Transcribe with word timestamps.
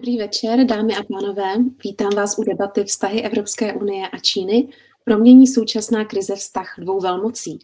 Dobrý 0.00 0.18
večer, 0.18 0.64
dámy 0.64 0.96
a 0.96 1.02
pánové. 1.02 1.54
Vítám 1.84 2.10
vás 2.16 2.38
u 2.38 2.44
debaty 2.44 2.84
Vztahy 2.84 3.22
Evropské 3.22 3.74
unie 3.74 4.08
a 4.08 4.18
Číny. 4.18 4.68
Promění 5.04 5.46
současná 5.46 6.04
krize 6.04 6.36
vztah 6.36 6.74
dvou 6.78 7.00
velmocí. 7.00 7.58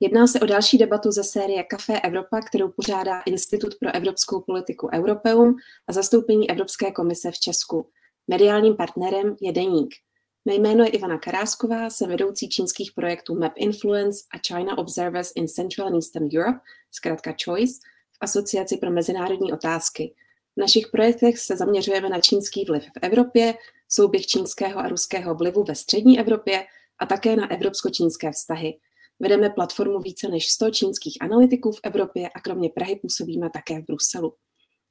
Jedná 0.00 0.26
se 0.26 0.40
o 0.40 0.46
další 0.46 0.78
debatu 0.78 1.10
ze 1.10 1.24
série 1.24 1.64
Café 1.64 2.00
Evropa, 2.00 2.40
kterou 2.40 2.68
pořádá 2.68 3.20
Institut 3.20 3.74
pro 3.80 3.94
evropskou 3.94 4.40
politiku 4.40 4.88
Europeum 4.94 5.56
a 5.88 5.92
zastoupení 5.92 6.50
Evropské 6.50 6.92
komise 6.92 7.30
v 7.30 7.38
Česku. 7.38 7.86
Mediálním 8.28 8.76
partnerem 8.76 9.36
je 9.40 9.52
Deník. 9.52 9.94
Mé 10.44 10.54
jméno 10.54 10.84
je 10.84 10.90
Ivana 10.90 11.18
Karásková, 11.18 11.90
jsem 11.90 12.08
vedoucí 12.10 12.48
čínských 12.48 12.92
projektů 12.92 13.34
Map 13.34 13.52
Influence 13.56 14.24
a 14.34 14.38
China 14.46 14.78
Observers 14.78 15.32
in 15.34 15.48
Central 15.48 15.88
and 15.88 15.94
Eastern 15.94 16.28
Europe, 16.36 16.58
zkrátka 16.90 17.34
CHOICE, 17.44 17.80
v 18.12 18.18
Asociaci 18.20 18.76
pro 18.76 18.90
mezinárodní 18.90 19.52
otázky. 19.52 20.14
Našich 20.60 20.88
projektech 20.88 21.38
se 21.38 21.56
zaměřujeme 21.56 22.08
na 22.08 22.20
čínský 22.20 22.64
vliv 22.64 22.84
v 22.84 22.98
Evropě, 23.02 23.54
souběh 23.88 24.26
čínského 24.26 24.80
a 24.80 24.88
ruského 24.88 25.34
vlivu 25.34 25.64
ve 25.64 25.74
střední 25.74 26.20
Evropě 26.20 26.66
a 26.98 27.06
také 27.06 27.36
na 27.36 27.50
evropsko-čínské 27.50 28.32
vztahy. 28.32 28.78
Vedeme 29.20 29.50
platformu 29.50 29.98
více 29.98 30.28
než 30.28 30.48
100 30.48 30.70
čínských 30.70 31.16
analytiků 31.20 31.72
v 31.72 31.80
Evropě 31.82 32.28
a 32.28 32.40
kromě 32.40 32.68
Prahy 32.68 32.96
působíme 32.96 33.50
také 33.50 33.80
v 33.80 33.84
Bruselu. 33.84 34.34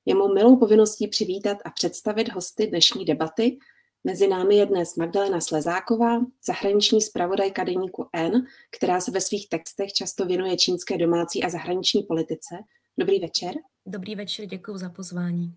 Je 0.05 0.15
mou 0.15 0.33
milou 0.33 0.57
povinností 0.57 1.07
přivítat 1.07 1.57
a 1.65 1.69
představit 1.69 2.29
hosty 2.29 2.67
dnešní 2.67 3.05
debaty. 3.05 3.57
Mezi 4.03 4.27
námi 4.27 4.55
je 4.55 4.65
dnes 4.65 4.95
Magdalena 4.95 5.41
Slezáková, 5.41 6.21
zahraniční 6.47 7.01
zpravodajka 7.01 7.63
deníku 7.63 8.05
N, 8.13 8.45
která 8.71 9.01
se 9.01 9.11
ve 9.11 9.21
svých 9.21 9.49
textech 9.49 9.93
často 9.93 10.25
věnuje 10.25 10.57
čínské 10.57 10.97
domácí 10.97 11.43
a 11.43 11.49
zahraniční 11.49 12.03
politice. 12.03 12.55
Dobrý 12.99 13.19
večer. 13.19 13.53
Dobrý 13.85 14.15
večer, 14.15 14.45
děkuji 14.45 14.77
za 14.77 14.89
pozvání. 14.89 15.55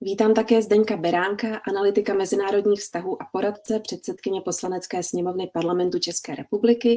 Vítám 0.00 0.34
také 0.34 0.62
Zdeňka 0.62 0.96
Beránka, 0.96 1.60
analytika 1.68 2.14
mezinárodních 2.14 2.80
vztahů 2.80 3.22
a 3.22 3.28
poradce, 3.32 3.80
předsedkyně 3.80 4.40
poslanecké 4.40 5.02
sněmovny 5.02 5.50
parlamentu 5.54 5.98
České 5.98 6.34
republiky. 6.34 6.96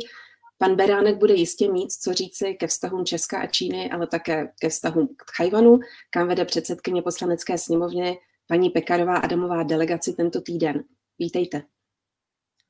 Pan 0.57 0.75
Beránek 0.75 1.17
bude 1.17 1.33
jistě 1.33 1.71
mít 1.71 1.91
co 1.91 2.13
říci 2.13 2.53
ke 2.53 2.67
vztahům 2.67 3.05
Česka 3.05 3.39
a 3.39 3.47
Číny, 3.47 3.91
ale 3.91 4.07
také 4.07 4.47
ke 4.59 4.69
vztahům 4.69 5.07
k 5.07 5.31
Tchajvanu, 5.31 5.79
kam 6.09 6.27
vede 6.27 6.45
předsedkyně 6.45 7.01
poslanecké 7.01 7.57
sněmovny 7.57 8.17
paní 8.47 8.69
Pekarová 8.69 9.17
Adamová 9.17 9.63
delegaci 9.63 10.13
tento 10.13 10.41
týden. 10.41 10.83
Vítejte. 11.19 11.63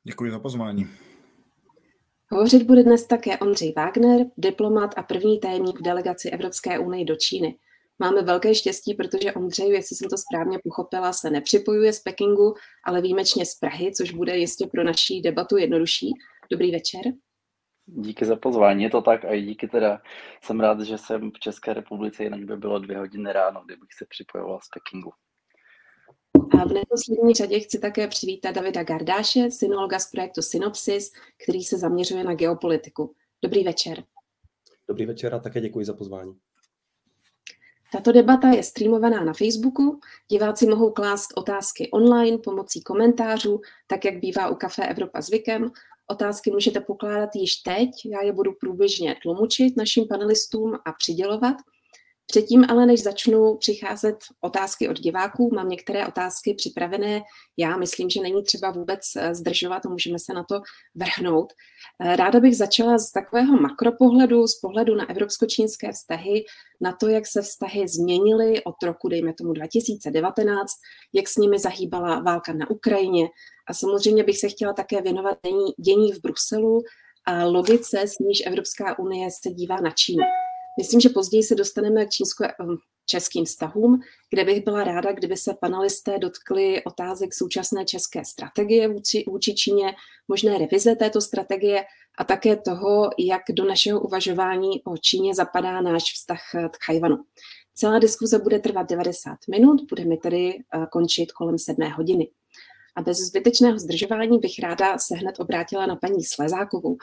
Děkuji 0.04 0.32
za 0.32 0.40
pozvání. 0.40 0.88
Hovořit 2.32 2.64
bude 2.64 2.84
dnes 2.84 3.08
také 3.08 3.38
Ondřej 3.38 3.74
Wagner, 3.76 4.26
diplomat 4.38 4.94
a 4.98 5.04
první 5.04 5.40
tajemník 5.40 5.80
v 5.80 5.84
delegaci 5.84 6.30
Evropské 6.30 6.80
unie 6.80 7.06
do 7.06 7.16
Číny. 7.16 7.58
Máme 8.00 8.22
velké 8.22 8.56
štěstí, 8.56 8.94
protože 8.94 9.34
Ondřej, 9.34 9.70
jestli 9.70 9.96
jsem 9.96 10.10
to 10.10 10.18
správně 10.18 10.60
pochopila, 10.64 11.14
se 11.14 11.30
nepřipojuje 11.30 11.94
z 11.94 12.00
Pekingu, 12.00 12.54
ale 12.86 13.02
výjimečně 13.02 13.46
z 13.46 13.56
Prahy, 13.56 13.92
což 13.94 14.12
bude 14.12 14.38
jistě 14.38 14.68
pro 14.68 14.84
naší 14.84 15.22
debatu 15.22 15.58
jednodušší. 15.58 16.12
Dobrý 16.52 16.72
večer. 16.72 17.02
Díky 17.86 18.26
za 18.26 18.36
pozvání, 18.36 18.84
je 18.84 18.90
to 18.90 19.02
tak 19.02 19.26
a 19.26 19.34
i 19.34 19.42
díky 19.42 19.68
teda 19.68 20.02
jsem 20.44 20.60
rád, 20.60 20.82
že 20.82 20.98
jsem 20.98 21.32
v 21.32 21.40
České 21.40 21.74
republice, 21.74 22.24
jinak 22.24 22.44
by 22.46 22.58
bylo 22.58 22.80
dvě 22.80 22.98
hodiny 22.98 23.34
ráno, 23.34 23.62
kdybych 23.66 23.94
se 23.98 24.06
připojoval 24.10 24.60
z 24.64 24.70
Pekingu. 24.74 25.12
A 26.36 26.66
v 26.66 26.74
neposlední 26.74 27.34
řadě 27.34 27.60
chci 27.60 27.80
také 27.80 28.08
přivítat 28.08 28.56
Davida 28.56 28.84
Gardáše, 28.84 29.52
synologa 29.52 30.00
z 30.00 30.12
projektu 30.12 30.42
Synopsis, 30.42 31.12
který 31.44 31.64
se 31.64 31.78
zaměřuje 31.78 32.24
na 32.24 32.34
geopolitiku. 32.34 33.16
Dobrý 33.42 33.64
večer. 33.64 34.04
Dobrý 34.88 35.06
večer 35.06 35.36
a 35.36 35.40
také 35.40 35.62
děkuji 35.62 35.86
za 35.86 35.94
pozvání. 35.94 36.36
Tato 37.92 38.12
debata 38.12 38.48
je 38.48 38.64
streamovaná 38.64 39.24
na 39.24 39.34
Facebooku. 39.34 40.00
Diváci 40.28 40.68
mohou 40.68 40.92
klást 40.92 41.28
otázky 41.38 41.90
online 41.92 42.38
pomocí 42.38 42.82
komentářů, 42.82 43.62
tak 43.88 44.06
jak 44.06 44.20
bývá 44.20 44.50
u 44.50 44.56
Café 44.56 44.88
Evropa 44.88 45.22
zvykem. 45.22 45.72
Otázky 46.08 46.52
můžete 46.52 46.82
pokládat 46.82 47.30
již 47.36 47.56
teď, 47.56 47.90
já 48.06 48.24
je 48.24 48.34
budu 48.34 48.54
průběžně 48.60 49.16
tlumočit 49.22 49.78
našim 49.78 50.08
panelistům 50.08 50.74
a 50.86 50.92
přidělovat– 50.92 51.56
Předtím 52.28 52.66
ale, 52.70 52.86
než 52.86 53.04
začnu 53.04 53.58
přicházet 53.58 54.18
otázky 54.42 54.90
od 54.90 55.00
diváků, 55.00 55.50
mám 55.56 55.70
některé 55.70 56.08
otázky 56.08 56.54
připravené. 56.54 57.22
Já 57.58 57.78
myslím, 57.78 58.10
že 58.10 58.22
není 58.22 58.44
třeba 58.44 58.72
vůbec 58.72 59.02
eh, 59.18 59.36
zdržovat 59.36 59.86
a 59.86 59.90
můžeme 59.90 60.20
se 60.20 60.34
na 60.34 60.44
to 60.44 60.62
vrhnout. 60.96 61.54
Eh, 62.00 62.16
ráda 62.16 62.40
bych 62.40 62.58
začala 62.58 62.98
z 62.98 63.12
takového 63.12 63.58
makropohledu, 63.62 64.48
z 64.48 64.60
pohledu 64.60 64.96
na 64.96 65.10
evropsko-čínské 65.10 65.92
vztahy, 65.92 66.46
na 66.82 66.92
to, 66.92 67.08
jak 67.08 67.28
se 67.28 67.42
vztahy 67.42 67.88
změnily 67.88 68.64
od 68.64 68.84
roku, 68.84 69.10
dejme 69.10 69.34
tomu 69.34 69.54
2019, 69.54 70.72
jak 71.14 71.28
s 71.28 71.36
nimi 71.36 71.60
zahýbala 71.60 72.20
válka 72.20 72.54
na 72.54 72.70
Ukrajině. 72.70 73.30
A 73.68 73.74
samozřejmě 73.74 74.24
bych 74.24 74.40
se 74.40 74.50
chtěla 74.50 74.74
také 74.74 75.02
věnovat 75.02 75.38
dění, 75.46 75.74
dění 75.80 76.12
v 76.12 76.22
Bruselu 76.22 76.84
a 77.26 77.44
logice, 77.46 78.02
s 78.02 78.20
níž 78.20 78.44
Evropská 78.46 79.00
unie 79.00 79.30
se 79.42 79.50
dívá 79.50 79.76
na 79.82 79.92
Čínu. 79.92 80.24
Myslím, 80.78 81.00
že 81.00 81.10
později 81.10 81.44
se 81.44 81.56
dostaneme 81.56 82.06
k 82.06 82.10
čínsko-českým 82.10 83.46
vztahům, 83.46 84.02
kde 84.30 84.46
bych 84.46 84.64
byla 84.64 84.84
ráda, 84.84 85.12
kdyby 85.12 85.38
se 85.38 85.54
panelisté 85.62 86.18
dotkli 86.18 86.84
otázek 86.84 87.34
současné 87.34 87.86
české 87.86 88.26
strategie 88.26 88.88
vůči, 88.88 89.24
vůči 89.28 89.56
Číně, 89.56 89.96
možné 90.28 90.58
revize 90.58 90.96
této 90.96 91.22
strategie 91.22 91.84
a 92.18 92.24
také 92.24 92.56
toho, 92.56 93.10
jak 93.20 93.42
do 93.52 93.66
našeho 93.66 94.02
uvažování 94.02 94.84
o 94.84 94.98
Číně 94.98 95.36
zapadá 95.36 95.82
náš 95.82 96.04
vztah 96.14 96.42
k 96.72 96.86
Chajvanu. 96.86 97.18
Celá 97.76 98.00
diskuze 98.00 98.40
bude 98.40 98.60
trvat 98.60 98.90
90 98.90 99.38
minut, 99.50 99.82
budeme 99.90 100.18
tedy 100.18 100.54
eh, 100.54 100.86
končit 100.92 101.32
kolem 101.32 101.58
7 101.58 101.92
hodiny. 101.92 102.28
A 102.96 103.02
bez 103.02 103.18
zbytečného 103.18 103.80
zdržování 103.80 104.40
bych 104.40 104.60
ráda 104.60 104.98
se 104.98 105.16
hned 105.16 105.40
obrátila 105.40 105.86
na 105.86 105.96
paní 105.96 106.24
Slezákovou. 106.24 106.98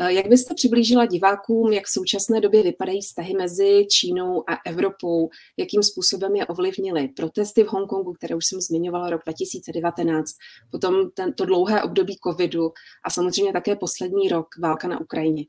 Eh, 0.00 0.12
jak 0.12 0.28
byste 0.28 0.54
přiblížila 0.54 1.06
divákům, 1.06 1.72
jak 1.72 1.84
v 1.84 1.90
současné 1.90 2.40
době 2.40 2.62
vypadají 2.62 3.00
vztahy 3.00 3.34
mezi 3.34 3.86
Čínou 3.90 4.50
a 4.50 4.58
Evropou, 4.66 5.28
jakým 5.56 5.82
způsobem 5.82 6.36
je 6.36 6.46
ovlivnily 6.46 7.08
protesty 7.08 7.64
v 7.64 7.68
Hongkongu, 7.68 8.12
které 8.12 8.34
už 8.34 8.46
jsem 8.46 8.60
zmiňovala 8.60 9.10
rok 9.10 9.22
2019, 9.24 10.32
potom 10.70 11.10
tento 11.14 11.44
dlouhé 11.44 11.82
období 11.82 12.16
covidu 12.26 12.72
a 13.04 13.10
samozřejmě 13.10 13.52
také 13.52 13.76
poslední 13.76 14.28
rok 14.28 14.46
válka 14.62 14.88
na 14.88 15.00
Ukrajině? 15.00 15.44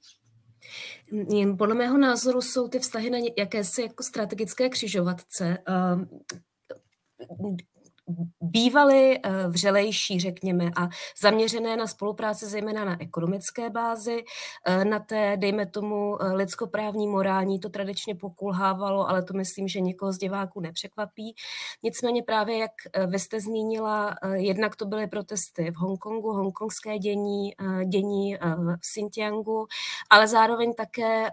Podle 1.58 1.76
mého 1.76 1.98
názoru 1.98 2.42
jsou 2.42 2.68
ty 2.68 2.80
vztahy 2.80 3.10
na 3.10 3.18
jakési 3.38 3.82
jako 3.82 4.04
strategické 4.04 4.70
křižovatce. 4.70 5.58
Bývaly 8.42 9.20
eh, 9.24 9.48
vřelejší, 9.48 10.20
řekněme, 10.20 10.72
a 10.76 10.90
zaměřené 11.22 11.78
na 11.78 11.88
spolupráci 11.88 12.46
zejména 12.46 12.86
na 12.86 13.02
ekonomické 13.02 13.70
bázi, 13.70 14.24
eh, 14.66 14.86
na 14.86 15.00
té, 15.00 15.38
dejme 15.38 15.66
tomu, 15.66 16.24
eh, 16.24 16.34
lidskoprávní, 16.34 17.08
morální, 17.08 17.60
to 17.60 17.70
tradičně 17.70 18.16
pokulhávalo, 18.16 19.10
ale 19.10 19.24
to 19.24 19.34
myslím, 19.34 19.68
že 19.68 19.82
někoho 19.82 20.12
z 20.12 20.18
diváků 20.18 20.60
nepřekvapí. 20.60 21.36
Nicméně 21.84 22.24
právě, 22.24 22.58
jak 22.58 22.72
vy 23.08 23.20
jste 23.20 23.42
zmínila, 23.42 24.16
jednak 24.34 24.76
to 24.76 24.86
byly 24.86 25.08
protesty 25.08 25.72
v 25.72 25.76
Hongkongu, 25.76 26.32
hongkongské 26.34 27.00
dění, 27.00 27.54
dění 27.86 28.36
v 28.58 28.78
Xinjiangu, 28.80 29.68
ale 30.10 30.28
zároveň 30.28 30.74
také 30.74 31.30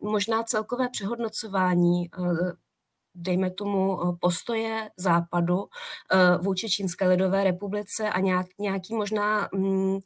možná 0.00 0.42
celkové 0.42 0.88
přehodnocování 0.88 2.08
dejme 3.14 3.50
tomu, 3.50 4.00
eh, 4.02 4.16
postoje 4.20 4.90
západu 4.96 5.64
eh, 6.12 6.38
vůči 6.38 6.70
Čínské 6.70 7.08
lidové 7.08 7.44
republice 7.44 8.10
a 8.10 8.20
nějak, 8.20 8.46
nějaký 8.58 8.94
možná 8.94 9.48
mm, 9.54 9.98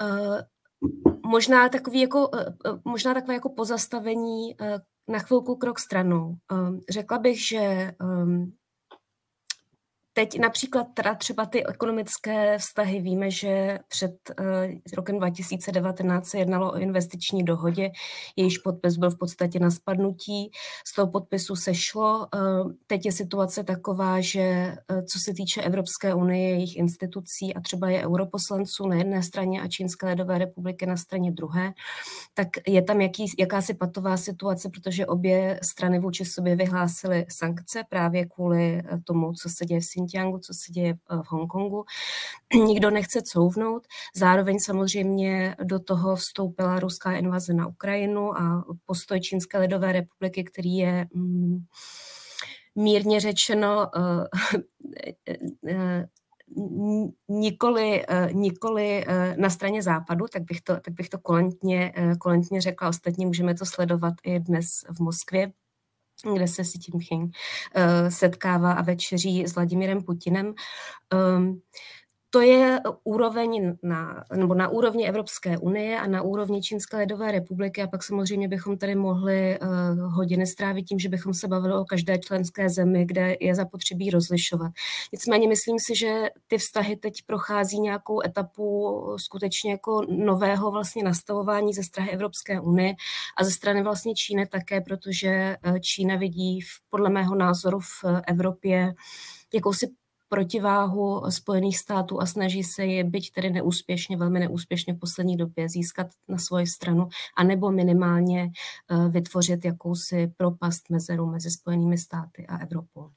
eh, 0.00 0.44
možná 1.26 1.68
takový 1.68 2.00
jako, 2.00 2.30
možná 2.84 3.14
takové 3.14 3.34
jako 3.34 3.48
pozastavení 3.48 4.56
na 5.08 5.18
chvilku 5.18 5.56
krok 5.56 5.78
stranou. 5.78 6.36
Řekla 6.90 7.18
bych, 7.18 7.48
že 7.48 7.92
Teď 10.20 10.38
například 10.38 10.86
teda 10.94 11.14
třeba 11.14 11.46
ty 11.46 11.66
ekonomické 11.66 12.58
vztahy 12.58 13.00
víme, 13.00 13.30
že 13.30 13.78
před 13.88 14.12
uh, 14.40 14.46
rokem 14.96 15.18
2019 15.18 16.26
se 16.26 16.38
jednalo 16.38 16.72
o 16.72 16.76
investiční 16.76 17.44
dohodě, 17.44 17.90
jejíž 18.36 18.58
podpis 18.58 18.96
byl 18.96 19.10
v 19.10 19.18
podstatě 19.18 19.58
na 19.58 19.70
spadnutí. 19.70 20.50
Z 20.86 20.94
toho 20.94 21.10
podpisu 21.10 21.56
se 21.56 21.74
šlo. 21.74 22.26
Uh, 22.34 22.72
teď 22.86 23.06
je 23.06 23.12
situace 23.12 23.64
taková, 23.64 24.20
že 24.20 24.76
uh, 24.92 25.00
co 25.12 25.18
se 25.18 25.34
týče 25.34 25.62
Evropské 25.62 26.14
unie, 26.14 26.50
jejich 26.50 26.76
institucí 26.76 27.54
a 27.54 27.60
třeba 27.60 27.90
je 27.90 28.06
europoslanců 28.06 28.86
na 28.86 28.96
jedné 28.96 29.22
straně 29.22 29.62
a 29.62 29.68
Čínské 29.68 30.06
lidové 30.06 30.38
republiky 30.38 30.86
na 30.86 30.96
straně 30.96 31.32
druhé, 31.32 31.72
tak 32.34 32.48
je 32.66 32.82
tam 32.82 33.00
jaký, 33.00 33.24
jakási 33.38 33.74
patová 33.74 34.16
situace, 34.16 34.68
protože 34.68 35.06
obě 35.06 35.60
strany 35.62 35.98
vůči 35.98 36.24
sobě 36.24 36.56
vyhlásily 36.56 37.26
sankce 37.28 37.84
právě 37.88 38.26
kvůli 38.26 38.82
tomu, 39.04 39.32
co 39.32 39.48
se 39.48 39.66
děje 39.66 39.80
v 39.80 39.84
Xinjiangu, 40.10 40.38
co 40.38 40.54
se 40.54 40.72
děje 40.72 40.94
v 40.94 41.26
Hongkongu. 41.28 41.84
Nikdo 42.66 42.90
nechce 42.90 43.22
couvnout. 43.22 43.86
Zároveň 44.16 44.58
samozřejmě 44.58 45.56
do 45.62 45.78
toho 45.78 46.16
vstoupila 46.16 46.80
ruská 46.80 47.12
invaze 47.12 47.54
na 47.54 47.66
Ukrajinu 47.66 48.38
a 48.38 48.64
postoj 48.86 49.20
Čínské 49.20 49.58
lidové 49.58 49.92
republiky, 49.92 50.44
který 50.44 50.76
je 50.76 51.06
mm, 51.14 51.58
mírně 52.74 53.20
řečeno 53.20 53.90
nikoli, 57.28 58.04
nikoli 58.32 59.04
na 59.36 59.50
straně 59.50 59.82
západu, 59.82 60.26
tak 60.32 60.42
bych 60.42 60.60
to, 60.60 60.80
tak 60.80 60.94
bych 60.94 61.08
to 61.08 61.18
kolentně, 61.18 61.92
kolentně 62.20 62.60
řekla. 62.60 62.88
Ostatně 62.88 63.26
můžeme 63.26 63.54
to 63.54 63.66
sledovat 63.66 64.14
i 64.22 64.40
dnes 64.40 64.66
v 64.96 65.00
Moskvě, 65.00 65.52
kde 66.34 66.48
se 66.48 66.62
Xi 66.62 66.78
Jinping 66.88 67.36
setkává 68.08 68.72
a 68.72 68.82
večeří 68.82 69.44
s 69.46 69.54
Vladimirem 69.54 70.02
Putinem. 70.02 70.54
To 72.32 72.40
je 72.40 72.80
úroveň 73.04 73.76
na, 73.82 74.24
nebo 74.34 74.54
na 74.54 74.68
úrovni 74.68 75.08
Evropské 75.08 75.58
unie 75.58 76.00
a 76.00 76.06
na 76.06 76.22
úrovni 76.22 76.62
Čínské 76.62 76.96
lidové 76.96 77.32
republiky 77.32 77.82
a 77.82 77.86
pak 77.86 78.02
samozřejmě 78.02 78.48
bychom 78.48 78.78
tady 78.78 78.94
mohli 78.94 79.58
uh, 79.60 79.68
hodiny 80.12 80.46
strávit 80.46 80.82
tím, 80.82 80.98
že 80.98 81.08
bychom 81.08 81.34
se 81.34 81.48
bavili 81.48 81.74
o 81.74 81.84
každé 81.84 82.18
členské 82.18 82.68
zemi, 82.68 83.04
kde 83.06 83.36
je 83.40 83.54
zapotřebí 83.54 84.10
rozlišovat. 84.10 84.72
Nicméně 85.12 85.48
myslím 85.48 85.78
si, 85.78 85.96
že 85.96 86.28
ty 86.46 86.58
vztahy 86.58 86.96
teď 86.96 87.22
prochází 87.26 87.80
nějakou 87.80 88.22
etapu 88.24 88.96
skutečně 89.16 89.70
jako 89.70 90.06
nového 90.08 90.70
vlastně 90.70 91.04
nastavování 91.04 91.74
ze 91.74 91.82
strany 91.82 92.10
Evropské 92.10 92.60
unie 92.60 92.94
a 93.38 93.44
ze 93.44 93.50
strany 93.50 93.82
vlastně 93.82 94.14
Číny 94.14 94.46
také, 94.46 94.80
protože 94.80 95.28
eh, 95.28 95.80
Čína 95.80 96.16
vidí 96.16 96.60
v, 96.60 96.66
podle 96.88 97.10
mého 97.10 97.34
názoru 97.34 97.80
v 97.80 98.04
Evropě 98.26 98.94
jakousi 99.54 99.90
protiváhu 100.30 101.22
Spojených 101.28 101.78
států 101.78 102.20
a 102.20 102.26
snaží 102.26 102.64
se 102.64 102.86
je, 102.86 103.04
byť 103.04 103.32
tedy 103.32 103.50
neúspěšně, 103.50 104.16
velmi 104.16 104.40
neúspěšně 104.40 104.94
v 104.94 104.98
poslední 104.98 105.36
době, 105.36 105.68
získat 105.68 106.06
na 106.28 106.38
svoji 106.38 106.66
stranu, 106.66 107.08
anebo 107.36 107.70
minimálně 107.70 108.50
eh, 108.90 109.08
vytvořit 109.08 109.64
jakousi 109.64 110.32
propast 110.36 110.90
mezeru 110.90 111.26
mezi 111.26 111.50
Spojenými 111.50 111.98
státy 111.98 112.46
a 112.46 112.58
Evropou. 112.58 113.10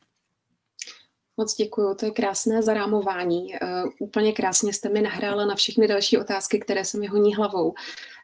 Moc 1.38 1.56
děkuji, 1.56 1.95
to 1.95 2.06
je 2.06 2.12
krásné 2.12 2.63
zarámování. 2.63 3.45
Uh, 3.45 3.89
úplně 4.00 4.33
krásně 4.33 4.74
jste 4.74 4.89
mi 4.89 5.01
nahrála 5.01 5.45
na 5.45 5.56
všechny 5.56 5.88
další 5.88 6.18
otázky, 6.18 6.60
které 6.60 6.86
se 6.86 7.00
mi 7.00 7.07
honí 7.07 7.36
hlavou. 7.36 7.74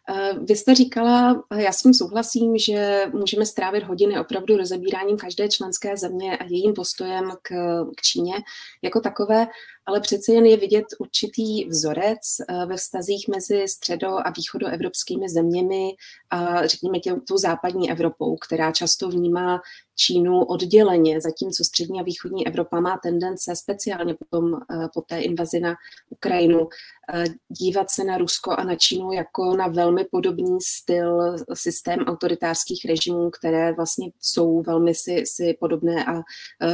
Eh, 0.10 0.34
vy 0.40 0.56
jste 0.56 0.76
říkala, 0.76 1.44
já 1.58 1.72
s 1.72 1.82
tím 1.82 1.94
souhlasím, 1.94 2.58
že 2.58 3.06
můžeme 3.14 3.46
strávit 3.46 3.84
hodiny 3.84 4.20
opravdu 4.20 4.58
rozebíráním 4.58 5.18
každé 5.18 5.50
členské 5.50 5.98
země 5.98 6.38
a 6.38 6.44
jejím 6.44 6.74
postojem 6.74 7.32
k, 7.42 7.52
k 7.98 8.02
Číně 8.02 8.34
jako 8.82 9.02
takové, 9.02 9.48
ale 9.86 10.00
přece 10.00 10.34
jen 10.34 10.46
je 10.46 10.58
vidět 10.58 10.86
určitý 11.00 11.66
vzorec 11.66 12.20
eh, 12.48 12.66
ve 12.66 12.78
vztazích 12.78 13.28
mezi 13.28 13.66
středo- 13.66 14.22
a 14.26 14.34
východoevropskými 14.38 15.30
zeměmi 15.30 15.90
a 16.30 16.68
řekněme 16.68 17.00
tě, 17.00 17.16
tou 17.28 17.38
západní 17.38 17.92
Evropou, 17.92 18.36
která 18.38 18.72
často 18.72 19.10
vnímá 19.10 19.62
Čínu 19.96 20.44
odděleně, 20.44 21.22
zatímco 21.22 21.64
střední 21.64 22.00
a 22.00 22.04
východní 22.04 22.48
Evropa 22.48 22.80
má 22.80 23.00
tendence, 23.04 23.56
speciálně 23.56 24.14
potom 24.14 24.54
eh, 24.56 24.88
po 24.94 25.02
té 25.02 25.20
invazi 25.20 25.60
na 25.60 25.76
Ukrajinu, 26.10 26.60
eh, 26.60 26.99
dívat 27.50 27.92
se 27.92 28.04
na 28.04 28.18
Rusko 28.18 28.52
a 28.52 28.64
na 28.64 28.76
Čínu 28.76 29.12
jako 29.12 29.56
na 29.56 29.68
velmi 29.68 30.06
podobný 30.12 30.62
styl, 30.62 31.38
systém 31.54 32.00
autoritářských 32.00 32.86
režimů, 32.86 33.30
které 33.30 33.74
vlastně 33.74 34.12
jsou 34.22 34.62
velmi 34.62 34.96
si, 34.96 35.24
si 35.26 35.58
podobné 35.60 36.06
a 36.06 36.22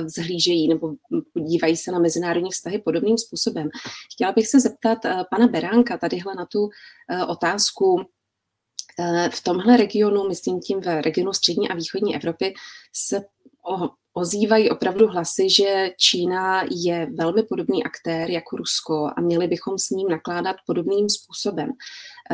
vzhlížejí 0.03 0.67
nebo 0.67 0.93
dívají 1.47 1.77
se 1.77 1.91
na 1.91 1.99
mezinárodní 1.99 2.51
vztahy 2.51 2.79
podobným 2.79 3.17
způsobem. 3.17 3.69
Chtěla 4.13 4.31
bych 4.31 4.47
se 4.47 4.59
zeptat 4.59 5.05
eh, 5.05 5.23
pana 5.31 5.47
Beránka 5.47 5.97
tadyhle 5.97 6.35
na 6.35 6.45
tu 6.45 6.69
eh, 7.09 7.25
otázku, 7.25 8.05
v 9.29 9.43
tomhle 9.43 9.77
regionu, 9.77 10.27
myslím 10.27 10.59
tím 10.59 10.81
v 10.81 11.01
regionu 11.01 11.33
střední 11.33 11.69
a 11.69 11.75
východní 11.75 12.15
Evropy, 12.15 12.53
se 12.93 13.21
ozývají 14.17 14.69
opravdu 14.69 15.07
hlasy, 15.07 15.49
že 15.49 15.91
Čína 15.97 16.63
je 16.71 17.07
velmi 17.13 17.43
podobný 17.43 17.83
aktér 17.83 18.29
jako 18.29 18.57
Rusko 18.57 19.09
a 19.17 19.21
měli 19.21 19.47
bychom 19.47 19.77
s 19.77 19.89
ním 19.89 20.07
nakládat 20.07 20.55
podobným 20.65 21.09
způsobem. 21.09 21.71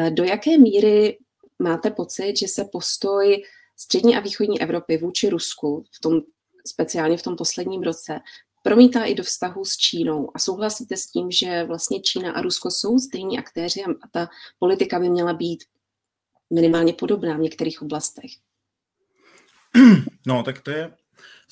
Do 0.10 0.24
jaké 0.24 0.58
míry 0.58 1.18
máte 1.60 1.92
pocit, 1.92 2.38
že 2.38 2.48
se 2.48 2.66
postoj 2.72 3.44
střední 3.78 4.16
a 4.16 4.20
východní 4.20 4.62
Evropy 4.62 4.98
vůči 4.98 5.30
Rusku 5.30 5.84
v 5.92 6.00
tom 6.00 6.22
speciálně 6.68 7.18
v 7.18 7.24
tom 7.24 7.36
posledním 7.36 7.82
roce, 7.82 8.20
promítá 8.64 9.04
i 9.04 9.16
do 9.16 9.24
vztahu 9.24 9.66
s 9.66 9.78
Čínou. 9.78 10.32
A 10.34 10.40
souhlasíte 10.40 10.98
s 10.98 11.08
tím, 11.08 11.32
že 11.32 11.64
vlastně 11.64 12.02
Čína 12.02 12.32
a 12.32 12.42
Rusko 12.42 12.72
jsou 12.72 13.00
stejní 13.00 13.40
aktéři 13.40 13.84
a 13.84 14.08
ta 14.12 14.30
politika 14.60 15.00
by 15.00 15.10
měla 15.10 15.34
být 15.34 15.64
minimálně 16.54 16.94
podobná 16.94 17.38
v 17.38 17.40
některých 17.40 17.82
oblastech? 17.82 18.32
No, 20.28 20.44
tak 20.44 20.62
to 20.62 20.72
je 20.72 20.94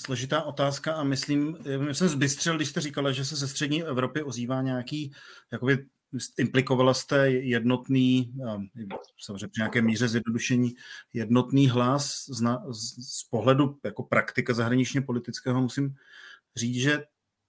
složitá 0.06 0.42
otázka 0.42 0.94
a 0.94 1.04
myslím, 1.04 1.58
já 1.88 1.94
jsem 1.94 2.08
zbystřil, 2.10 2.56
když 2.56 2.70
jste 2.70 2.82
říkala, 2.82 3.12
že 3.12 3.26
se 3.26 3.36
ze 3.36 3.48
střední 3.48 3.84
Evropy 3.84 4.24
ozývá 4.24 4.62
nějaký, 4.62 5.12
jakoby 5.52 5.86
implikovala 6.38 6.94
jste 6.94 7.32
jednotný, 7.32 8.34
samozřejmě 9.20 9.48
při 9.48 9.62
nějaké 9.62 9.82
míře 9.82 10.08
zjednodušení, 10.08 10.76
jednotný 11.14 11.70
hlas 11.70 12.26
z, 12.30 12.42
na, 12.42 12.64
z 13.00 13.24
pohledu 13.24 13.78
jako 13.84 14.04
praktika 14.04 14.54
zahraničně 14.54 15.02
politického 15.02 15.62
musím 15.62 15.96
říct, 16.56 16.76
že 16.76 17.04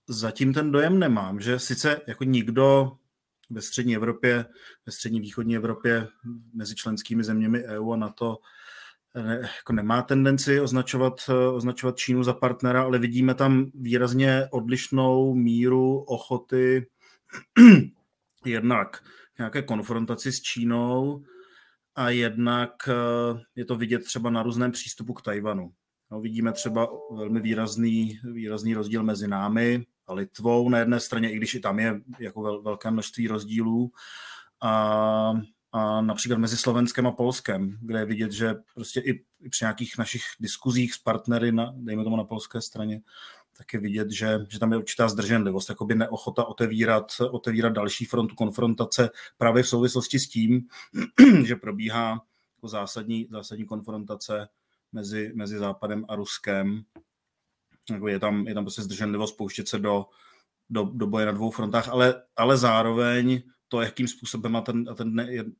zatím 0.08 0.55
ten 0.55 0.73
dojem 0.73 0.99
nemám, 0.99 1.41
že 1.41 1.58
sice 1.58 2.00
jako 2.06 2.25
nikdo 2.25 2.93
ve 3.50 3.62
střední 3.62 3.96
Evropě, 3.96 4.44
ve 4.87 4.93
střední 4.93 5.20
východní 5.20 5.56
Evropě 5.56 6.08
mezi 6.55 6.75
členskými 6.75 7.25
zeměmi 7.25 7.64
EU 7.64 7.93
a 7.93 7.96
NATO 7.96 8.38
ne, 9.15 9.41
jako 9.57 9.73
nemá 9.73 10.03
tendenci 10.03 10.61
označovat, 10.61 11.31
označovat 11.53 11.97
Čínu 11.97 12.23
za 12.23 12.33
partnera, 12.33 12.83
ale 12.83 12.99
vidíme 12.99 13.35
tam 13.35 13.71
výrazně 13.75 14.49
odlišnou 14.51 15.35
míru 15.35 15.99
ochoty 15.99 16.87
jednak 18.45 19.03
nějaké 19.39 19.62
konfrontaci 19.62 20.33
s 20.33 20.41
Čínou 20.41 21.25
a 21.95 22.11
jednak 22.11 22.71
je 23.55 23.65
to 23.65 23.77
vidět 23.77 24.05
třeba 24.05 24.31
na 24.31 24.43
různém 24.43 24.73
přístupu 24.73 25.15
k 25.15 25.23
Tajvanu. 25.23 25.73
No, 26.11 26.21
vidíme 26.21 26.53
třeba 26.53 26.89
velmi 27.17 27.41
výrazný, 27.41 28.21
výrazný 28.25 28.75
rozdíl 28.75 29.03
mezi 29.03 29.29
námi 29.29 29.87
a 30.06 30.15
Litvou 30.15 30.69
na 30.69 30.79
jedné 30.79 31.01
straně, 31.01 31.33
i 31.33 31.37
když 31.37 31.55
i 31.55 31.61
tam 31.61 31.79
je 31.79 32.01
jako 32.19 32.43
vel, 32.43 32.63
velké 32.63 32.91
množství 32.91 33.29
rozdílů. 33.29 33.91
A, 34.63 35.33
a 35.72 36.00
například 36.00 36.38
mezi 36.38 36.56
Slovenskem 36.56 37.06
a 37.06 37.12
Polskem, 37.12 37.78
kde 37.81 37.99
je 37.99 38.05
vidět, 38.05 38.32
že 38.32 38.55
prostě 38.75 39.00
i, 39.00 39.25
při 39.49 39.64
nějakých 39.64 39.99
našich 39.99 40.22
diskuzích 40.40 40.94
s 40.94 40.99
partnery, 40.99 41.52
na, 41.52 41.72
dejme 41.76 42.05
tomu 42.05 42.17
na 42.17 42.24
polské 42.24 42.60
straně, 42.60 43.00
tak 43.58 43.72
je 43.72 43.81
vidět, 43.81 44.10
že, 44.10 44.39
že 44.48 44.58
tam 44.58 44.72
je 44.72 44.79
určitá 44.79 45.08
zdrženlivost, 45.08 45.69
jakoby 45.69 45.94
neochota 45.94 46.44
otevírat, 46.44 47.12
otevírat 47.31 47.72
další 47.72 48.05
frontu 48.05 48.34
konfrontace 48.34 49.10
právě 49.39 49.62
v 49.62 49.69
souvislosti 49.69 50.19
s 50.19 50.29
tím, 50.29 50.67
že 51.44 51.56
probíhá 51.56 52.22
jako 52.56 52.69
zásadní, 52.69 53.29
zásadní 53.31 53.65
konfrontace 53.65 54.48
mezi, 54.93 55.32
mezi 55.34 55.58
Západem 55.58 56.05
a 56.08 56.17
Ruskem. 56.17 56.82
Jako 57.91 58.08
je, 58.08 58.19
tam, 58.19 58.48
je 58.48 58.55
tam 58.55 58.65
prostě 58.65 58.82
zdrženlivost 58.82 59.36
pouštět 59.36 59.69
se 59.69 59.79
do, 59.79 60.06
do, 60.70 60.84
do 60.84 61.06
boje 61.06 61.27
na 61.27 61.32
dvou 61.32 61.50
frontách, 61.50 61.89
ale, 61.89 62.22
ale 62.36 62.56
zároveň 62.56 63.43
to, 63.70 63.81
jakým 63.81 64.08
způsobem 64.08 64.56
a 64.56 64.60
ten, 64.60 64.89
a 64.91 64.94
ten, 64.94 65.15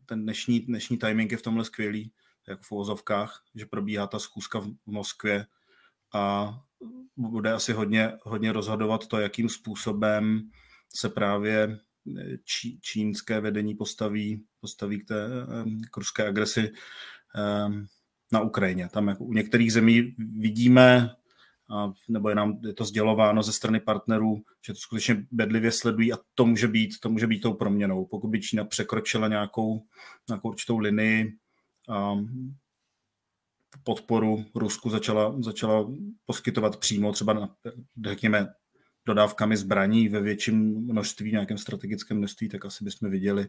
ten 0.07 0.23
dnešní, 0.23 0.61
dnešní 0.61 0.99
timing 0.99 1.33
je 1.33 1.39
v 1.39 1.43
tomhle 1.43 1.65
skvělý, 1.65 2.13
jako 2.49 2.63
v 2.63 2.73
uvozovkách, 2.73 3.45
že 3.55 3.67
probíhá 3.67 4.07
ta 4.07 4.19
schůzka 4.19 4.59
v 4.59 4.75
Moskvě 4.87 5.47
a 6.15 6.55
bude 7.17 7.53
asi 7.53 7.73
hodně, 7.73 8.13
hodně 8.23 8.53
rozhodovat 8.53 9.07
to, 9.07 9.19
jakým 9.19 9.49
způsobem 9.49 10.51
se 10.95 11.09
právě 11.09 11.79
čí, 12.45 12.81
čínské 12.81 13.41
vedení 13.41 13.75
postaví, 13.75 14.45
postaví 14.61 14.99
k 14.99 15.09
té 15.09 15.29
k 15.91 15.97
ruské 15.97 16.29
agresi 16.29 16.73
na 18.33 18.41
Ukrajině. 18.41 18.89
Tam 18.89 19.09
jako 19.09 19.25
u 19.25 19.33
některých 19.33 19.73
zemí 19.73 20.15
vidíme, 20.19 21.11
nebo 22.09 22.29
je 22.29 22.35
nám 22.35 22.59
je 22.67 22.73
to 22.73 22.85
sdělováno 22.85 23.43
ze 23.43 23.53
strany 23.53 23.81
partnerů, 23.81 24.43
že 24.67 24.73
to 24.73 24.79
skutečně 24.79 25.27
bedlivě 25.31 25.73
sledují 25.73 26.13
a 26.13 26.19
to 26.35 26.47
může 26.47 26.69
být, 26.69 27.01
to 27.01 27.11
může 27.11 27.27
být 27.27 27.41
tou 27.41 27.55
proměnou. 27.55 28.07
Pokud 28.07 28.29
by 28.29 28.41
Čína 28.41 28.65
překročila 28.65 29.29
nějakou, 29.29 29.83
nějakou 30.29 30.49
určitou 30.49 30.79
linii, 30.79 31.37
a 31.89 32.15
podporu 33.85 34.45
Rusku 34.55 34.91
začala, 34.91 35.43
začala 35.43 35.93
poskytovat 36.27 36.77
přímo 36.77 37.13
třeba, 37.13 37.33
na, 37.33 37.55
řekněme, 38.07 38.49
dodávkami 39.07 39.57
zbraní 39.57 40.09
ve 40.09 40.21
větším 40.21 40.87
množství, 40.87 41.33
nějakém 41.33 41.59
strategickém 41.59 42.19
množství, 42.19 42.49
tak 42.49 42.65
asi 42.65 42.85
bychom 42.85 43.11
viděli, 43.11 43.47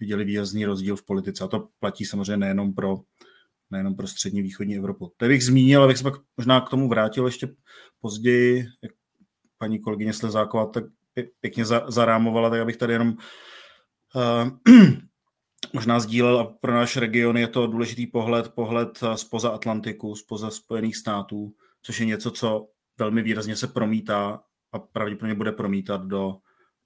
viděli 0.00 0.24
výrazný 0.24 0.64
rozdíl 0.64 0.96
v 0.96 1.04
politice. 1.04 1.44
A 1.44 1.48
to 1.48 1.68
platí 1.80 2.04
samozřejmě 2.04 2.36
nejenom 2.36 2.74
pro, 2.74 3.00
nejenom 3.72 3.96
pro 3.96 4.06
střední 4.06 4.42
východní 4.42 4.76
Evropu. 4.76 5.12
To 5.16 5.26
bych 5.26 5.44
zmínil, 5.44 5.82
abych 5.82 5.98
se 5.98 6.02
pak 6.02 6.14
možná 6.36 6.60
k 6.60 6.68
tomu 6.68 6.88
vrátil 6.88 7.26
ještě 7.26 7.48
později, 8.00 8.66
jak 8.82 8.92
paní 9.58 9.78
kolegyně 9.78 10.12
Slezáková 10.12 10.66
tak 10.66 10.84
pěkně 11.40 11.64
zarámovala, 11.88 12.50
tak 12.50 12.60
abych 12.60 12.76
tady 12.76 12.92
jenom 12.92 13.08
uh, 14.14 14.74
možná 15.72 16.00
sdílel 16.00 16.38
a 16.38 16.44
pro 16.44 16.74
náš 16.74 16.96
region 16.96 17.36
je 17.36 17.48
to 17.48 17.66
důležitý 17.66 18.06
pohled, 18.06 18.48
pohled 18.48 19.00
spoza 19.14 19.48
Atlantiku, 19.48 20.14
spoza 20.14 20.50
Spojených 20.50 20.96
států, 20.96 21.52
což 21.82 22.00
je 22.00 22.06
něco, 22.06 22.30
co 22.30 22.68
velmi 22.98 23.22
výrazně 23.22 23.56
se 23.56 23.66
promítá 23.66 24.42
a 24.72 24.78
pravděpodobně 24.78 25.34
bude 25.34 25.52
promítat 25.52 26.06
do, 26.06 26.34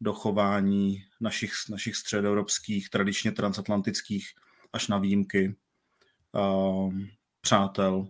do 0.00 0.12
chování 0.12 0.98
našich, 1.20 1.52
našich 1.70 1.96
středoevropských, 1.96 2.90
tradičně 2.90 3.32
transatlantických 3.32 4.26
až 4.72 4.88
na 4.88 4.98
výjimky 4.98 5.56
přátel. 7.40 8.08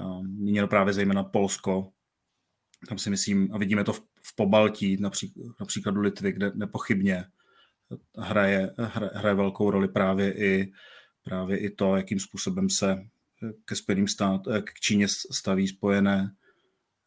Uh, 0.00 0.26
míněno 0.26 0.68
právě 0.68 0.92
zejména 0.92 1.24
Polsko. 1.24 1.92
Tam 2.88 2.98
si 2.98 3.10
myslím, 3.10 3.54
a 3.54 3.58
vidíme 3.58 3.84
to 3.84 3.92
v, 3.92 4.00
v 4.22 4.34
Pobaltí, 4.36 4.96
například, 5.00 5.44
například 5.60 5.96
Litvy, 5.96 6.32
kde 6.32 6.52
nepochybně 6.54 7.24
hraje, 8.18 8.70
hraje, 8.78 9.10
hraje 9.14 9.34
velkou 9.34 9.70
roli 9.70 9.88
právě 9.88 10.32
i, 10.32 10.72
právě 11.22 11.58
i 11.58 11.70
to, 11.70 11.96
jakým 11.96 12.20
způsobem 12.20 12.70
se 12.70 13.04
ke 13.64 13.76
Spojeným 13.76 14.08
stát, 14.08 14.40
k 14.64 14.80
Číně 14.80 15.08
staví 15.08 15.68
spojené, 15.68 16.34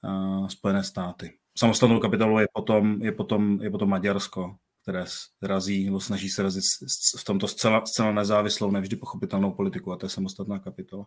uh, 0.04 0.48
spojené 0.48 0.84
státy. 0.84 1.38
Samostatnou 1.58 2.00
kapitolou 2.00 2.40
je 2.40 2.48
potom, 2.54 3.02
je 3.02 3.12
potom, 3.12 3.62
je 3.62 3.70
potom 3.70 3.90
Maďarsko, 3.90 4.56
které 4.86 5.06
razí, 5.42 5.86
nebo 5.86 6.00
snaží 6.00 6.30
se 6.30 6.44
razit 6.44 6.64
v 7.20 7.24
tomto 7.24 7.48
zcela, 7.48 7.86
zcela 7.86 8.12
nezávislou, 8.12 8.72
nevždy 8.72 8.96
pochopitelnou 8.96 9.52
politiku 9.52 9.92
a 9.92 9.98
to 9.98 10.06
je 10.06 10.10
samostatná 10.10 10.60
kapitola. 10.60 11.06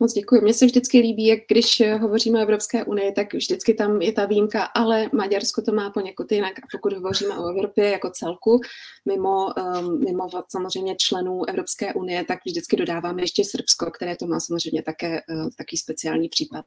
Moc 0.00 0.12
děkuji. 0.12 0.40
Mně 0.40 0.54
se 0.54 0.66
vždycky 0.66 0.98
líbí, 0.98 1.26
jak 1.26 1.38
když 1.48 1.82
hovoříme 2.00 2.38
o 2.38 2.42
Evropské 2.42 2.84
unii, 2.84 3.12
tak 3.12 3.34
vždycky 3.34 3.74
tam 3.74 4.02
je 4.02 4.12
ta 4.12 4.26
výjimka, 4.26 4.62
ale 4.64 5.10
Maďarsko 5.12 5.62
to 5.62 5.72
má 5.72 5.90
poněkud 5.90 6.32
jinak. 6.32 6.58
A 6.58 6.62
pokud 6.72 6.92
hovoříme 6.92 7.38
o 7.38 7.48
Evropě 7.48 7.90
jako 7.90 8.10
celku, 8.10 8.60
mimo, 9.04 9.46
um, 9.46 10.04
mimo 10.04 10.28
samozřejmě 10.48 10.96
členů 10.96 11.48
Evropské 11.48 11.94
unie, 11.94 12.24
tak 12.24 12.38
vždycky 12.46 12.76
dodáváme 12.76 13.22
ještě 13.22 13.44
Srbsko, 13.44 13.90
které 13.90 14.16
to 14.16 14.26
má 14.26 14.40
samozřejmě 14.40 14.82
také 14.82 15.20
uh, 15.30 15.48
taký 15.58 15.76
speciální 15.76 16.28
případ. 16.28 16.64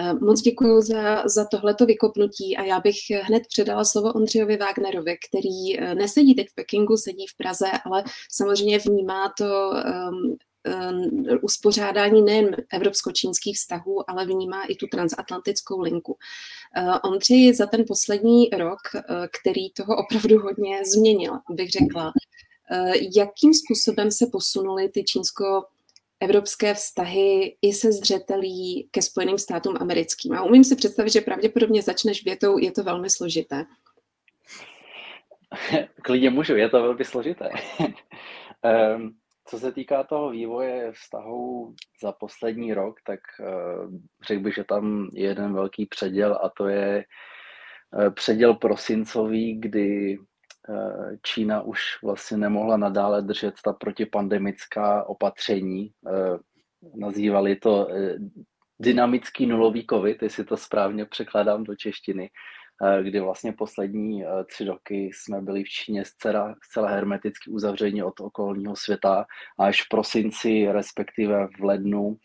Uh, 0.00 0.20
moc 0.20 0.40
děkuji 0.40 0.80
za, 0.80 1.22
za 1.28 1.44
tohleto 1.44 1.86
vykopnutí 1.86 2.56
a 2.56 2.64
já 2.64 2.80
bych 2.80 2.98
hned 3.22 3.42
předala 3.48 3.84
slovo 3.84 4.12
Ondřejovi 4.12 4.56
Wagnerovi, 4.56 5.16
který 5.28 5.78
uh, 5.78 5.94
nesedí 5.94 6.34
teď 6.34 6.48
v 6.48 6.54
Pekingu, 6.54 6.96
sedí 6.96 7.26
v 7.26 7.36
Praze, 7.36 7.70
ale 7.84 8.04
samozřejmě 8.30 8.78
vnímá 8.78 9.32
to 9.38 9.70
um, 9.70 10.36
Eh, 10.36 10.51
uspořádání 11.42 12.22
nejen 12.22 12.56
evropsko-čínských 12.72 13.56
vztahů, 13.56 14.10
ale 14.10 14.26
vnímá 14.26 14.64
i 14.64 14.74
tu 14.74 14.86
transatlantickou 14.86 15.80
linku. 15.80 16.18
Eh, 16.76 17.00
Ondřej 17.04 17.54
za 17.54 17.66
ten 17.66 17.84
poslední 17.88 18.48
rok, 18.50 18.80
eh, 18.94 19.00
který 19.40 19.70
toho 19.70 19.96
opravdu 19.96 20.38
hodně 20.38 20.84
změnil, 20.84 21.32
bych 21.50 21.70
řekla, 21.70 22.12
jakým 23.16 23.54
způsobem 23.54 24.10
se 24.10 24.26
posunuly 24.32 24.88
ty 24.88 25.04
čínsko 25.04 25.64
evropské 26.20 26.74
vztahy 26.74 27.56
i 27.62 27.72
se 27.72 27.92
zřetelí 27.92 28.88
ke 28.90 29.02
Spojeným 29.02 29.38
státům 29.38 29.76
americkým. 29.80 30.32
A 30.32 30.42
umím 30.42 30.64
si 30.64 30.76
představit, 30.76 31.10
že 31.10 31.20
pravděpodobně 31.20 31.82
začneš 31.82 32.24
větou, 32.24 32.58
je 32.58 32.72
to 32.72 32.82
velmi 32.82 33.10
složité. 33.10 33.64
Klidně 36.02 36.30
můžu, 36.30 36.56
je 36.56 36.68
to 36.68 36.82
velmi 36.82 37.04
složité. 37.04 37.50
um, 38.98 39.16
Co 39.46 39.58
se 39.58 39.72
týká 39.72 40.04
toho 40.04 40.30
vývoje 40.30 40.92
vztahu 40.92 41.74
za 42.02 42.12
poslední 42.12 42.74
rok, 42.74 42.96
tak 43.06 43.20
uh, 43.40 43.90
řekl 44.26 44.42
bych, 44.42 44.54
že 44.54 44.64
tam 44.64 45.08
je 45.12 45.28
jeden 45.28 45.54
velký 45.54 45.86
předěl 45.86 46.38
a 46.42 46.50
to 46.56 46.68
je 46.68 47.04
uh, 47.94 48.10
předěl 48.14 48.54
prosincový, 48.54 49.60
kdy 49.60 50.18
uh, 50.18 51.16
Čína 51.22 51.62
už 51.62 51.80
vlastně 52.02 52.36
nemohla 52.36 52.76
nadále 52.76 53.22
držet 53.22 53.54
ta 53.64 53.72
protipandemická 53.72 55.04
opatření. 55.04 55.92
Nazývali 56.94 57.56
to 57.56 57.88
dynamický 58.80 59.46
nulový 59.46 59.86
covid, 59.90 60.22
jestli 60.22 60.44
to 60.44 60.56
správně 60.56 61.04
překládám 61.04 61.64
do 61.64 61.76
češtiny. 61.76 62.30
Eh, 62.84 63.02
kdy 63.02 63.20
vlastně 63.20 63.52
poslední 63.52 64.24
eh, 64.24 64.44
tři 64.44 64.64
roky 64.64 65.10
jsme 65.14 65.40
byli 65.40 65.64
v 65.64 65.68
Číně 65.68 66.04
zcela, 66.04 66.54
zcela 66.62 66.88
hermeticky 66.88 67.50
uzavřeni 67.50 68.02
od 68.02 68.20
okolního 68.20 68.76
světa 68.76 69.26
a 69.58 69.66
až 69.66 69.82
v 69.82 69.88
prosinci, 69.88 70.72
respektive 70.72 71.48
v 71.60 71.64
lednu, 71.64 72.16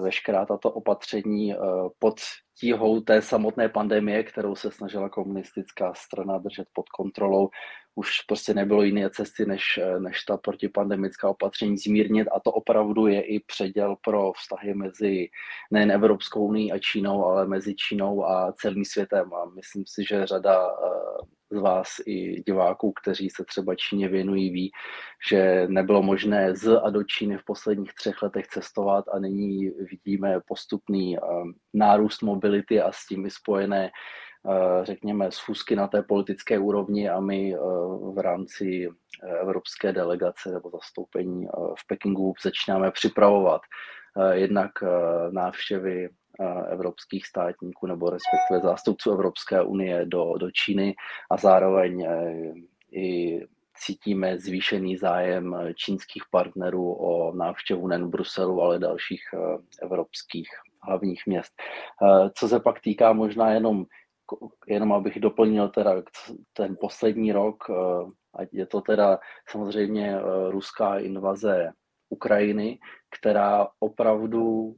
veškerá 0.00 0.46
tato 0.46 0.70
opatření 0.70 1.54
pod 1.98 2.14
tíhou 2.58 3.00
té 3.00 3.22
samotné 3.22 3.68
pandemie, 3.68 4.22
kterou 4.22 4.54
se 4.54 4.70
snažila 4.70 5.08
komunistická 5.08 5.94
strana 5.94 6.38
držet 6.38 6.68
pod 6.72 6.88
kontrolou, 6.88 7.48
už 7.94 8.20
prostě 8.20 8.54
nebylo 8.54 8.82
jiné 8.82 9.10
cesty, 9.10 9.46
než, 9.46 9.80
než 9.98 10.22
ta 10.24 10.36
protipandemická 10.36 11.28
opatření 11.28 11.78
zmírnit. 11.78 12.28
A 12.32 12.40
to 12.40 12.52
opravdu 12.52 13.06
je 13.06 13.22
i 13.22 13.40
předěl 13.40 13.96
pro 14.04 14.32
vztahy 14.32 14.74
mezi 14.74 15.28
nejen 15.70 15.92
Evropskou 15.92 16.46
unii 16.46 16.72
a 16.72 16.78
Čínou, 16.78 17.24
ale 17.24 17.46
mezi 17.46 17.74
Čínou 17.74 18.24
a 18.24 18.52
celým 18.52 18.84
světem. 18.84 19.34
A 19.34 19.44
myslím 19.54 19.84
si, 19.86 20.04
že 20.08 20.26
řada 20.26 20.68
z 21.50 21.58
vás 21.58 21.88
i 22.06 22.42
diváků, 22.42 22.92
kteří 23.02 23.30
se 23.30 23.44
třeba 23.44 23.74
Číně 23.74 24.08
věnují, 24.08 24.50
ví, 24.50 24.70
že 25.30 25.66
nebylo 25.68 26.02
možné 26.02 26.54
z 26.54 26.80
a 26.82 26.90
do 26.90 27.02
Číny 27.02 27.38
v 27.38 27.44
posledních 27.44 27.94
třech 27.94 28.22
letech 28.22 28.46
cestovat 28.46 29.04
a 29.12 29.18
nyní 29.18 29.70
vidíme 29.70 30.40
postupný 30.46 31.16
nárůst 31.74 32.22
mobility 32.22 32.80
a 32.80 32.92
s 32.92 33.06
tím 33.06 33.30
spojené 33.30 33.90
řekněme, 34.82 35.30
schůzky 35.30 35.76
na 35.76 35.88
té 35.88 36.02
politické 36.02 36.58
úrovni 36.58 37.08
a 37.08 37.20
my 37.20 37.56
v 38.14 38.18
rámci 38.18 38.88
evropské 39.40 39.92
delegace 39.92 40.50
nebo 40.52 40.70
zastoupení 40.70 41.46
v 41.78 41.86
Pekingu 41.86 42.34
začínáme 42.42 42.90
připravovat 42.90 43.60
jednak 44.32 44.70
návštěvy 45.30 46.08
evropských 46.68 47.26
státníků 47.26 47.86
nebo 47.86 48.10
respektive 48.10 48.60
zástupců 48.60 49.12
Evropské 49.12 49.62
unie 49.62 50.06
do, 50.06 50.34
do 50.38 50.50
Číny 50.50 50.94
a 51.30 51.36
zároveň 51.36 52.06
i 52.92 53.40
cítíme 53.78 54.38
zvýšený 54.38 54.96
zájem 54.96 55.56
čínských 55.74 56.22
partnerů 56.30 56.92
o 56.92 57.36
návštěvu 57.36 57.88
nejen 57.88 58.10
Bruselu, 58.10 58.62
ale 58.62 58.78
dalších 58.78 59.22
evropských 59.82 60.48
hlavních 60.82 61.22
měst. 61.26 61.52
Co 62.34 62.48
se 62.48 62.60
pak 62.60 62.80
týká 62.80 63.12
možná 63.12 63.50
jenom 63.50 63.84
jenom 64.66 64.92
abych 64.92 65.20
doplnil 65.20 65.68
teda 65.68 66.02
ten 66.52 66.76
poslední 66.80 67.32
rok, 67.32 67.64
ať 68.34 68.48
je 68.52 68.66
to 68.66 68.80
teda 68.80 69.18
samozřejmě 69.48 70.18
ruská 70.50 70.98
invaze 70.98 71.72
Ukrajiny, 72.08 72.78
která 73.18 73.68
opravdu, 73.80 74.74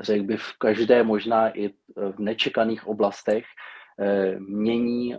řekl 0.00 0.24
bych, 0.24 0.40
v 0.40 0.58
každé 0.58 1.02
možná 1.02 1.58
i 1.58 1.68
v 1.96 2.18
nečekaných 2.18 2.86
oblastech 2.86 3.44
mění 4.38 5.16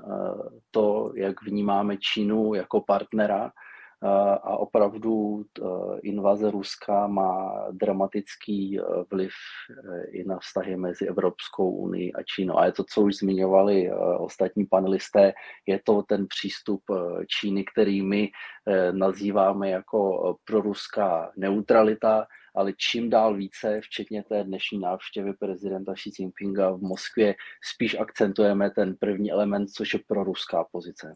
to, 0.72 1.12
jak 1.16 1.42
vnímáme 1.42 1.98
Čínu 1.98 2.54
jako 2.54 2.82
partnera 2.82 3.52
a 4.44 4.58
opravdu 4.58 5.44
invaze 6.04 6.52
Ruska 6.52 7.08
má 7.08 7.66
dramatický 7.72 8.80
vliv 9.12 9.32
i 10.12 10.24
na 10.24 10.40
vztahy 10.40 10.76
mezi 10.76 11.06
Evropskou 11.06 11.72
unii 11.72 12.14
a 12.14 12.24
Čínou. 12.24 12.58
A 12.58 12.66
je 12.66 12.72
to, 12.72 12.84
co 12.84 13.02
už 13.02 13.16
zmiňovali 13.16 13.92
ostatní 14.18 14.66
panelisté, 14.66 15.34
je 15.68 15.80
to 15.86 16.04
ten 16.04 16.28
přístup 16.28 16.82
Číny, 17.28 17.64
který 17.64 18.02
my 18.02 18.30
nazýváme 18.92 19.70
jako 19.70 20.38
proruská 20.46 21.32
neutralita, 21.38 22.26
ale 22.56 22.74
čím 22.78 23.10
dál 23.10 23.36
více, 23.36 23.80
včetně 23.82 24.24
té 24.24 24.44
dnešní 24.44 24.80
návštěvy 24.80 25.34
prezidenta 25.34 25.94
Xi 25.94 26.10
Jinpinga 26.20 26.72
v 26.72 26.82
Moskvě, 26.82 27.36
spíš 27.74 27.96
akcentujeme 28.00 28.70
ten 28.70 28.96
první 28.96 29.32
element, 29.32 29.70
což 29.70 29.94
je 29.94 30.00
proruská 30.08 30.66
pozice. 30.72 31.16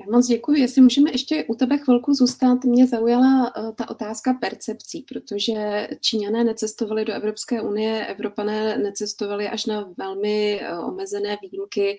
Já 0.00 0.04
moc 0.12 0.26
děkuji. 0.26 0.60
Jestli 0.60 0.82
můžeme 0.82 1.10
ještě 1.10 1.44
u 1.48 1.54
tebe 1.54 1.78
chvilku 1.78 2.14
zůstat, 2.14 2.64
mě 2.64 2.86
zaujala 2.86 3.56
uh, 3.56 3.72
ta 3.74 3.90
otázka 3.90 4.32
percepcí, 4.32 5.02
protože 5.08 5.88
Číňané 6.00 6.44
necestovali 6.44 7.04
do 7.04 7.12
Evropské 7.12 7.62
unie, 7.62 8.06
Evropané 8.06 8.78
necestovali 8.78 9.48
až 9.48 9.66
na 9.66 9.94
velmi 9.96 10.60
uh, 10.60 10.88
omezené 10.88 11.36
výjimky 11.42 11.98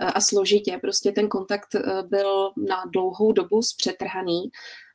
uh, 0.00 0.10
a 0.14 0.20
složitě. 0.20 0.78
Prostě 0.82 1.12
ten 1.12 1.28
kontakt 1.28 1.68
byl 2.08 2.52
na 2.68 2.84
dlouhou 2.92 3.32
dobu 3.32 3.62
zpřetrhaný. 3.62 4.42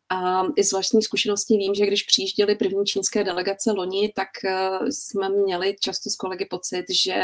A 0.10 0.44
i 0.56 0.64
z 0.64 0.72
vlastní 0.72 1.02
zkušenosti 1.02 1.58
vím, 1.58 1.76
že 1.76 1.86
když 1.86 2.04
přijížděly 2.04 2.56
první 2.56 2.86
čínské 2.86 3.24
delegace 3.24 3.72
loni, 3.72 4.14
tak 4.16 4.28
eh, 4.46 4.92
jsme 4.92 5.30
měli 5.30 5.76
často 5.80 6.10
s 6.10 6.16
kolegy 6.16 6.46
pocit, 6.46 6.86
že 7.04 7.16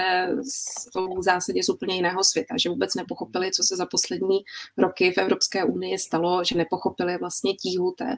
jsou 0.43 1.19
v 1.19 1.23
zásadě 1.23 1.63
z 1.63 1.69
úplně 1.69 1.95
jiného 1.95 2.23
světa, 2.23 2.55
že 2.57 2.69
vůbec 2.69 2.95
nepochopili, 2.95 3.51
co 3.51 3.63
se 3.63 3.75
za 3.75 3.85
poslední 3.85 4.39
roky 4.77 5.11
v 5.11 5.17
Evropské 5.17 5.63
unii 5.63 5.99
stalo, 5.99 6.43
že 6.43 6.57
nepochopili 6.57 7.17
vlastně 7.17 7.53
tíhu 7.53 7.91
té 7.97 8.17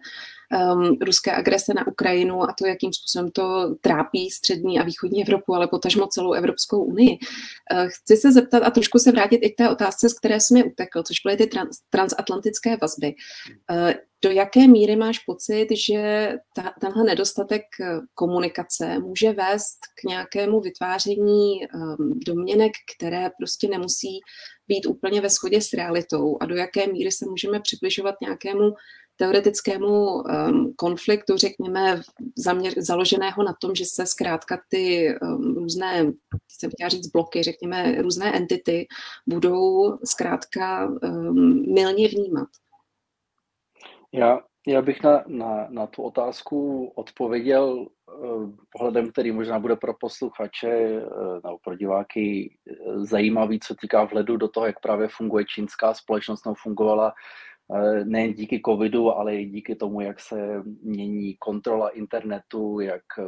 um, 0.73 0.97
ruské 1.01 1.31
agrese 1.31 1.73
na 1.73 1.87
Ukrajinu 1.87 2.43
a 2.43 2.53
to, 2.57 2.67
jakým 2.67 2.93
způsobem 2.93 3.31
to 3.31 3.75
trápí 3.81 4.29
střední 4.29 4.79
a 4.79 4.83
východní 4.83 5.21
Evropu, 5.21 5.55
ale 5.55 5.67
potažmo 5.67 6.07
celou 6.07 6.33
Evropskou 6.33 6.83
unii. 6.83 7.17
Uh, 7.73 7.87
chci 7.87 8.17
se 8.17 8.31
zeptat 8.31 8.63
a 8.63 8.71
trošku 8.71 8.99
se 8.99 9.11
vrátit 9.11 9.35
i 9.35 9.49
k 9.49 9.57
té 9.57 9.69
otázce, 9.69 10.09
z 10.09 10.13
které 10.13 10.39
jsme 10.39 10.63
utekl, 10.63 11.03
což 11.03 11.17
byly 11.25 11.37
ty 11.37 11.43
trans- 11.43 11.81
transatlantické 11.89 12.77
vazby. 12.81 13.13
Do 14.23 14.31
jaké 14.31 14.67
míry 14.67 14.95
máš 14.95 15.19
pocit, 15.19 15.67
že 15.71 16.31
ta, 16.55 16.73
tenhle 16.81 17.03
nedostatek 17.03 17.61
komunikace 18.13 18.99
může 18.99 19.31
vést 19.31 19.77
k 20.01 20.09
nějakému 20.09 20.61
vytváření 20.61 21.59
um, 21.67 22.19
domněnek, 22.27 22.71
které 22.97 23.29
prostě 23.39 23.67
nemusí 23.67 24.19
být 24.67 24.85
úplně 24.85 25.21
ve 25.21 25.29
shodě 25.29 25.61
s 25.61 25.73
realitou 25.73 26.37
a 26.41 26.45
do 26.45 26.55
jaké 26.55 26.87
míry 26.87 27.11
se 27.11 27.25
můžeme 27.25 27.59
přibližovat 27.59 28.15
nějakému 28.21 28.73
teoretickému 29.15 30.15
um, 30.15 30.73
konfliktu, 30.75 31.37
řekněme, 31.37 32.01
zaměř, 32.37 32.73
založeného 32.77 33.43
na 33.43 33.53
tom, 33.61 33.75
že 33.75 33.85
se 33.85 34.05
zkrátka 34.05 34.61
ty 34.69 35.15
um, 35.21 35.55
různé, 35.55 36.11
jsem 36.47 36.71
chtěla 36.71 36.89
říct 36.89 37.07
bloky, 37.07 37.43
řekněme, 37.43 38.01
různé 38.01 38.35
entity 38.35 38.87
budou 39.27 39.97
zkrátka 40.03 40.87
um, 40.87 41.73
milně 41.73 42.07
vnímat. 42.07 42.47
Já, 44.13 44.39
já 44.67 44.81
bych 44.81 45.03
na, 45.03 45.23
na, 45.27 45.67
na 45.69 45.87
tu 45.87 46.03
otázku 46.03 46.87
odpověděl 46.95 47.63
uh, 47.63 48.49
pohledem, 48.69 49.11
který 49.11 49.31
možná 49.31 49.59
bude 49.59 49.75
pro 49.75 49.93
posluchače 49.93 51.01
uh, 51.01 51.33
nebo 51.33 51.57
pro 51.63 51.75
diváky 51.75 52.55
uh, 52.85 53.05
zajímavý, 53.05 53.59
co 53.59 53.75
týká 53.75 54.03
vhledu 54.03 54.37
do 54.37 54.47
toho, 54.47 54.65
jak 54.65 54.79
právě 54.79 55.07
funguje 55.07 55.45
čínská 55.45 55.93
společnost, 55.93 56.45
nebo 56.45 56.55
fungovala 56.55 57.13
Eh, 57.13 57.15
nejen 58.03 58.33
díky 58.33 58.61
covidu, 58.65 59.11
ale 59.11 59.35
i 59.35 59.45
díky 59.45 59.75
tomu, 59.75 60.01
jak 60.01 60.19
se 60.19 60.63
mění 60.83 61.35
kontrola 61.39 61.89
internetu, 61.89 62.79
jak 62.79 63.01
eh, 63.19 63.23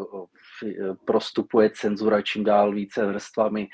eh, 0.67 0.95
prostupuje 1.05 1.69
cenzura 1.69 2.21
čím 2.21 2.43
dál 2.43 2.73
více 2.73 3.05
vrstvami 3.05 3.67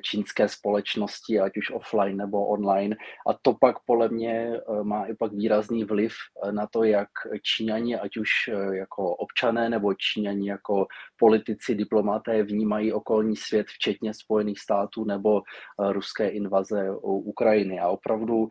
čínské 0.00 0.48
společnosti, 0.48 1.40
ať 1.40 1.56
už 1.56 1.70
offline 1.70 2.16
nebo 2.16 2.46
online. 2.46 2.96
A 3.28 3.32
to 3.42 3.54
pak 3.60 3.76
podle 3.86 4.08
mě 4.08 4.60
má 4.82 5.04
i 5.04 5.14
pak 5.14 5.32
výrazný 5.32 5.84
vliv 5.84 6.12
na 6.50 6.66
to, 6.66 6.84
jak 6.84 7.08
Číňani, 7.42 7.96
ať 7.96 8.16
už 8.16 8.28
jako 8.72 9.16
občané 9.16 9.68
nebo 9.70 9.94
Číňani 9.94 10.48
jako 10.48 10.86
politici, 11.18 11.74
diplomaté 11.74 12.42
vnímají 12.42 12.92
okolní 12.92 13.36
svět, 13.36 13.66
včetně 13.66 14.14
Spojených 14.14 14.60
států 14.60 15.04
nebo 15.04 15.42
ruské 15.78 16.28
invaze 16.28 16.90
Ukrajiny. 17.02 17.80
A 17.80 17.88
opravdu 17.88 18.48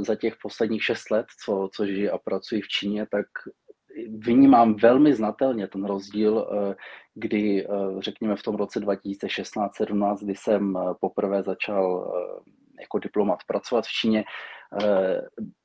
za 0.00 0.14
těch 0.14 0.36
posledních 0.42 0.82
šest 0.94 1.10
let, 1.10 1.26
co, 1.44 1.68
co 1.72 1.86
žiji 1.86 2.10
a 2.10 2.18
pracuji 2.18 2.60
v 2.60 2.68
Číně, 2.68 3.06
tak 3.10 3.26
vnímám 4.26 4.74
velmi 4.74 5.14
znatelně 5.14 5.68
ten 5.68 5.84
rozdíl, 5.84 6.48
eh, 6.52 6.74
kdy, 7.14 7.66
eh, 7.66 7.68
řekněme, 7.98 8.36
v 8.36 8.42
tom 8.42 8.54
roce 8.54 8.80
2016-17, 8.80 10.22
kdy 10.22 10.34
jsem 10.34 10.76
eh, 10.76 10.94
poprvé 11.00 11.42
začal 11.42 12.12
jako 12.80 12.98
diplomat 12.98 13.38
pracovat 13.46 13.84
v 13.84 13.92
Číně, 14.00 14.24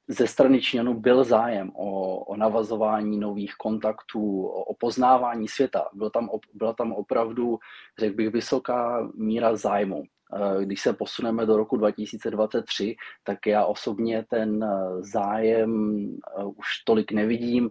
ze 0.07 0.27
strany 0.27 0.61
Číňanů 0.61 0.93
byl 0.93 1.23
zájem 1.23 1.71
o, 1.75 2.19
o 2.19 2.35
navazování 2.35 3.17
nových 3.17 3.55
kontaktů, 3.55 4.47
o, 4.47 4.63
o 4.63 4.75
poznávání 4.75 5.47
světa. 5.47 5.89
Byl 5.93 6.09
tam, 6.09 6.29
byla 6.53 6.73
tam 6.73 6.91
opravdu, 6.93 7.59
řekl 7.99 8.15
bych, 8.15 8.29
vysoká 8.29 9.09
míra 9.15 9.55
zájmu. 9.55 10.03
Eh, 10.33 10.65
když 10.65 10.81
se 10.81 10.93
posuneme 10.93 11.45
do 11.45 11.57
roku 11.57 11.77
2023, 11.77 12.95
tak 13.23 13.47
já 13.47 13.65
osobně 13.65 14.25
ten 14.29 14.63
eh, 14.63 14.67
zájem 14.99 15.99
eh, 16.39 16.43
už 16.43 16.65
tolik 16.85 17.11
nevidím 17.11 17.69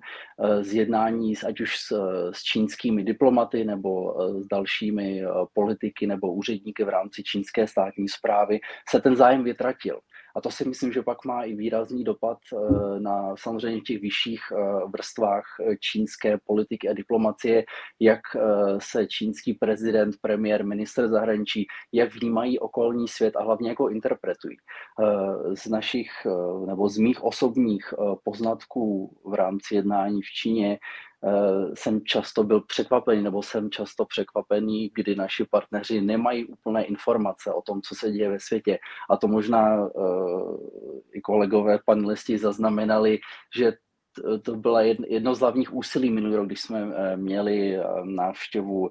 z 0.61 0.75
jednání 0.75 1.35
ať 1.47 1.61
už 1.61 1.79
s, 1.79 1.93
s 2.33 2.43
čínskými 2.43 3.05
diplomaty 3.05 3.65
nebo 3.65 4.17
s 4.43 4.47
dalšími 4.47 5.23
politiky 5.55 6.07
nebo 6.07 6.35
úředníky 6.35 6.85
v 6.85 6.89
rámci 6.89 7.23
čínské 7.23 7.67
státní 7.67 8.09
zprávy 8.09 8.61
se 8.89 9.01
ten 9.01 9.17
zájem 9.17 9.45
vytratil. 9.45 10.01
A 10.37 10.41
to 10.41 10.51
si 10.51 10.69
myslím, 10.69 10.93
že 10.93 11.03
pak 11.03 11.25
má 11.25 11.43
i 11.43 11.55
výrazný 11.55 12.05
dopad 12.05 12.39
eh, 12.53 13.01
na 13.01 13.37
samozřejmě 13.37 13.81
těch 13.81 14.01
vyšších 14.01 14.41
eh, 14.53 14.57
vrstvách 14.93 15.45
eh, 15.61 15.77
čínské 15.81 16.39
politiky 16.47 16.89
a 16.89 16.93
diplomacie, 16.93 17.65
jak 18.01 18.21
se 18.79 19.07
čínský 19.07 19.55
prezident, 19.55 20.15
premiér, 20.21 20.65
minister 20.65 21.09
zahraničí, 21.09 21.67
jak 21.93 22.15
vnímají 22.15 22.59
okolní 22.59 23.09
svět 23.09 23.37
a 23.37 23.43
hlavně 23.43 23.69
jako 23.69 23.89
interpretují. 23.89 24.57
Z 25.55 25.67
našich 25.67 26.11
nebo 26.67 26.89
z 26.89 26.99
mých 26.99 27.25
osobních 27.25 27.95
poznatků 28.25 29.17
v 29.25 29.35
rámci 29.35 29.75
jednání 29.75 30.23
v 30.23 30.27
Číně 30.27 30.79
jsem 31.75 32.01
často 32.05 32.45
byl 32.45 32.61
překvapený, 32.61 33.23
nebo 33.23 33.43
jsem 33.43 33.71
často 33.71 34.05
překvapený, 34.05 34.91
kdy 34.95 35.15
naši 35.15 35.45
partneři 35.51 36.01
nemají 36.01 36.47
úplné 36.47 36.85
informace 36.85 37.53
o 37.53 37.63
tom, 37.63 37.83
co 37.83 37.95
se 37.95 38.11
děje 38.11 38.31
ve 38.31 38.41
světě. 38.41 38.79
A 39.11 39.17
to 39.17 39.29
možná 39.29 39.87
uh, 39.87 40.57
i 41.13 41.21
kolegové 41.21 41.79
panelisti 41.87 42.39
zaznamenali, 42.39 43.19
že 43.57 43.73
to 44.43 44.57
byla 44.57 44.83
jedno 44.83 45.35
z 45.35 45.41
hlavních 45.41 45.75
úsilí 45.75 46.11
minulý 46.11 46.37
rok, 46.37 46.47
když 46.47 46.61
jsme 46.61 46.91
eh, 46.97 47.17
měli 47.17 47.79
návštěvu 48.05 48.91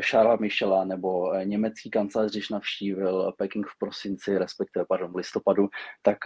Charlesa 0.00 0.40
Michela 0.40 0.84
nebo 0.84 1.32
německý 1.44 1.90
kancelář, 1.90 2.30
když 2.30 2.48
navštívil 2.48 3.32
Peking 3.36 3.66
v 3.66 3.78
prosinci, 3.78 4.38
respektive 4.38 4.84
pardon, 4.88 5.12
v 5.12 5.16
listopadu, 5.16 5.68
tak 6.02 6.18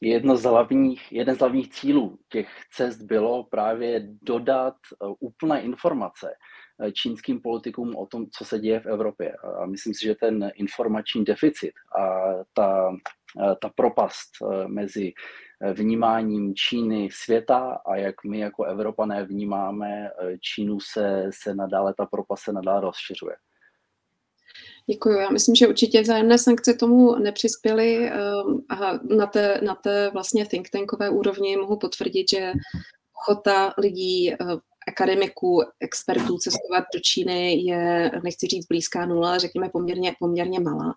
jedno 0.00 0.36
z 0.36 0.42
hlavních, 0.42 1.12
jeden 1.12 1.36
z 1.36 1.38
hlavních 1.38 1.70
cílů 1.70 2.18
těch 2.28 2.48
cest 2.72 3.02
bylo 3.02 3.44
právě 3.44 4.08
dodat 4.22 4.74
eh, 4.74 5.06
úplné 5.20 5.62
informace 5.62 6.34
eh, 6.80 6.92
čínským 6.92 7.40
politikům 7.40 7.96
o 7.96 8.06
tom, 8.06 8.26
co 8.30 8.44
se 8.44 8.58
děje 8.58 8.80
v 8.80 8.86
Evropě. 8.86 9.32
A 9.62 9.66
myslím 9.66 9.94
si, 9.94 10.06
že 10.06 10.14
ten 10.14 10.50
informační 10.54 11.24
deficit 11.24 11.72
a 11.98 12.30
ta, 12.54 12.90
eh, 13.42 13.56
ta 13.62 13.70
propast 13.76 14.30
mezi 14.66 15.12
vnímáním 15.72 16.54
Číny 16.54 17.08
světa 17.12 17.78
a 17.86 17.96
jak 17.96 18.24
my 18.24 18.38
jako 18.38 18.64
Evropané 18.64 19.24
vnímáme 19.24 20.10
Čínu 20.40 20.80
se, 20.80 21.30
se 21.42 21.54
nadále, 21.54 21.94
ta 21.94 22.06
propast 22.06 22.42
se 22.42 22.52
nadále 22.52 22.80
rozšiřuje. 22.80 23.36
Děkuji. 24.90 25.18
Já 25.18 25.30
myslím, 25.30 25.54
že 25.54 25.68
určitě 25.68 26.00
vzájemné 26.00 26.38
sankce 26.38 26.74
tomu 26.74 27.14
nepřispěly 27.14 28.08
ehm, 28.08 28.60
a 28.68 28.92
na 29.16 29.26
té, 29.26 29.60
na 29.64 29.74
té 29.74 30.10
vlastně 30.10 30.46
think 30.46 30.70
tankové 30.70 31.10
úrovni 31.10 31.56
mohu 31.56 31.76
potvrdit, 31.78 32.26
že 32.30 32.52
ochota 33.20 33.74
lidí, 33.78 34.32
eh, 34.32 34.36
akademiků, 34.88 35.62
expertů 35.80 36.38
cestovat 36.38 36.84
do 36.94 37.00
Číny 37.00 37.54
je, 37.54 38.10
nechci 38.24 38.46
říct 38.46 38.66
blízká 38.66 39.06
nula, 39.06 39.28
ale 39.28 39.40
řekněme 39.40 39.68
poměrně, 39.68 40.14
poměrně 40.20 40.60
malá. 40.60 40.94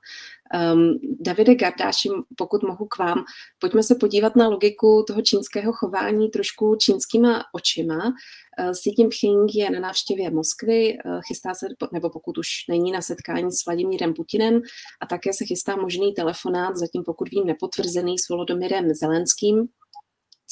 Um, 0.73 0.99
Davide 1.19 1.55
Gardáši, 1.55 2.09
pokud 2.37 2.63
mohu 2.63 2.85
k 2.85 2.97
vám, 2.97 3.23
pojďme 3.59 3.83
se 3.83 3.95
podívat 3.95 4.35
na 4.35 4.47
logiku 4.47 5.03
toho 5.07 5.21
čínského 5.21 5.73
chování 5.73 6.29
trošku 6.29 6.75
čínskýma 6.75 7.43
očima. 7.53 8.13
Eh, 8.59 8.71
Xi 8.71 8.91
Jinping 8.97 9.55
je 9.55 9.69
na 9.69 9.79
návštěvě 9.79 10.31
Moskvy, 10.31 10.93
eh, 10.93 11.19
chystá 11.27 11.53
se, 11.53 11.67
nebo 11.91 12.09
pokud 12.09 12.37
už 12.37 12.47
není 12.69 12.91
na 12.91 13.01
setkání 13.01 13.51
s 13.51 13.65
Vladimírem 13.65 14.13
Putinem, 14.13 14.61
a 15.01 15.05
také 15.05 15.33
se 15.33 15.45
chystá 15.45 15.75
možný 15.75 16.13
telefonát, 16.13 16.77
zatím 16.77 17.03
pokud 17.03 17.29
vím 17.29 17.45
nepotvrzený, 17.45 18.19
s 18.19 18.29
Volodomirem 18.29 18.93
Zelenským. 18.93 19.67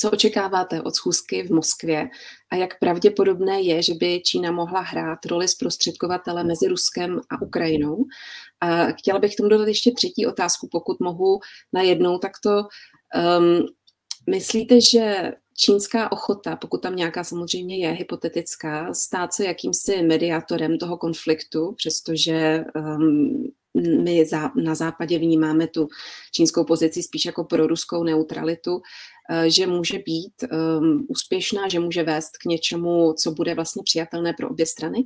Co 0.02 0.12
očekáváte 0.12 0.82
od 0.82 0.96
schůzky 0.96 1.44
v 1.44 1.52
Moskvě 1.52 2.10
a 2.52 2.56
jak 2.56 2.80
pravděpodobné 2.80 3.62
je, 3.62 3.82
že 3.84 3.94
by 3.94 4.22
Čína 4.22 4.52
mohla 4.52 4.82
hrát 4.82 5.26
roli 5.26 5.48
zprostředkovatele 5.48 6.44
mezi 6.44 6.68
Ruskem 6.68 7.22
a 7.30 7.42
Ukrajinou? 7.42 8.06
A 8.62 8.86
chtěla 8.86 9.20
bych 9.20 9.34
k 9.34 9.38
tomu 9.38 9.50
dodat 9.50 9.68
ještě 9.68 9.92
třetí 9.92 10.26
otázku, 10.26 10.68
pokud 10.72 11.00
mohu 11.00 11.40
najednou 11.74 12.18
takto. 12.18 12.50
Um, 13.40 13.66
myslíte, 14.30 14.82
že 14.82 15.34
čínská 15.58 16.12
ochota, 16.12 16.56
pokud 16.56 16.82
tam 16.82 16.96
nějaká 16.96 17.24
samozřejmě 17.24 17.78
je 17.78 17.90
hypotetická, 17.90 18.94
stát 18.94 19.34
se 19.34 19.46
jakýmsi 19.46 20.02
mediátorem 20.02 20.78
toho 20.78 20.98
konfliktu, 20.98 21.74
přestože 21.78 22.64
um, 22.76 23.52
my 24.04 24.26
na 24.56 24.76
západě 24.76 25.20
vnímáme 25.20 25.68
tu 25.68 25.88
čínskou 26.32 26.64
pozici 26.64 27.04
spíš 27.04 27.26
jako 27.26 27.44
pro 27.44 27.68
ruskou 27.68 28.04
neutralitu, 28.04 28.82
že 29.48 29.68
může 29.68 30.00
být 30.00 30.34
um, 30.52 31.06
úspěšná, 31.10 31.68
že 31.68 31.80
může 31.80 32.04
vést 32.04 32.38
k 32.38 32.46
něčemu, 32.46 33.14
co 33.14 33.32
bude 33.32 33.56
vlastně 33.56 33.84
přijatelné 33.86 34.34
pro 34.38 34.50
obě 34.50 34.66
strany? 34.66 35.04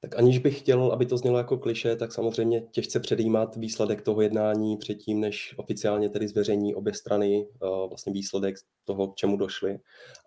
Tak 0.00 0.18
aniž 0.18 0.38
bych 0.38 0.58
chtěl, 0.58 0.92
aby 0.92 1.06
to 1.06 1.16
znělo 1.16 1.38
jako 1.38 1.58
kliše, 1.58 1.96
tak 1.96 2.12
samozřejmě 2.12 2.60
těžce 2.60 3.00
předjímat 3.00 3.56
výsledek 3.56 4.02
toho 4.02 4.20
jednání 4.20 4.76
předtím, 4.76 5.20
než 5.20 5.54
oficiálně 5.56 6.08
tedy 6.08 6.28
zveřejní 6.28 6.74
obě 6.74 6.94
strany 6.94 7.46
uh, 7.62 7.88
vlastně 7.88 8.12
výsledek 8.12 8.56
toho, 8.84 9.08
k 9.08 9.16
čemu 9.16 9.36
došly. 9.36 9.78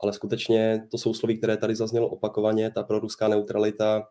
Ale 0.04 0.14
skutečně 0.14 0.88
to 0.92 0.98
jsou 0.98 1.14
slovy, 1.14 1.38
které 1.38 1.58
tady 1.58 1.76
zaznělo 1.76 2.10
opakovaně, 2.10 2.72
ta 2.72 2.84
proruská 2.84 3.28
neutralita 3.28 4.04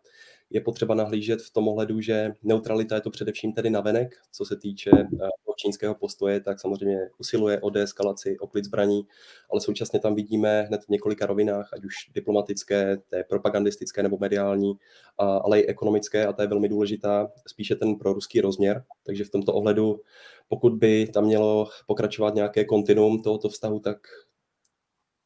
je 0.49 0.61
potřeba 0.61 0.95
nahlížet 0.95 1.41
v 1.41 1.53
tom 1.53 1.67
ohledu, 1.67 2.01
že 2.01 2.31
neutralita 2.43 2.95
je 2.95 3.01
to 3.01 3.09
především 3.09 3.53
tedy 3.53 3.69
navenek, 3.69 4.15
co 4.31 4.45
se 4.45 4.55
týče 4.55 4.91
eh, 4.93 5.29
čínského 5.59 5.95
postoje, 5.95 6.39
tak 6.39 6.59
samozřejmě 6.59 7.09
usiluje 7.17 7.61
o 7.61 7.69
deeskalaci, 7.69 8.39
o 8.39 8.47
klid 8.47 8.65
zbraní, 8.65 9.07
ale 9.51 9.61
současně 9.61 9.99
tam 9.99 10.15
vidíme 10.15 10.61
hned 10.61 10.85
v 10.85 10.89
několika 10.89 11.25
rovinách, 11.25 11.69
ať 11.73 11.85
už 11.85 11.93
diplomatické, 12.13 12.97
té 13.09 13.23
propagandistické 13.23 14.03
nebo 14.03 14.17
mediální, 14.17 14.73
ale 15.17 15.59
i 15.59 15.67
ekonomické, 15.67 16.27
a 16.27 16.33
to 16.33 16.41
je 16.41 16.47
velmi 16.47 16.69
důležitá, 16.69 17.31
spíše 17.47 17.75
ten 17.75 17.95
proruský 17.95 18.41
rozměr. 18.41 18.83
Takže 19.05 19.23
v 19.23 19.29
tomto 19.29 19.53
ohledu, 19.53 20.01
pokud 20.47 20.73
by 20.73 21.07
tam 21.13 21.25
mělo 21.25 21.67
pokračovat 21.87 22.35
nějaké 22.35 22.65
kontinuum 22.65 23.21
tohoto 23.21 23.49
vztahu, 23.49 23.79
tak 23.79 23.97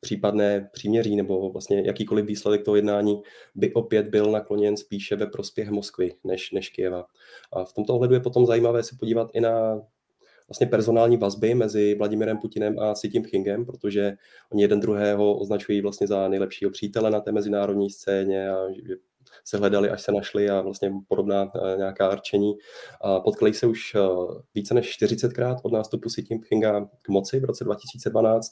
případné 0.03 0.69
příměří 0.73 1.15
nebo 1.15 1.49
vlastně 1.49 1.83
jakýkoliv 1.85 2.25
výsledek 2.25 2.63
toho 2.63 2.75
jednání 2.75 3.21
by 3.55 3.73
opět 3.73 4.07
byl 4.07 4.31
nakloněn 4.31 4.77
spíše 4.77 5.15
ve 5.15 5.27
prospěch 5.27 5.69
Moskvy 5.69 6.15
než, 6.23 6.51
než 6.51 6.69
Kieva. 6.69 7.05
A 7.53 7.65
v 7.65 7.73
tomto 7.73 7.95
ohledu 7.95 8.13
je 8.13 8.19
potom 8.19 8.45
zajímavé 8.45 8.83
se 8.83 8.95
podívat 8.99 9.29
i 9.33 9.41
na 9.41 9.81
vlastně 10.47 10.67
personální 10.67 11.17
vazby 11.17 11.55
mezi 11.55 11.95
Vladimirem 11.95 12.37
Putinem 12.37 12.79
a 12.79 12.93
Xi 12.93 13.09
Jinpingem, 13.13 13.65
protože 13.65 14.13
oni 14.51 14.61
jeden 14.61 14.79
druhého 14.79 15.37
označují 15.37 15.81
vlastně 15.81 16.07
za 16.07 16.27
nejlepšího 16.27 16.71
přítele 16.71 17.11
na 17.11 17.19
té 17.19 17.31
mezinárodní 17.31 17.89
scéně 17.89 18.49
a 18.49 18.71
že 18.71 18.95
se 19.45 19.57
hledali, 19.57 19.89
až 19.89 20.01
se 20.01 20.11
našli 20.11 20.49
a 20.49 20.61
vlastně 20.61 20.91
podobná 21.07 21.51
eh, 21.55 21.77
nějaká 21.77 22.07
arčení. 22.07 22.53
A 23.01 23.19
potkali 23.19 23.53
se 23.53 23.67
už 23.67 23.95
eh, 23.95 23.99
více 24.55 24.73
než 24.73 24.97
40krát 25.01 25.55
od 25.63 25.71
nástupu 25.71 26.09
Xi 26.09 26.23
Jinpinga 26.29 26.85
k 27.01 27.09
moci 27.09 27.39
v 27.39 27.45
roce 27.45 27.63
2012 27.63 28.51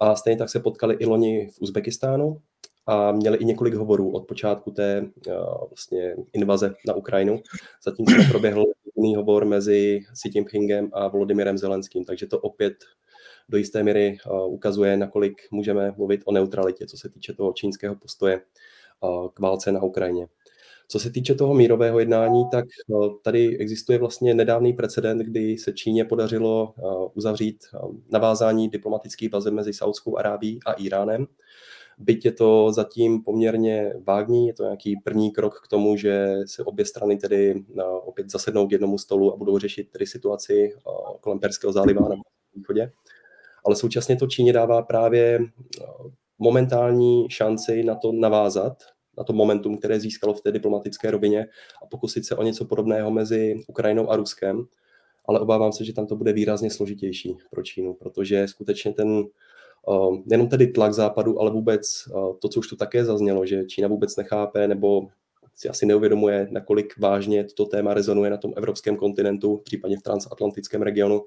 a 0.00 0.16
stejně 0.16 0.38
tak 0.38 0.50
se 0.50 0.60
potkali 0.60 0.94
i 0.94 1.06
loni 1.06 1.50
v 1.50 1.60
Uzbekistánu 1.60 2.40
a 2.86 3.12
měli 3.12 3.38
i 3.38 3.44
několik 3.44 3.74
hovorů 3.74 4.12
od 4.12 4.26
počátku 4.26 4.70
té 4.70 5.00
uh, 5.26 5.34
vlastně 5.70 6.16
invaze 6.32 6.74
na 6.86 6.94
Ukrajinu. 6.94 7.42
Zatím 7.84 8.06
se 8.06 8.28
proběhl 8.30 8.64
jiný 8.96 9.16
hovor 9.16 9.44
mezi 9.44 10.00
Xi 10.12 10.30
Jinpingem 10.34 10.90
a 10.92 11.08
Volodymyrem 11.08 11.58
Zelenským, 11.58 12.04
takže 12.04 12.26
to 12.26 12.38
opět 12.38 12.74
do 13.48 13.58
jisté 13.58 13.82
míry 13.82 14.16
uh, 14.30 14.52
ukazuje, 14.52 14.96
nakolik 14.96 15.42
můžeme 15.50 15.94
mluvit 15.96 16.20
o 16.24 16.32
neutralitě, 16.32 16.86
co 16.86 16.96
se 16.96 17.08
týče 17.08 17.32
toho 17.32 17.52
čínského 17.52 17.96
postoje 17.96 18.40
uh, 19.00 19.28
k 19.28 19.40
válce 19.40 19.72
na 19.72 19.82
Ukrajině. 19.82 20.26
Co 20.90 20.98
se 20.98 21.10
týče 21.10 21.34
toho 21.34 21.54
mírového 21.54 21.98
jednání, 21.98 22.44
tak 22.50 22.64
tady 23.22 23.58
existuje 23.58 23.98
vlastně 23.98 24.34
nedávný 24.34 24.72
precedent, 24.72 25.22
kdy 25.22 25.58
se 25.58 25.72
Číně 25.72 26.04
podařilo 26.04 26.74
uzavřít 27.14 27.64
navázání 28.10 28.68
diplomatických 28.68 29.32
vazeb 29.32 29.54
mezi 29.54 29.72
Saudskou 29.72 30.18
Arábí 30.18 30.58
a 30.66 30.72
Iránem. 30.72 31.26
Byť 31.98 32.24
je 32.24 32.32
to 32.32 32.72
zatím 32.72 33.22
poměrně 33.24 33.94
vágní, 34.06 34.46
je 34.46 34.54
to 34.54 34.62
nějaký 34.62 34.96
první 35.04 35.30
krok 35.30 35.60
k 35.64 35.68
tomu, 35.68 35.96
že 35.96 36.36
se 36.46 36.64
obě 36.64 36.84
strany 36.84 37.16
tedy 37.16 37.64
opět 38.04 38.30
zasednou 38.30 38.66
k 38.66 38.72
jednomu 38.72 38.98
stolu 38.98 39.34
a 39.34 39.36
budou 39.36 39.58
řešit 39.58 39.90
tedy 39.90 40.06
situaci 40.06 40.72
kolem 41.20 41.38
Perského 41.38 41.72
záliva 41.72 42.08
na 42.08 42.16
východě. 42.54 42.92
Ale 43.64 43.76
současně 43.76 44.16
to 44.16 44.26
Číně 44.26 44.52
dává 44.52 44.82
právě 44.82 45.40
momentální 46.38 47.30
šanci 47.30 47.84
na 47.84 47.94
to 47.94 48.12
navázat, 48.12 48.82
na 49.18 49.24
to 49.24 49.32
momentum, 49.32 49.78
které 49.78 50.00
získalo 50.00 50.34
v 50.34 50.40
té 50.40 50.52
diplomatické 50.52 51.10
rovině 51.10 51.46
a 51.82 51.86
pokusit 51.86 52.26
se 52.26 52.36
o 52.36 52.42
něco 52.42 52.64
podobného 52.64 53.10
mezi 53.10 53.64
Ukrajinou 53.68 54.10
a 54.10 54.16
Ruskem. 54.16 54.64
Ale 55.24 55.40
obávám 55.40 55.72
se, 55.72 55.84
že 55.84 55.92
tam 55.92 56.06
to 56.06 56.16
bude 56.16 56.32
výrazně 56.32 56.70
složitější 56.70 57.36
pro 57.50 57.62
Čínu, 57.62 57.94
protože 57.94 58.48
skutečně 58.48 58.92
ten 58.92 59.24
nejenom 60.26 60.48
tedy 60.48 60.66
tlak 60.66 60.94
západu, 60.94 61.40
ale 61.40 61.50
vůbec 61.50 62.08
to, 62.38 62.48
co 62.48 62.60
už 62.60 62.68
tu 62.68 62.76
také 62.76 63.04
zaznělo, 63.04 63.46
že 63.46 63.64
Čína 63.64 63.88
vůbec 63.88 64.16
nechápe 64.16 64.68
nebo 64.68 65.08
si 65.54 65.68
asi 65.68 65.86
neuvědomuje, 65.86 66.48
nakolik 66.50 66.98
vážně 66.98 67.44
toto 67.44 67.64
téma 67.64 67.94
rezonuje 67.94 68.30
na 68.30 68.36
tom 68.36 68.52
evropském 68.56 68.96
kontinentu, 68.96 69.60
případně 69.64 69.98
v 69.98 70.02
transatlantickém 70.02 70.82
regionu, 70.82 71.24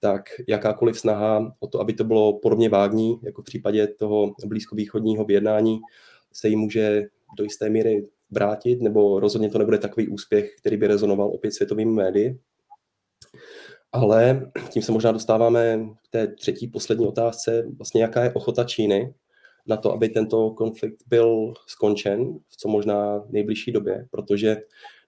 tak 0.00 0.22
jakákoliv 0.48 0.98
snaha 0.98 1.56
o 1.60 1.66
to, 1.66 1.80
aby 1.80 1.92
to 1.92 2.04
bylo 2.04 2.38
podobně 2.38 2.68
vágní, 2.68 3.18
jako 3.22 3.42
v 3.42 3.44
případě 3.44 3.86
toho 3.86 4.34
blízkovýchodního 4.46 5.24
vyjednání, 5.24 5.80
se 6.32 6.48
jí 6.48 6.56
může 6.56 7.02
do 7.36 7.44
jisté 7.44 7.70
míry 7.70 8.08
vrátit, 8.30 8.82
nebo 8.82 9.20
rozhodně 9.20 9.50
to 9.50 9.58
nebude 9.58 9.78
takový 9.78 10.08
úspěch, 10.08 10.50
který 10.60 10.76
by 10.76 10.86
rezonoval 10.86 11.28
opět 11.28 11.50
světovými 11.50 11.92
médii. 11.92 12.38
Ale 13.92 14.50
tím 14.70 14.82
se 14.82 14.92
možná 14.92 15.12
dostáváme 15.12 15.86
k 16.08 16.10
té 16.10 16.26
třetí 16.26 16.68
poslední 16.68 17.06
otázce, 17.06 17.66
vlastně 17.76 18.02
jaká 18.02 18.24
je 18.24 18.32
ochota 18.32 18.64
Číny 18.64 19.14
na 19.66 19.76
to, 19.76 19.92
aby 19.92 20.08
tento 20.08 20.50
konflikt 20.50 21.02
byl 21.06 21.54
skončen 21.66 22.38
v 22.48 22.56
co 22.56 22.68
možná 22.68 23.24
nejbližší 23.28 23.72
době, 23.72 24.06
protože 24.10 24.56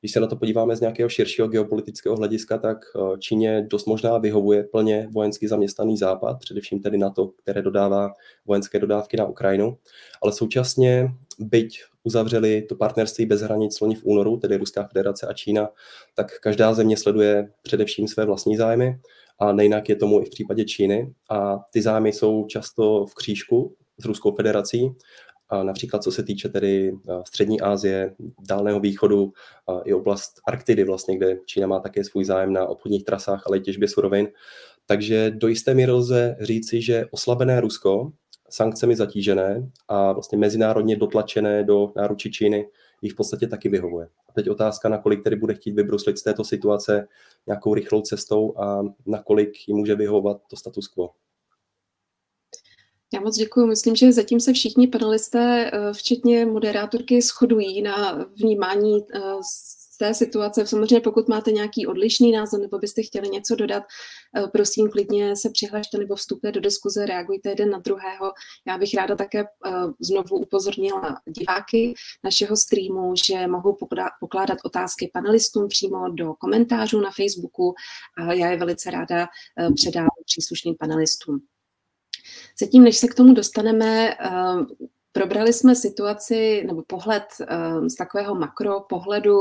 když 0.07 0.12
se 0.12 0.21
na 0.21 0.27
to 0.27 0.37
podíváme 0.37 0.77
z 0.77 0.81
nějakého 0.81 1.09
širšího 1.09 1.49
geopolitického 1.49 2.16
hlediska, 2.16 2.59
tak 2.59 2.79
eh, 2.97 3.19
Číně 3.19 3.66
dost 3.71 3.87
možná 3.87 4.19
vyhovuje 4.19 4.64
plně 4.64 5.09
vojensky 5.12 5.49
zaměstnaný 5.49 5.97
západ, 5.97 6.38
především 6.38 6.81
tedy 6.81 6.99
na 6.99 7.11
to, 7.11 7.29
které 7.29 7.62
dodává 7.62 8.11
vojenské 8.47 8.79
dodávky 8.79 9.16
na 9.16 9.27
Ukrajinu, 9.27 9.79
ale 10.23 10.33
současně 10.33 11.09
byť 11.38 11.83
uzavřeli 12.05 12.62
to 12.62 12.75
partnerství 12.75 13.27
bez 13.27 13.40
hranic 13.40 13.81
loni 13.81 13.95
v 13.95 14.05
únoru, 14.05 14.37
tedy 14.37 14.57
Ruská 14.57 14.88
federace 14.92 15.27
a 15.27 15.33
Čína, 15.33 15.69
tak 16.14 16.40
každá 16.40 16.75
země 16.75 16.97
sleduje 16.97 17.49
především 17.62 18.09
své 18.09 18.25
vlastní 18.25 18.57
zájmy 18.57 18.99
a 19.38 19.53
nejinak 19.53 19.88
je 19.88 19.97
tomu 19.97 20.23
i 20.23 20.25
v 20.25 20.31
případě 20.31 20.64
Číny. 20.64 21.12
A 21.31 21.59
ty 21.73 21.83
zájmy 21.83 22.12
jsou 22.12 22.47
často 22.47 23.07
v 23.07 23.14
křížku 23.14 23.75
s 23.99 24.05
Ruskou 24.05 24.33
federací 24.33 24.90
například 25.62 26.02
co 26.02 26.12
se 26.12 26.22
týče 26.22 26.48
tedy 26.48 26.92
střední 27.26 27.61
Asie, 27.61 28.14
Dálného 28.48 28.80
východu 28.80 29.32
i 29.85 29.94
oblast 29.94 30.40
Arktidy 30.48 30.85
vlastně, 30.85 31.16
kde 31.16 31.38
Čína 31.46 31.66
má 31.66 31.80
také 31.80 32.04
svůj 32.04 32.24
zájem 32.24 32.52
na 32.52 32.66
obchodních 32.66 33.04
trasách, 33.04 33.42
ale 33.46 33.59
i 33.59 33.61
těžbě 33.61 33.88
surovin. 33.88 34.28
Takže 34.87 35.30
do 35.30 35.48
jisté 35.48 35.74
míry 35.74 35.92
lze 35.92 36.37
říci, 36.40 36.82
že 36.82 37.06
oslabené 37.11 37.61
Rusko, 37.61 38.12
sankcemi 38.50 38.96
zatížené 38.96 39.70
a 39.88 40.12
vlastně 40.12 40.38
mezinárodně 40.38 40.96
dotlačené 40.96 41.64
do 41.64 41.92
náručí 41.96 42.32
Číny, 42.32 42.68
jich 43.02 43.12
v 43.12 43.16
podstatě 43.16 43.46
taky 43.46 43.68
vyhovuje. 43.68 44.09
A 44.28 44.32
teď 44.32 44.50
otázka, 44.50 44.88
nakolik 44.88 45.24
tedy 45.24 45.37
bude 45.37 45.54
chtít 45.54 45.74
vybruslit 45.74 46.18
z 46.18 46.22
této 46.22 46.44
situace 46.44 47.09
nějakou 47.46 47.74
rychlou 47.74 48.00
cestou 48.00 48.59
a 48.59 48.82
nakolik 49.06 49.68
jim 49.68 49.76
může 49.76 49.94
vyhovovat 49.94 50.40
to 50.50 50.56
status 50.56 50.88
quo. 50.88 51.11
Já 53.14 53.21
moc 53.21 53.37
děkuji. 53.37 53.66
Myslím, 53.66 53.97
že 53.97 54.12
zatím 54.12 54.40
se 54.40 54.53
všichni 54.53 54.87
panelisté, 54.87 55.71
eh, 55.73 55.92
včetně 55.92 56.47
moderátorky, 56.47 57.23
shodují 57.23 57.83
na 57.83 58.27
vnímání 58.40 58.99
eh, 59.14 59.21
té 59.99 60.14
situace. 60.14 60.66
Samozřejmě 60.66 61.01
pokud 61.01 61.29
máte 61.29 61.53
nějaký 61.53 61.87
odlišný 61.87 62.33
názor 62.33 62.61
nebo 62.61 62.79
byste 62.79 63.03
chtěli 63.03 63.29
něco 63.29 63.57
dodat, 63.57 63.83
eh, 64.37 64.47
prosím 64.53 64.90
klidně 64.90 65.37
se 65.37 65.51
přihlašte 65.51 65.99
nebo 65.99 66.14
vstupte 66.16 66.53
do 66.53 66.61
diskuze, 66.61 67.07
reagujte 67.07 67.49
jeden 67.49 67.71
na 67.71 67.79
druhého. 67.79 68.33
Já 68.66 68.79
bych 68.79 68.95
ráda 68.95 69.16
také 69.16 69.45
znovu 70.01 70.37
upozornila 70.37 71.21
diváky 71.38 71.95
našeho 72.25 72.57
streamu, 72.57 73.14
že 73.27 73.47
mohou 73.47 73.77
pokládat 74.21 74.59
otázky 74.64 75.11
panelistům 75.14 75.69
přímo 75.69 76.09
do 76.09 76.35
komentářů 76.35 77.01
na 77.01 77.11
Facebooku 77.11 77.75
a 78.19 78.33
já 78.33 78.51
je 78.51 78.57
velice 78.57 78.90
ráda 78.90 79.27
předám 79.75 80.09
příslušným 80.27 80.75
panelistům. 80.79 81.40
Zatím, 82.61 82.85
než 82.85 82.97
se 82.97 83.09
k 83.09 83.15
tomu 83.15 83.35
dostaneme, 83.35 84.15
ehm, 84.15 84.67
probrali 85.12 85.53
jsme 85.53 85.75
situaci 85.75 86.65
nebo 86.67 86.83
pohled 86.87 87.25
ehm, 87.49 87.91
z 87.91 87.95
takového 87.95 88.35
makro 88.35 88.81
pohledu, 88.81 89.37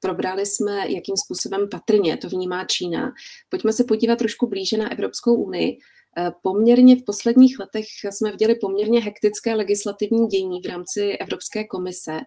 probrali 0.00 0.46
jsme, 0.46 0.76
jakým 0.78 1.16
způsobem 1.24 1.68
patrně 1.70 2.16
to 2.16 2.28
vnímá 2.28 2.64
Čína. 2.64 3.12
Pojďme 3.48 3.72
se 3.72 3.84
podívat 3.84 4.18
trošku 4.18 4.46
blíže 4.46 4.76
na 4.76 4.92
Evropskou 4.92 5.34
unii. 5.34 5.78
Eh, 6.18 6.30
poměrně 6.42 6.96
v 6.96 7.04
posledních 7.04 7.58
letech 7.58 7.86
jsme 8.10 8.30
viděli 8.30 8.54
poměrně 8.54 9.00
hektické 9.00 9.54
legislativní 9.54 10.26
dění 10.26 10.60
v 10.60 10.66
rámci 10.66 11.12
Evropské 11.12 11.64
komise. 11.64 12.20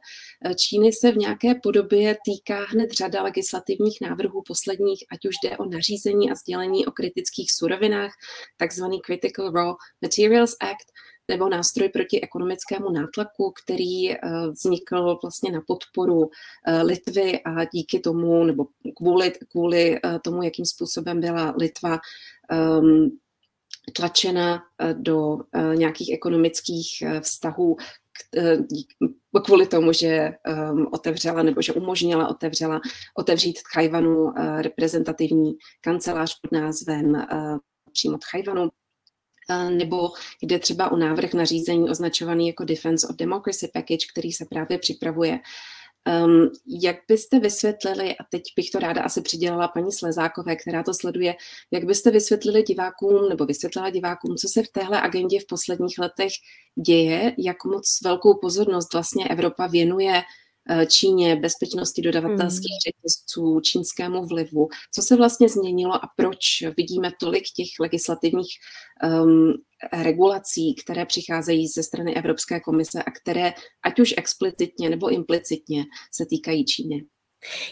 Eh, 0.45 0.55
Číny 0.55 0.93
se 0.93 1.11
v 1.11 1.17
nějaké 1.17 1.55
podobě 1.55 2.17
týká 2.25 2.65
hned 2.69 2.91
řada 2.91 3.23
legislativních 3.23 3.97
návrhů 4.01 4.41
posledních, 4.47 5.03
ať 5.11 5.25
už 5.25 5.35
jde 5.43 5.57
o 5.57 5.65
nařízení 5.65 6.31
a 6.31 6.35
sdělení 6.35 6.85
o 6.85 6.91
kritických 6.91 7.51
surovinách, 7.51 8.11
takzvaný 8.57 9.01
Critical 9.01 9.51
Raw 9.51 9.75
Materials 10.01 10.55
Act, 10.59 10.87
nebo 11.27 11.49
nástroj 11.49 11.89
proti 11.89 12.21
ekonomickému 12.21 12.91
nátlaku, 12.91 13.53
který 13.63 14.11
eh, 14.11 14.17
vznikl 14.51 15.19
vlastně 15.23 15.51
na 15.51 15.61
podporu 15.67 16.29
Litvy 16.83 17.39
a 17.43 17.65
díky 17.65 17.99
tomu, 17.99 18.43
nebo 18.43 18.65
kvůli, 18.95 19.33
kvůli 19.51 19.99
tomu, 20.23 20.43
jakým 20.43 20.65
způsobem 20.65 21.19
byla 21.19 21.53
Litva 21.57 21.99
um, 22.81 23.19
tlačena 23.91 24.63
eh, 24.79 24.93
do 24.93 25.37
eh, 25.53 25.75
nějakých 25.75 26.13
ekonomických 26.13 27.01
eh, 27.01 27.21
vztahů 27.21 27.77
kvůli 29.45 29.67
tomu, 29.67 29.93
že 29.93 30.07
ehm, 30.43 30.87
otevřela 30.91 31.43
nebo 31.43 31.61
že 31.61 31.73
umožnila 31.73 32.27
otevřela 32.27 32.81
otevřít 33.17 33.59
Tchajvanu 33.63 34.33
reprezentativní 34.61 35.53
kancelář 35.81 36.39
pod 36.41 36.51
názvem 36.51 37.25
přímo 37.91 38.17
Tchajvanu, 38.17 38.69
nebo 39.69 40.09
jde 40.41 40.59
třeba 40.59 40.91
o 40.91 40.97
návrh 40.97 41.33
na 41.33 41.45
řízení 41.45 41.89
označovaný 41.89 42.47
jako 42.47 42.63
Defense 42.63 43.07
of 43.07 43.15
Democracy 43.15 43.71
Package, 43.73 44.05
který 44.11 44.31
se 44.31 44.45
právě 44.49 44.77
připravuje 44.77 45.39
Um, 46.25 46.49
jak 46.67 46.97
byste 47.07 47.39
vysvětlili, 47.39 48.17
a 48.17 48.23
teď 48.23 48.43
bych 48.55 48.71
to 48.71 48.79
ráda 48.79 49.01
asi 49.01 49.21
přidělala 49.21 49.67
paní 49.67 49.91
Slezákové, 49.91 50.55
která 50.55 50.83
to 50.83 50.93
sleduje, 50.93 51.35
jak 51.71 51.83
byste 51.83 52.11
vysvětlili 52.11 52.63
divákům 52.63 53.29
nebo 53.29 53.45
vysvětlila 53.45 53.89
divákům, 53.89 54.35
co 54.35 54.47
se 54.47 54.63
v 54.63 54.69
téhle 54.71 55.01
agendě 55.01 55.39
v 55.39 55.47
posledních 55.47 55.99
letech 55.99 56.31
děje, 56.85 57.35
jak 57.37 57.65
moc 57.65 57.99
velkou 58.03 58.33
pozornost 58.33 58.93
vlastně 58.93 59.27
Evropa 59.27 59.67
věnuje 59.67 60.21
Číně, 60.87 61.35
bezpečnosti 61.35 62.01
dodavatelských 62.01 62.71
hmm. 62.71 62.93
řetězců, 62.93 63.59
čínskému 63.59 64.25
vlivu. 64.25 64.67
Co 64.91 65.01
se 65.01 65.15
vlastně 65.15 65.49
změnilo 65.49 65.93
a 65.93 66.09
proč 66.17 66.39
vidíme 66.77 67.11
tolik 67.19 67.43
těch 67.55 67.67
legislativních 67.79 68.49
um, 69.23 69.53
regulací, 69.93 70.75
které 70.75 71.05
přicházejí 71.05 71.67
ze 71.67 71.83
strany 71.83 72.15
Evropské 72.15 72.59
komise 72.59 73.03
a 73.03 73.11
které 73.11 73.53
ať 73.83 73.99
už 73.99 74.13
explicitně 74.17 74.89
nebo 74.89 75.09
implicitně 75.09 75.85
se 76.11 76.25
týkají 76.25 76.65
Číny? 76.65 77.05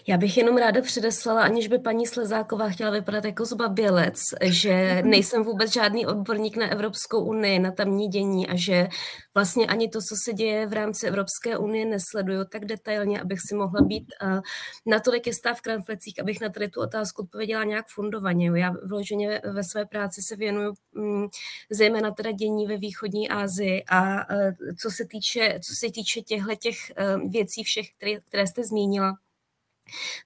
Já 0.07 0.17
bych 0.17 0.37
jenom 0.37 0.57
ráda 0.57 0.81
předeslala, 0.81 1.41
aniž 1.41 1.67
by 1.67 1.79
paní 1.79 2.07
Slezáková 2.07 2.69
chtěla 2.69 2.91
vypadat 2.91 3.25
jako 3.25 3.45
zbabělec, 3.45 4.19
že 4.43 5.01
nejsem 5.05 5.43
vůbec 5.43 5.73
žádný 5.73 6.05
odborník 6.05 6.57
na 6.57 6.71
Evropskou 6.71 7.25
unii, 7.25 7.59
na 7.59 7.71
tamní 7.71 8.07
dění 8.07 8.47
a 8.47 8.55
že 8.55 8.87
vlastně 9.33 9.67
ani 9.67 9.89
to, 9.89 9.99
co 9.99 10.15
se 10.23 10.33
děje 10.33 10.67
v 10.67 10.73
rámci 10.73 11.07
Evropské 11.07 11.57
unie, 11.57 11.85
nesleduju 11.85 12.45
tak 12.45 12.65
detailně, 12.65 13.21
abych 13.21 13.39
si 13.47 13.55
mohla 13.55 13.81
být 13.81 14.13
uh, 14.23 14.39
natolik 14.85 15.27
jistá 15.27 15.53
v 15.53 15.61
kramflecích, 15.61 16.19
abych 16.19 16.41
na 16.41 16.49
tady 16.49 16.69
tu 16.69 16.81
otázku 16.81 17.21
odpověděla 17.21 17.63
nějak 17.63 17.85
fundovaně. 17.87 18.51
Já 18.55 18.73
vloženě 18.83 19.41
ve 19.53 19.63
své 19.63 19.85
práci 19.85 20.21
se 20.21 20.35
věnuju 20.35 20.73
um, 20.95 21.27
zejména 21.69 22.11
teda 22.11 22.31
dění 22.31 22.67
ve 22.67 22.77
východní 22.77 23.29
Asii 23.29 23.83
a 23.89 24.29
uh, 24.35 24.51
co 24.81 24.89
se 24.91 25.05
týče, 25.05 25.59
co 25.67 25.73
se 25.75 25.91
týče 25.91 26.21
těchto 26.21 26.55
těch, 26.55 26.75
uh, 27.17 27.31
věcí 27.31 27.63
všech, 27.63 27.85
které, 27.97 28.19
které 28.19 28.47
jste 28.47 28.63
zmínila, 28.63 29.17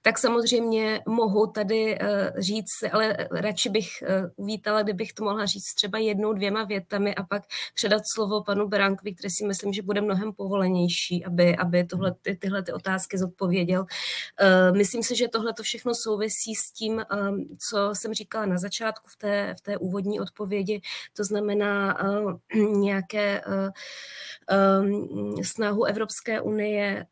tak 0.02 0.18
samozřejmě 0.18 1.02
mohu 1.06 1.46
tady 1.46 1.98
uh, 1.98 2.40
říct, 2.40 2.82
ale 2.92 3.16
radši 3.30 3.68
bych 3.68 3.88
uh, 4.02 4.30
uvítala, 4.36 4.82
kdybych 4.82 5.12
to 5.12 5.24
mohla 5.24 5.46
říct 5.46 5.74
třeba 5.74 5.98
jednou, 5.98 6.32
dvěma 6.32 6.64
větami 6.64 7.14
a 7.14 7.22
pak 7.22 7.42
předat 7.74 8.02
slovo 8.14 8.42
panu 8.42 8.68
Beránkovi, 8.68 9.14
který 9.14 9.30
si 9.30 9.46
myslím, 9.46 9.72
že 9.72 9.82
bude 9.82 10.00
mnohem 10.00 10.32
povolenější, 10.32 11.24
aby, 11.24 11.56
aby 11.56 11.84
tohle, 11.84 12.14
ty, 12.22 12.36
tyhle 12.36 12.62
ty 12.62 12.72
otázky 12.72 13.18
zodpověděl. 13.18 13.80
Uh, 13.80 14.76
myslím 14.76 15.02
si, 15.02 15.16
že 15.16 15.28
tohle 15.28 15.52
to 15.52 15.62
všechno 15.62 15.94
souvisí 15.94 16.54
s 16.54 16.72
tím, 16.72 17.04
um, 17.28 17.56
co 17.70 17.90
jsem 17.92 18.14
říkala 18.14 18.46
na 18.46 18.58
začátku 18.58 19.08
v 19.08 19.16
té, 19.16 19.54
v 19.58 19.60
té 19.60 19.76
úvodní 19.76 20.20
odpovědi, 20.20 20.80
to 21.16 21.24
znamená 21.24 22.02
uh, 22.02 22.32
nějaké 22.54 23.42
um, 23.46 25.44
snahu 25.44 25.84
Evropské 25.84 26.40
unie 26.40 27.06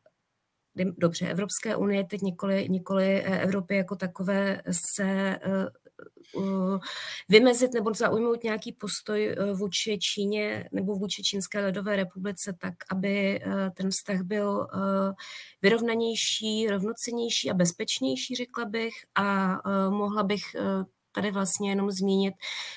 dobře, 0.98 1.30
Evropské 1.30 1.76
unie, 1.76 2.04
teď 2.04 2.20
nikoli, 2.20 2.68
nikoli 2.68 3.22
eh, 3.24 3.42
Evropy 3.42 3.76
jako 3.76 3.96
takové 3.96 4.62
se 4.70 5.38
uh, 5.46 6.78
vymezit 7.28 7.72
nebo 7.74 7.94
zaujmout 7.94 8.44
nějaký 8.44 8.72
postoj 8.72 9.36
vůči 9.54 9.98
Číně 9.98 10.68
nebo 10.72 10.94
vůči 10.94 11.22
Čínské 11.22 11.60
ledové 11.60 11.96
republice 11.96 12.56
tak, 12.58 12.74
aby 12.90 13.40
ten 13.74 13.90
vztah 13.90 14.22
byl 14.22 14.66
vyrovnanější, 15.62 16.66
rovnocenější 16.70 17.50
a 17.50 17.54
bezpečnější, 17.54 18.34
řekla 18.34 18.64
bych, 18.64 18.94
a 19.14 19.56
mohla 19.90 20.22
bych 20.22 20.42
tady 21.14 21.30
vlastně 21.30 21.70
jenom 21.70 21.90
zmínit, 21.90 22.34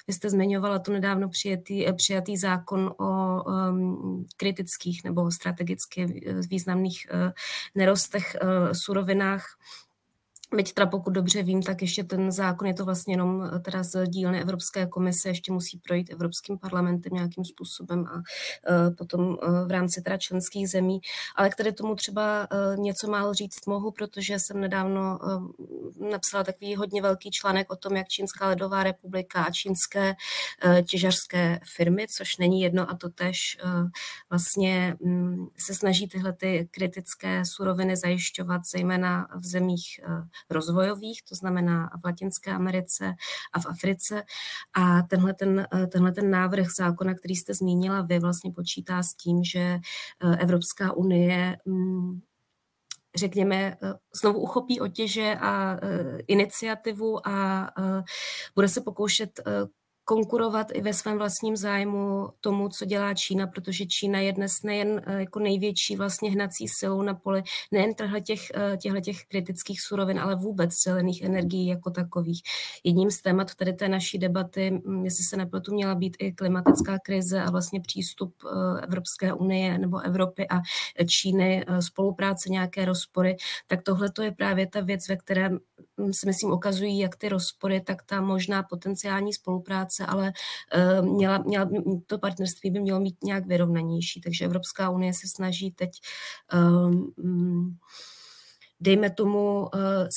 vy 0.07 0.13
jste 0.13 0.29
zmiňovala 0.29 0.79
tu 0.79 0.91
nedávno 0.91 1.29
přijatý, 1.29 1.85
přijatý 1.97 2.37
zákon 2.37 2.93
o 2.99 3.43
um, 3.43 4.25
kritických 4.37 5.03
nebo 5.03 5.31
strategicky 5.31 6.05
významných 6.49 7.07
uh, 7.13 7.31
nerostech, 7.75 8.35
uh, 8.43 8.71
surovinách, 8.71 9.45
Byť 10.55 10.73
teda 10.73 10.87
pokud 10.87 11.09
dobře 11.09 11.43
vím, 11.43 11.63
tak 11.63 11.81
ještě 11.81 12.03
ten 12.03 12.31
zákon 12.31 12.67
je 12.67 12.73
to 12.73 12.85
vlastně 12.85 13.13
jenom 13.13 13.43
eh, 13.55 13.59
teda 13.59 13.83
z 13.83 14.07
dílny 14.07 14.41
Evropské 14.41 14.87
komise, 14.87 15.29
ještě 15.29 15.51
musí 15.51 15.77
projít 15.77 16.09
Evropským 16.09 16.57
parlamentem 16.57 17.13
nějakým 17.13 17.45
způsobem 17.45 18.05
a 18.07 18.15
uh, 18.15 18.95
potom 18.95 19.21
uh, 19.21 19.67
v 19.67 19.71
rámci 19.71 20.01
teda 20.01 20.17
členských 20.17 20.69
zemí. 20.69 20.99
Ale 21.35 21.49
k 21.49 21.73
tomu 21.77 21.95
třeba 21.95 22.47
něco 22.75 23.07
málo 23.07 23.33
říct 23.33 23.65
mohu, 23.67 23.91
protože 23.91 24.39
jsem 24.39 24.61
nedávno 24.61 25.19
napsala 26.11 26.43
takový 26.43 26.75
hodně 26.75 27.01
velký 27.01 27.31
článek 27.31 27.71
o 27.71 27.75
tom, 27.75 27.95
jak 27.95 28.07
Čínská 28.07 28.47
ledová 28.47 28.83
republika 28.83 29.43
a 29.43 29.51
čínské 29.51 30.15
těžařské 30.89 31.59
firmy, 31.75 32.05
což 32.17 32.37
není 32.37 32.61
jedno 32.61 32.89
a 32.89 32.95
to 32.95 33.09
tež 33.09 33.57
vlastně 34.29 34.95
um, 34.99 35.49
se 35.57 35.73
snaží 35.75 36.07
tyhle 36.07 36.33
ty 36.33 36.69
kritické 36.71 37.45
suroviny 37.45 37.97
zajišťovat, 37.97 38.61
zejména 38.71 39.27
v 39.35 39.45
zemích 39.45 39.99
rozvojových, 40.49 41.23
to 41.23 41.35
znamená 41.35 41.89
v 42.01 42.05
Latinské 42.05 42.51
Americe 42.51 43.13
a 43.53 43.59
v 43.59 43.65
Africe. 43.65 44.23
A 44.73 45.01
tenhle 45.01 45.33
ten, 45.33 45.67
tenhle 45.91 46.11
ten 46.11 46.31
návrh 46.31 46.67
zákona, 46.77 47.13
který 47.13 47.35
jste 47.35 47.53
zmínila, 47.53 48.01
vy 48.01 48.19
vlastně 48.19 48.51
počítá 48.51 49.03
s 49.03 49.13
tím, 49.13 49.43
že 49.43 49.59
eh, 49.59 50.37
Evropská 50.37 50.93
unie 50.93 51.57
mm, 51.65 52.19
řekněme, 53.15 53.77
eh, 53.83 53.93
znovu 54.21 54.39
uchopí 54.39 54.81
otěže 54.81 55.37
a 55.41 55.79
iniciativu 56.27 57.27
a 57.27 57.69
bude 58.55 58.67
se 58.67 58.81
pokoušet 58.81 59.39
konkurovat 60.07 60.67
i 60.73 60.81
ve 60.81 60.93
svém 60.93 61.17
vlastním 61.17 61.57
zájmu 61.57 62.29
tomu, 62.41 62.69
co 62.69 62.85
dělá 62.85 63.13
Čína, 63.13 63.47
protože 63.47 63.85
Čína 63.85 64.19
je 64.19 64.33
dnes 64.33 64.63
nejen 64.63 65.01
eh, 65.05 65.19
jako 65.19 65.39
největší 65.39 65.95
vlastně 65.95 66.31
hnací 66.31 66.67
silou 66.67 67.01
na 67.01 67.13
poli 67.13 67.43
nejen 67.71 67.93
těch, 68.23 68.39
eh, 68.55 68.77
těchto 68.77 69.01
těch 69.01 69.25
kritických 69.25 69.81
surovin, 69.81 70.19
ale 70.19 70.35
vůbec 70.35 70.83
zelených 70.83 71.21
energií 71.21 71.67
jako 71.67 71.89
takových. 71.91 72.41
Jedním 72.83 73.11
z 73.11 73.21
témat 73.21 73.55
tady 73.55 73.73
té 73.73 73.89
naší 73.89 74.17
debaty, 74.17 74.81
hm, 74.87 75.05
jestli 75.05 75.23
se 75.23 75.37
nepletu, 75.37 75.73
měla 75.73 75.95
být 75.95 76.17
i 76.19 76.31
klimatická 76.31 76.99
krize 76.99 77.41
a 77.41 77.51
vlastně 77.51 77.81
přístup 77.81 78.35
eh, 78.45 78.81
Evropské 78.81 79.33
unie 79.33 79.77
nebo 79.77 79.99
Evropy 79.99 80.47
a 80.47 80.61
Číny, 81.07 81.65
spolupráce, 81.79 82.49
nějaké 82.49 82.85
rozpory, 82.85 83.37
tak 83.67 83.83
tohle 83.83 84.11
to 84.11 84.21
je 84.21 84.31
právě 84.31 84.67
ta 84.67 84.81
věc, 84.81 85.07
ve 85.07 85.15
které 85.17 85.49
si 86.11 86.25
myslím 86.25 86.51
ukazují 86.51 86.99
jak 86.99 87.15
ty 87.15 87.29
rozpory, 87.29 87.81
tak 87.81 88.03
ta 88.03 88.21
možná 88.21 88.63
potenciální 88.63 89.33
spolupráce 89.33 90.05
ale 90.05 90.33
uh, 90.99 91.05
měla, 91.05 91.37
měla, 91.37 91.69
to 92.07 92.17
partnerství 92.17 92.71
by 92.71 92.79
mělo 92.79 92.99
mít 92.99 93.23
nějak 93.23 93.45
vyrovnanější. 93.45 94.21
Takže 94.21 94.45
Evropská 94.45 94.89
unie 94.89 95.13
se 95.13 95.27
snaží 95.35 95.71
teď, 95.71 95.89
um, 96.53 97.77
dejme 98.79 99.09
tomu, 99.09 99.59
uh, 99.59 99.69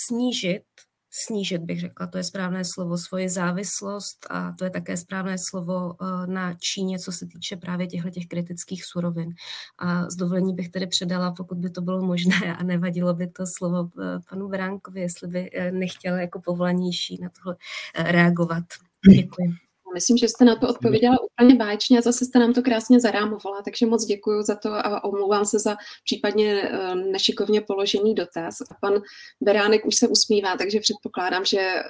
snížit 0.07 0.62
snížit, 1.11 1.59
bych 1.59 1.81
řekla, 1.81 2.07
to 2.07 2.18
je 2.18 2.25
správné 2.25 2.64
slovo, 2.64 2.99
svoji 2.99 3.29
závislost 3.29 4.27
a 4.31 4.53
to 4.53 4.64
je 4.64 4.70
také 4.70 4.96
správné 4.96 5.37
slovo 5.51 5.94
na 6.27 6.55
Číně, 6.55 6.99
co 6.99 7.12
se 7.12 7.27
týče 7.27 7.57
právě 7.57 7.87
těchto 7.87 8.11
těch 8.11 8.27
kritických 8.27 8.85
surovin. 8.85 9.35
A 9.79 10.11
z 10.11 10.16
dovolení 10.16 10.55
bych 10.55 10.68
tedy 10.68 10.87
předala, 10.87 11.35
pokud 11.37 11.59
by 11.59 11.70
to 11.70 11.81
bylo 11.81 12.03
možné 12.03 12.37
a 12.59 12.62
nevadilo 12.62 13.14
by 13.14 13.27
to 13.27 13.44
slovo 13.59 13.88
panu 14.31 14.49
Bránkovi, 14.49 15.01
jestli 15.01 15.29
by 15.29 15.51
nechtěl 15.70 16.16
jako 16.16 16.40
povolanější 16.40 17.18
na 17.23 17.29
tohle 17.29 17.57
reagovat. 18.12 18.64
Děkuji. 19.14 19.69
Myslím, 19.94 20.16
že 20.16 20.29
jste 20.29 20.44
na 20.44 20.57
to 20.57 20.68
odpověděla 20.68 21.16
úplně 21.20 21.55
báječně 21.55 21.98
a 21.98 22.03
zase 22.03 22.24
jste 22.24 22.38
nám 22.38 22.53
to 22.53 22.62
krásně 22.62 23.00
zarámovala, 23.00 23.62
takže 23.62 23.87
moc 23.87 24.05
děkuji 24.05 24.42
za 24.42 24.55
to 24.55 24.72
a 24.72 25.05
omlouvám 25.05 25.44
se 25.44 25.59
za 25.59 25.76
případně 26.05 26.62
eh, 26.62 26.94
nešikovně 26.94 27.61
položený 27.61 28.14
dotaz. 28.14 28.61
A 28.61 28.74
pan 28.81 29.03
Beránek 29.40 29.87
už 29.87 29.94
se 29.94 30.09
usmívá, 30.09 30.57
takže 30.57 30.81
předpokládám, 30.81 31.44
že 31.44 31.61
eh, 31.61 31.83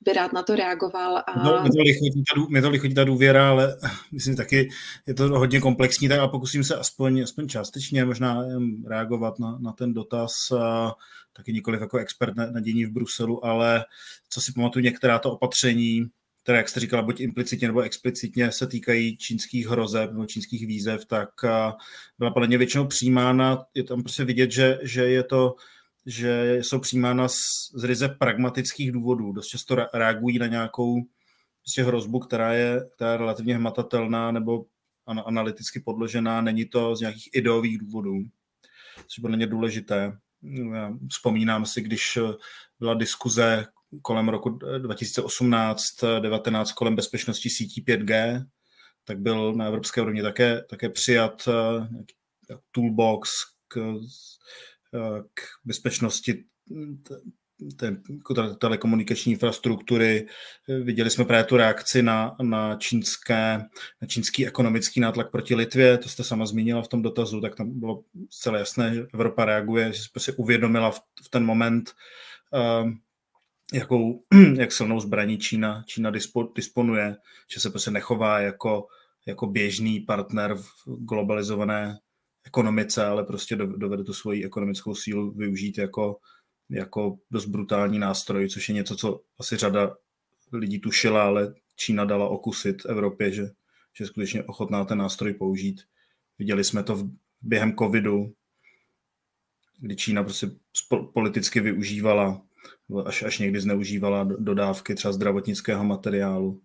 by 0.00 0.12
rád 0.12 0.32
na 0.32 0.42
to 0.42 0.56
reagoval. 0.56 1.16
A... 1.16 1.42
No, 1.44 1.62
mě, 1.62 1.70
to 1.70 1.82
lichotí 1.82 2.22
ta, 2.34 2.40
mě 2.48 2.62
to 2.62 2.94
ta 2.94 3.04
důvěra, 3.04 3.50
ale 3.50 3.76
myslím 4.12 4.36
taky, 4.36 4.68
je 5.06 5.14
to 5.14 5.28
hodně 5.28 5.60
komplexní, 5.60 6.08
tak 6.08 6.20
a 6.20 6.28
pokusím 6.28 6.64
se 6.64 6.76
aspoň, 6.76 7.22
aspoň 7.22 7.48
částečně 7.48 8.04
možná 8.04 8.44
reagovat 8.86 9.38
na, 9.38 9.58
na 9.60 9.72
ten 9.72 9.94
dotaz. 9.94 10.32
A 10.52 10.92
taky 11.36 11.52
nikoliv 11.52 11.80
jako 11.80 11.98
expert 11.98 12.36
na, 12.36 12.50
na 12.50 12.60
dění 12.60 12.84
v 12.84 12.92
Bruselu, 12.92 13.44
ale 13.44 13.84
co 14.30 14.40
si 14.40 14.52
pamatuju, 14.52 14.84
některá 14.84 15.18
to 15.18 15.32
opatření, 15.32 16.06
které, 16.44 16.58
jak 16.58 16.68
jste 16.68 16.80
říkala, 16.80 17.02
buď 17.02 17.20
implicitně 17.20 17.68
nebo 17.68 17.80
explicitně 17.80 18.52
se 18.52 18.66
týkají 18.66 19.16
čínských 19.16 19.66
hrozeb 19.66 20.12
nebo 20.12 20.26
čínských 20.26 20.66
výzev, 20.66 21.04
tak 21.04 21.28
byla 22.18 22.30
podle 22.30 22.48
mě 22.48 22.58
většinou 22.58 22.86
přijímána. 22.86 23.64
Je 23.74 23.84
tam 23.84 24.02
prostě 24.02 24.24
vidět, 24.24 24.50
že, 24.50 24.78
že 24.82 25.04
je 25.04 25.22
to 25.22 25.54
že 26.06 26.58
jsou 26.60 26.78
přijímána 26.78 27.28
z, 27.28 27.36
z 27.74 27.84
ryze 27.84 28.08
pragmatických 28.08 28.92
důvodů. 28.92 29.32
Dost 29.32 29.46
často 29.46 29.76
reagují 29.94 30.38
na 30.38 30.46
nějakou 30.46 31.02
prostě 31.62 31.84
hrozbu, 31.84 32.18
která 32.18 32.52
je, 32.52 32.88
která 32.94 33.12
je 33.12 33.18
relativně 33.18 33.54
hmatatelná 33.56 34.32
nebo 34.32 34.64
analyticky 35.06 35.80
podložená. 35.80 36.40
Není 36.40 36.64
to 36.64 36.96
z 36.96 37.00
nějakých 37.00 37.28
ideových 37.32 37.78
důvodů, 37.78 38.18
což 39.06 39.18
je 39.18 39.22
podle 39.22 39.36
mě 39.36 39.46
důležité. 39.46 40.18
Vzpomínám 41.10 41.66
si, 41.66 41.80
když 41.80 42.18
byla 42.80 42.94
diskuze 42.94 43.66
kolem 44.02 44.28
roku 44.28 44.50
2018-19 44.50 46.74
kolem 46.74 46.96
bezpečnosti 46.96 47.50
sítí 47.50 47.82
5G, 47.82 48.44
tak 49.04 49.18
byl 49.18 49.54
na 49.54 49.66
evropské 49.66 50.02
úrovni 50.02 50.22
také, 50.22 50.62
také 50.70 50.88
přijat 50.88 51.48
eh, 51.48 51.52
toolbox 52.72 53.30
k, 53.68 53.94
eh, 54.94 55.22
k 55.34 55.40
bezpečnosti 55.64 56.44
té, 57.76 57.96
jako 58.08 58.54
telekomunikační 58.54 59.32
infrastruktury. 59.32 60.26
Viděli 60.82 61.10
jsme 61.10 61.24
právě 61.24 61.44
tu 61.44 61.56
reakci 61.56 62.02
na, 62.02 62.36
na, 62.42 62.76
čínské, 62.76 63.58
na 64.02 64.08
čínský 64.08 64.46
ekonomický 64.46 65.00
nátlak 65.00 65.30
proti 65.30 65.54
Litvě, 65.54 65.98
to 65.98 66.08
jste 66.08 66.24
sama 66.24 66.46
zmínila 66.46 66.82
v 66.82 66.88
tom 66.88 67.02
dotazu, 67.02 67.40
tak 67.40 67.54
tam 67.54 67.80
bylo 67.80 68.02
zcela 68.30 68.58
jasné, 68.58 68.94
že 68.94 69.06
Evropa 69.14 69.44
reaguje, 69.44 69.92
že 69.92 70.02
se 70.18 70.32
uvědomila 70.32 70.90
v, 70.90 71.00
v 71.24 71.28
ten 71.30 71.44
moment, 71.44 71.90
jakou, 73.72 74.22
jak 74.56 74.72
silnou 74.72 75.00
zbraní 75.00 75.38
Čína, 75.38 75.84
Čína 75.86 76.10
dispo, 76.10 76.52
disponuje, 76.56 77.16
že 77.54 77.60
se 77.60 77.70
prostě 77.70 77.90
nechová 77.90 78.40
jako, 78.40 78.86
jako 79.26 79.46
běžný 79.46 80.00
partner 80.00 80.54
v 80.54 80.86
globalizované 80.86 81.98
ekonomice, 82.44 83.06
ale 83.06 83.24
prostě 83.24 83.56
dovede 83.56 84.04
tu 84.04 84.14
svoji 84.14 84.44
ekonomickou 84.44 84.94
sílu 84.94 85.30
využít 85.30 85.78
jako, 85.78 86.18
jako 86.70 87.18
dost 87.30 87.46
brutální 87.46 87.98
nástroj, 87.98 88.48
což 88.48 88.68
je 88.68 88.74
něco, 88.74 88.96
co 88.96 89.20
asi 89.38 89.56
řada 89.56 89.96
lidí 90.52 90.80
tušila, 90.80 91.24
ale 91.24 91.54
Čína 91.76 92.04
dala 92.04 92.28
okusit 92.28 92.76
Evropě, 92.86 93.32
že, 93.32 93.50
že 93.92 94.06
skutečně 94.06 94.42
ochotná 94.42 94.84
ten 94.84 94.98
nástroj 94.98 95.34
použít. 95.34 95.80
Viděli 96.38 96.64
jsme 96.64 96.82
to 96.82 96.96
v, 96.96 97.10
během 97.42 97.76
covidu, 97.76 98.34
kdy 99.78 99.96
Čína 99.96 100.22
prostě 100.22 100.50
politicky 101.14 101.60
využívala, 101.60 102.42
až, 103.06 103.22
až 103.22 103.38
někdy 103.38 103.60
zneužívala 103.60 104.28
dodávky 104.38 104.94
třeba 104.94 105.12
zdravotnického 105.12 105.84
materiálu 105.84 106.60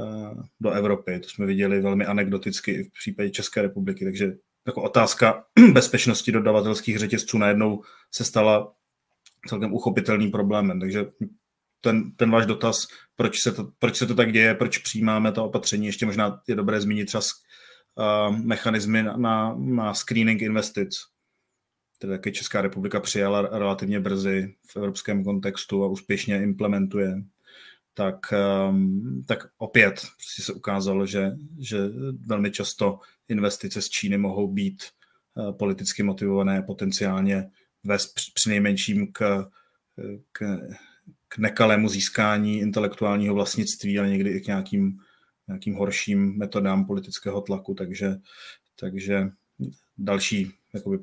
eh, 0.00 0.34
do 0.60 0.70
Evropy. 0.70 1.20
To 1.20 1.28
jsme 1.28 1.46
viděli 1.46 1.80
velmi 1.80 2.06
anekdoticky 2.06 2.72
i 2.72 2.84
v 2.84 2.92
případě 2.92 3.30
České 3.30 3.62
republiky, 3.62 4.04
takže 4.04 4.32
jako 4.66 4.82
otázka 4.82 5.44
bezpečnosti 5.72 6.32
dodavatelských 6.32 6.98
řetězců 6.98 7.38
najednou 7.38 7.82
se 8.10 8.24
stala 8.24 8.72
celkem 9.48 9.72
uchopitelným 9.72 10.30
problémem. 10.30 10.80
Takže 10.80 11.06
ten, 11.80 12.12
ten 12.12 12.30
váš 12.30 12.46
dotaz, 12.46 12.86
proč 13.16 13.40
se, 13.40 13.52
to, 13.52 13.68
proč 13.78 13.96
se 13.96 14.06
to 14.06 14.14
tak 14.14 14.32
děje, 14.32 14.54
proč 14.54 14.78
přijímáme 14.78 15.32
ta 15.32 15.42
opatření, 15.42 15.86
ještě 15.86 16.06
možná 16.06 16.40
je 16.48 16.54
dobré 16.54 16.80
zmínit 16.80 17.04
třeba 17.04 17.22
uh, 17.94 18.36
mechanismy 18.36 19.02
na, 19.02 19.16
na, 19.16 19.54
na 19.58 19.94
screening 19.94 20.42
investic, 20.42 20.90
které 21.98 22.12
taky 22.12 22.32
Česká 22.32 22.60
republika 22.60 23.00
přijala 23.00 23.42
relativně 23.42 24.00
brzy 24.00 24.54
v 24.66 24.76
evropském 24.76 25.24
kontextu 25.24 25.84
a 25.84 25.88
úspěšně 25.88 26.42
implementuje, 26.42 27.14
tak, 27.94 28.16
um, 28.68 29.24
tak 29.28 29.38
opět 29.58 29.92
prostě 30.16 30.42
se 30.42 30.52
ukázalo, 30.52 31.06
že, 31.06 31.30
že 31.58 31.78
velmi 32.26 32.50
často 32.50 32.98
investice 33.28 33.82
z 33.82 33.88
Číny 33.88 34.18
mohou 34.18 34.52
být 34.52 34.82
uh, 35.34 35.56
politicky 35.56 36.02
motivované, 36.02 36.62
potenciálně 36.62 37.50
vést 37.84 38.14
při 38.34 38.48
nejmenším 38.48 39.12
k, 39.12 39.46
k, 40.32 40.58
k 41.28 41.38
nekalému 41.38 41.88
získání 41.88 42.58
intelektuálního 42.58 43.34
vlastnictví, 43.34 43.98
ale 43.98 44.08
někdy 44.08 44.30
i 44.30 44.40
k 44.40 44.46
nějakým, 44.46 44.98
nějakým 45.48 45.74
horším 45.74 46.38
metodám 46.38 46.86
politického 46.86 47.40
tlaku, 47.40 47.74
takže, 47.74 48.16
takže 48.80 49.28
další 49.98 50.52
jakoby, 50.74 50.98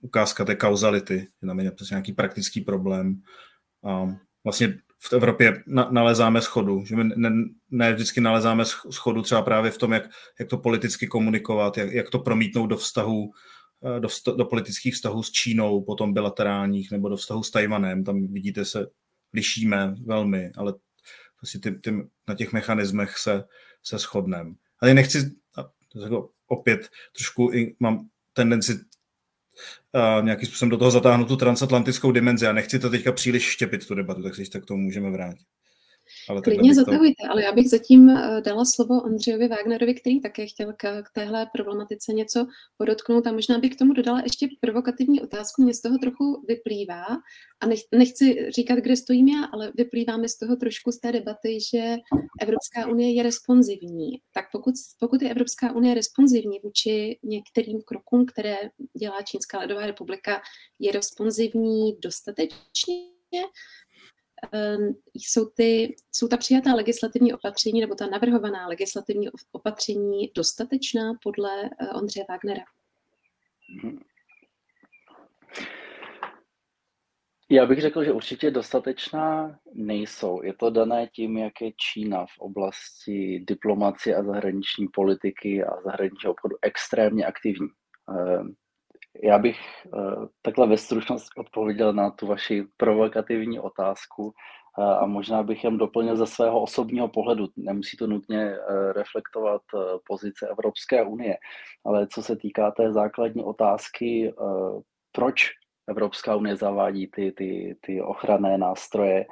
ukázka 0.00 0.44
té 0.44 0.56
kauzality, 0.56 1.28
znamená 1.42 1.70
prostě 1.70 1.94
nějaký 1.94 2.12
praktický 2.12 2.60
problém. 2.60 3.22
A 3.84 4.08
vlastně 4.44 4.78
v 5.00 5.12
Evropě 5.12 5.62
na, 5.66 5.88
nalezáme 5.90 6.40
schodu, 6.40 6.84
že 6.84 6.96
my 6.96 7.04
ne, 7.16 7.30
ne 7.70 7.92
vždycky 7.92 8.20
nalezáme 8.20 8.64
schodu 8.90 9.22
třeba 9.22 9.42
právě 9.42 9.70
v 9.70 9.78
tom, 9.78 9.92
jak, 9.92 10.10
jak 10.38 10.48
to 10.48 10.58
politicky 10.58 11.06
komunikovat, 11.06 11.78
jak, 11.78 11.92
jak 11.92 12.10
to 12.10 12.18
promítnout 12.18 12.66
do 12.66 12.76
vztahu, 12.76 13.30
eh, 13.96 14.00
do, 14.00 14.08
do 14.36 14.44
politických 14.44 14.94
vztahů 14.94 15.22
s 15.22 15.30
Čínou, 15.30 15.82
potom 15.82 16.14
bilaterálních, 16.14 16.90
nebo 16.90 17.08
do 17.08 17.16
vztahu 17.16 17.42
s 17.42 17.50
Tajvanem. 17.50 18.04
Tam 18.04 18.26
vidíte, 18.26 18.64
se 18.64 18.86
lišíme 19.34 19.94
velmi, 20.04 20.50
ale 20.56 20.74
prostě 21.36 21.58
ty, 21.58 21.78
ty, 21.78 22.08
na 22.28 22.34
těch 22.34 22.52
mechanismech 22.52 23.18
se, 23.18 23.44
se 23.82 23.98
shodneme. 23.98 24.54
Ale 24.80 24.94
nechci, 24.94 25.30
jako 26.00 26.30
opět 26.46 26.88
trošku 27.12 27.50
mám 27.80 28.08
tendenci 28.32 28.78
nějakým 30.20 30.46
způsobem 30.48 30.70
do 30.70 30.78
toho 30.78 30.90
zatáhnout 30.90 31.28
tu 31.28 31.36
transatlantickou 31.36 32.12
dimenzi 32.12 32.46
a 32.46 32.52
nechci 32.52 32.78
to 32.78 32.90
teďka 32.90 33.12
příliš 33.12 33.42
štěpit 33.42 33.86
tu 33.86 33.94
debatu, 33.94 34.22
tak 34.22 34.34
se 34.34 34.42
tak 34.52 34.62
k 34.62 34.66
tomu 34.66 34.82
můžeme 34.82 35.10
vrátit. 35.10 35.57
Ale 36.28 36.42
Klidně 36.42 36.74
zatahujte, 36.74 37.22
to... 37.26 37.30
ale 37.30 37.42
já 37.42 37.52
bych 37.52 37.70
zatím 37.70 38.10
eh, 38.10 38.40
dala 38.40 38.64
slovo 38.64 39.02
Ondřejovi 39.02 39.48
Wagnerovi, 39.48 39.94
který 39.94 40.20
také 40.20 40.46
chtěl 40.46 40.72
k, 40.72 41.02
k 41.02 41.10
téhle 41.14 41.46
problematice 41.52 42.12
něco 42.12 42.46
podotknout 42.76 43.26
a 43.26 43.32
možná 43.32 43.58
bych 43.58 43.74
k 43.74 43.78
tomu 43.78 43.92
dodala 43.92 44.20
ještě 44.20 44.48
provokativní 44.60 45.20
otázku. 45.20 45.62
Mě 45.62 45.74
z 45.74 45.82
toho 45.82 45.98
trochu 45.98 46.44
vyplývá 46.48 47.06
a 47.60 47.66
nech, 47.66 47.78
nechci 47.94 48.50
říkat, 48.50 48.78
kde 48.78 48.96
stojím 48.96 49.28
já, 49.28 49.44
ale 49.44 49.72
vyplývá 49.76 50.16
mi 50.16 50.28
z 50.28 50.38
toho 50.38 50.56
trošku 50.56 50.92
z 50.92 50.98
té 50.98 51.12
debaty, 51.12 51.58
že 51.72 51.96
Evropská 52.40 52.86
unie 52.86 53.12
je 53.14 53.22
responsivní. 53.22 54.10
Tak 54.32 54.44
pokud, 54.52 54.74
pokud 55.00 55.22
je 55.22 55.30
Evropská 55.30 55.72
unie 55.72 55.94
responsivní 55.94 56.58
vůči 56.64 57.18
některým 57.22 57.82
krokům, 57.86 58.26
které 58.26 58.56
dělá 59.00 59.22
Čínská 59.22 59.58
ledová 59.58 59.86
republika, 59.86 60.40
je 60.78 60.92
responsivní 60.92 61.96
dostatečně, 62.02 62.94
jsou, 65.14 65.46
ty, 65.46 65.96
jsou 66.12 66.28
ta 66.28 66.36
přijatá 66.36 66.74
legislativní 66.74 67.32
opatření 67.32 67.80
nebo 67.80 67.94
ta 67.94 68.06
navrhovaná 68.06 68.68
legislativní 68.68 69.28
opatření 69.52 70.30
dostatečná 70.34 71.12
podle 71.22 71.64
eh, 71.64 71.88
Ondřeje 71.88 72.24
Wagnera? 72.28 72.62
Já 77.50 77.66
bych 77.66 77.80
řekl, 77.80 78.04
že 78.04 78.12
určitě 78.12 78.50
dostatečná 78.50 79.58
nejsou. 79.74 80.42
Je 80.42 80.54
to 80.54 80.70
dané 80.70 81.06
tím, 81.06 81.38
jak 81.38 81.60
je 81.60 81.72
Čína 81.76 82.26
v 82.26 82.38
oblasti 82.38 83.44
diplomacie 83.48 84.16
a 84.16 84.22
zahraniční 84.22 84.88
politiky 84.88 85.64
a 85.64 85.80
zahraničního 85.84 86.32
obchodu 86.32 86.56
extrémně 86.62 87.26
aktivní. 87.26 87.68
Já 89.22 89.38
bych 89.38 89.58
uh, 89.86 90.26
takhle 90.42 90.66
ve 90.66 90.76
stručnosti 90.76 91.40
odpověděl 91.40 91.92
na 91.92 92.10
tu 92.10 92.26
vaši 92.26 92.64
provokativní 92.76 93.60
otázku 93.60 94.24
uh, 94.24 94.84
a 94.84 95.06
možná 95.06 95.42
bych 95.42 95.64
jen 95.64 95.78
doplnil 95.78 96.16
ze 96.16 96.26
svého 96.26 96.62
osobního 96.62 97.08
pohledu. 97.08 97.46
Nemusí 97.56 97.96
to 97.96 98.06
nutně 98.06 98.50
uh, 98.50 98.92
reflektovat 98.92 99.62
pozice 100.06 100.48
Evropské 100.48 101.02
unie, 101.04 101.36
ale 101.86 102.06
co 102.06 102.22
se 102.22 102.36
týká 102.36 102.70
té 102.70 102.92
základní 102.92 103.44
otázky, 103.44 104.34
proč 105.12 105.50
Evropská 105.88 106.36
unie 106.36 106.56
zavádí 106.56 107.06
ty, 107.06 107.32
ty, 107.32 107.76
ty 107.80 108.02
ochranné 108.02 108.58
nástroje, 108.58 109.26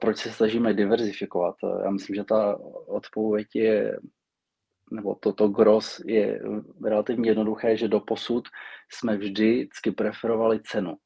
proč 0.00 0.16
se 0.16 0.30
snažíme 0.30 0.74
diverzifikovat. 0.74 1.54
Já 1.84 1.90
myslím, 1.90 2.16
že 2.16 2.24
ta 2.24 2.58
odpověď 2.86 3.46
je 3.54 3.98
nebo 4.90 5.14
toto 5.14 5.48
gros 5.48 6.00
je 6.06 6.40
relativně 6.84 7.30
jednoduché, 7.30 7.76
že 7.76 7.88
do 7.88 8.00
posud 8.00 8.48
jsme 8.92 9.16
vždycky 9.16 9.90
preferovali 9.90 10.60
cenu. 10.62 10.96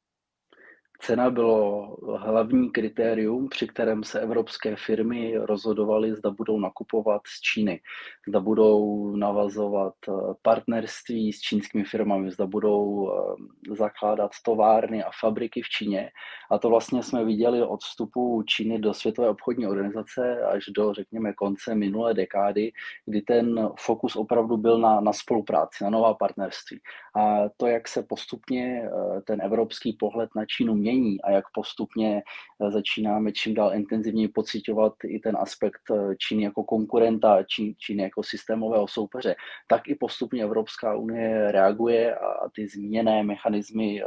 Cena 0.99 1.29
bylo 1.29 1.97
hlavní 2.17 2.71
kritérium, 2.71 3.49
při 3.49 3.67
kterém 3.67 4.03
se 4.03 4.19
evropské 4.19 4.75
firmy 4.75 5.37
rozhodovaly, 5.37 6.15
zda 6.15 6.29
budou 6.29 6.59
nakupovat 6.59 7.21
z 7.25 7.41
Číny, 7.41 7.81
zda 8.27 8.39
budou 8.39 9.11
navazovat 9.15 9.93
eh, 10.09 10.11
partnerství 10.41 11.33
s 11.33 11.39
čínskými 11.39 11.83
firmami, 11.83 12.31
zda 12.31 12.45
budou 12.45 13.11
eh, 13.11 13.75
zakládat 13.75 14.31
továrny 14.45 15.03
a 15.03 15.09
fabriky 15.19 15.61
v 15.61 15.69
Číně. 15.69 16.11
A 16.51 16.57
to 16.57 16.69
vlastně 16.69 17.03
jsme 17.03 17.25
viděli 17.25 17.63
od 17.63 17.81
vstupu 17.81 18.43
Číny 18.43 18.79
do 18.79 18.93
Světové 18.93 19.29
obchodní 19.29 19.67
organizace 19.67 20.41
až 20.41 20.65
do, 20.75 20.93
řekněme, 20.93 21.33
konce 21.33 21.75
minulé 21.75 22.13
dekády, 22.13 22.71
kdy 23.05 23.21
ten 23.21 23.69
fokus 23.79 24.15
opravdu 24.15 24.57
byl 24.57 24.79
na, 24.79 25.01
na 25.01 25.13
spolupráci, 25.13 25.83
na 25.83 25.89
nová 25.89 26.13
partnerství. 26.13 26.79
A 27.15 27.49
to, 27.57 27.67
jak 27.67 27.87
se 27.87 28.03
postupně 28.03 28.81
eh, 28.85 29.21
ten 29.21 29.41
evropský 29.41 29.93
pohled 29.93 30.29
na 30.35 30.45
Čínu 30.45 30.75
mění 30.85 31.21
a 31.21 31.31
jak 31.31 31.45
postupně 31.53 32.21
eh, 32.21 32.71
začínáme 32.71 33.31
čím 33.31 33.53
dál 33.53 33.75
intenzivněji 33.75 34.27
pocitovat 34.27 34.93
i 35.07 35.19
ten 35.19 35.37
aspekt 35.39 35.81
eh, 35.91 36.15
Číny 36.15 36.43
jako 36.43 36.63
konkurenta, 36.63 37.43
Číny 37.77 38.03
jako 38.03 38.23
systémového 38.23 38.87
soupeře, 38.87 39.35
tak 39.67 39.87
i 39.87 39.95
postupně 39.95 40.43
Evropská 40.43 40.95
unie 40.95 41.51
reaguje 41.51 42.15
a 42.15 42.49
ty 42.55 42.67
zmíněné 42.67 43.23
mechanismy, 43.23 44.01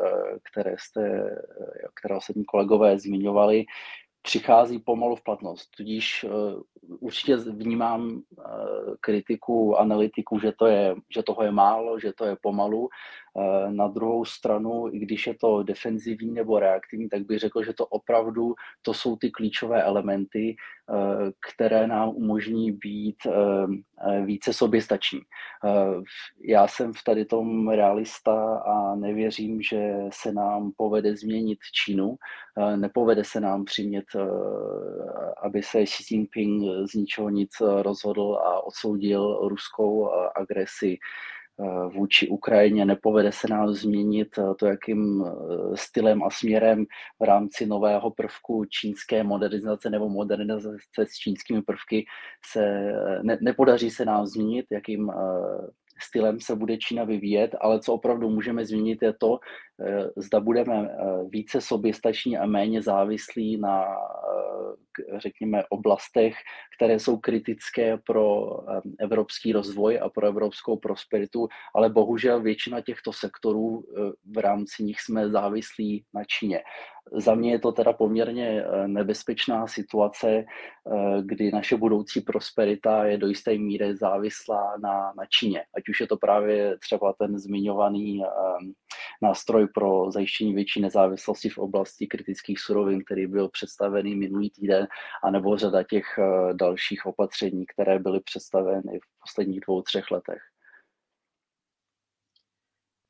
které 0.51 0.77
jste, 0.79 1.31
které 1.95 2.17
ostatní 2.17 2.45
kolegové 2.45 2.99
zmiňovali, 2.99 3.65
přichází 4.23 4.79
pomalu 4.79 5.17
v 5.17 5.23
platnost. 5.23 5.71
Tudíž 5.77 6.25
uh, 6.25 6.63
určitě 7.01 7.37
vnímám 7.37 8.03
uh, 8.11 8.23
kritiku 9.01 9.77
analytiků, 9.77 10.39
že, 10.39 10.53
to 10.53 10.67
je, 10.67 10.95
že 11.15 11.23
toho 11.23 11.43
je 11.43 11.51
málo, 11.51 11.99
že 11.99 12.13
to 12.13 12.25
je 12.25 12.37
pomalu. 12.43 12.89
Uh, 13.39 13.73
na 13.73 13.89
druhou 13.89 14.25
stranu, 14.25 14.89
i 14.93 14.99
když 14.99 15.27
je 15.27 15.35
to 15.35 15.63
defenzivní 15.63 16.35
nebo 16.35 16.59
reaktivní, 16.59 17.09
tak 17.09 17.27
bych 17.27 17.39
řekl, 17.39 17.65
že 17.65 17.73
to 17.73 17.87
opravdu 17.87 18.55
to 18.83 18.95
jsou 18.95 19.17
ty 19.17 19.31
klíčové 19.31 19.83
elementy, 19.83 20.57
uh, 20.91 21.31
které 21.53 21.87
nám 21.87 22.09
umožní 22.09 22.73
být 22.73 23.17
uh, 23.27 23.35
více 24.25 24.53
soběstační. 24.53 25.21
Já 26.45 26.69
jsem 26.69 26.93
v 26.93 27.05
tady 27.05 27.25
tom 27.25 27.69
realista 27.69 28.59
a 28.59 28.95
nevěřím, 28.95 29.63
že 29.63 29.95
se 30.11 30.33
nám 30.33 30.73
povede 30.77 31.17
změnit 31.17 31.59
Čínu, 31.73 32.17
nepovede 32.77 33.25
se 33.25 33.41
nám 33.41 33.65
přimět 33.65 34.05
Eh, 34.17 35.33
aby 35.43 35.63
se 35.63 35.85
Xi 35.85 36.15
Jinping 36.15 36.63
z 36.91 36.95
ničeho 36.95 37.29
nic 37.29 37.51
rozhodl 37.83 38.35
a 38.35 38.67
odsoudil 38.67 39.49
ruskou 39.49 40.11
eh, 40.11 40.31
agresi 40.35 40.99
vůči 41.95 42.29
Ukrajině, 42.29 42.85
nepovede 42.85 43.33
se 43.33 43.49
nám 43.49 43.73
změnit 43.73 44.29
to, 44.59 44.67
jakým 44.67 45.25
stylem 45.75 46.23
a 46.23 46.31
směrem 46.31 46.85
v 47.21 47.25
rámci 47.25 47.67
nového 47.67 48.11
prvku 48.11 48.65
čínské 48.65 49.25
modernizace 49.25 49.91
nebo 49.91 50.09
modernizace 50.09 51.07
s 51.07 51.15
čínskými 51.15 51.63
prvky 51.63 52.07
se 52.47 52.93
ne, 53.23 53.39
nepodaří 53.41 53.91
se 53.91 54.05
nám 54.05 54.27
změnit, 54.27 54.67
jakým 54.71 55.13
stylem 56.03 56.41
se 56.41 56.57
bude 56.57 56.77
Čína 56.77 57.05
vyvíjet, 57.05 57.55
ale 57.61 57.81
co 57.81 57.93
opravdu 57.95 58.31
můžeme 58.31 58.67
změnit 58.67 59.03
je 59.03 59.13
to, 59.13 59.39
eh, 59.39 59.68
zda 60.17 60.41
budeme 60.41 60.75
eh, 60.77 60.97
více 61.29 61.61
soběstační 61.61 62.39
a 62.39 62.47
méně 62.47 62.83
závislí 62.83 63.61
na, 63.61 63.85
eh, 63.85 65.21
řekněme, 65.21 65.63
oblastech, 65.71 66.35
které 66.77 66.99
jsou 66.99 67.17
kritické 67.17 67.99
pro 68.07 68.49
evropský 69.01 69.53
rozvoj 69.53 69.99
a 70.03 70.09
pro 70.09 70.27
evropskou 70.27 70.77
prosperitu, 70.77 71.49
ale 71.75 71.91
bohužel 71.91 72.43
většina 72.43 72.81
těchto 72.81 73.13
sektorů 73.13 73.85
v 74.35 74.39
rámci 74.39 74.85
nich 74.85 75.01
jsme 75.01 75.31
závislí 75.31 76.05
na 76.15 76.25
Číně. 76.25 76.61
Za 77.13 77.35
mě 77.35 77.53
je 77.53 77.59
to 77.59 77.73
teda 77.73 77.93
poměrně 77.93 78.65
eh, 78.65 78.89
nebezpečná 78.89 79.67
situace, 79.67 80.29
eh, 80.31 80.45
kdy 81.23 81.51
naše 81.53 81.77
budoucí 81.77 82.21
prosperita 82.21 83.05
je 83.05 83.19
do 83.19 83.27
jisté 83.27 83.59
míry 83.59 83.97
závislá 83.97 84.77
na, 84.83 85.13
na 85.19 85.25
Číně. 85.39 85.65
Ať 85.77 85.89
už 85.89 86.01
je 86.01 86.07
to 86.07 86.17
právě 86.17 86.79
třeba 86.79 87.15
ten 87.19 87.39
zmiňovaný 87.39 88.23
nástroj 89.23 89.68
pro 89.75 90.11
zajištění 90.11 90.55
větší 90.55 90.81
nezávislosti 90.81 91.49
v 91.49 91.59
oblasti 91.59 92.07
kritických 92.07 92.61
surovin, 92.61 93.05
který 93.05 93.27
byl 93.27 93.49
představený 93.49 94.17
minulý 94.17 94.51
týden, 94.51 94.87
anebo 95.25 95.57
řada 95.57 95.83
těch 95.83 96.05
uh, 96.19 96.53
dalších 96.53 97.07
opatření, 97.07 97.67
které 97.67 97.99
byly 97.99 98.21
představeny 98.21 98.99
v 98.99 99.21
posledních 99.21 99.61
dvou, 99.61 99.83
třech 99.83 100.11
letech. 100.11 100.43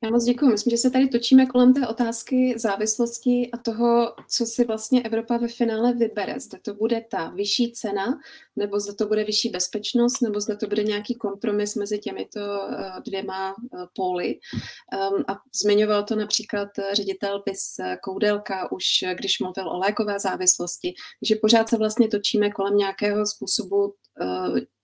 Já 0.03 0.09
moc 0.09 0.23
děkuji. 0.23 0.51
Myslím, 0.51 0.71
že 0.71 0.77
se 0.77 0.89
tady 0.89 1.07
točíme 1.07 1.45
kolem 1.45 1.73
té 1.73 1.87
otázky 1.87 2.53
závislosti 2.57 3.49
a 3.53 3.57
toho, 3.57 4.15
co 4.27 4.45
si 4.45 4.65
vlastně 4.65 5.01
Evropa 5.01 5.37
ve 5.37 5.47
finále 5.47 5.93
vybere. 5.93 6.39
Zda 6.39 6.57
to 6.61 6.73
bude 6.73 7.01
ta 7.11 7.29
vyšší 7.29 7.71
cena, 7.71 8.19
nebo 8.55 8.79
zda 8.79 8.93
to 8.93 9.07
bude 9.07 9.23
vyšší 9.23 9.49
bezpečnost, 9.49 10.21
nebo 10.21 10.41
zda 10.41 10.55
to 10.55 10.67
bude 10.67 10.83
nějaký 10.83 11.15
kompromis 11.15 11.75
mezi 11.75 11.99
těmito 11.99 12.39
eh, 12.39 13.01
dvěma 13.05 13.53
eh, 13.53 13.85
póly. 13.95 14.39
Ehm, 14.93 15.23
a 15.27 15.35
zmiňoval 15.63 16.03
to 16.03 16.15
například 16.15 16.69
ředitel 16.93 17.39
PIS 17.39 17.75
Koudelka 18.03 18.71
už, 18.71 18.83
když 19.13 19.39
mluvil 19.39 19.69
o 19.69 19.79
lékové 19.79 20.19
závislosti, 20.19 20.93
že 21.21 21.35
pořád 21.35 21.69
se 21.69 21.77
vlastně 21.77 22.07
točíme 22.07 22.51
kolem 22.51 22.77
nějakého 22.77 23.25
způsobu 23.25 23.93
eh, 24.21 24.78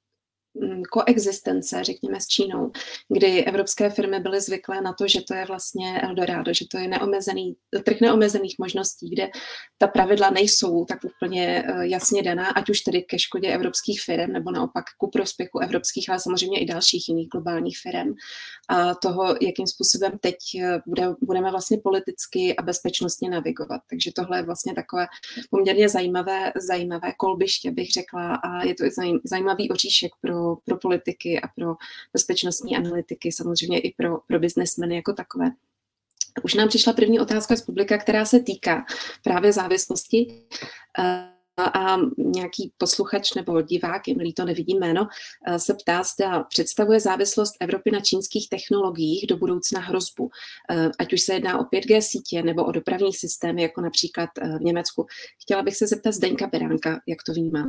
koexistence, 0.92 1.84
řekněme, 1.84 2.22
s 2.22 2.28
Čínou, 2.28 2.72
kdy 3.10 3.46
evropské 3.46 3.90
firmy 3.90 4.20
byly 4.20 4.42
zvyklé 4.42 4.82
na 4.82 4.94
to, 4.94 5.08
že 5.08 5.22
to 5.22 5.34
je 5.34 5.46
vlastně 5.46 6.02
Eldorado, 6.02 6.54
že 6.54 6.66
to 6.72 6.78
je 6.78 6.88
neomezený, 6.88 7.56
trh 7.84 8.02
neomezených 8.02 8.56
možností, 8.60 9.10
kde 9.10 9.30
ta 9.78 9.88
pravidla 9.88 10.30
nejsou 10.30 10.86
tak 10.86 11.00
úplně 11.04 11.64
eh, 11.68 11.88
jasně 11.88 12.24
daná, 12.24 12.50
ať 12.50 12.70
už 12.70 12.80
tedy 12.80 13.02
ke 13.02 13.20
škodě 13.20 13.48
evropských 13.48 14.02
firm, 14.02 14.32
nebo 14.32 14.52
naopak 14.52 14.86
ku 14.98 15.10
prospěchu 15.10 15.60
evropských, 15.60 16.10
ale 16.10 16.20
samozřejmě 16.20 16.60
i 16.60 16.66
dalších 16.66 17.10
jiných 17.10 17.28
globálních 17.30 17.78
firm. 17.78 18.14
A 18.70 18.96
toho, 18.96 19.36
jakým 19.42 19.68
způsobem 19.68 20.12
teď 20.22 20.36
eh, 20.62 20.80
bude, 20.88 21.08
budeme 21.22 21.52
vlastně 21.52 21.78
politicky 21.78 22.56
a 22.56 22.62
bezpečnostně 22.62 23.30
navigovat. 23.30 23.82
Takže 23.90 24.12
tohle 24.16 24.38
je 24.38 24.44
vlastně 24.44 24.74
takové 24.74 25.08
poměrně 25.50 25.90
zajímavé, 25.90 26.52
zajímavé 26.68 27.14
kolbiště, 27.18 27.72
bych 27.72 27.92
řekla, 27.92 28.36
a 28.36 28.64
je 28.64 28.76
to 28.76 28.84
zajímavý 29.24 29.70
oříšek 29.70 30.12
pro 30.22 30.45
pro, 30.66 30.78
politiky 30.78 31.42
a 31.42 31.48
pro 31.48 31.76
bezpečnostní 32.14 32.78
analytiky, 32.78 33.32
samozřejmě 33.32 33.80
i 33.80 33.94
pro, 33.98 34.18
pro 34.28 34.40
biznesmeny 34.40 34.96
jako 34.96 35.14
takové. 35.14 35.52
Už 36.44 36.54
nám 36.54 36.68
přišla 36.68 36.94
první 36.94 37.20
otázka 37.20 37.56
z 37.56 37.62
publika, 37.62 37.98
která 37.98 38.26
se 38.26 38.40
týká 38.40 38.86
právě 39.24 39.54
závislosti 39.54 40.44
eh, 41.00 41.32
a 41.58 41.98
nějaký 42.18 42.74
posluchač 42.78 43.34
nebo 43.34 43.62
divák, 43.62 44.08
je 44.08 44.34
to 44.34 44.46
nevidím 44.46 44.80
jméno, 44.80 45.08
eh, 45.48 45.60
se 45.60 45.74
ptá, 45.74 46.04
zda 46.04 46.44
představuje 46.44 47.00
závislost 47.00 47.56
Evropy 47.60 47.92
na 47.92 48.00
čínských 48.00 48.50
technologiích 48.50 49.28
do 49.28 49.38
budoucna 49.38 49.80
hrozbu, 49.80 50.30
eh, 50.72 50.92
ať 51.00 51.14
už 51.14 51.22
se 51.22 51.34
jedná 51.34 51.60
o 51.60 51.64
5G 51.64 52.02
sítě 52.02 52.44
nebo 52.44 52.66
o 52.66 52.72
dopravní 52.72 53.14
systémy, 53.14 53.62
jako 53.62 53.82
například 53.82 54.30
v 54.60 54.62
Německu. 54.62 55.06
Chtěla 55.42 55.64
bych 55.64 55.76
se 55.76 55.88
zeptat 55.88 56.12
Zdeňka 56.12 56.48
Beránka, 56.48 57.00
jak 57.08 57.24
to 57.26 57.34
vnímá. 57.34 57.64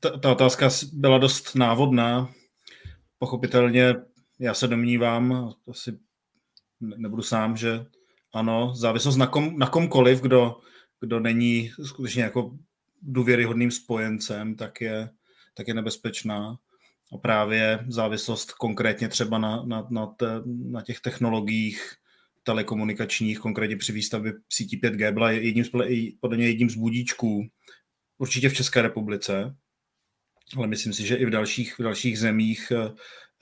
Ta, 0.00 0.10
ta 0.18 0.32
otázka 0.32 0.70
byla 0.92 1.18
dost 1.18 1.54
návodná. 1.54 2.30
Pochopitelně 3.18 3.94
já 4.38 4.54
se 4.54 4.68
domnívám, 4.68 5.54
asi 5.70 5.98
nebudu 6.80 7.22
sám, 7.22 7.56
že 7.56 7.86
ano, 8.32 8.74
závislost 8.74 9.16
na, 9.16 9.26
kom, 9.26 9.58
na 9.58 9.66
komkoliv, 9.66 10.20
kdo, 10.20 10.56
kdo 11.00 11.20
není 11.20 11.70
skutečně 11.84 12.22
jako 12.22 12.58
důvěryhodným 13.02 13.70
spojencem, 13.70 14.54
tak 14.54 14.80
je, 14.80 15.10
tak 15.54 15.68
je 15.68 15.74
nebezpečná. 15.74 16.56
A 17.12 17.18
právě 17.18 17.84
závislost 17.88 18.52
konkrétně 18.52 19.08
třeba 19.08 19.38
na, 19.38 19.62
na, 19.64 19.86
na, 19.90 20.06
te, 20.06 20.26
na 20.46 20.82
těch 20.82 21.00
technologiích 21.00 21.94
telekomunikačních, 22.42 23.38
konkrétně 23.38 23.76
při 23.76 23.92
výstavbě 23.92 24.32
sítí 24.48 24.80
5G, 24.80 25.12
byla 25.12 25.30
jedním 25.30 25.64
podle 26.20 26.36
mě 26.36 26.46
jedním 26.46 26.70
z 26.70 26.76
budíčků 26.76 27.48
určitě 28.20 28.48
v 28.48 28.54
České 28.54 28.82
republice, 28.82 29.56
ale 30.56 30.66
myslím 30.66 30.92
si, 30.92 31.06
že 31.06 31.16
i 31.16 31.26
v 31.26 31.30
dalších, 31.30 31.78
v 31.78 31.82
dalších 31.82 32.18
zemích 32.18 32.72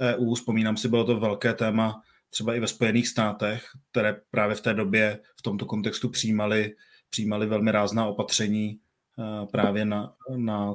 EU, 0.01 0.31
eh, 0.31 0.33
e 0.33 0.35
vzpomínám 0.35 0.76
si, 0.76 0.89
bylo 0.89 1.05
to 1.05 1.20
velké 1.20 1.55
téma 1.55 2.03
třeba 2.31 2.55
i 2.55 2.61
ve 2.61 2.66
Spojených 2.66 3.09
státech, 3.09 3.64
které 3.91 4.20
právě 4.31 4.57
v 4.57 4.61
té 4.61 4.74
době 4.74 5.20
v 5.39 5.43
tomto 5.43 5.66
kontextu 5.66 6.09
přijímali, 6.09 6.74
přijímali 7.11 7.47
velmi 7.47 7.72
rázná 7.72 8.07
opatření 8.07 8.79
eh, 9.18 9.47
právě 9.47 9.85
na, 9.85 10.14
na, 10.37 10.74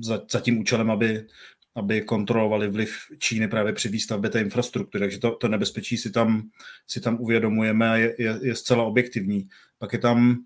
za, 0.00 0.22
za 0.30 0.40
tím 0.40 0.58
účelem, 0.58 0.90
aby, 0.90 1.26
aby 1.74 2.00
kontrolovali 2.00 2.68
vliv 2.68 2.96
Číny 3.18 3.48
právě 3.48 3.72
při 3.72 3.88
výstavbě 3.88 4.30
té 4.30 4.40
infrastruktury. 4.40 5.00
Takže 5.00 5.18
to, 5.18 5.36
to 5.36 5.48
nebezpečí 5.48 5.96
si 5.96 6.10
tam, 6.10 6.42
si 6.86 7.00
tam 7.00 7.20
uvědomujeme 7.20 7.90
a 7.90 7.96
je, 7.96 8.14
je, 8.18 8.38
je 8.42 8.54
zcela 8.54 8.84
objektivní. 8.84 9.48
Pak 9.78 9.92
je 9.92 9.98
tam 9.98 10.36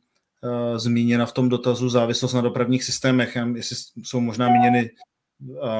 uh, 0.42 0.78
zmíněna 0.78 1.26
v 1.26 1.32
tom 1.32 1.48
dotazu 1.48 1.88
závislost 1.88 2.32
na 2.32 2.40
dopravních 2.40 2.84
systémech, 2.84 3.36
jestli 3.54 3.76
jsou 4.02 4.20
možná 4.20 4.48
míněny 4.48 4.90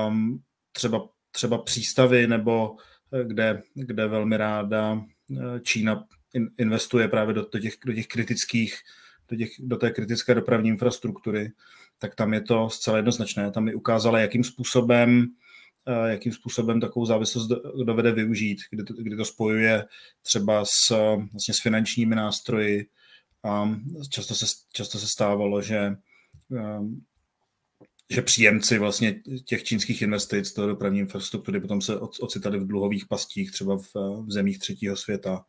um, 0.08 0.42
třeba, 0.72 1.08
třeba 1.30 1.58
přístavy, 1.58 2.26
nebo 2.26 2.76
eh, 3.12 3.24
kde, 3.24 3.62
kde 3.74 4.08
velmi 4.08 4.36
ráda 4.36 5.02
eh, 5.32 5.60
Čína 5.62 6.04
investuje 6.58 7.08
právě 7.08 7.34
do, 7.34 7.46
do, 7.52 7.58
těch, 7.58 7.74
do 7.86 7.92
těch 7.92 8.06
kritických, 8.06 8.74
do, 9.28 9.36
těch, 9.36 9.50
do 9.58 9.76
té 9.76 9.90
kritické 9.90 10.34
dopravní 10.34 10.68
infrastruktury, 10.68 11.52
tak 11.98 12.14
tam 12.14 12.34
je 12.34 12.40
to 12.40 12.70
zcela 12.70 12.96
jednoznačné. 12.96 13.50
Tam 13.50 13.64
mi 13.64 13.74
ukázala, 13.74 14.18
jakým 14.18 14.44
způsobem 14.44 15.26
jakým 16.06 16.32
způsobem 16.32 16.80
takovou 16.80 17.06
závislost 17.06 17.48
dovede 17.84 18.12
využít, 18.12 18.58
kdy 18.70 18.84
to, 18.84 18.94
kdy 18.94 19.16
to 19.16 19.24
spojuje 19.24 19.84
třeba 20.22 20.64
s, 20.64 20.90
vlastně 21.32 21.54
s 21.54 21.60
finančními 21.60 22.14
nástroji, 22.14 22.86
a 23.44 23.70
často 24.10 24.34
se, 24.34 24.46
často 24.72 24.98
se 24.98 25.08
stávalo, 25.08 25.62
že, 25.62 25.96
um, 26.48 27.04
že 28.10 28.22
příjemci 28.22 28.78
vlastně 28.78 29.22
těch 29.44 29.64
čínských 29.64 30.02
investic 30.02 30.54
do 30.54 30.66
dopravní 30.66 30.98
infrastruktury 30.98 31.60
potom 31.60 31.80
se 31.80 31.98
ocitali 31.98 32.58
v 32.58 32.66
dluhových 32.66 33.06
pastích, 33.06 33.52
třeba 33.52 33.78
v, 33.78 33.94
v 34.26 34.32
zemích 34.32 34.58
třetího 34.58 34.96
světa. 34.96 35.44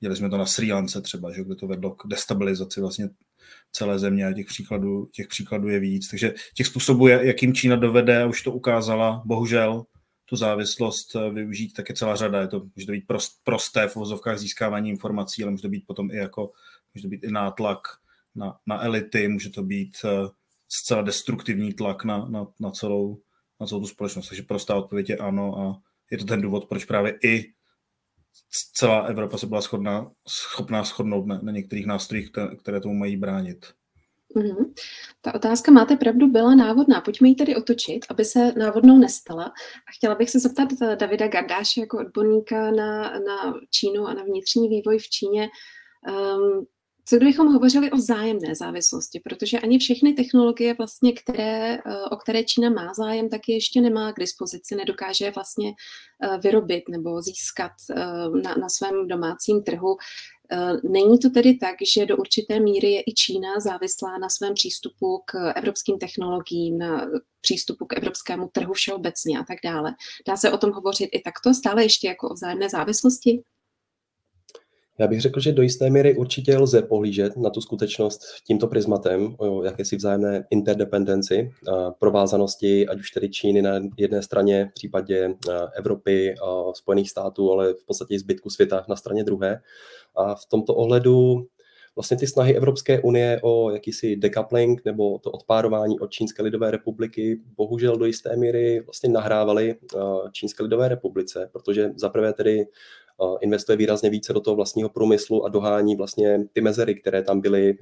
Dělali 0.00 0.16
jsme 0.16 0.30
to 0.30 0.36
na 0.38 0.46
Sri 0.46 0.72
Lance 0.72 1.00
třeba, 1.02 1.32
že, 1.32 1.44
kde 1.44 1.54
to 1.54 1.66
vedlo 1.66 1.94
k 1.94 2.06
destabilizaci 2.06 2.80
vlastně 2.80 3.08
celé 3.72 3.98
země 3.98 4.26
a 4.26 4.32
těch 4.32 4.46
příkladů, 4.46 5.06
těch 5.06 5.28
příkladů 5.28 5.68
je 5.68 5.80
víc. 5.80 6.08
Takže 6.08 6.34
těch 6.54 6.66
způsobů, 6.66 7.08
jakým 7.08 7.54
Čína 7.54 7.76
dovede, 7.76 8.26
už 8.26 8.42
to 8.42 8.52
ukázala, 8.52 9.22
bohužel, 9.24 9.86
tu 10.24 10.36
závislost 10.36 11.16
eh, 11.16 11.30
využít, 11.30 11.72
tak 11.72 11.88
je 11.88 11.94
celá 11.94 12.16
řada. 12.16 12.40
Je 12.40 12.48
to, 12.48 12.66
může 12.76 12.86
to 12.86 12.92
být 12.92 13.06
prost, 13.06 13.40
prosté 13.44 13.88
v 13.88 13.96
vozovkách 13.96 14.38
získávání 14.38 14.90
informací, 14.90 15.42
ale 15.42 15.50
může 15.50 15.62
to 15.62 15.68
být 15.68 15.86
potom 15.86 16.10
i 16.10 16.16
jako 16.16 16.52
může 16.96 17.02
to 17.02 17.08
být 17.08 17.24
i 17.24 17.30
nátlak 17.30 17.78
na, 18.34 18.58
na 18.66 18.84
elity, 18.84 19.28
může 19.28 19.50
to 19.50 19.62
být 19.62 19.96
uh, 20.04 20.28
zcela 20.68 21.02
destruktivní 21.02 21.72
tlak 21.72 22.04
na, 22.04 22.28
na, 22.28 22.46
na, 22.60 22.70
celou, 22.70 23.20
na 23.60 23.66
celou 23.66 23.80
tu 23.80 23.86
společnost. 23.86 24.28
Takže 24.28 24.42
prostá 24.42 24.74
odpověď 24.74 25.10
je 25.10 25.16
ano 25.16 25.58
a 25.58 25.82
je 26.10 26.18
to 26.18 26.24
ten 26.24 26.40
důvod, 26.40 26.64
proč 26.68 26.84
právě 26.84 27.18
i 27.24 27.52
celá 28.72 29.00
Evropa 29.00 29.38
se 29.38 29.46
byla 29.46 29.60
schodná, 29.60 30.10
schopná 30.28 30.82
shodnout 30.82 31.26
na, 31.26 31.40
na 31.42 31.52
některých 31.52 31.86
nástrojích, 31.86 32.30
které, 32.60 32.80
tomu 32.80 32.94
mají 32.94 33.16
bránit. 33.16 33.66
Mm-hmm. 34.36 34.72
Ta 35.20 35.34
otázka, 35.34 35.72
máte 35.72 35.96
pravdu, 35.96 36.26
byla 36.28 36.54
návodná. 36.54 37.00
Pojďme 37.00 37.28
ji 37.28 37.34
tedy 37.34 37.56
otočit, 37.56 38.06
aby 38.08 38.24
se 38.24 38.52
návodnou 38.52 38.98
nestala. 38.98 39.44
A 39.88 39.92
chtěla 39.96 40.14
bych 40.14 40.30
se 40.30 40.40
zeptat 40.40 40.68
Davida 40.98 41.28
Gardáše 41.28 41.80
jako 41.80 41.98
odborníka 41.98 42.70
na, 42.70 43.02
na 43.02 43.54
Čínu 43.70 44.06
a 44.06 44.14
na 44.14 44.22
vnitřní 44.22 44.68
vývoj 44.68 44.98
v 44.98 45.08
Číně. 45.08 45.48
Um, 46.08 46.66
Co 47.08 47.16
kdybychom 47.16 47.52
hovořili 47.52 47.90
o 47.90 47.96
vzájemné 47.96 48.54
závislosti, 48.54 49.20
protože 49.20 49.58
ani 49.58 49.78
všechny 49.78 50.12
technologie, 50.12 50.74
vlastně, 50.74 51.12
které, 51.12 51.78
o 52.10 52.16
které 52.16 52.44
Čína 52.44 52.70
má 52.70 52.94
zájem, 52.94 53.28
taky 53.28 53.52
ještě 53.52 53.80
nemá 53.80 54.12
k 54.12 54.20
dispozici, 54.20 54.74
nedokáže 54.74 55.24
je 55.24 55.30
vlastně 55.30 55.74
vyrobit 56.42 56.84
nebo 56.88 57.22
získat 57.22 57.72
na, 58.44 58.54
na 58.54 58.68
svém 58.68 59.08
domácím 59.08 59.62
trhu. 59.62 59.96
Eh, 60.52 60.72
není 60.88 61.18
to 61.18 61.30
tedy 61.30 61.54
tak, 61.54 61.76
že 61.94 62.06
do 62.06 62.16
určité 62.16 62.60
míry 62.60 62.92
je 62.92 63.00
i 63.00 63.14
Čína 63.14 63.60
závislá 63.60 64.18
na 64.18 64.28
svém 64.28 64.54
přístupu 64.54 65.22
k 65.24 65.52
evropským 65.52 65.98
technologiím, 65.98 66.78
na 66.78 67.06
přístupu 67.40 67.86
k 67.86 67.96
evropskému 67.96 68.48
trhu 68.52 68.72
všeobecně 68.72 69.38
a 69.38 69.44
tak 69.44 69.58
dále. 69.64 69.94
Dá 70.28 70.36
se 70.36 70.50
o 70.50 70.58
tom 70.58 70.72
hovořit 70.72 71.08
i 71.12 71.20
takto, 71.20 71.54
stále 71.54 71.82
ještě 71.82 72.08
jako 72.08 72.28
o 72.28 72.34
vzájemné 72.34 72.68
závislosti? 72.68 73.42
Já 74.98 75.06
bych 75.06 75.20
řekl, 75.20 75.40
že 75.40 75.52
do 75.52 75.62
jisté 75.62 75.90
míry 75.90 76.16
určitě 76.16 76.58
lze 76.58 76.82
pohlížet 76.82 77.36
na 77.36 77.50
tu 77.50 77.60
skutečnost 77.60 78.22
tímto 78.46 78.66
prismatem 78.66 79.34
o 79.38 79.64
jakési 79.64 79.96
vzájemné 79.96 80.44
interdependenci, 80.50 81.52
provázanosti, 81.98 82.88
ať 82.88 82.98
už 82.98 83.10
tedy 83.10 83.28
Číny 83.28 83.62
na 83.62 83.80
jedné 83.96 84.22
straně, 84.22 84.68
v 84.70 84.74
případě 84.74 85.34
Evropy, 85.74 86.34
Spojených 86.74 87.10
států, 87.10 87.52
ale 87.52 87.74
v 87.74 87.86
podstatě 87.86 88.14
i 88.14 88.18
zbytku 88.18 88.50
světa 88.50 88.84
na 88.88 88.96
straně 88.96 89.24
druhé. 89.24 89.60
A 90.16 90.34
v 90.34 90.46
tomto 90.46 90.74
ohledu 90.74 91.46
vlastně 91.96 92.16
ty 92.16 92.26
snahy 92.26 92.56
Evropské 92.56 93.00
unie 93.00 93.40
o 93.42 93.70
jakýsi 93.70 94.16
decoupling 94.16 94.84
nebo 94.84 95.18
to 95.18 95.30
odpárování 95.30 96.00
od 96.00 96.10
Čínské 96.10 96.42
lidové 96.42 96.70
republiky 96.70 97.40
bohužel 97.56 97.96
do 97.96 98.04
jisté 98.04 98.36
míry 98.36 98.80
vlastně 98.80 99.10
nahrávaly 99.10 99.74
Čínské 100.32 100.62
lidové 100.62 100.88
republice, 100.88 101.48
protože 101.52 101.90
zaprvé 101.96 102.32
tedy 102.32 102.66
investuje 103.40 103.76
výrazně 103.76 104.10
více 104.10 104.32
do 104.32 104.40
toho 104.40 104.56
vlastního 104.56 104.88
průmyslu 104.88 105.44
a 105.44 105.48
dohání 105.48 105.96
vlastně 105.96 106.38
ty 106.52 106.60
mezery, 106.60 106.94
které 106.94 107.22
tam 107.22 107.40
byly 107.40 107.78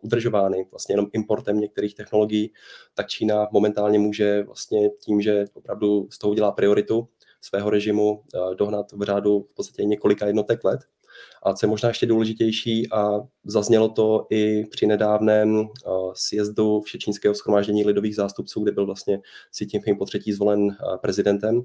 udržovány 0.00 0.66
vlastně 0.70 0.92
jenom 0.92 1.06
importem 1.12 1.60
některých 1.60 1.94
technologií, 1.94 2.52
tak 2.94 3.08
Čína 3.08 3.48
momentálně 3.52 3.98
může 3.98 4.42
vlastně 4.42 4.90
tím, 4.90 5.20
že 5.20 5.44
opravdu 5.54 6.08
z 6.10 6.18
toho 6.18 6.34
dělá 6.34 6.52
prioritu 6.52 7.08
svého 7.40 7.70
režimu, 7.70 8.22
dohnat 8.58 8.92
v 8.92 9.02
řádu 9.02 9.46
v 9.50 9.54
podstatě 9.54 9.84
několika 9.84 10.26
jednotek 10.26 10.64
let. 10.64 10.80
A 11.42 11.54
co 11.54 11.66
je 11.66 11.70
možná 11.70 11.88
ještě 11.88 12.06
důležitější, 12.06 12.92
a 12.92 13.20
zaznělo 13.44 13.88
to 13.88 14.26
i 14.30 14.64
při 14.70 14.86
nedávném 14.86 15.68
sjezdu 16.14 16.80
Všečínského 16.80 17.34
schromáždění 17.34 17.84
lidových 17.84 18.16
zástupců, 18.16 18.62
kde 18.62 18.72
byl 18.72 18.86
vlastně 18.86 19.20
Xi 19.50 19.66
Jinping 19.72 19.98
po 19.98 20.04
třetí 20.04 20.32
zvolen 20.32 20.76
prezidentem, 21.00 21.62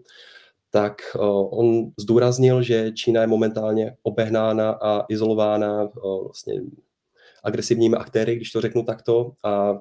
tak 0.72 1.02
on 1.50 1.92
zdůraznil, 2.00 2.64
že 2.64 2.92
Čína 2.92 3.22
je 3.22 3.28
momentálně 3.28 3.98
obehnána 4.04 4.72
a 4.72 5.06
izolována 5.10 5.90
vlastně 6.24 6.54
agresivními 7.44 7.96
aktéry, 7.96 8.36
když 8.36 8.52
to 8.52 8.62
řeknu 8.62 8.84
takto, 8.84 9.32
a 9.44 9.80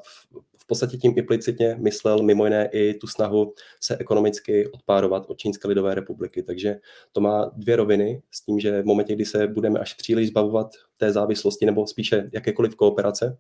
podstatě 0.69 0.97
tím 0.97 1.15
implicitně 1.17 1.77
myslel 1.81 2.23
mimo 2.23 2.45
jiné 2.45 2.69
i 2.73 2.95
tu 2.95 3.07
snahu 3.07 3.55
se 3.81 3.97
ekonomicky 3.97 4.69
odpárovat 4.69 5.27
od 5.29 5.39
Čínské 5.39 5.69
lidové 5.69 5.95
republiky. 5.95 6.43
Takže 6.43 6.77
to 7.13 7.21
má 7.21 7.51
dvě 7.57 7.77
roviny 7.77 8.23
s 8.31 8.41
tím, 8.45 8.61
že 8.61 8.83
v 8.83 8.87
momentě, 8.87 9.15
kdy 9.15 9.25
se 9.25 9.47
budeme 9.47 9.81
až 9.81 9.95
příliš 9.95 10.29
zbavovat 10.29 10.71
té 10.97 11.13
závislosti 11.13 11.67
nebo 11.67 11.87
spíše 11.87 12.31
jakékoliv 12.33 12.75
kooperace, 12.75 13.39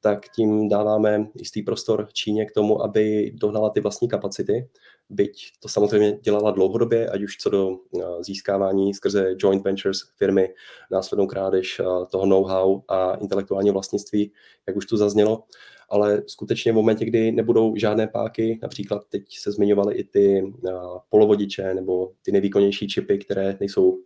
tak 0.00 0.28
tím 0.28 0.68
dáváme 0.68 1.26
jistý 1.34 1.62
prostor 1.62 2.08
Číně 2.12 2.46
k 2.46 2.52
tomu, 2.52 2.82
aby 2.82 3.32
dohnala 3.34 3.70
ty 3.70 3.80
vlastní 3.80 4.08
kapacity, 4.08 4.68
byť 5.08 5.52
to 5.60 5.68
samozřejmě 5.68 6.12
dělala 6.12 6.50
dlouhodobě, 6.50 7.08
ať 7.08 7.22
už 7.22 7.36
co 7.36 7.50
do 7.50 7.70
eh, 7.72 8.24
získávání 8.24 8.94
skrze 8.94 9.34
joint 9.38 9.64
ventures 9.64 9.98
firmy, 10.16 10.54
následnou 10.90 11.26
krádež 11.26 11.80
eh, 11.80 11.84
toho 12.10 12.26
know-how 12.26 12.80
a 12.88 13.14
intelektuálního 13.14 13.72
vlastnictví, 13.72 14.32
jak 14.66 14.76
už 14.76 14.86
tu 14.86 14.96
zaznělo, 14.96 15.42
ale 15.90 16.22
skutečně 16.26 16.72
v 16.72 16.74
momentě, 16.74 17.04
kdy 17.04 17.32
nebudou 17.32 17.76
žádné 17.76 18.06
páky, 18.06 18.58
například 18.62 19.02
teď 19.08 19.22
se 19.38 19.52
zmiňovaly 19.52 19.94
i 19.94 20.04
ty 20.04 20.52
eh, 20.68 20.70
polovodiče 21.08 21.74
nebo 21.74 22.12
ty 22.22 22.32
nejvýkonnější 22.32 22.88
čipy, 22.88 23.18
které 23.18 23.56
nejsou 23.60 23.98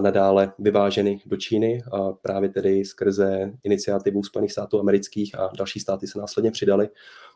nadále 0.00 0.52
vyváženy 0.58 1.20
do 1.26 1.36
Číny, 1.36 1.82
a 1.92 2.12
právě 2.12 2.48
tedy 2.48 2.84
skrze 2.84 3.52
iniciativu 3.64 4.22
Spojených 4.22 4.52
států 4.52 4.80
amerických 4.80 5.38
a 5.38 5.50
další 5.58 5.80
státy 5.80 6.06
se 6.06 6.18
následně 6.18 6.50
přidali, 6.50 6.88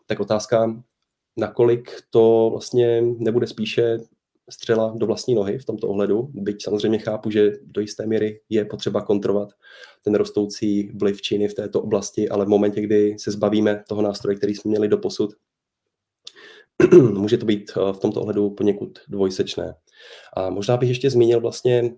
tak 0.06 0.20
otázka, 0.20 0.82
nakolik 1.36 1.90
to 2.10 2.48
vlastně 2.50 3.02
nebude 3.02 3.46
spíše 3.46 3.98
střela 4.50 4.94
do 4.96 5.06
vlastní 5.06 5.34
nohy 5.34 5.58
v 5.58 5.64
tomto 5.64 5.88
ohledu, 5.88 6.28
byť 6.34 6.62
samozřejmě 6.62 6.98
chápu, 6.98 7.30
že 7.30 7.52
do 7.62 7.80
jisté 7.80 8.06
míry 8.06 8.40
je 8.48 8.64
potřeba 8.64 9.02
kontrovat 9.02 9.48
ten 10.02 10.14
rostoucí 10.14 10.90
vliv 10.94 11.22
Číny 11.22 11.48
v 11.48 11.54
této 11.54 11.82
oblasti, 11.82 12.28
ale 12.28 12.44
v 12.44 12.48
momentě, 12.48 12.80
kdy 12.80 13.16
se 13.18 13.30
zbavíme 13.30 13.84
toho 13.88 14.02
nástroje, 14.02 14.36
který 14.36 14.54
jsme 14.54 14.68
měli 14.68 14.88
do 14.88 14.98
posud, 14.98 15.30
může 17.12 17.38
to 17.38 17.46
být 17.46 17.72
v 17.92 17.98
tomto 17.98 18.20
ohledu 18.20 18.50
poněkud 18.50 18.98
dvojsečné. 19.08 19.74
A 20.36 20.50
možná 20.50 20.76
bych 20.76 20.88
ještě 20.88 21.10
zmínil 21.10 21.40
vlastně 21.40 21.94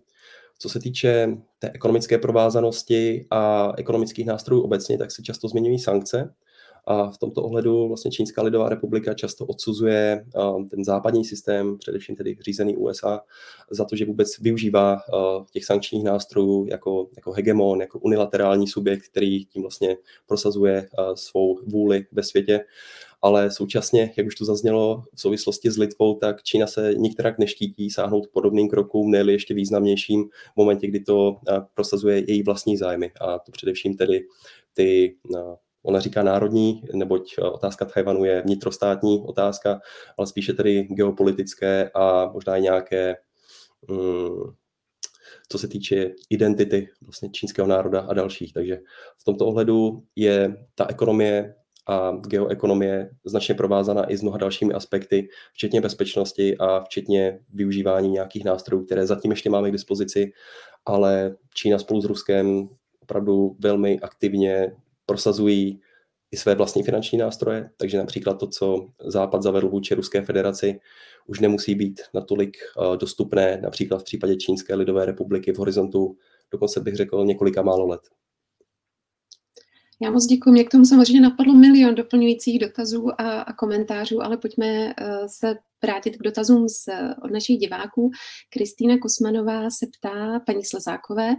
co 0.59 0.69
se 0.69 0.81
týče 0.81 1.29
té 1.59 1.71
ekonomické 1.71 2.19
provázanosti 2.19 3.27
a 3.31 3.73
ekonomických 3.77 4.27
nástrojů 4.27 4.63
obecně, 4.63 4.99
tak 4.99 5.11
se 5.11 5.23
často 5.23 5.49
zmiňují 5.49 5.79
sankce. 5.79 6.35
A 6.87 7.11
v 7.11 7.19
tomto 7.19 7.43
ohledu 7.43 7.89
vlastně 7.89 8.11
Čínská 8.11 8.43
lidová 8.43 8.69
republika 8.69 9.15
často 9.15 9.47
odsuzuje 9.47 10.27
ten 10.71 10.85
západní 10.85 11.25
systém, 11.25 11.79
především 11.79 12.17
tedy 12.17 12.37
řízený 12.41 12.77
USA, 12.77 13.21
za 13.71 13.85
to, 13.85 13.97
že 13.97 14.05
vůbec 14.05 14.39
využívá 14.39 14.99
těch 15.53 15.65
sankčních 15.65 16.05
nástrojů 16.05 16.67
jako, 16.71 17.09
jako 17.17 17.33
hegemon, 17.33 17.81
jako 17.81 17.99
unilaterální 17.99 18.67
subjekt, 18.67 19.09
který 19.09 19.45
tím 19.45 19.63
vlastně 19.63 19.97
prosazuje 20.27 20.89
svou 21.15 21.59
vůli 21.67 22.07
ve 22.13 22.23
světě 22.23 22.65
ale 23.25 23.51
současně, 23.51 24.13
jak 24.17 24.27
už 24.27 24.35
to 24.35 24.45
zaznělo 24.45 25.03
v 25.15 25.21
souvislosti 25.21 25.71
s 25.71 25.77
Litvou, 25.77 26.15
tak 26.15 26.43
Čína 26.43 26.67
se 26.67 26.95
nikterak 26.95 27.39
neštítí 27.39 27.91
sáhnout 27.91 28.27
podobným 28.33 28.69
krokům, 28.69 29.11
ne 29.11 29.33
ještě 29.33 29.55
významnějším 29.55 30.25
v 30.25 30.57
momentě, 30.57 30.87
kdy 30.87 31.01
to 31.01 31.37
prosazuje 31.75 32.25
její 32.29 32.43
vlastní 32.43 32.77
zájmy. 32.77 33.13
A 33.21 33.39
to 33.39 33.53
především 33.53 33.97
tedy 33.97 34.27
ty 34.75 35.17
Ona 35.85 36.01
říká 36.01 36.23
národní, 36.23 36.83
neboť 36.95 37.35
otázka 37.39 37.85
Tajvanu 37.85 38.25
je 38.25 38.43
vnitrostátní 38.43 39.23
otázka, 39.27 39.81
ale 40.19 40.27
spíše 40.27 40.53
tedy 40.53 40.83
geopolitické 40.83 41.91
a 41.95 42.31
možná 42.33 42.57
i 42.57 42.63
nějaké, 42.63 43.17
mm, 43.89 44.53
co 45.49 45.59
se 45.59 45.69
týče 45.69 46.11
identity 46.31 46.89
vlastně 47.03 47.31
čínského 47.31 47.69
národa 47.69 48.01
a 48.01 48.15
dalších. 48.15 48.53
Takže 48.53 48.81
v 49.19 49.25
tomto 49.25 49.47
ohledu 49.47 50.03
je 50.17 50.57
ta 50.75 50.87
ekonomie 50.89 51.55
a 51.87 52.11
geoekonomie 52.11 53.11
značně 53.25 53.55
provázaná 53.55 54.13
i 54.13 54.17
s 54.17 54.23
mnoha 54.23 54.39
dalšími 54.39 54.75
aspekty, 54.75 55.29
včetně 55.53 55.81
bezpečnosti 55.81 56.57
a 56.59 56.81
včetně 56.81 57.41
využívání 57.53 58.11
nějakých 58.11 58.45
nástrojů, 58.45 58.85
které 58.85 59.07
zatím 59.07 59.31
ještě 59.31 59.51
máme 59.51 59.69
k 59.69 59.73
dispozici, 59.73 60.33
ale 60.87 61.37
Čína 61.55 61.79
spolu 61.79 62.01
s 62.01 62.05
Ruskem 62.05 62.69
opravdu 63.03 63.57
velmi 63.61 64.01
aktivně 64.01 64.73
prosazují 65.07 65.81
i 66.31 66.37
své 66.37 66.55
vlastní 66.55 66.83
finanční 66.83 67.19
nástroje, 67.19 67.71
takže 67.77 67.99
například 67.99 68.35
to, 68.35 68.47
co 68.47 68.89
Západ 69.07 69.43
zavedl 69.43 69.69
vůči 69.69 69.95
Ruské 69.95 70.23
federaci, 70.23 70.81
už 71.27 71.41
nemusí 71.41 71.75
být 71.75 72.01
natolik 72.15 72.57
eh, 72.57 72.97
dostupné, 72.97 73.61
například 73.63 73.99
v 73.99 74.05
případě 74.05 74.37
Čínské 74.37 74.75
lidové 74.75 75.07
republiky 75.07 75.53
v 75.53 75.59
horizontu, 75.59 76.17
dokonce 76.51 76.81
bych 76.81 76.97
řekl 76.97 77.25
několika 77.25 77.63
málo 77.63 77.87
let. 77.87 78.01
Já 80.03 80.11
moc 80.11 80.27
děkuji. 80.27 80.51
Mě 80.51 80.65
k 80.65 80.71
tomu 80.71 80.85
samozřejmě 80.85 81.21
napadlo 81.21 81.55
milion 81.55 81.95
doplňujících 81.95 82.59
dotazů 82.59 83.21
a, 83.21 83.41
a 83.41 83.53
komentářů, 83.53 84.23
ale 84.23 84.37
pojďme 84.37 84.87
uh, 84.87 84.93
se 85.27 85.55
vrátit 85.83 86.17
k 86.17 86.23
dotazům 86.23 86.69
z, 86.69 86.89
od 87.25 87.31
našich 87.31 87.59
diváků. 87.59 88.11
Kristýna 88.51 88.99
Kosmanová 88.99 89.71
se 89.71 89.87
ptá 89.99 90.41
paní 90.47 90.65
Slezákové, 90.65 91.35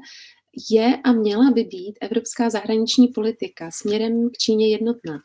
je 0.72 0.98
a 1.04 1.12
měla 1.12 1.52
by 1.52 1.64
být 1.64 1.98
evropská 2.02 2.50
zahraniční 2.50 3.08
politika 3.08 3.72
směrem 3.72 4.30
k 4.30 4.38
Číně 4.38 4.72
jednotná? 4.72 5.20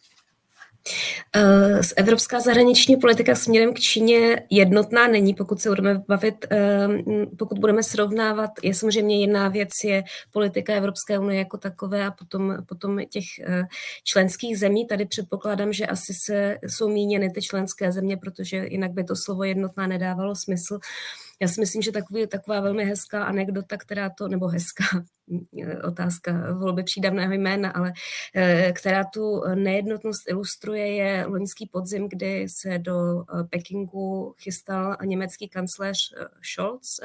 Eh, 1.37 1.81
evropská 1.97 2.41
zahraniční 2.41 2.97
politika 2.97 3.35
směrem 3.35 3.74
k 3.74 3.81
Číně 3.81 4.47
jednotná 4.51 5.07
není, 5.07 5.35
pokud 5.35 5.61
se 5.61 5.68
budeme 5.68 6.03
bavit, 6.09 6.47
eh, 6.51 6.89
pokud 7.39 7.59
budeme 7.59 7.83
srovnávat, 7.83 8.51
je 8.62 8.74
samozřejmě 8.74 9.20
jedna 9.20 9.49
věc 9.49 9.70
je 9.85 10.03
politika 10.31 10.74
Evropské 10.74 11.18
unie 11.18 11.39
jako 11.39 11.59
takové 11.59 12.07
a 12.07 12.11
potom, 12.11 12.57
potom 12.68 13.01
těch 13.09 13.24
eh, 13.47 13.62
členských 14.05 14.59
zemí. 14.59 14.87
Tady 14.87 15.07
předpokládám, 15.07 15.72
že 15.72 15.87
asi 15.87 16.14
se 16.14 16.59
jsou 16.66 16.89
míněny 16.89 17.31
ty 17.31 17.43
členské 17.43 17.93
země, 17.93 18.16
protože 18.16 18.66
jinak 18.70 18.93
by 18.93 19.05
to 19.05 19.16
slovo 19.16 19.45
jednotná 19.45 19.87
nedávalo 19.87 20.37
smysl. 20.37 20.78
Já 21.43 21.49
si 21.49 21.61
myslím, 21.61 21.82
že 21.82 21.93
takový, 21.93 22.26
taková 22.26 22.61
velmi 22.61 22.84
hezká 22.84 23.24
anekdota, 23.24 23.76
která 23.76 24.11
to, 24.11 24.28
nebo 24.28 24.49
hezká 24.49 24.84
otázka 25.84 26.53
volby 26.53 26.82
přídavného 26.82 27.32
jména, 27.32 27.70
ale 27.70 27.93
která 28.72 29.05
tu 29.05 29.43
nejednotnost 29.55 30.28
ilustruje, 30.28 30.95
je 30.95 31.26
loňský 31.26 31.66
podzim, 31.66 32.09
kdy 32.09 32.47
se 32.49 32.78
do 32.78 33.24
Pekingu 33.51 34.34
chystal 34.38 34.97
německý 35.05 35.49
kancléř 35.49 36.14
Scholz 36.43 37.01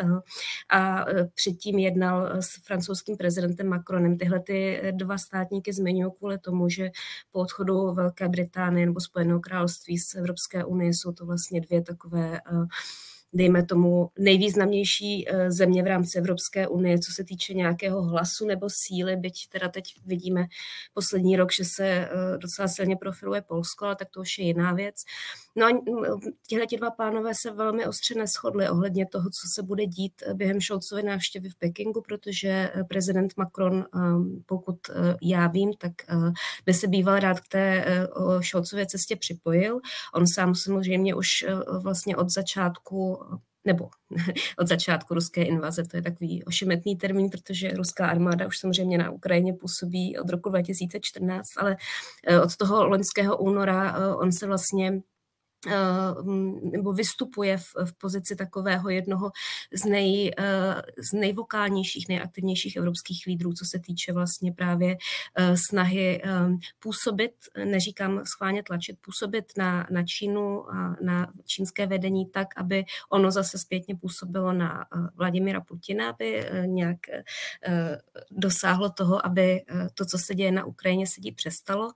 a 0.69 1.05
předtím 1.33 1.79
jednal 1.79 2.41
s 2.41 2.65
francouzským 2.65 3.17
prezidentem 3.17 3.67
Macronem. 3.67 4.17
Tyhle 4.17 4.39
ty 4.39 4.81
dva 4.91 5.17
státníky 5.17 5.73
zmiňují 5.73 6.11
kvůli 6.17 6.37
tomu, 6.37 6.69
že 6.69 6.89
po 7.31 7.39
odchodu 7.39 7.93
Velké 7.93 8.29
Británie 8.29 8.85
nebo 8.85 8.99
Spojeného 8.99 9.39
království 9.39 9.97
z 9.97 10.15
Evropské 10.15 10.65
unie 10.65 10.93
jsou 10.93 11.11
to 11.11 11.25
vlastně 11.25 11.61
dvě 11.61 11.81
takové 11.81 12.39
dejme 13.35 13.65
tomu, 13.65 14.09
nejvýznamnější 14.19 15.29
eh, 15.29 15.51
země 15.51 15.83
v 15.83 15.87
rámci 15.87 16.17
Evropské 16.17 16.67
unie, 16.67 16.99
co 16.99 17.11
se 17.11 17.23
týče 17.23 17.53
nějakého 17.53 18.01
hlasu 18.01 18.45
nebo 18.45 18.67
síly, 18.69 19.15
byť 19.15 19.49
teda 19.49 19.69
teď 19.69 19.83
vidíme 20.05 20.45
poslední 20.93 21.35
rok, 21.35 21.51
že 21.51 21.65
se 21.65 21.87
eh, 21.87 22.09
docela 22.37 22.67
silně 22.67 22.95
profiluje 22.95 23.41
Polsko, 23.41 23.85
ale 23.85 23.95
tak 23.95 24.09
to 24.09 24.21
už 24.21 24.37
je 24.37 24.45
jiná 24.45 24.73
věc. 24.73 24.95
No 25.55 25.65
a 25.65 25.81
tihle 26.47 26.65
dva 26.77 26.91
pánové 26.91 27.35
se 27.35 27.51
velmi 27.51 27.87
ostře 27.87 28.15
neschodli 28.15 28.69
ohledně 28.69 29.05
toho, 29.05 29.29
co 29.29 29.47
se 29.53 29.63
bude 29.63 29.85
dít 29.85 30.13
eh, 30.25 30.33
během 30.33 30.61
Scholzovy 30.61 31.03
návštěvy 31.03 31.49
v 31.49 31.55
Pekingu, 31.55 32.01
protože 32.01 32.71
prezident 32.89 33.37
Macron, 33.37 33.85
pokud 34.45 34.77
já 35.21 35.47
vím, 35.47 35.73
tak 35.73 35.91
by 36.65 36.73
se 36.73 36.87
býval 36.87 37.19
rád 37.19 37.39
k 37.39 37.47
té 37.47 37.85
Scholzově 38.41 38.85
cestě 38.85 39.15
připojil. 39.15 39.79
On 40.13 40.27
sám 40.27 40.55
samozřejmě 40.55 41.15
už 41.15 41.45
vlastně 41.79 42.15
od 42.15 42.29
začátku 42.29 43.14
nebo 43.65 43.89
od 44.59 44.67
začátku 44.67 45.13
ruské 45.13 45.43
invaze, 45.43 45.83
to 45.83 45.97
je 45.97 46.03
takový 46.03 46.43
ošemetný 46.43 46.95
termín, 46.95 47.29
protože 47.29 47.69
ruská 47.69 48.07
armáda 48.07 48.47
už 48.47 48.59
samozřejmě 48.59 48.97
na 48.97 49.11
Ukrajině 49.11 49.53
působí 49.53 50.17
od 50.17 50.29
roku 50.29 50.49
2014, 50.49 51.47
ale 51.57 51.75
eh, 52.27 52.39
od 52.39 52.55
toho 52.55 52.87
loňského 52.87 53.37
února 53.37 53.95
eh, 53.97 54.15
on 54.15 54.31
se 54.31 54.47
vlastně 54.47 55.01
nebo 56.71 56.93
vystupuje 56.93 57.57
v, 57.57 57.63
v 57.85 57.97
pozici 57.97 58.35
takového 58.35 58.89
jednoho 58.89 59.31
z, 59.73 59.85
nej, 59.85 60.31
eh, 60.37 60.81
z 60.97 61.13
nejvokálnějších, 61.13 62.09
nejaktivnějších 62.09 62.75
evropských 62.75 63.23
lídrů, 63.27 63.53
co 63.53 63.65
se 63.65 63.79
týče 63.79 64.13
vlastně 64.13 64.51
právě 64.51 64.97
eh, 65.35 65.57
snahy 65.57 66.21
působit, 66.79 67.31
neříkám 67.65 68.25
schválně 68.25 68.63
tlačit, 68.63 68.97
působit 69.01 69.45
na, 69.57 69.87
na 69.91 70.03
Čínu 70.03 70.71
a 70.71 70.95
na 71.01 71.31
čínské 71.45 71.87
vedení 71.87 72.29
tak, 72.29 72.47
aby 72.57 72.85
ono 73.09 73.31
zase 73.31 73.57
zpětně 73.57 73.95
působilo 73.95 74.53
na 74.53 74.85
Vladimira 75.15 75.61
Putina, 75.61 76.09
aby 76.09 76.49
nějak 76.65 76.97
dosáhlo 78.31 78.89
toho, 78.89 79.25
aby 79.25 79.61
to, 79.93 80.05
co 80.05 80.17
se 80.17 80.35
děje 80.35 80.51
na 80.51 80.65
Ukrajině, 80.65 81.07
se 81.07 81.21
dít 81.21 81.35
přestalo. 81.35 81.91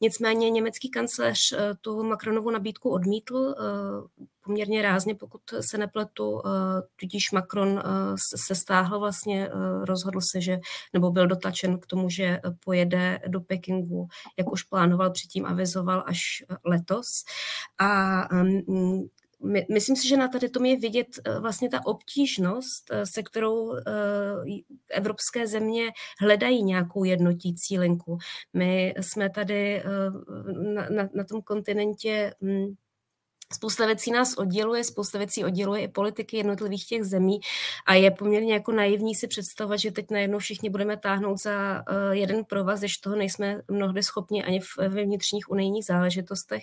Nicméně 0.00 0.50
německý 0.50 0.90
kancléř 0.90 1.52
eh, 1.52 1.74
tu 1.80 2.02
Macronovu 2.02 2.50
nabídku 2.50 2.90
odmítl 2.90 3.54
eh, 3.58 4.24
poměrně 4.44 4.82
rázně, 4.82 5.14
pokud 5.14 5.40
se 5.60 5.78
nepletu, 5.78 6.42
eh, 6.46 6.50
tudíž 6.96 7.32
Macron 7.32 7.82
se 8.36 8.54
stáhl 8.54 8.98
vlastně, 8.98 9.50
rozhodl 9.82 10.20
se, 10.20 10.40
že, 10.40 10.58
nebo 10.92 11.10
byl 11.10 11.26
dotlačen 11.26 11.78
k 11.80 11.86
tomu, 11.86 12.10
že 12.10 12.40
pojede 12.64 13.20
do 13.28 13.40
Pekingu, 13.40 14.08
jak 14.38 14.52
už 14.52 14.62
plánoval, 14.62 15.10
předtím 15.10 15.46
avizoval 15.46 16.04
až 16.06 16.44
letos. 16.64 17.06
A 17.78 18.20
mm, 18.34 19.02
my, 19.46 19.66
myslím 19.70 19.96
si, 19.96 20.08
že 20.08 20.16
na 20.16 20.28
tady 20.28 20.48
tom 20.48 20.64
je 20.64 20.76
vidět 20.76 21.06
eh, 21.24 21.40
vlastně 21.40 21.68
ta 21.68 21.86
obtížnost, 21.86 22.90
eh, 22.90 23.06
se 23.06 23.22
kterou 23.22 23.76
eh, 23.76 23.82
evropské 24.90 25.46
země 25.46 25.90
hledají 26.20 26.62
nějakou 26.62 27.04
jednotící 27.04 27.78
linku. 27.78 28.18
My 28.52 28.94
jsme 29.00 29.30
tady 29.30 29.82
na, 30.74 30.88
na, 30.90 31.08
na 31.14 31.24
tom 31.24 31.42
kontinentě 31.42 32.34
hm, 32.42 32.74
Spousta 33.54 33.86
věcí 33.86 34.10
nás 34.10 34.34
odděluje, 34.34 34.84
spousta 34.84 35.18
věcí 35.18 35.44
odděluje 35.44 35.82
i 35.82 35.88
politiky 35.88 36.36
jednotlivých 36.36 36.86
těch 36.86 37.04
zemí 37.04 37.40
a 37.86 37.94
je 37.94 38.10
poměrně 38.10 38.52
jako 38.52 38.72
naivní 38.72 39.14
si 39.14 39.26
představovat, 39.26 39.76
že 39.76 39.90
teď 39.90 40.06
najednou 40.10 40.38
všichni 40.38 40.70
budeme 40.70 40.96
táhnout 40.96 41.42
za 41.42 41.74
uh, 41.90 42.10
jeden 42.10 42.44
provaz, 42.44 42.78
když 42.78 42.98
toho 42.98 43.16
nejsme 43.16 43.60
mnohdy 43.68 44.02
schopni 44.02 44.44
ani 44.44 44.60
ve 44.78 45.04
vnitřních 45.04 45.50
unijních 45.50 45.84
záležitostech. 45.84 46.62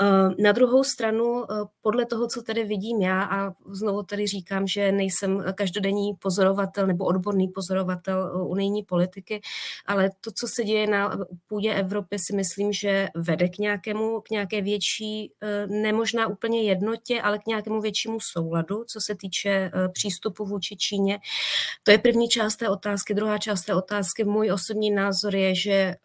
Uh, 0.00 0.34
na 0.38 0.52
druhou 0.52 0.84
stranu, 0.84 1.24
uh, 1.24 1.44
podle 1.80 2.06
toho, 2.06 2.28
co 2.28 2.42
tady 2.42 2.64
vidím 2.64 3.02
já, 3.02 3.22
a 3.22 3.52
znovu 3.70 4.02
tady 4.02 4.26
říkám, 4.26 4.66
že 4.66 4.92
nejsem 4.92 5.44
každodenní 5.54 6.14
pozorovatel 6.14 6.86
nebo 6.86 7.04
odborný 7.04 7.48
pozorovatel 7.48 8.46
unijní 8.48 8.82
politiky, 8.82 9.40
ale 9.86 10.10
to, 10.20 10.30
co 10.34 10.48
se 10.48 10.64
děje 10.64 10.86
na 10.86 11.18
půdě 11.46 11.74
Evropy, 11.74 12.18
si 12.18 12.36
myslím, 12.36 12.72
že 12.72 13.08
vede 13.16 13.48
k 13.48 13.58
nějakému, 13.58 14.20
k 14.20 14.30
nějaké 14.30 14.62
větší 14.62 15.32
nemožnosti 15.66 16.01
možná 16.02 16.26
úplně 16.26 16.62
jednotě, 16.62 17.22
ale 17.22 17.38
k 17.38 17.46
nějakému 17.46 17.80
většímu 17.80 18.20
souladu, 18.20 18.84
co 18.84 19.00
se 19.00 19.14
týče 19.14 19.50
eh, 19.50 19.88
přístupu 19.88 20.44
vůči 20.44 20.76
Číně. 20.76 21.18
To 21.82 21.90
je 21.90 21.98
první 21.98 22.28
část 22.28 22.56
té 22.56 22.68
otázky. 22.68 23.14
Druhá 23.14 23.38
část 23.38 23.62
té 23.64 23.74
otázky, 23.74 24.24
můj 24.24 24.52
osobní 24.52 24.90
názor 24.90 25.34
je, 25.36 25.54
že 25.54 25.72
eh, 25.72 25.96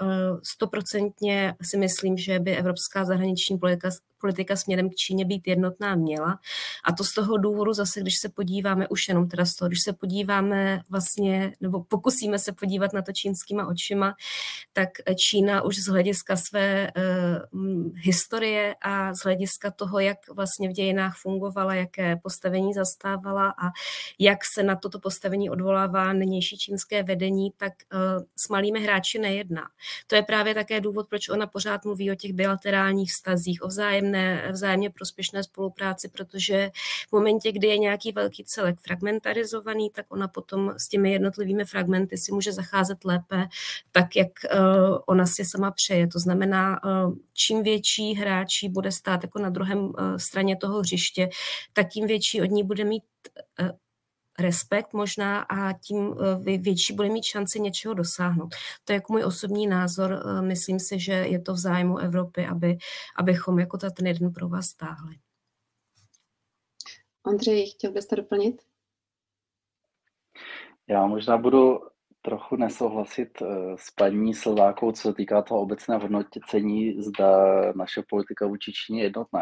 stoprocentně 0.44 1.56
si 1.62 1.78
myslím, 1.78 2.18
že 2.18 2.40
by 2.40 2.58
evropská 2.58 3.06
zahraniční 3.06 3.58
politika 3.58 3.90
politika 4.18 4.56
směrem 4.56 4.90
k 4.90 4.96
Číně 4.96 5.26
být 5.26 5.48
jednotná 5.48 5.96
měla. 5.96 6.40
A 6.84 6.94
to 6.94 7.04
z 7.04 7.14
toho 7.14 7.38
důvodu 7.38 7.74
zase, 7.74 8.02
když 8.02 8.18
se 8.18 8.30
podíváme, 8.30 8.88
už 8.88 9.08
jenom 9.08 9.30
teda 9.30 9.46
z 9.46 9.56
toho, 9.56 9.70
když 9.70 9.82
se 9.82 9.94
podíváme 9.94 10.82
vlastně, 10.90 11.54
nebo 11.62 11.84
pokusíme 11.84 12.40
se 12.40 12.52
podívat 12.52 12.94
na 12.94 13.02
to 13.02 13.12
čínskýma 13.12 13.68
očima, 13.68 14.16
tak 14.74 14.90
Čína 15.16 15.62
už 15.62 15.78
z 15.78 15.88
hlediska 15.88 16.36
své 16.36 16.92
uh, 16.98 17.92
historie 17.96 18.76
a 18.82 19.14
z 19.14 19.20
hlediska 19.20 19.72
toho, 19.72 20.00
jak 20.00 20.18
vlastně 20.36 20.70
v 20.70 20.72
dějinách 20.72 21.18
fungovala, 21.22 21.74
jaké 21.74 22.16
postavení 22.16 22.74
zastávala 22.74 23.50
a 23.50 23.72
jak 24.20 24.46
se 24.46 24.64
na 24.64 24.76
toto 24.76 25.00
postavení 25.00 25.50
odvolává 25.50 26.14
nynější 26.14 26.58
čínské 26.58 27.04
vedení, 27.04 27.52
tak 27.58 27.74
uh, 27.94 28.24
s 28.36 28.50
malými 28.50 28.84
hráči 28.84 29.20
nejedná. 29.20 29.64
To 30.08 30.16
je 30.16 30.24
právě 30.24 30.54
také 30.54 30.82
důvod, 30.82 31.08
proč 31.10 31.30
ona 31.30 31.48
pořád 31.48 31.86
mluví 31.86 32.12
o 32.12 32.16
těch 32.16 32.34
bilaterálních 32.34 33.12
vztazích, 33.12 33.64
o 33.64 33.68
vzájemné 33.68 34.07
vzájemné, 34.08 34.52
vzájemně 34.52 34.90
prospěšné 34.90 35.44
spolupráci, 35.44 36.10
protože 36.10 36.72
v 37.10 37.12
momentě, 37.12 37.52
kdy 37.52 37.68
je 37.68 37.78
nějaký 37.78 38.12
velký 38.12 38.44
celek 38.44 38.80
fragmentarizovaný, 38.80 39.90
tak 39.90 40.06
ona 40.10 40.28
potom 40.28 40.74
s 40.78 40.88
těmi 40.88 41.12
jednotlivými 41.12 41.66
fragmenty 41.66 42.18
si 42.18 42.32
může 42.32 42.54
zacházet 42.54 43.06
lépe, 43.06 43.48
tak 43.92 44.16
jak 44.16 44.28
uh, 44.54 44.98
ona 45.06 45.26
si 45.26 45.46
sama 45.46 45.72
přeje. 45.72 46.08
To 46.08 46.20
znamená, 46.20 46.84
uh, 46.84 47.14
čím 47.34 47.64
větší 47.64 48.14
hráčí 48.14 48.70
bude 48.70 48.92
stát 48.92 49.24
jako 49.24 49.40
na 49.40 49.50
druhém 49.50 49.80
uh, 49.80 49.94
straně 50.18 50.56
toho 50.56 50.80
hřiště, 50.80 51.30
tak 51.74 51.90
tím 51.90 52.08
větší 52.08 52.42
od 52.42 52.52
ní 52.52 52.64
bude 52.64 52.84
mít 52.84 53.04
respekt 54.40 54.94
možná 54.94 55.42
a 55.42 55.74
tím 55.74 56.16
větší 56.58 56.94
bude 56.94 57.10
mít 57.10 57.24
šanci 57.24 57.60
něčeho 57.60 57.94
dosáhnout. 57.94 58.56
To 58.84 58.94
je 58.94 58.96
jako 58.96 59.14
můj 59.14 59.24
osobní 59.24 59.68
názor. 59.68 60.24
Myslím 60.42 60.80
si, 60.80 61.00
že 61.00 61.12
je 61.14 61.42
to 61.42 61.54
v 61.54 61.58
zájmu 61.58 61.98
Evropy, 61.98 62.46
aby, 62.46 62.78
abychom 63.18 63.60
jako 63.60 63.78
ten 63.78 64.08
jeden 64.08 64.34
pro 64.34 64.50
vás 64.50 64.66
stáhli. 64.66 65.16
Andřej, 67.24 67.72
chtěl 67.72 67.92
byste 67.92 68.16
doplnit? 68.16 68.62
Já 70.88 71.06
možná 71.06 71.38
budu 71.38 71.80
trochu 72.28 72.56
nesouhlasit 72.56 73.42
eh, 73.42 73.46
s 73.76 73.92
paní 73.92 74.34
Slovákou, 74.34 74.92
co 74.92 75.02
se 75.02 75.14
týká 75.14 75.42
toho 75.42 75.62
obecného 75.62 76.02
hodnocení, 76.02 77.02
zda 77.02 77.32
naše 77.76 78.04
politika 78.10 78.48
vůči 78.48 78.72
Číně 78.74 79.02
je 79.02 79.06
jednotná. 79.06 79.42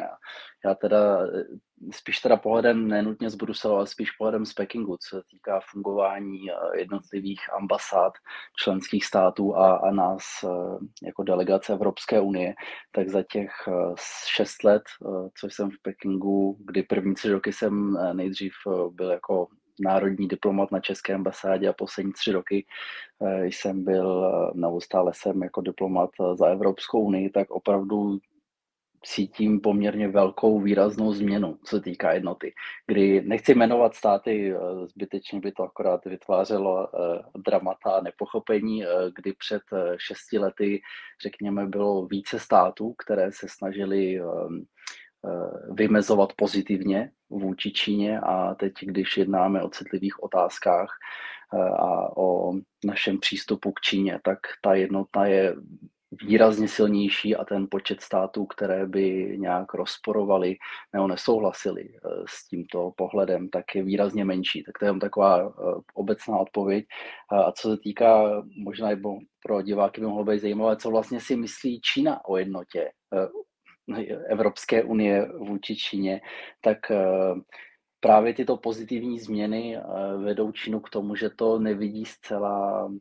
Já 0.66 0.76
teda 0.76 1.26
eh, 1.26 1.44
spíš 1.92 2.20
teda 2.20 2.38
pohledem 2.38 2.88
nenutně 2.88 3.30
z 3.30 3.36
Bruselu, 3.36 3.76
ale 3.76 3.88
spíš 3.88 4.12
pohledem 4.12 4.46
z 4.46 4.54
Pekingu, 4.54 4.98
co 4.98 5.16
se 5.16 5.22
týká 5.32 5.60
fungování 5.72 6.52
eh, 6.52 6.80
jednotlivých 6.80 7.42
ambasád 7.54 8.14
členských 8.64 9.06
států 9.06 9.56
a, 9.56 9.76
a 9.76 9.92
nás 9.92 10.24
jako 11.04 11.24
delegace 11.24 11.74
Evropské 11.74 12.22
unie, 12.22 12.54
tak 12.92 13.10
za 13.10 13.24
těch 13.32 13.52
šest 14.36 14.64
let, 14.64 14.84
co 15.38 15.48
jsem 15.48 15.70
v 15.72 15.82
Pekingu, 15.82 16.58
kdy 16.60 16.84
první 16.84 17.14
tři 17.14 17.32
roky 17.32 17.54
jsem 17.54 17.98
nejdřív 18.14 18.54
byl 18.92 19.12
jako 19.12 19.48
národní 19.80 20.28
diplomat 20.28 20.72
na 20.72 20.80
České 20.80 21.14
ambasádě 21.14 21.70
a 21.70 21.74
poslední 21.74 22.14
tři 22.14 22.32
roky 22.32 22.66
eh, 23.22 23.46
jsem 23.46 23.84
byl, 23.84 24.26
eh, 24.26 24.52
neustále 24.54 25.12
jsem 25.16 25.44
jako 25.44 25.62
diplomat 25.62 26.10
eh, 26.22 26.36
za 26.36 26.48
Evropskou 26.48 27.02
unii, 27.02 27.30
tak 27.30 27.52
opravdu 27.52 28.18
cítím 29.04 29.62
poměrně 29.62 30.08
velkou 30.08 30.60
výraznou 30.60 31.14
změnu, 31.14 31.58
co 31.64 31.76
se 31.76 31.82
týká 31.82 32.14
jednoty. 32.14 32.54
Kdy 32.88 33.22
nechci 33.22 33.56
jmenovat 33.56 33.96
státy, 33.96 34.54
zbytečně 34.86 35.40
by 35.40 35.52
to 35.52 35.64
akorát 35.64 36.06
vytvářelo 36.06 36.88
dramata 37.46 37.92
a 37.92 38.02
nepochopení, 38.02 38.84
kdy 39.16 39.34
před 39.34 39.62
šesti 39.98 40.40
lety, 40.40 40.82
řekněme, 41.22 41.66
bylo 41.66 42.06
více 42.06 42.40
států, 42.40 42.94
které 42.94 43.32
se 43.32 43.48
snažili 43.50 44.22
vymezovat 45.72 46.34
pozitivně 46.36 47.12
vůči 47.30 47.72
Číně 47.72 48.20
a 48.20 48.56
teď, 48.56 48.74
když 48.82 49.18
jednáme 49.18 49.64
o 49.64 49.70
citlivých 49.70 50.24
otázkách 50.24 50.90
a 51.80 52.18
o 52.18 52.54
našem 52.86 53.20
přístupu 53.20 53.72
k 53.72 53.82
Číně, 53.82 54.20
tak 54.24 54.40
ta 54.62 54.74
jednota 54.74 55.26
je 55.26 55.56
výrazně 56.24 56.68
silnější 56.68 57.36
a 57.36 57.46
ten 57.46 57.68
počet 57.72 58.02
států, 58.02 58.46
které 58.46 58.88
by 58.88 59.36
nějak 59.40 59.74
rozporovali 59.74 60.56
nebo 60.94 61.08
nesouhlasili 61.08 61.84
eh, 61.84 62.10
s 62.28 62.48
tímto 62.48 62.92
pohledem, 62.96 63.50
tak 63.50 63.76
je 63.76 63.84
výrazně 63.84 64.26
menší. 64.26 64.64
Tak 64.64 64.78
to 64.80 64.86
je 64.86 65.00
taková 65.00 65.40
eh, 65.40 65.52
obecná 65.94 66.38
odpověď. 66.38 66.86
A 67.32 67.52
co 67.52 67.70
se 67.70 67.78
týká, 67.78 68.44
možná 68.64 68.92
i 68.92 69.02
pro 69.44 69.62
diváky 69.62 70.02
by 70.02 70.08
mohlo 70.08 70.24
být 70.24 70.40
zajímavé, 70.40 70.78
co 70.78 70.90
vlastně 70.90 71.22
si 71.22 71.36
myslí 71.36 71.82
Čína 71.82 72.26
o 72.26 72.38
jednotě 72.38 72.92
eh, 73.14 73.28
Evropské 74.28 74.84
unie 74.84 75.26
vůči 75.26 75.76
Číně, 75.76 76.22
tak 76.62 76.78
právě 78.00 78.34
tyto 78.34 78.58
pozitivní 78.58 79.20
změny 79.20 79.78
vedou 80.18 80.52
Čínu 80.52 80.80
k 80.80 80.90
tomu, 80.90 81.16
že 81.16 81.30
to 81.30 81.60
nevidí 81.60 82.06
zcela, 82.06 82.92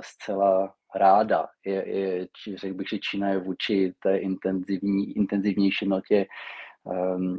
zcela 0.00 0.74
ráda. 0.94 1.46
Je, 1.66 1.88
je, 1.88 2.28
řekl 2.56 2.74
bych, 2.74 2.88
že 2.88 2.98
Čína 2.98 3.28
je 3.28 3.38
vůči 3.38 3.94
té 4.02 4.16
intenzivní, 4.16 5.16
intenzivnější 5.16 5.88
notě 5.88 6.26
um, 6.84 7.38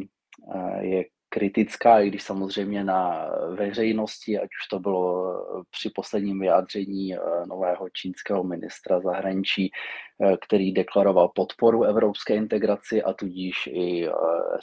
je 0.80 1.04
kritická, 1.30 2.00
i 2.00 2.08
když 2.08 2.24
samozřejmě 2.24 2.84
na 2.84 3.30
veřejnosti, 3.56 4.40
ať 4.40 4.46
už 4.46 4.68
to 4.70 4.80
bylo 4.80 5.34
eh, 5.34 5.64
při 5.72 5.90
posledním 5.96 6.40
vyjádření 6.40 7.16
eh, 7.16 7.20
nového 7.48 7.90
čínského 7.90 8.44
ministra 8.44 9.00
zahraničí, 9.00 9.72
eh, 9.72 10.38
který 10.38 10.74
deklaroval 10.74 11.32
podporu 11.36 11.84
evropské 11.84 12.36
integraci 12.36 13.04
a 13.04 13.14
tudíž 13.14 13.68
i, 13.68 14.10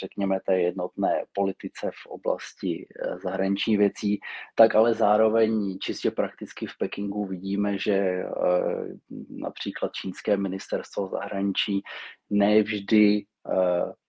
řekněme, 0.00 0.38
té 0.46 0.60
jednotné 0.60 1.24
politice 1.32 1.90
v 1.90 2.06
oblasti 2.06 2.86
zahraniční 3.22 3.76
věcí, 3.76 4.20
tak 4.54 4.74
ale 4.74 4.94
zároveň 4.94 5.78
čistě 5.78 6.10
prakticky 6.10 6.66
v 6.66 6.78
Pekingu 6.78 7.26
vidíme, 7.26 7.78
že 7.78 8.24
například 9.30 9.92
čínské 9.92 10.36
ministerstvo 10.36 11.08
zahraničí 11.08 11.82
nevždy 12.30 13.24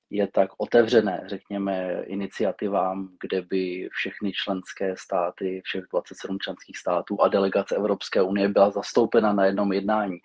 je 0.10 0.28
tak 0.28 0.50
otevřené, 0.58 1.24
řekněme, 1.26 2.04
iniciativám, 2.06 3.10
kde 3.22 3.42
by 3.42 3.90
všechny 3.92 4.32
členské 4.32 4.96
státy, 4.98 5.62
všech 5.64 5.84
27 5.92 6.38
členských 6.40 6.78
států 6.78 7.22
a 7.22 7.28
delegace 7.28 7.76
Evropské 7.76 8.22
unie 8.22 8.50
byla 8.50 8.70
zastoupena 8.70 9.34
na 9.34 9.46
jednom 9.46 9.74
jednání. 9.74 10.18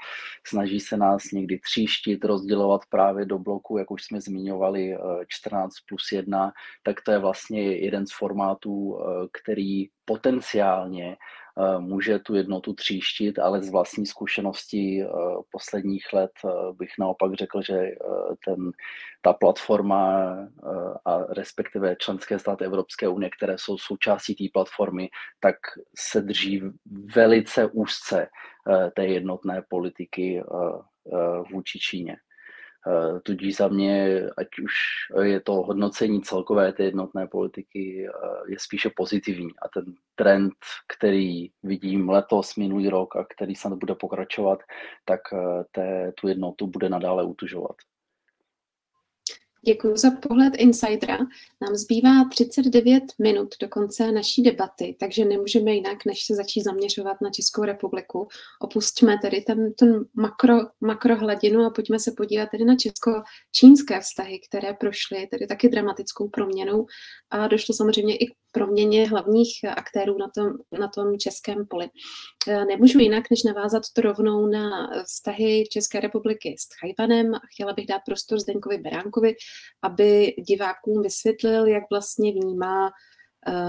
Snaží 0.46 0.80
se 0.80 0.96
nás 0.96 1.24
někdy 1.32 1.58
tříštit, 1.58 2.24
rozdělovat 2.24 2.80
právě 2.88 3.24
do 3.24 3.38
bloku, 3.38 3.78
jak 3.78 3.90
už 3.90 4.04
jsme 4.04 4.20
zmiňovali, 4.20 4.96
14 5.28 5.72
eh, 5.72 5.80
plus 5.88 6.12
1, 6.12 6.52
tak 6.82 7.00
to 7.00 7.12
je 7.12 7.18
vlastně 7.18 7.76
jeden 7.76 8.06
z 8.06 8.12
formátů, 8.12 8.98
eh, 8.98 9.28
který 9.42 9.86
potenciálně 10.04 11.16
může 11.78 12.18
tu 12.18 12.34
jednotu 12.34 12.74
tříštit, 12.74 13.38
ale 13.38 13.62
z 13.62 13.70
vlastní 13.70 14.06
zkušenosti 14.06 15.02
eh, 15.02 15.08
posledních 15.50 16.12
let 16.12 16.30
eh, 16.44 16.48
bych 16.72 16.90
naopak 16.98 17.34
řekl, 17.34 17.62
že 17.62 17.90
ten, 18.44 18.72
ta 19.22 19.32
platforma 19.32 20.36
a 21.04 21.18
respektive 21.28 21.96
členské 21.96 22.38
státy 22.38 22.64
Evropské 22.64 23.08
unie, 23.08 23.30
které 23.36 23.58
jsou 23.58 23.78
součástí 23.78 24.34
té 24.34 24.44
platformy, 24.52 25.08
tak 25.40 25.56
se 25.98 26.20
drží 26.20 26.62
velice 27.14 27.66
úzce 27.66 28.28
té 28.96 29.06
jednotné 29.06 29.62
politiky 29.68 30.42
vůči 31.52 31.78
Číně. 31.78 32.16
Eh, 32.86 33.20
tudíž 33.20 33.56
za 33.56 33.68
mě, 33.68 34.22
ať 34.36 34.46
už 34.64 34.72
je 35.22 35.40
to 35.40 35.52
hodnocení 35.52 36.22
celkové 36.22 36.72
té 36.72 36.84
jednotné 36.84 37.26
politiky, 37.26 38.08
eh, 38.08 38.10
je 38.48 38.56
spíše 38.58 38.90
pozitivní. 38.96 39.50
A 39.62 39.68
ten 39.68 39.84
trend, 40.14 40.54
který 40.96 41.50
vidím 41.62 42.08
letos, 42.08 42.56
minulý 42.56 42.88
rok 42.88 43.16
a 43.16 43.24
který 43.24 43.54
snad 43.54 43.78
bude 43.78 43.94
pokračovat, 43.94 44.62
tak 45.04 45.20
eh, 45.32 45.64
té, 45.72 46.12
tu 46.20 46.28
jednotu 46.28 46.66
bude 46.66 46.88
nadále 46.88 47.24
utužovat. 47.24 47.76
Děkuji 49.66 49.96
za 49.96 50.10
pohled 50.10 50.54
insidera. 50.56 51.18
Nám 51.60 51.74
zbývá 51.74 52.28
39 52.30 53.04
minut 53.18 53.54
do 53.60 53.68
konce 53.68 54.12
naší 54.12 54.42
debaty, 54.42 54.96
takže 55.00 55.24
nemůžeme 55.24 55.72
jinak, 55.72 56.04
než 56.04 56.24
se 56.24 56.34
začít 56.34 56.62
zaměřovat 56.62 57.20
na 57.20 57.30
Českou 57.30 57.62
republiku. 57.64 58.28
Opustíme 58.60 59.18
tedy 59.22 59.40
ten, 59.40 59.72
ten 59.72 60.04
makro, 60.14 60.58
makrohladinu 60.80 61.64
a 61.64 61.70
pojďme 61.70 61.98
se 61.98 62.12
podívat 62.16 62.48
tedy 62.50 62.64
na 62.64 62.76
česko-čínské 62.76 64.00
vztahy, 64.00 64.40
které 64.48 64.74
prošly 64.74 65.26
tedy 65.26 65.46
taky 65.46 65.68
dramatickou 65.68 66.28
proměnou 66.28 66.86
a 67.30 67.46
došlo 67.46 67.74
samozřejmě 67.74 68.16
i 68.16 68.26
k 68.26 68.41
proměně 68.52 69.08
hlavních 69.08 69.64
aktérů 69.76 70.18
na 70.18 70.28
tom, 70.34 70.52
na 70.80 70.88
tom 70.88 71.18
českém 71.18 71.66
poli. 71.66 71.88
E, 72.48 72.64
nemůžu 72.64 72.98
jinak, 72.98 73.30
než 73.30 73.42
navázat 73.42 73.82
to 73.92 74.02
rovnou 74.02 74.46
na 74.46 74.90
vztahy 75.06 75.64
České 75.70 76.00
republiky 76.00 76.56
s 76.58 76.68
Chajvanem. 76.80 77.32
Chtěla 77.52 77.72
bych 77.72 77.86
dát 77.86 78.02
prostor 78.06 78.38
Zdeňkovi 78.38 78.78
Beránkovi, 78.78 79.34
aby 79.82 80.34
divákům 80.48 81.02
vysvětlil, 81.02 81.66
jak 81.66 81.84
vlastně 81.90 82.32
vnímá 82.32 82.90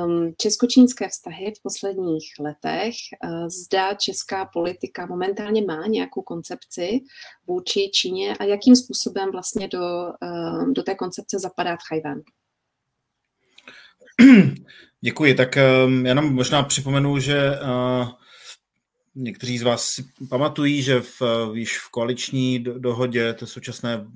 um, 0.06 0.34
česko-čínské 0.38 1.10
vztahy 1.10 1.54
v 1.58 1.64
posledních 1.64 2.34
letech. 2.40 2.94
Uh, 3.24 3.48
zda 3.48 3.94
česká 3.94 4.46
politika 4.46 5.06
momentálně 5.06 5.66
má 5.66 5.88
nějakou 5.88 6.22
koncepci 6.22 7.00
vůči 7.48 7.90
Číně 7.94 8.36
a 8.40 8.44
jakým 8.44 8.76
způsobem 8.76 9.32
vlastně 9.32 9.68
do, 9.68 9.80
uh, 10.24 10.74
do 10.74 10.84
té 10.84 10.96
koncepce 10.96 11.40
zapadá 11.40 11.78
Tchajvan. 11.78 12.22
Děkuji. 15.02 15.34
Tak 15.34 15.58
um, 15.86 16.06
já 16.06 16.14
nám 16.14 16.34
možná 16.34 16.64
připomenu, 16.64 17.20
že 17.20 17.52
uh, 17.62 18.10
někteří 19.16 19.58
z 19.58 19.64
vás 19.64 19.86
si 19.86 20.06
pamatují, 20.30 20.82
že 20.82 21.02
v, 21.02 21.22
uh, 21.22 21.58
již 21.58 21.80
v 21.80 21.90
koaliční 21.90 22.60
dohodě 22.60 23.34
té 23.34 23.48
současné 23.48 24.08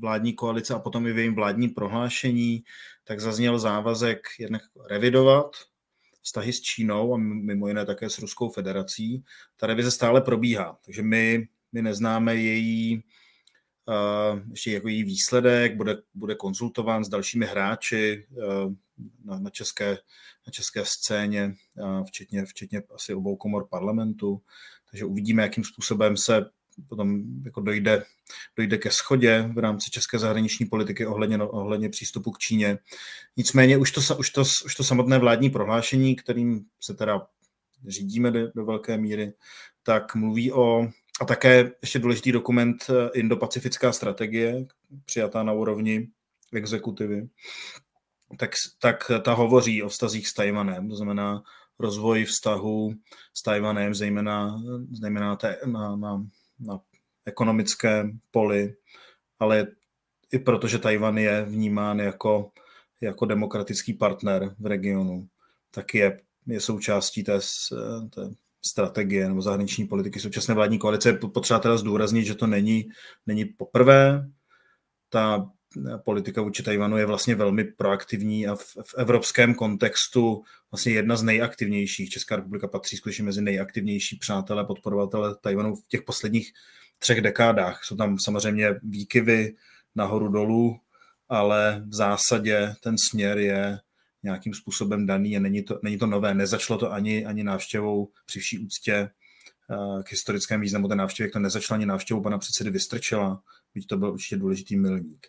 vládní 0.00 0.32
koalice 0.32 0.74
a 0.74 0.78
potom 0.78 1.06
i 1.06 1.12
v 1.12 1.18
jejím 1.18 1.34
vládní 1.34 1.68
prohlášení, 1.68 2.64
tak 3.04 3.20
zazněl 3.20 3.58
závazek 3.58 4.20
jednak 4.38 4.62
revidovat 4.88 5.56
vztahy 6.22 6.52
s 6.52 6.60
Čínou 6.60 7.14
a 7.14 7.16
mimo 7.18 7.68
jiné 7.68 7.86
také 7.86 8.10
s 8.10 8.18
Ruskou 8.18 8.48
federací. 8.48 9.24
Ta 9.56 9.66
revize 9.66 9.90
stále 9.90 10.20
probíhá, 10.20 10.78
takže 10.84 11.02
my, 11.02 11.48
my 11.72 11.82
neznáme 11.82 12.36
její 12.36 13.02
ještě 14.50 14.72
jako 14.72 14.88
její 14.88 15.04
výsledek, 15.04 15.76
bude, 15.76 15.96
bude 16.14 16.34
konzultován 16.34 17.04
s 17.04 17.08
dalšími 17.08 17.46
hráči 17.46 18.26
na, 19.24 19.38
na, 19.38 19.50
české, 19.50 19.90
na 20.46 20.50
české 20.50 20.84
scéně, 20.84 21.54
včetně, 22.06 22.44
včetně 22.44 22.82
asi 22.94 23.14
obou 23.14 23.36
komor 23.36 23.68
parlamentu. 23.68 24.42
Takže 24.90 25.04
uvidíme, 25.04 25.42
jakým 25.42 25.64
způsobem 25.64 26.16
se 26.16 26.46
potom 26.88 27.22
jako 27.44 27.60
dojde, 27.60 28.04
dojde 28.56 28.78
ke 28.78 28.90
schodě 28.90 29.50
v 29.54 29.58
rámci 29.58 29.90
české 29.90 30.18
zahraniční 30.18 30.66
politiky 30.66 31.06
ohledně, 31.06 31.38
ohledně 31.38 31.88
přístupu 31.88 32.30
k 32.30 32.38
Číně. 32.38 32.78
Nicméně 33.36 33.76
už 33.76 33.92
to, 33.92 34.00
už, 34.18 34.30
to, 34.30 34.40
už 34.40 34.74
to 34.76 34.84
samotné 34.84 35.18
vládní 35.18 35.50
prohlášení, 35.50 36.16
kterým 36.16 36.64
se 36.80 36.94
teda 36.94 37.26
řídíme 37.88 38.30
do, 38.30 38.52
do 38.54 38.64
velké 38.64 38.98
míry, 38.98 39.32
tak 39.82 40.14
mluví 40.14 40.52
o 40.52 40.88
a 41.20 41.24
také 41.24 41.72
ještě 41.82 41.98
důležitý 41.98 42.32
dokument 42.32 42.86
eh, 42.90 43.18
Indo-pacifická 43.18 43.92
strategie, 43.92 44.66
přijatá 45.04 45.42
na 45.42 45.52
úrovni 45.52 46.08
exekutivy, 46.52 47.28
tak, 48.36 48.50
tak 48.80 49.10
ta 49.22 49.32
hovoří 49.32 49.82
o 49.82 49.88
vztazích 49.88 50.28
s 50.28 50.34
Tajvanem, 50.34 50.88
to 50.88 50.96
znamená 50.96 51.42
rozvoj 51.78 52.24
vztahu 52.24 52.94
s 53.34 53.42
Tajvanem, 53.42 53.94
zejména, 53.94 54.62
zejména 54.90 55.36
té, 55.36 55.58
na, 55.66 55.96
na, 55.96 56.26
na 56.60 56.80
ekonomické 57.24 58.10
poli, 58.30 58.74
ale 59.38 59.66
i 60.32 60.38
protože 60.38 60.78
Tajvan 60.78 61.18
je 61.18 61.44
vnímán 61.44 61.98
jako, 61.98 62.50
jako 63.00 63.26
demokratický 63.26 63.92
partner 63.92 64.54
v 64.58 64.66
regionu, 64.66 65.28
tak 65.70 65.94
je, 65.94 66.20
je 66.46 66.60
součástí 66.60 67.24
té, 67.24 67.38
té 68.14 68.30
strategie 68.66 69.28
nebo 69.28 69.42
zahraniční 69.42 69.86
politiky 69.86 70.20
současné 70.20 70.54
vládní 70.54 70.78
koalice. 70.78 71.08
Je 71.08 71.14
potřeba 71.14 71.58
teda 71.60 71.76
zdůraznit, 71.76 72.24
že 72.24 72.34
to 72.34 72.46
není, 72.46 72.88
není 73.26 73.44
poprvé. 73.44 74.28
Ta 75.08 75.50
politika 76.04 76.42
vůči 76.42 76.62
Tajvanu 76.62 76.98
je 76.98 77.06
vlastně 77.06 77.34
velmi 77.34 77.64
proaktivní 77.64 78.46
a 78.46 78.54
v, 78.54 78.64
v 78.86 78.94
evropském 78.96 79.54
kontextu 79.54 80.42
vlastně 80.70 80.92
jedna 80.92 81.16
z 81.16 81.22
nejaktivnějších. 81.22 82.10
Česká 82.10 82.36
republika 82.36 82.68
patří 82.68 82.96
skutečně 82.96 83.24
mezi 83.24 83.42
nejaktivnější 83.42 84.16
přátelé, 84.16 84.64
podporovatele 84.64 85.36
Tajvanu 85.40 85.74
v 85.74 85.88
těch 85.88 86.02
posledních 86.02 86.52
třech 86.98 87.20
dekádách. 87.20 87.84
Jsou 87.84 87.96
tam 87.96 88.18
samozřejmě 88.18 88.74
výkyvy 88.82 89.54
nahoru 89.94 90.28
dolů, 90.28 90.76
ale 91.28 91.84
v 91.88 91.94
zásadě 91.94 92.74
ten 92.82 92.94
směr 93.10 93.38
je 93.38 93.78
nějakým 94.22 94.54
způsobem 94.54 95.06
daný 95.06 95.36
a 95.36 95.40
není 95.40 95.62
to, 95.62 95.80
není 95.82 95.98
to 95.98 96.06
nové. 96.06 96.34
Nezačalo 96.34 96.78
to 96.78 96.92
ani, 96.92 97.26
ani 97.26 97.44
návštěvou 97.44 98.08
při 98.26 98.40
vší 98.40 98.58
úctě 98.58 98.94
eh, 98.94 100.02
k 100.02 100.10
historickém 100.10 100.60
významu 100.60 100.88
té 100.88 100.94
návštěvy, 100.94 101.30
to 101.30 101.38
nezačalo 101.38 101.76
ani 101.76 101.86
návštěvou 101.86 102.22
pana 102.22 102.38
předsedy 102.38 102.70
Vystrčila 102.70 103.42
byť 103.74 103.86
to 103.86 103.96
byl 103.96 104.12
určitě 104.12 104.36
důležitý 104.36 104.76
milník. 104.76 105.26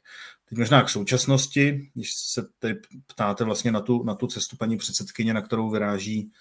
Teď 0.49 0.57
možná 0.57 0.83
k 0.83 0.89
současnosti, 0.89 1.91
když 1.93 2.13
se 2.13 2.47
tady 2.59 2.75
ptáte 3.07 3.43
vlastně 3.43 3.71
na 3.71 3.81
tu, 3.81 4.03
na 4.03 4.15
tu 4.15 4.27
cestu 4.27 4.57
paní 4.57 4.77
předsedkyně, 4.77 5.33
na 5.33 5.41
kterou 5.41 5.69
vyráží, 5.69 6.31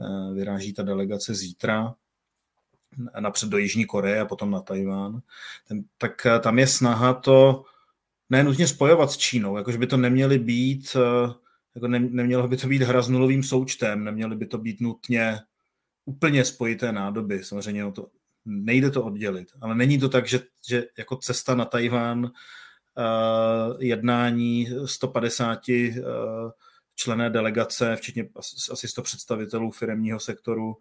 eh, 0.00 0.34
vyráží 0.34 0.72
ta 0.72 0.82
delegace 0.82 1.34
zítra, 1.34 1.94
napřed 3.20 3.48
do 3.48 3.58
Jižní 3.58 3.84
Koreje 3.84 4.20
a 4.20 4.24
potom 4.24 4.50
na 4.50 4.60
Tajván, 4.60 5.20
tak 5.98 6.26
eh, 6.26 6.38
tam 6.38 6.58
je 6.58 6.66
snaha 6.66 7.14
to 7.14 7.64
nenutně 8.30 8.66
spojovat 8.66 9.10
s 9.10 9.16
Čínou, 9.16 9.56
jakože 9.56 9.78
by 9.78 9.86
to 9.86 9.96
neměly 9.96 10.38
být, 10.38 10.96
jako 11.74 11.88
ne, 11.88 11.98
nemělo 11.98 12.48
by 12.48 12.56
to 12.56 12.68
být 12.68 12.82
hra 12.82 13.02
s 13.02 13.08
nulovým 13.08 13.42
součtem, 13.42 14.04
neměly 14.04 14.36
by 14.36 14.46
to 14.46 14.58
být 14.58 14.80
nutně 14.80 15.38
úplně 16.04 16.44
spojité 16.44 16.92
nádoby. 16.92 17.44
Samozřejmě 17.44 17.82
no 17.82 17.92
to, 17.92 18.06
nejde 18.44 18.90
to 18.90 19.04
oddělit, 19.04 19.48
ale 19.60 19.74
není 19.74 19.98
to 19.98 20.08
tak, 20.08 20.28
že, 20.28 20.40
že 20.68 20.86
jako 20.98 21.16
cesta 21.16 21.54
na 21.54 21.64
Tajván 21.64 22.24
uh, 22.24 22.30
jednání 23.78 24.68
150 24.84 25.58
uh, 25.68 26.04
člené 26.94 27.30
delegace, 27.30 27.96
včetně 27.96 28.28
asi 28.72 28.88
100 28.88 29.02
představitelů 29.02 29.70
firmního 29.70 30.20
sektoru, 30.20 30.76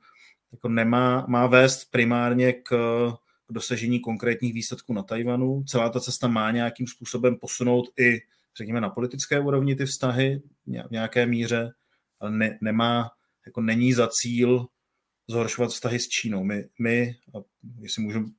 jako 0.51 0.69
nemá, 0.69 1.25
má 1.27 1.47
vést 1.47 1.91
primárně 1.91 2.53
k, 2.53 2.69
k 3.47 3.53
dosažení 3.53 3.99
konkrétních 3.99 4.53
výsledků 4.53 4.93
na 4.93 5.03
Tajvanu. 5.03 5.63
Celá 5.67 5.89
ta 5.89 5.99
cesta 5.99 6.27
má 6.27 6.51
nějakým 6.51 6.87
způsobem 6.87 7.35
posunout 7.35 7.89
i, 7.99 8.21
řekněme, 8.57 8.81
na 8.81 8.89
politické 8.89 9.39
úrovni 9.39 9.75
ty 9.75 9.85
vztahy 9.85 10.41
v 10.87 10.91
nějaké 10.91 11.25
míře, 11.25 11.71
ale 12.19 12.31
ne, 12.31 12.57
nemá, 12.61 13.09
jako 13.45 13.61
není 13.61 13.93
za 13.93 14.07
cíl 14.07 14.67
zhoršovat 15.27 15.71
vztahy 15.71 15.99
s 15.99 16.07
Čínou. 16.07 16.43
My, 16.43 16.69
my 16.79 17.15
a 17.35 17.37
jestli 17.81 18.03
můžu, 18.03 18.33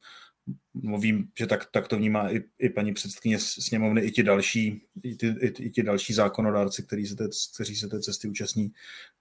mluvím, 0.74 1.28
že 1.38 1.46
tak, 1.46 1.70
tak 1.70 1.88
to 1.88 1.96
vnímá 1.96 2.32
i, 2.32 2.42
i 2.58 2.70
paní 2.70 2.94
předsedkyně 2.94 3.38
sněmovny, 3.38 4.00
i 4.00 4.10
ti 4.10 4.22
další, 4.22 4.82
i 5.02 5.16
ti, 5.16 5.26
i, 5.26 5.46
i 5.46 5.70
ti 5.70 5.82
další 5.82 6.14
zákonodárci, 6.14 6.82
kteří 6.82 7.06
se, 7.06 7.16
té, 7.16 7.28
kteří 7.54 7.76
se 7.76 7.88
té 7.88 8.00
cesty 8.00 8.28
účastní, 8.28 8.72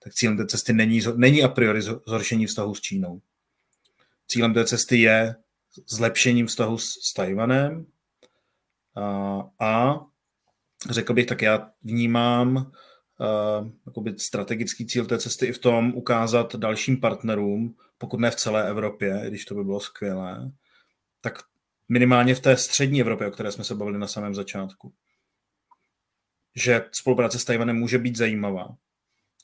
tak 0.03 0.13
cílem 0.13 0.37
té 0.37 0.47
cesty 0.47 0.73
není, 0.73 1.01
není 1.15 1.43
a 1.43 1.47
priori 1.47 1.81
zhoršení 1.81 2.45
vztahu 2.45 2.75
s 2.75 2.81
Čínou. 2.81 3.21
Cílem 4.27 4.53
té 4.53 4.65
cesty 4.65 4.97
je 4.97 5.35
zlepšením 5.87 6.47
vztahu 6.47 6.77
s, 6.77 6.93
s 7.01 7.13
Tajvanem 7.13 7.85
a, 8.95 9.41
a 9.59 10.01
řekl 10.89 11.13
bych, 11.13 11.25
tak 11.25 11.41
já 11.41 11.71
vnímám 11.83 12.71
uh, 13.95 14.15
strategický 14.17 14.85
cíl 14.85 15.05
té 15.05 15.19
cesty 15.19 15.45
i 15.45 15.51
v 15.51 15.59
tom 15.59 15.93
ukázat 15.95 16.55
dalším 16.55 16.99
partnerům, 16.99 17.75
pokud 17.97 18.19
ne 18.19 18.31
v 18.31 18.35
celé 18.35 18.69
Evropě, 18.69 19.23
když 19.27 19.45
to 19.45 19.55
by 19.55 19.63
bylo 19.63 19.79
skvělé, 19.79 20.51
tak 21.21 21.39
minimálně 21.89 22.35
v 22.35 22.39
té 22.39 22.57
střední 22.57 23.01
Evropě, 23.01 23.27
o 23.27 23.31
které 23.31 23.51
jsme 23.51 23.63
se 23.63 23.75
bavili 23.75 23.97
na 23.97 24.07
samém 24.07 24.35
začátku, 24.35 24.93
že 26.55 26.85
spolupráce 26.91 27.39
s 27.39 27.45
Tajvanem 27.45 27.75
může 27.75 27.97
být 27.97 28.15
zajímavá, 28.15 28.77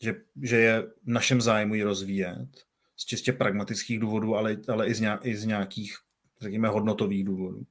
že, 0.01 0.15
že 0.41 0.57
je 0.57 0.81
v 0.81 1.07
našem 1.07 1.41
zájmu 1.41 1.75
ji 1.75 1.83
rozvíjet 1.83 2.49
z 2.95 3.05
čistě 3.05 3.33
pragmatických 3.33 3.99
důvodů, 3.99 4.35
ale, 4.35 4.57
ale 4.67 4.87
i, 4.87 4.93
z 4.93 4.99
nějak, 4.99 5.25
i 5.25 5.37
z 5.37 5.45
nějakých, 5.45 5.97
řekněme, 6.41 6.67
hodnotových 6.67 7.23
důvodů 7.23 7.65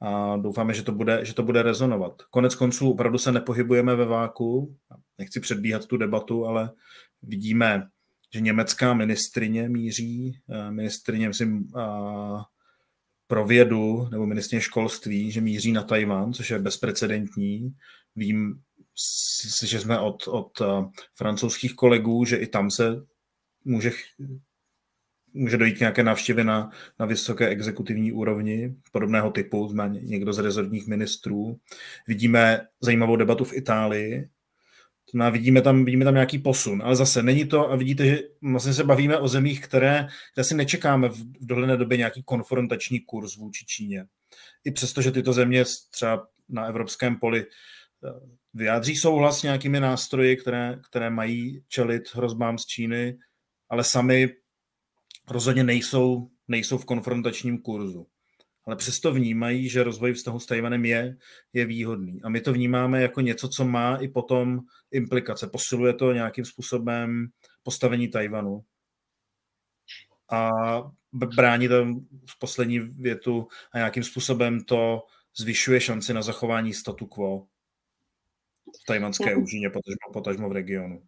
a 0.00 0.36
doufáme, 0.36 0.74
že 0.74 0.82
to, 0.82 0.92
bude, 0.92 1.24
že 1.24 1.34
to 1.34 1.42
bude 1.42 1.62
rezonovat. 1.62 2.22
Konec 2.30 2.54
konců 2.54 2.90
opravdu 2.90 3.18
se 3.18 3.32
nepohybujeme 3.32 3.96
ve 3.96 4.04
váku, 4.04 4.76
nechci 5.18 5.40
předbíhat 5.40 5.86
tu 5.86 5.96
debatu, 5.96 6.46
ale 6.46 6.70
vidíme, 7.22 7.88
že 8.34 8.40
německá 8.40 8.94
ministrině 8.94 9.68
míří, 9.68 10.40
eh, 10.50 10.70
ministrině, 10.70 11.28
myslím, 11.28 11.68
pro 13.28 13.46
vědu 13.46 14.08
nebo 14.10 14.26
ministrině 14.26 14.60
školství, 14.60 15.30
že 15.30 15.40
míří 15.40 15.72
na 15.72 15.82
Tajván, 15.82 16.32
což 16.32 16.50
je 16.50 16.58
bezprecedentní. 16.58 17.74
Vím, 18.16 18.60
že 19.64 19.80
jsme 19.80 19.98
od, 19.98 20.28
od 20.28 20.60
eh, 20.60 20.66
francouzských 21.14 21.74
kolegů, 21.74 22.24
že 22.24 22.36
i 22.36 22.46
tam 22.46 22.70
se 22.70 23.06
může 23.64 23.90
může 25.34 25.56
dojít 25.56 25.80
nějaké 25.80 26.02
návštěvě 26.02 26.44
na, 26.44 26.70
na 26.98 27.06
vysoké 27.06 27.48
exekutivní 27.48 28.12
úrovni 28.12 28.74
podobného 28.92 29.30
typu, 29.30 29.74
má 29.74 29.86
někdo 29.86 30.32
z 30.32 30.38
rezortních 30.38 30.86
ministrů. 30.86 31.56
Vidíme 32.06 32.60
zajímavou 32.80 33.16
debatu 33.16 33.44
v 33.44 33.56
Itálii, 33.56 34.28
znamená, 35.10 35.30
vidíme 35.30 35.62
tam, 35.62 35.84
vidíme 35.84 36.04
tam 36.04 36.14
nějaký 36.14 36.38
posun, 36.38 36.82
ale 36.82 36.96
zase 36.96 37.22
není 37.22 37.44
to, 37.44 37.70
a 37.70 37.76
vidíte, 37.76 38.06
že 38.06 38.18
vlastně 38.42 38.72
se 38.72 38.84
bavíme 38.84 39.18
o 39.18 39.28
zemích, 39.28 39.60
které, 39.60 40.08
které 40.32 40.44
si 40.44 40.54
nečekáme 40.54 41.08
v, 41.08 41.16
v 41.16 41.46
dohledné 41.46 41.76
době 41.76 41.98
nějaký 41.98 42.22
konfrontační 42.22 43.00
kurz 43.00 43.36
vůči 43.36 43.66
Číně. 43.66 44.06
I 44.64 44.70
přesto, 44.70 45.02
že 45.02 45.12
tyto 45.12 45.32
země 45.32 45.64
třeba 45.90 46.26
na 46.48 46.66
evropském 46.66 47.16
poli 47.16 47.40
eh, 47.40 48.10
vyjádří 48.54 48.96
souhlas 48.96 49.40
s 49.40 49.42
nějakými 49.42 49.80
nástroji, 49.80 50.36
které, 50.36 50.78
které 50.90 51.10
mají 51.10 51.62
čelit 51.68 52.14
hrozbám 52.14 52.58
z 52.58 52.66
Číny, 52.66 53.18
ale 53.68 53.84
sami 53.84 54.28
rozhodně 55.30 55.64
nejsou, 55.64 56.30
nejsou 56.48 56.78
v 56.78 56.84
konfrontačním 56.84 57.58
kurzu. 57.58 58.06
Ale 58.66 58.76
přesto 58.76 59.12
vnímají, 59.12 59.68
že 59.68 59.82
rozvoj 59.82 60.12
vztahu 60.12 60.40
s 60.40 60.46
Tajvanem 60.46 60.84
je, 60.84 61.16
je 61.52 61.66
výhodný. 61.66 62.22
A 62.22 62.28
my 62.28 62.40
to 62.40 62.52
vnímáme 62.52 63.02
jako 63.02 63.20
něco, 63.20 63.48
co 63.48 63.64
má 63.64 63.96
i 63.96 64.08
potom 64.08 64.60
implikace. 64.90 65.46
Posiluje 65.46 65.92
to 65.94 66.12
nějakým 66.12 66.44
způsobem 66.44 67.28
postavení 67.62 68.08
Tajvanu. 68.08 68.64
A 70.30 70.50
brání 71.12 71.68
to 71.68 71.86
v 72.30 72.38
poslední 72.38 72.78
větu 72.78 73.48
a 73.72 73.78
nějakým 73.78 74.02
způsobem 74.02 74.64
to 74.64 75.06
zvyšuje 75.36 75.80
šanci 75.80 76.14
na 76.14 76.22
zachování 76.22 76.74
statu 76.74 77.06
quo 77.06 77.46
v 78.82 78.84
tajvanské 78.86 79.36
úžině, 79.36 79.70
potažmo, 79.70 80.12
potažmo 80.12 80.48
v 80.48 80.52
regionu. 80.52 81.02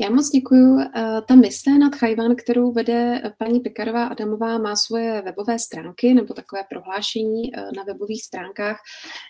Já 0.00 0.10
moc 0.10 0.28
děkuju. 0.30 0.78
Eh, 0.80 1.22
ta 1.28 1.34
mise 1.34 1.78
nad 1.78 1.94
Chajvan, 1.94 2.36
kterou 2.36 2.72
vede 2.72 3.22
paní 3.38 3.60
Pekarová 3.60 4.06
Adamová, 4.06 4.58
má 4.58 4.76
svoje 4.76 5.22
webové 5.22 5.58
stránky 5.58 6.14
nebo 6.14 6.34
takové 6.34 6.64
prohlášení 6.70 7.54
eh, 7.54 7.60
na 7.76 7.82
webových 7.82 8.24
stránkách, 8.24 8.76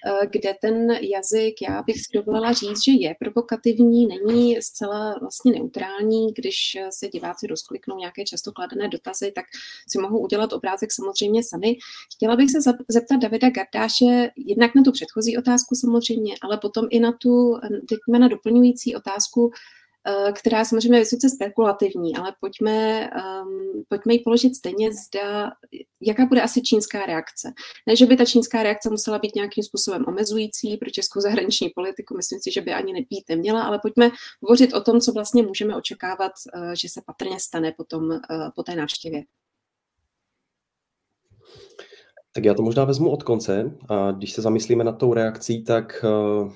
eh, 0.06 0.26
kde 0.26 0.54
ten 0.60 0.90
jazyk, 0.90 1.62
já 1.68 1.82
bych 1.82 1.96
si 1.96 2.04
dovolila 2.14 2.52
říct, 2.52 2.84
že 2.84 2.92
je 2.92 3.14
provokativní, 3.20 4.06
není 4.06 4.62
zcela 4.62 5.18
vlastně 5.20 5.52
neutrální. 5.52 6.32
Když 6.36 6.76
se 6.90 7.08
diváci 7.08 7.46
rozkliknou 7.46 7.96
nějaké 7.96 8.24
často 8.24 8.52
kladené 8.52 8.88
dotazy, 8.88 9.32
tak 9.34 9.44
si 9.88 9.98
mohou 9.98 10.18
udělat 10.18 10.52
obrázek 10.52 10.92
samozřejmě 10.92 11.42
sami. 11.42 11.76
Chtěla 12.14 12.36
bych 12.36 12.50
se 12.50 12.58
zeptat 12.88 13.16
Davida 13.16 13.50
Gardáše 13.50 14.30
jednak 14.36 14.74
na 14.74 14.82
tu 14.82 14.92
předchozí 14.92 15.38
otázku 15.38 15.74
samozřejmě, 15.74 16.34
ale 16.42 16.58
potom 16.58 16.86
i 16.90 17.00
na 17.00 17.12
tu, 17.12 17.54
teď 17.88 17.98
na 18.18 18.28
doplňující 18.28 18.96
otázku, 18.96 19.50
která 20.32 20.59
je 20.59 20.64
samozřejmě 20.64 20.98
vysoce 20.98 21.28
spekulativní, 21.30 22.16
ale 22.16 22.34
pojďme, 22.40 23.11
um, 23.11 23.84
pojďme 23.88 24.12
ji 24.12 24.18
položit 24.18 24.54
stejně, 24.54 24.90
zda, 24.92 25.52
jaká 26.00 26.26
bude 26.26 26.42
asi 26.42 26.62
čínská 26.62 27.07
reakce. 27.07 27.52
Ne, 27.86 27.96
že 27.96 28.07
by 28.07 28.16
ta 28.16 28.24
čínská 28.24 28.62
reakce 28.62 28.90
musela 28.90 29.18
být 29.18 29.34
nějakým 29.34 29.64
způsobem 29.64 30.04
omezující 30.09 30.76
pro 30.76 30.90
českou 30.90 31.20
zahraniční 31.20 31.68
politiku, 31.68 32.16
myslím 32.16 32.40
si, 32.40 32.52
že 32.52 32.61
by 32.61 32.72
ani 32.72 32.92
nebýt 32.92 33.24
neměla, 33.28 33.62
ale 33.62 33.78
pojďme 33.78 34.11
hovořit 34.42 34.74
o 34.74 34.80
tom, 34.80 35.00
co 35.00 35.12
vlastně 35.12 35.42
můžeme 35.42 35.76
očekávat, 35.76 36.32
uh, 36.57 36.72
že 36.72 36.88
se 36.88 37.00
patrně 37.07 37.40
stane 37.40 37.72
potom, 37.76 38.02
uh, 38.02 38.18
po 38.57 38.62
té 38.62 38.76
návštěvě. 38.76 39.22
Tak 42.32 42.44
já 42.44 42.54
to 42.54 42.62
možná 42.62 42.84
vezmu 42.84 43.11
od 43.11 43.22
konce. 43.22 43.78
A 43.88 44.11
když 44.12 44.32
se 44.32 44.42
zamyslíme 44.42 44.84
na 44.84 44.92
tou 44.92 45.14
reakcí, 45.14 45.64
tak 45.64 46.04
uh 46.04 46.52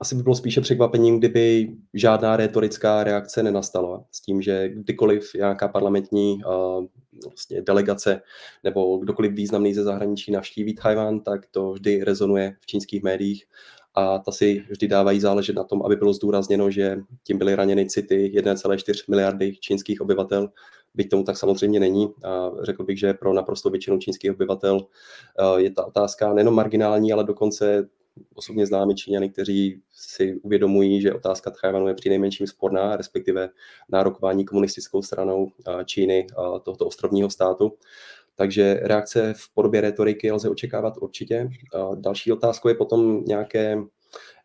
asi 0.00 0.14
by 0.14 0.22
bylo 0.22 0.34
spíše 0.34 0.60
překvapením, 0.60 1.18
kdyby 1.18 1.72
žádná 1.94 2.36
retorická 2.36 3.04
reakce 3.04 3.42
nenastala 3.42 4.04
s 4.10 4.20
tím, 4.20 4.42
že 4.42 4.68
kdykoliv 4.68 5.34
nějaká 5.34 5.68
parlamentní 5.68 6.38
uh, 6.44 6.84
vlastně 7.24 7.62
delegace 7.62 8.22
nebo 8.64 8.96
kdokoliv 8.96 9.32
významný 9.32 9.74
ze 9.74 9.82
zahraničí 9.82 10.32
navštíví 10.32 10.74
Tajván, 10.74 11.20
tak 11.20 11.46
to 11.50 11.72
vždy 11.72 12.04
rezonuje 12.04 12.56
v 12.60 12.66
čínských 12.66 13.02
médiích 13.02 13.44
a 13.94 14.18
ta 14.18 14.32
si 14.32 14.64
vždy 14.70 14.88
dávají 14.88 15.20
záležet 15.20 15.56
na 15.56 15.64
tom, 15.64 15.82
aby 15.82 15.96
bylo 15.96 16.12
zdůrazněno, 16.12 16.70
že 16.70 16.98
tím 17.24 17.38
byly 17.38 17.54
raněny 17.54 17.86
city 17.86 18.32
1,4 18.36 19.04
miliardy 19.08 19.56
čínských 19.56 20.00
obyvatel, 20.00 20.48
byť 20.94 21.10
tomu 21.10 21.24
tak 21.24 21.36
samozřejmě 21.36 21.80
není. 21.80 22.08
A 22.24 22.50
řekl 22.62 22.84
bych, 22.84 22.98
že 22.98 23.14
pro 23.14 23.32
naprosto 23.32 23.70
většinu 23.70 23.98
čínských 23.98 24.30
obyvatel 24.30 24.86
je 25.56 25.70
ta 25.70 25.86
otázka 25.86 26.34
nejenom 26.34 26.54
marginální, 26.54 27.12
ale 27.12 27.24
dokonce 27.24 27.88
osobně 28.34 28.66
známe 28.66 28.94
Číňany, 28.94 29.30
kteří 29.30 29.82
si 29.92 30.34
uvědomují, 30.42 31.00
že 31.00 31.14
otázka 31.14 31.50
Tchajvanu 31.50 31.88
je 31.88 31.94
nejmenším 32.08 32.46
sporná, 32.46 32.96
respektive 32.96 33.48
nárokování 33.88 34.44
komunistickou 34.44 35.02
stranou 35.02 35.52
Číny 35.84 36.26
tohoto 36.62 36.86
ostrovního 36.86 37.30
státu. 37.30 37.72
Takže 38.36 38.80
reakce 38.82 39.34
v 39.36 39.54
podobě 39.54 39.80
retoriky 39.80 40.32
lze 40.32 40.48
očekávat 40.48 40.94
určitě. 41.00 41.50
Další 41.94 42.32
otázkou 42.32 42.68
je 42.68 42.74
potom 42.74 43.24
nějaké 43.24 43.78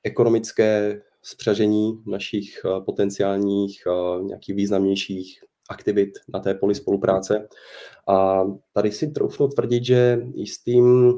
ekonomické 0.04 1.02
spřažení 1.22 2.04
našich 2.08 2.66
potenciálních 2.86 3.84
nějakých 4.22 4.56
významnějších 4.56 5.40
aktivit 5.70 6.10
na 6.34 6.40
té 6.40 6.54
poli 6.54 6.76
spolupráce. 6.76 7.48
A 8.08 8.44
tady 8.74 8.92
si 8.92 9.12
troufnu 9.12 9.48
tvrdit, 9.48 9.86
že 9.86 10.22
jistým 10.34 11.14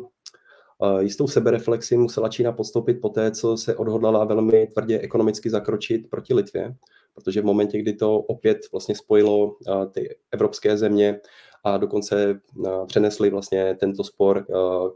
Jistou 1.00 1.28
sebereflexi 1.28 1.98
musela 1.98 2.30
Čína 2.30 2.52
podstoupit 2.52 2.94
po 2.94 3.10
té, 3.10 3.32
co 3.32 3.58
se 3.58 3.76
odhodlala 3.76 4.26
velmi 4.26 4.68
tvrdě 4.68 5.00
ekonomicky 5.00 5.50
zakročit 5.50 6.10
proti 6.10 6.34
Litvě, 6.34 6.76
protože 7.14 7.42
v 7.42 7.46
momentě, 7.46 7.80
kdy 7.80 7.94
to 7.94 8.20
opět 8.20 8.58
vlastně 8.72 8.96
spojilo 8.96 9.56
ty 9.92 10.16
evropské 10.32 10.78
země 10.78 11.20
a 11.64 11.78
dokonce 11.78 12.40
přenesli 12.86 13.30
vlastně 13.30 13.78
tento 13.80 14.04
spor 14.04 14.46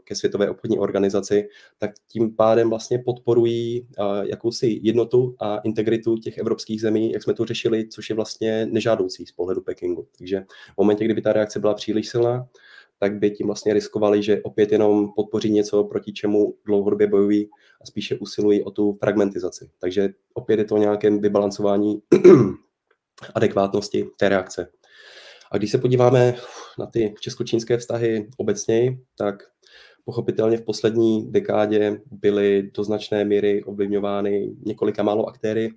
ke 0.04 0.14
Světové 0.14 0.50
obchodní 0.50 0.78
organizaci, 0.78 1.48
tak 1.78 1.90
tím 2.08 2.36
pádem 2.36 2.70
vlastně 2.70 2.98
podporují 2.98 3.86
jakousi 4.22 4.80
jednotu 4.82 5.34
a 5.40 5.58
integritu 5.58 6.16
těch 6.16 6.38
evropských 6.38 6.80
zemí, 6.80 7.12
jak 7.12 7.22
jsme 7.22 7.34
to 7.34 7.44
řešili, 7.44 7.88
což 7.88 8.10
je 8.10 8.16
vlastně 8.16 8.66
nežádoucí 8.66 9.26
z 9.26 9.32
pohledu 9.32 9.60
Pekingu. 9.60 10.06
Takže 10.18 10.44
v 10.74 10.76
momentě, 10.78 11.04
kdyby 11.04 11.22
ta 11.22 11.32
reakce 11.32 11.60
byla 11.60 11.74
příliš 11.74 12.08
silná, 12.08 12.48
tak 13.02 13.18
by 13.18 13.30
tím 13.30 13.46
vlastně 13.46 13.74
riskovali, 13.74 14.22
že 14.22 14.42
opět 14.42 14.72
jenom 14.72 15.12
podpoří 15.16 15.52
něco, 15.52 15.84
proti 15.84 16.12
čemu 16.12 16.54
dlouhodobě 16.66 17.06
bojují 17.06 17.48
a 17.82 17.86
spíše 17.86 18.18
usilují 18.18 18.64
o 18.64 18.70
tu 18.70 18.98
fragmentizaci. 19.00 19.70
Takže 19.78 20.08
opět 20.34 20.58
je 20.58 20.64
to 20.64 20.74
o 20.74 20.78
nějakém 20.78 21.20
vybalancování 21.20 22.02
adekvátnosti 23.34 24.06
té 24.18 24.28
reakce. 24.28 24.68
A 25.50 25.58
když 25.58 25.70
se 25.70 25.78
podíváme 25.78 26.34
na 26.78 26.86
ty 26.86 27.14
česko-čínské 27.20 27.78
vztahy 27.78 28.28
obecněji, 28.36 28.98
tak 29.18 29.42
pochopitelně 30.04 30.56
v 30.56 30.64
poslední 30.64 31.32
dekádě 31.32 32.00
byly 32.10 32.70
do 32.74 32.84
značné 32.84 33.24
míry 33.24 33.64
ovlivňovány 33.64 34.54
několika 34.66 35.02
málo 35.02 35.28
aktéry, 35.28 35.70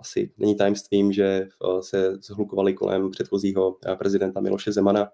asi 0.00 0.30
není 0.38 0.56
tajemstvím, 0.56 1.12
že 1.12 1.46
se 1.80 2.16
zhlukovali 2.16 2.74
kolem 2.74 3.10
předchozího 3.10 3.76
prezidenta 3.98 4.40
Miloše 4.40 4.72
Zemana 4.72 5.08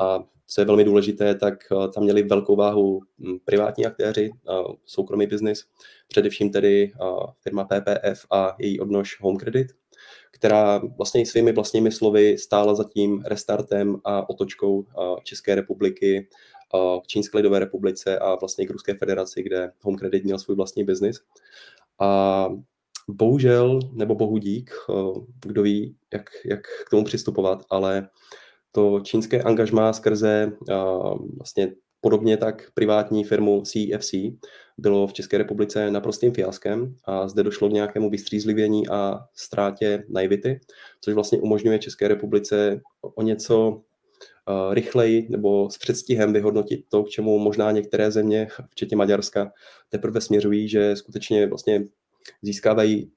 a 0.00 0.24
co 0.46 0.60
je 0.60 0.64
velmi 0.64 0.84
důležité, 0.84 1.34
tak 1.34 1.54
tam 1.94 2.04
měli 2.04 2.22
velkou 2.22 2.56
váhu 2.56 3.00
privátní 3.44 3.86
aktéři, 3.86 4.30
soukromý 4.84 5.26
biznis, 5.26 5.64
především 6.08 6.50
tedy 6.50 6.92
firma 7.40 7.64
PPF 7.64 8.26
a 8.30 8.56
její 8.58 8.80
odnož 8.80 9.20
Home 9.20 9.36
Credit, 9.36 9.66
která 10.30 10.80
vlastně 10.98 11.26
svými 11.26 11.52
vlastními 11.52 11.92
slovy 11.92 12.38
stála 12.38 12.74
za 12.74 12.84
tím 12.84 13.22
restartem 13.26 13.96
a 14.04 14.28
otočkou 14.30 14.84
České 15.24 15.54
republiky 15.54 16.28
k 17.02 17.06
Čínské 17.06 17.36
lidové 17.36 17.58
republice 17.58 18.18
a 18.18 18.34
vlastně 18.34 18.66
k 18.66 18.70
Ruské 18.70 18.94
federaci, 18.94 19.42
kde 19.42 19.72
Home 19.82 19.96
Credit 19.96 20.24
měl 20.24 20.38
svůj 20.38 20.56
vlastní 20.56 20.84
biznis. 20.84 21.20
A 21.98 22.48
bohužel, 23.08 23.78
nebo 23.92 24.14
bohu 24.14 24.38
dík, 24.38 24.70
eh, 24.90 25.20
kdo 25.46 25.62
ví, 25.62 25.96
jak, 26.12 26.30
jak 26.44 26.60
k 26.86 26.90
tomu 26.90 27.04
přistupovat, 27.04 27.62
ale 27.70 28.08
to 28.72 29.00
čínské 29.00 29.42
angažmá 29.42 29.92
skrze 29.92 30.52
eh, 30.70 30.74
vlastně 31.38 31.72
podobně 32.00 32.36
tak 32.36 32.70
privátní 32.74 33.24
firmu 33.24 33.62
CFC 33.62 34.14
bylo 34.78 35.06
v 35.06 35.12
České 35.12 35.38
republice 35.38 35.90
naprostým 35.90 36.32
fiaskem 36.32 36.94
a 37.04 37.28
zde 37.28 37.42
došlo 37.42 37.68
k 37.68 37.72
nějakému 37.72 38.10
vystřízlivění 38.10 38.88
a 38.88 39.20
ztrátě 39.34 40.04
naivity, 40.08 40.60
což 41.00 41.14
vlastně 41.14 41.38
umožňuje 41.38 41.78
České 41.78 42.08
republice 42.08 42.80
o 43.16 43.22
něco 43.22 43.82
eh, 44.48 44.74
rychleji 44.74 45.26
nebo 45.30 45.70
s 45.70 45.78
předstihem 45.78 46.32
vyhodnotit 46.32 46.84
to, 46.88 47.04
k 47.04 47.08
čemu 47.08 47.38
možná 47.38 47.70
některé 47.70 48.10
země, 48.10 48.48
včetně 48.70 48.96
Maďarska, 48.96 49.52
teprve 49.88 50.20
směřují, 50.20 50.68
že 50.68 50.96
skutečně 50.96 51.46
vlastně 51.46 51.84
získávají 52.42 53.12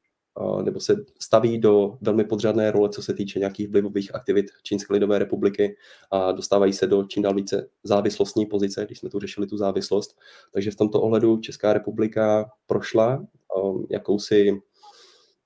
nebo 0.63 0.79
se 0.79 0.95
staví 1.19 1.59
do 1.59 1.97
velmi 2.01 2.23
podřadné 2.23 2.71
role, 2.71 2.89
co 2.89 3.03
se 3.03 3.13
týče 3.13 3.39
nějakých 3.39 3.69
vlivových 3.69 4.15
aktivit 4.15 4.45
Čínské 4.63 4.93
lidové 4.93 5.19
republiky 5.19 5.75
a 6.11 6.31
dostávají 6.31 6.73
se 6.73 6.87
do 6.87 7.03
čím 7.03 7.23
dál 7.23 7.33
více 7.33 7.69
závislostní 7.83 8.45
pozice, 8.45 8.85
když 8.85 8.99
jsme 8.99 9.09
tu 9.09 9.19
řešili 9.19 9.47
tu 9.47 9.57
závislost. 9.57 10.17
Takže 10.53 10.71
v 10.71 10.75
tomto 10.75 11.01
ohledu 11.01 11.37
Česká 11.37 11.73
republika 11.73 12.51
prošla 12.67 13.25
jakousi 13.89 14.61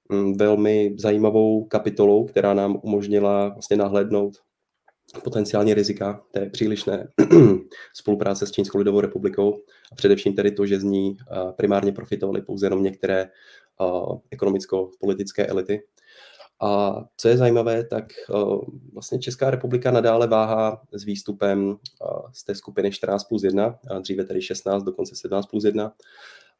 mm, 0.09 0.37
velmi 0.37 0.95
zajímavou 0.99 1.65
kapitolou, 1.65 2.25
která 2.25 2.53
nám 2.53 2.79
umožnila 2.83 3.49
vlastně 3.49 3.77
nahlédnout 3.77 4.33
potenciální 5.23 5.73
rizika 5.73 6.23
té 6.31 6.49
přílišné 6.49 7.07
spolupráce 7.93 8.47
s 8.47 8.51
Čínskou 8.51 8.77
lidovou 8.77 8.99
republikou 8.99 9.61
a 9.91 9.95
především 9.95 10.33
tedy 10.33 10.51
to, 10.51 10.65
že 10.65 10.79
z 10.79 10.83
ní 10.83 11.17
primárně 11.57 11.91
profitovaly 11.91 12.41
pouze 12.41 12.65
jenom 12.65 12.83
některé 12.83 13.29
ekonomicko-politické 14.31 15.45
elity. 15.45 15.83
A 16.61 16.95
co 17.17 17.27
je 17.27 17.37
zajímavé, 17.37 17.83
tak 17.83 18.05
vlastně 18.93 19.19
Česká 19.19 19.51
republika 19.51 19.91
nadále 19.91 20.27
váhá 20.27 20.81
s 20.91 21.03
výstupem 21.03 21.75
z 22.33 22.43
té 22.43 22.55
skupiny 22.55 22.91
14 22.91 23.23
plus 23.23 23.43
1, 23.43 23.79
dříve 24.01 24.23
tedy 24.23 24.41
16, 24.41 24.83
dokonce 24.83 25.15
17 25.15 25.45
plus 25.45 25.63
1. 25.63 25.93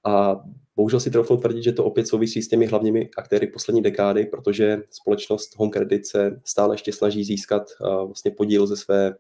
A 0.06 0.40
bohužel 0.76 1.00
si 1.00 1.12
trochu 1.12 1.38
tvrdit, 1.38 1.64
že 1.64 1.72
to 1.72 1.86
opět 1.86 2.08
souvisí 2.08 2.42
s 2.42 2.48
těmi 2.48 2.66
hlavními 2.66 3.10
aktéry 3.18 3.48
poslední 3.48 3.82
dekády, 3.82 4.26
protože 4.26 4.78
společnost 4.92 5.58
Home 5.58 5.70
Credit 5.70 6.06
se 6.06 6.42
stále 6.46 6.74
ještě 6.74 6.94
snaží 6.94 7.24
získat 7.24 7.64
vlastně 8.06 8.32
podíl 8.32 8.68
ze 8.68 8.78
své 8.78 9.16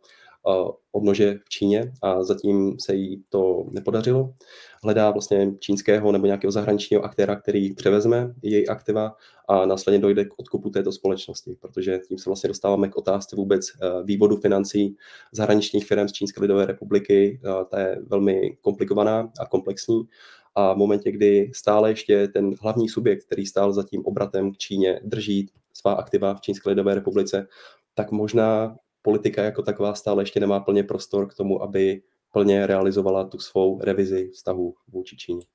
odnože 0.92 1.40
v 1.46 1.50
Číně 1.50 1.94
a 2.02 2.24
zatím 2.24 2.80
se 2.80 2.96
jí 2.96 3.24
to 3.30 3.66
nepodařilo. 3.72 4.34
Hledá 4.84 5.12
vlastně 5.12 5.52
čínského 5.60 6.12
nebo 6.12 6.26
nějakého 6.26 6.52
zahraničního 6.52 7.04
aktéra, 7.04 7.36
který 7.36 7.74
převezme 7.74 8.34
její 8.42 8.68
aktiva 8.68 9.16
a 9.48 9.66
následně 9.66 10.00
dojde 10.00 10.26
k 10.26 10.40
odkupu 10.40 10.70
této 10.70 10.92
společnosti, 10.92 11.58
protože 11.62 12.00
tím 12.08 12.18
se 12.18 12.30
vlastně 12.30 12.48
dostáváme 12.48 12.90
k 12.90 12.96
otázce 12.96 13.36
vůbec 13.36 13.68
eh, 13.70 14.04
vývodu 14.04 14.38
financí 14.38 14.98
zahraničních 15.32 15.86
firm 15.86 16.08
z 16.08 16.12
Čínské 16.12 16.42
lidové 16.42 16.66
republiky. 16.66 17.40
Eh, 17.44 17.66
ta 17.70 17.80
je 17.80 18.00
velmi 18.08 18.58
komplikovaná 18.62 19.32
a 19.40 19.46
komplexní 19.46 20.04
a 20.56 20.74
v 20.74 20.78
momentě, 20.78 21.12
kdy 21.12 21.52
stále 21.54 21.92
ještě 21.92 22.28
ten 22.28 22.56
hlavní 22.62 22.90
subjekt, 22.90 23.26
který 23.26 23.46
stál 23.46 23.74
za 23.74 23.84
tím 23.84 24.02
obratem 24.06 24.52
k 24.52 24.58
Číně, 24.58 25.00
drží 25.04 25.52
svá 25.74 25.94
aktiva 25.94 26.36
v 26.36 26.42
Čínské 26.42 26.70
lidové 26.70 26.96
republice, 26.96 27.48
tak 27.94 28.12
možná 28.12 28.78
politika 29.02 29.44
jako 29.44 29.62
taková 29.62 29.94
stále 29.94 30.24
ještě 30.24 30.40
nemá 30.40 30.60
plně 30.60 30.84
prostor 30.84 31.28
k 31.28 31.34
tomu, 31.34 31.64
aby 31.64 32.02
plně 32.32 32.68
realizovala 32.68 33.24
tu 33.24 33.40
svou 33.40 33.80
revizi 33.82 34.30
vztahu 34.34 34.76
vůči 34.88 35.18
Číně. 35.18 35.46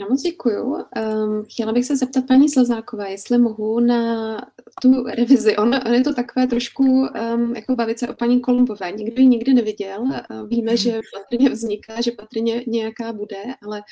Já 0.00 0.06
moc 0.08 0.22
děkuju. 0.22 0.64
Um, 0.74 1.44
chtěla 1.50 1.72
bych 1.72 1.84
se 1.84 1.96
zeptat 1.96 2.26
paní 2.26 2.48
Slezákové, 2.48 3.10
jestli 3.10 3.38
mohu 3.38 3.80
na 3.80 4.36
tu 4.82 5.04
revizi. 5.04 5.56
On, 5.56 5.74
on 5.86 5.94
je 5.94 6.04
to 6.04 6.14
takové 6.14 6.46
trošku 6.46 6.84
um, 6.84 7.56
jako 7.56 7.76
bavit 7.76 7.98
se 7.98 8.08
o 8.08 8.14
paní 8.14 8.40
Kolumbové. 8.40 8.92
Nikdo 8.92 9.22
ji 9.22 9.28
nikdy 9.28 9.54
neviděl. 9.54 10.00
Uh, 10.02 10.48
víme, 10.48 10.76
že 10.76 11.00
patrně 11.14 11.50
vzniká, 11.50 12.00
že 12.00 12.12
patrně 12.12 12.64
nějaká 12.66 13.12
bude, 13.12 13.42
ale 13.62 13.82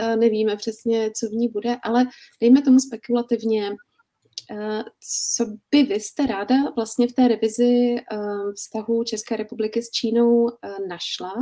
uh, 0.00 0.16
nevíme 0.16 0.56
přesně, 0.56 1.10
co 1.20 1.28
v 1.28 1.32
ní 1.32 1.48
bude. 1.48 1.76
Ale 1.82 2.06
dejme 2.40 2.62
tomu 2.62 2.78
spekulativně, 2.78 3.70
co 5.36 5.46
by 5.70 5.82
vy 5.82 6.00
jste 6.00 6.26
ráda 6.26 6.54
vlastně 6.76 7.08
v 7.08 7.12
té 7.12 7.28
revizi 7.28 7.96
vztahu 8.54 9.04
České 9.04 9.36
republiky 9.36 9.82
s 9.82 9.90
Čínou 9.90 10.48
našla? 10.88 11.32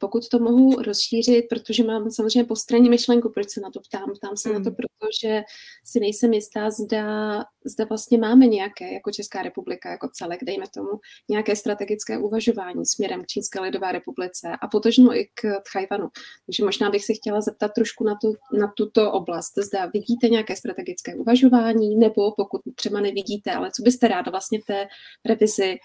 Pokud 0.00 0.28
to 0.28 0.38
mohu 0.38 0.82
rozšířit, 0.82 1.44
protože 1.48 1.84
mám 1.84 2.10
samozřejmě 2.10 2.44
postranní 2.44 2.90
myšlenku, 2.90 3.30
proč 3.34 3.50
se 3.50 3.60
na 3.60 3.70
to 3.70 3.80
ptám. 3.80 4.12
Ptám 4.14 4.36
se 4.36 4.48
mm. 4.48 4.54
na 4.54 4.60
to, 4.60 4.70
hmm. 4.70 4.76
protože 4.76 5.42
si 5.84 6.00
nejsem 6.00 6.32
jistá, 6.32 6.70
zda, 6.70 7.44
zda 7.64 7.84
vlastně 7.88 8.18
máme 8.18 8.46
nějaké, 8.46 8.92
jako 8.92 9.10
Česká 9.10 9.42
republika, 9.42 9.90
jako 9.90 10.08
celek, 10.12 10.44
dejme 10.44 10.64
tomu, 10.74 10.88
nějaké 11.28 11.56
strategické 11.56 12.18
uvažování 12.18 12.86
směrem 12.86 13.22
k 13.22 13.26
Čínské 13.26 13.60
lidové 13.60 13.92
republice 13.92 14.48
a 14.62 14.68
potažmo 14.68 15.16
i 15.16 15.28
k 15.34 15.60
Tchajvanu. 15.62 16.08
Takže 16.46 16.64
možná 16.64 16.90
bych 16.90 17.04
se 17.04 17.14
chtěla 17.14 17.40
zeptat 17.40 17.72
trošku 17.74 18.04
na, 18.04 18.14
tu, 18.22 18.34
na 18.58 18.72
tuto 18.76 19.12
oblast. 19.12 19.52
Zda 19.58 19.86
vidíte 19.86 20.28
nějaké 20.28 20.56
strategické 20.56 21.14
uvažování, 21.14 21.96
nebo 21.96 22.32
pokud 22.36 22.60
třeba 22.74 23.00
nevidíte, 23.00 23.52
ale 23.52 23.70
co 23.76 23.82
byste 23.82 24.08
ráda 24.08 24.30
vlastně 24.30 24.60
v 24.60 24.64
té 24.64 24.86
revizi 25.24 25.78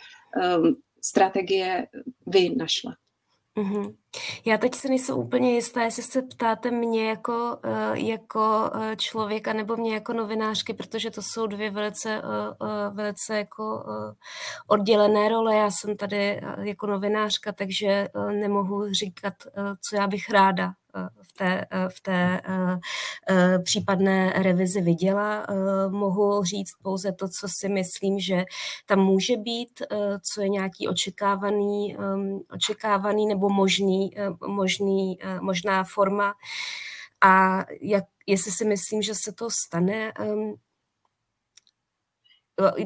um, 0.58 0.76
strategie 1.02 1.88
vy 2.28 2.56
našla? 2.56 2.96
Mm-hmm. 3.58 3.96
Já 4.46 4.58
teď 4.58 4.76
se 4.76 4.90
nejsem 4.90 5.18
úplně 5.18 5.56
jistá, 5.56 5.82
jestli 5.82 6.04
se 6.04 6.22
ptáte 6.22 6.72
mě 6.72 7.10
jako, 7.10 7.58
uh, 7.66 7.94
jako 7.94 8.72
uh, 8.76 8.96
člověka 8.96 9.54
nebo 9.54 9.78
mě 9.78 9.94
jako 9.94 10.14
novinářky, 10.14 10.74
protože 10.74 11.12
to 11.12 11.22
jsou 11.22 11.48
dvě 11.48 11.72
velice, 11.72 12.22
uh, 12.22 12.96
velice 12.96 13.38
jako 13.38 13.86
oddělené 14.68 15.30
role. 15.30 15.56
Já 15.56 15.72
jsem 15.72 15.98
tady 15.98 16.42
jako 16.62 16.88
novinářka, 16.88 17.52
takže 17.52 18.08
nemohu 18.32 18.94
říkat, 18.94 19.34
co 19.90 19.96
já 19.96 20.08
bych 20.08 20.30
ráda 20.30 20.74
v 21.22 21.34
té, 21.34 21.66
v 21.90 22.02
té 22.02 22.42
případné 23.64 24.34
revizi 24.36 24.82
viděla. 24.82 25.46
Mohu 25.90 26.44
říct 26.44 26.74
pouze 26.84 27.12
to, 27.12 27.28
co 27.28 27.48
si 27.48 27.70
myslím, 27.70 28.20
že 28.20 28.44
tam 28.86 29.00
může 29.00 29.38
být, 29.38 29.82
co 30.22 30.42
je 30.42 30.50
nějaký 30.50 30.88
očekávaný, 30.88 31.98
očekávaný 32.52 33.26
nebo 33.26 33.50
možný, 33.50 34.12
možný, 34.48 35.18
možná 35.42 35.84
forma. 35.84 36.34
A 37.22 37.64
jak, 37.82 38.04
jestli 38.28 38.52
si 38.52 38.66
myslím, 38.66 39.02
že 39.02 39.16
se 39.16 39.32
to 39.32 39.50
stane, 39.50 40.12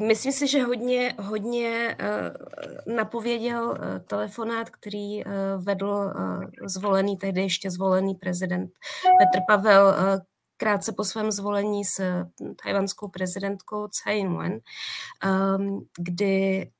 Myslím 0.00 0.32
si, 0.32 0.46
že 0.46 0.62
hodně, 0.62 1.14
hodně 1.18 1.96
napověděl 2.86 3.78
telefonát, 4.06 4.70
který 4.70 5.22
vedl 5.56 6.12
zvolený, 6.66 7.16
tehdy 7.16 7.42
ještě 7.42 7.70
zvolený 7.70 8.14
prezident 8.14 8.70
Petr 9.18 9.44
Pavel 9.48 9.94
krátce 10.56 10.92
po 10.92 11.04
svém 11.04 11.30
zvolení 11.30 11.84
s 11.84 12.24
tajvanskou 12.62 13.08
prezidentkou 13.08 13.88
Tsai 13.88 14.18
Ing-wen, 14.20 14.60
kdy 15.98 16.70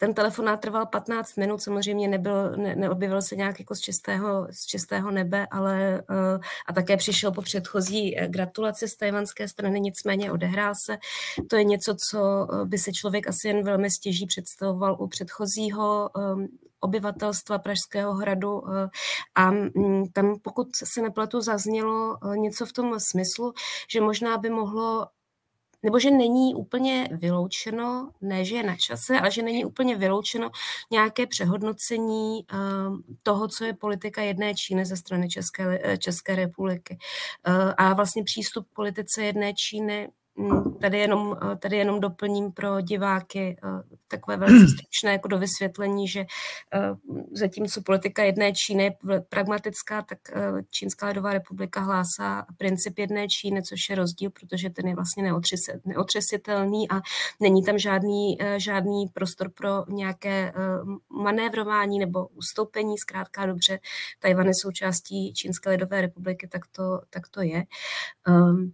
ten 0.00 0.14
telefonát 0.14 0.60
trval 0.60 0.86
15 0.86 1.36
minut, 1.36 1.62
samozřejmě 1.62 2.08
nebyl, 2.08 2.56
ne, 2.56 2.76
neobjevil 2.76 3.22
se 3.22 3.36
nějak 3.36 3.58
jako 3.58 3.74
z 3.74 3.80
čistého, 3.80 4.48
z 4.50 4.66
čistého 4.66 5.10
nebe, 5.10 5.46
ale 5.50 6.02
uh, 6.10 6.40
a 6.66 6.72
také 6.72 6.96
přišel 6.96 7.32
po 7.32 7.42
předchozí 7.42 8.18
eh, 8.18 8.28
gratulaci 8.28 8.88
z 8.88 8.96
tajvanské 8.96 9.48
strany, 9.48 9.80
nicméně 9.80 10.32
odehrál 10.32 10.74
se. 10.84 10.98
To 11.50 11.56
je 11.56 11.64
něco, 11.64 11.94
co 12.10 12.48
eh, 12.52 12.64
by 12.64 12.78
si 12.78 12.92
člověk 12.92 13.28
asi 13.28 13.48
jen 13.48 13.64
velmi 13.64 13.90
stěží 13.90 14.26
představoval 14.26 14.96
u 15.00 15.08
předchozího 15.08 16.10
obyvatelstva 16.80 17.58
Pražského 17.58 18.14
hradu 18.14 18.62
a 19.34 19.50
mm, 19.50 20.04
tam, 20.12 20.38
pokud 20.42 20.68
se 20.76 21.02
nepletu, 21.02 21.40
zaznělo 21.40 22.18
něco 22.34 22.66
v 22.66 22.72
tom 22.72 23.00
smyslu, 23.00 23.52
že 23.92 24.00
možná 24.00 24.38
by 24.38 24.50
mohlo 24.50 25.06
nebo 25.82 25.98
že 25.98 26.10
není 26.10 26.54
úplně 26.54 27.08
vyloučeno, 27.12 28.10
ne, 28.20 28.44
že 28.44 28.56
je 28.56 28.62
na 28.62 28.76
čase, 28.76 29.20
ale 29.20 29.30
že 29.30 29.42
není 29.42 29.64
úplně 29.64 29.96
vyloučeno 29.96 30.50
nějaké 30.90 31.26
přehodnocení 31.26 32.40
uh, 32.52 32.96
toho, 33.22 33.48
co 33.48 33.64
je 33.64 33.74
politika 33.74 34.22
jedné 34.22 34.54
Číny 34.54 34.84
ze 34.86 34.96
strany 34.96 35.28
České, 35.28 35.80
eh, 35.82 35.98
České 35.98 36.36
republiky. 36.36 36.98
Uh, 37.48 37.72
a 37.76 37.94
vlastně 37.94 38.24
přístup 38.24 38.66
k 38.68 38.74
politice 38.74 39.24
jedné 39.24 39.54
Číny 39.54 40.08
tady 40.80 40.98
jenom, 40.98 41.36
eh, 41.52 41.56
tady 41.56 41.76
jenom 41.76 42.00
doplním 42.00 42.52
pro 42.52 42.80
diváky 42.80 43.56
eh, 43.64 43.68
takové 44.08 44.36
velice 44.36 44.68
stručné 44.74 45.12
jako 45.12 45.28
do 45.28 45.38
vysvětlení, 45.38 46.08
že 46.08 46.20
eh, 46.20 46.80
zatímco 47.32 47.82
politika 47.82 48.22
jedné 48.22 48.52
Číny 48.52 48.84
je 48.84 49.20
pragmatická, 49.28 50.02
tak 50.02 50.18
Čínská 50.70 51.06
lidová 51.06 51.32
republika 51.32 51.80
hlásá 51.80 52.46
princip 52.56 52.98
jedné 52.98 53.28
Číny, 53.28 53.62
což 53.62 53.88
je 53.90 53.96
rozdíl, 53.96 54.30
protože 54.30 54.70
ten 54.70 54.86
je 54.86 54.94
vlastně 54.94 55.32
neotřesitelný 55.84 56.90
a 56.90 57.00
není 57.40 57.62
tam 57.62 57.78
žádný, 57.78 58.38
žádný 58.56 59.06
prostor 59.06 59.50
pro 59.50 59.84
nějaké 59.88 60.52
manévrování 61.22 61.98
nebo 61.98 62.26
ustoupení. 62.26 62.98
Zkrátka 62.98 63.46
dobře, 63.46 63.78
Tajvan 64.18 64.46
je 64.46 64.54
součástí 64.54 65.32
Čínské 65.32 65.70
lidové 65.70 66.00
republiky, 66.00 66.48
tak 66.48 66.62
to, 66.66 67.00
tak 67.10 67.28
to 67.28 67.42
je. 67.42 67.64
Um, 68.28 68.72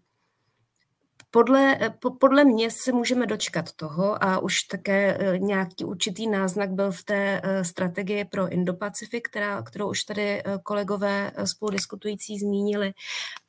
podle, 1.36 1.76
eh, 1.80 1.90
podle 2.20 2.44
mě 2.44 2.70
se 2.70 2.92
můžeme 2.92 3.26
dočkat 3.26 3.72
toho 3.72 4.24
a 4.24 4.38
už 4.38 4.62
také 4.62 5.18
eh, 5.20 5.38
nějaký 5.38 5.84
určitý 5.84 6.26
náznak 6.26 6.70
byl 6.70 6.92
v 6.92 7.04
té 7.04 7.40
eh, 7.44 7.64
strategii 7.64 8.24
pro 8.24 8.46
Indo-Pacifik, 8.46 9.20
která, 9.22 9.62
kterou 9.62 9.90
už 9.90 10.04
tady 10.04 10.42
kolegové 10.62 11.32
spoludiskutující 11.44 12.38
zmínili, 12.38 12.92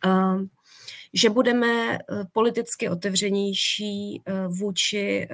ehm, 0.05 0.47
že 1.13 1.29
budeme 1.29 1.99
politicky 2.31 2.89
otevřenější 2.89 4.23
vůči 4.47 5.27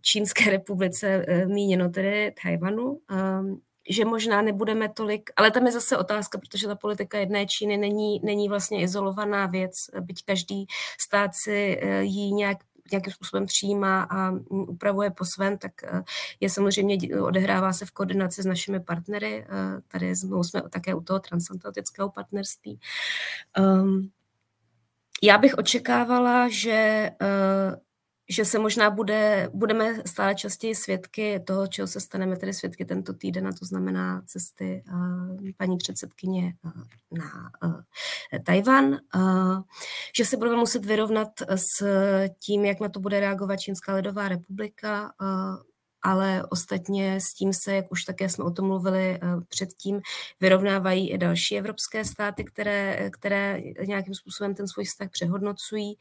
Čínské 0.00 0.50
republice, 0.50 1.26
míněno 1.46 1.88
tedy 1.88 2.34
Tajvanu, 2.42 2.98
ehm, 3.10 3.60
že 3.90 4.04
možná 4.04 4.42
nebudeme 4.42 4.88
tolik, 4.88 5.30
ale 5.36 5.50
tam 5.50 5.66
je 5.66 5.72
zase 5.72 5.96
otázka, 5.96 6.38
protože 6.38 6.66
ta 6.66 6.74
politika 6.74 7.18
jedné 7.18 7.46
Číny 7.46 7.76
není, 7.76 8.20
není 8.24 8.48
vlastně 8.48 8.82
izolovaná 8.82 9.46
věc, 9.46 9.74
byť 10.00 10.24
každý 10.24 10.66
stát 11.00 11.34
si 11.34 11.78
eh, 11.82 12.02
ji 12.02 12.32
nějak 12.32 12.58
nějakým 12.92 13.12
způsobem 13.12 13.46
přijímá 13.46 14.02
a 14.02 14.30
mm, 14.30 14.44
upravuje 14.50 15.10
po 15.10 15.24
svém, 15.24 15.58
tak 15.58 15.72
eh, 15.84 16.02
je 16.40 16.50
samozřejmě, 16.50 16.98
odehrává 17.20 17.72
se 17.72 17.86
v 17.86 17.90
koordinaci 17.90 18.42
s 18.42 18.46
našimi 18.46 18.80
partnery. 18.80 19.46
Eh, 19.48 19.80
tady 19.88 20.16
jsme 20.16 20.36
také 20.70 20.94
u 20.94 21.00
toho 21.00 21.20
transatlantického 21.20 22.10
partnerství. 22.10 22.80
Um, 23.58 24.10
já 25.22 25.38
bych 25.38 25.54
očekávala, 25.54 26.48
že 26.48 27.10
že 28.28 28.44
se 28.44 28.58
možná 28.58 28.90
bude, 28.90 29.50
budeme 29.54 30.02
stále 30.06 30.34
častěji 30.34 30.74
svědky 30.74 31.40
toho, 31.46 31.66
čeho 31.66 31.88
se 31.88 32.00
staneme 32.00 32.36
tedy 32.36 32.54
svědky 32.54 32.84
tento 32.84 33.12
týden, 33.12 33.46
a 33.46 33.52
to 33.52 33.64
znamená 33.64 34.22
cesty 34.26 34.82
uh, 34.92 35.36
paní 35.56 35.76
předsedkyně 35.76 36.54
uh, 36.64 36.72
na 37.18 37.50
uh, 37.64 37.80
Tajvan, 38.44 38.96
že 40.16 40.24
se 40.24 40.36
budeme 40.36 40.56
muset 40.56 40.84
vyrovnat 40.84 41.28
s 41.48 41.86
tím, 42.40 42.64
jak 42.64 42.80
na 42.80 42.88
to 42.88 43.00
bude 43.00 43.20
reagovat 43.20 43.56
Čínská 43.56 43.94
lidová 43.94 44.28
republika, 44.28 45.12
ale 46.06 46.42
ostatně 46.50 47.20
s 47.20 47.34
tím 47.34 47.52
se, 47.52 47.74
jak 47.74 47.92
už 47.92 48.04
také 48.04 48.28
jsme 48.28 48.44
o 48.44 48.50
tom 48.50 48.66
mluvili 48.66 49.14
eh, 49.14 49.18
předtím, 49.48 50.00
vyrovnávají 50.40 51.10
i 51.10 51.18
další 51.18 51.58
evropské 51.58 52.04
státy, 52.04 52.44
které, 52.44 53.10
které 53.10 53.60
nějakým 53.86 54.14
způsobem 54.14 54.54
ten 54.54 54.68
svůj 54.68 54.84
vztah 54.84 55.10
přehodnocují. 55.10 55.94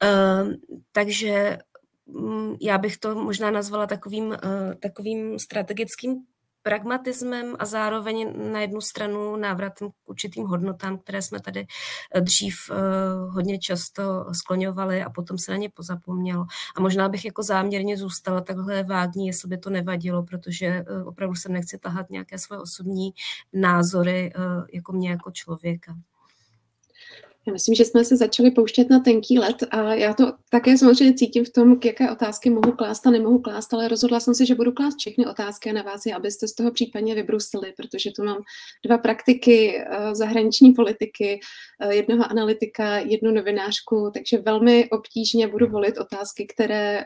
Ehm, 0.00 0.54
takže 0.92 1.58
mm, 2.06 2.54
já 2.60 2.78
bych 2.78 2.98
to 2.98 3.14
možná 3.14 3.50
nazvala 3.50 3.86
takovým, 3.86 4.32
eh, 4.32 4.74
takovým 4.74 5.38
strategickým 5.38 6.16
pragmatismem 6.64 7.56
a 7.58 7.64
zároveň 7.64 8.32
na 8.52 8.60
jednu 8.60 8.80
stranu 8.80 9.36
návratem 9.36 9.90
k 9.90 9.94
určitým 10.08 10.46
hodnotám, 10.46 10.98
které 10.98 11.22
jsme 11.22 11.40
tady 11.40 11.66
eh, 12.14 12.20
dřív 12.20 12.56
eh, 12.70 12.74
hodně 13.30 13.58
často 13.58 14.26
skloňovali 14.32 15.02
a 15.02 15.10
potom 15.10 15.38
se 15.38 15.52
na 15.52 15.58
ně 15.58 15.70
pozapomnělo. 15.70 16.46
A 16.76 16.80
možná 16.80 17.08
bych 17.08 17.24
jako 17.24 17.42
záměrně 17.42 17.96
zůstala 17.96 18.40
takhle 18.40 18.82
vágní, 18.82 19.26
jestli 19.26 19.48
by 19.48 19.58
to 19.58 19.70
nevadilo, 19.70 20.22
protože 20.22 20.66
eh, 20.66 21.04
opravdu 21.04 21.34
se 21.34 21.48
nechci 21.48 21.78
tahat 21.78 22.10
nějaké 22.10 22.38
své 22.38 22.58
osobní 22.58 23.14
názory 23.52 24.32
jako 24.72 24.92
mě 24.92 25.10
jako 25.10 25.30
člověka. 25.30 25.94
Já 27.46 27.52
myslím, 27.52 27.74
že 27.74 27.84
jsme 27.84 28.04
se 28.04 28.16
začali 28.16 28.50
pouštět 28.50 28.90
na 28.90 29.00
tenký 29.00 29.38
let 29.38 29.56
a 29.70 29.94
já 29.94 30.14
to 30.14 30.32
také 30.50 30.78
samozřejmě 30.78 31.14
cítím 31.14 31.44
v 31.44 31.50
tom, 31.50 31.78
k 31.78 31.84
jaké 31.84 32.10
otázky 32.10 32.50
mohu 32.50 32.72
klást 32.72 33.06
a 33.06 33.10
nemohu 33.10 33.38
klást, 33.38 33.74
ale 33.74 33.88
rozhodla 33.88 34.20
jsem 34.20 34.34
se, 34.34 34.46
že 34.46 34.54
budu 34.54 34.72
klást 34.72 34.96
všechny 34.98 35.26
otázky 35.26 35.72
na 35.72 35.82
vás 35.82 36.06
abyste 36.16 36.48
z 36.48 36.54
toho 36.54 36.70
případně 36.70 37.14
vybrusili, 37.14 37.72
protože 37.76 38.10
tu 38.10 38.24
mám 38.24 38.42
dva 38.84 38.98
praktiky 38.98 39.78
eh, 39.78 40.14
zahraniční 40.14 40.72
politiky, 40.72 41.40
eh, 41.80 41.94
jednoho 41.94 42.30
analytika, 42.30 42.98
jednu 42.98 43.30
novinářku, 43.30 44.10
takže 44.14 44.38
velmi 44.38 44.90
obtížně 44.90 45.48
budu 45.48 45.66
volit 45.66 45.98
otázky, 45.98 46.46
které 46.46 47.00
eh, 47.00 47.04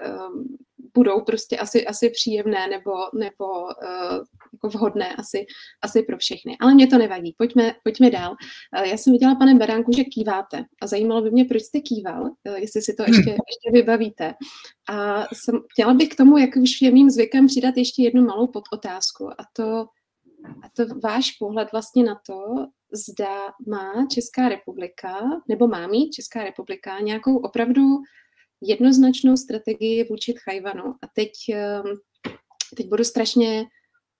budou 0.95 1.20
prostě 1.20 1.57
asi, 1.57 1.86
asi 1.86 2.11
příjemné 2.11 2.68
nebo, 2.68 2.93
nebo 3.18 3.45
jako 4.65 4.79
vhodné 4.79 5.15
asi, 5.15 5.47
asi 5.83 6.03
pro 6.03 6.19
všechny. 6.19 6.57
Ale 6.61 6.75
mě 6.75 6.87
to 6.87 6.99
nevadí. 6.99 7.35
Pojďme, 7.39 7.75
pojďme 7.85 8.11
dál. 8.11 8.37
Uh, 8.79 8.85
já 8.85 8.97
jsem 8.97 9.13
viděla, 9.13 9.35
pane 9.35 9.55
Beránku, 9.55 9.93
že 9.97 10.05
kýváte 10.05 10.65
a 10.83 10.87
zajímalo 10.87 11.23
by 11.23 11.31
mě, 11.31 11.45
proč 11.45 11.63
jste 11.63 11.81
kýval, 11.81 12.23
uh, 12.23 12.55
jestli 12.55 12.83
si 12.83 12.95
to 12.95 13.03
ještě, 13.07 13.31
ještě 13.31 13.71
vybavíte. 13.73 14.35
A 14.89 15.27
jsem, 15.35 15.61
chtěla 15.73 15.95
bych 15.95 16.09
k 16.09 16.17
tomu, 16.17 16.39
jak 16.39 16.57
už 16.57 16.83
je 16.83 16.91
mým 16.91 17.11
zvykem, 17.11 17.47
přidat 17.47 17.77
ještě 17.77 18.03
jednu 18.03 18.23
malou 18.23 18.47
podotázku 18.47 19.31
a 19.31 19.45
to, 19.53 19.87
a 20.63 20.69
to 20.77 20.85
váš 21.05 21.31
pohled 21.31 21.69
vlastně 21.73 22.05
na 22.05 22.21
to, 22.27 22.67
zda 23.09 23.53
má 23.67 24.07
Česká 24.13 24.49
republika, 24.49 25.21
nebo 25.49 25.69
má 25.69 25.87
mít 25.87 26.13
Česká 26.13 26.45
republika 26.45 27.01
nějakou 27.01 27.37
opravdu 27.37 27.83
jednoznačnou 28.61 29.37
strategii 29.37 30.05
vůči 30.11 30.35
Tchajvanu. 30.35 30.95
A 31.03 31.07
teď, 31.15 31.31
ehm, 31.55 31.85
teď 32.77 32.89
budu 32.89 33.05
strašně 33.05 33.65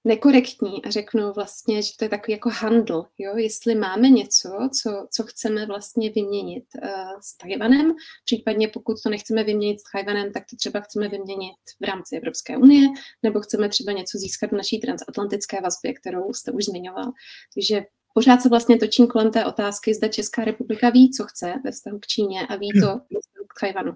nekorektní 0.09 0.84
a 0.84 0.90
řeknu 0.90 1.32
vlastně, 1.32 1.82
že 1.82 1.92
to 1.98 2.04
je 2.04 2.09
takový 2.09 2.32
jako 2.32 2.50
handl, 2.52 3.04
jo? 3.18 3.36
jestli 3.36 3.74
máme 3.74 4.09
něco, 4.09 4.48
co, 4.82 5.06
co 5.11 5.22
chceme 5.22 5.66
vlastně 5.66 6.11
vyměnit 6.11 6.64
uh, 6.82 7.20
s 7.20 7.36
Tajvanem, 7.36 7.94
případně 8.24 8.68
pokud 8.68 8.96
to 9.02 9.11
nechceme 9.11 9.44
vyměnit 9.44 9.80
s 9.80 9.82
Tajvanem, 9.92 10.32
tak 10.32 10.42
to 10.50 10.56
třeba 10.56 10.80
chceme 10.80 11.09
vyměnit 11.09 11.56
v 11.80 11.84
rámci 11.84 12.16
Evropské 12.16 12.57
unie, 12.57 12.88
nebo 13.22 13.41
chceme 13.41 13.68
třeba 13.68 13.92
něco 13.92 14.18
získat 14.18 14.50
v 14.50 14.57
naší 14.57 14.78
transatlantické 14.80 15.61
vazbě, 15.61 15.95
kterou 15.95 16.33
jste 16.33 16.53
už 16.53 16.64
zmiňoval. 16.64 17.12
Takže 17.54 17.83
pořád 18.14 18.42
se 18.42 18.49
vlastně 18.49 18.78
točím 18.78 19.07
kolem 19.07 19.30
té 19.30 19.45
otázky, 19.45 19.95
zda 19.95 20.08
Česká 20.08 20.45
republika 20.45 20.91
ví, 20.91 21.11
co 21.11 21.24
chce 21.24 21.54
ve 21.64 21.70
vztahu 21.70 21.99
k 21.99 22.07
Číně 22.07 22.46
a 22.46 22.57
ví 22.57 22.68
to 22.80 22.87
ve 22.87 23.20
vztahu 23.20 23.46
k 23.49 23.61
Tajvanu. 23.61 23.92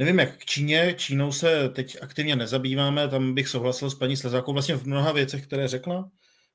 Nevím, 0.00 0.18
jak 0.18 0.36
k 0.36 0.44
Číně. 0.44 0.94
Čínou 0.98 1.32
se 1.32 1.68
teď 1.68 1.96
aktivně 2.02 2.36
nezabýváme, 2.36 3.08
tam 3.08 3.34
bych 3.34 3.48
souhlasil 3.48 3.90
s 3.90 3.94
paní 3.94 4.16
Slezákou 4.16 4.52
vlastně 4.52 4.76
v 4.76 4.84
mnoha 4.84 5.12
věcech, 5.12 5.46
které 5.46 5.68
řekla. 5.68 6.10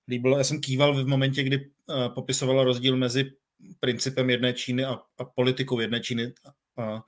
Líbilo, 0.07 0.37
já 0.37 0.43
jsem 0.43 0.61
kýval 0.61 1.03
v 1.03 1.07
momentě, 1.07 1.43
kdy 1.43 1.57
uh, 1.57 1.65
popisovala 2.13 2.63
rozdíl 2.63 2.97
mezi 2.97 3.31
principem 3.79 4.29
jedné 4.29 4.53
Číny 4.53 4.85
a, 4.85 4.99
a 5.17 5.25
politikou 5.25 5.79
jedné 5.79 5.99
Číny. 5.99 6.33
A 6.77 7.03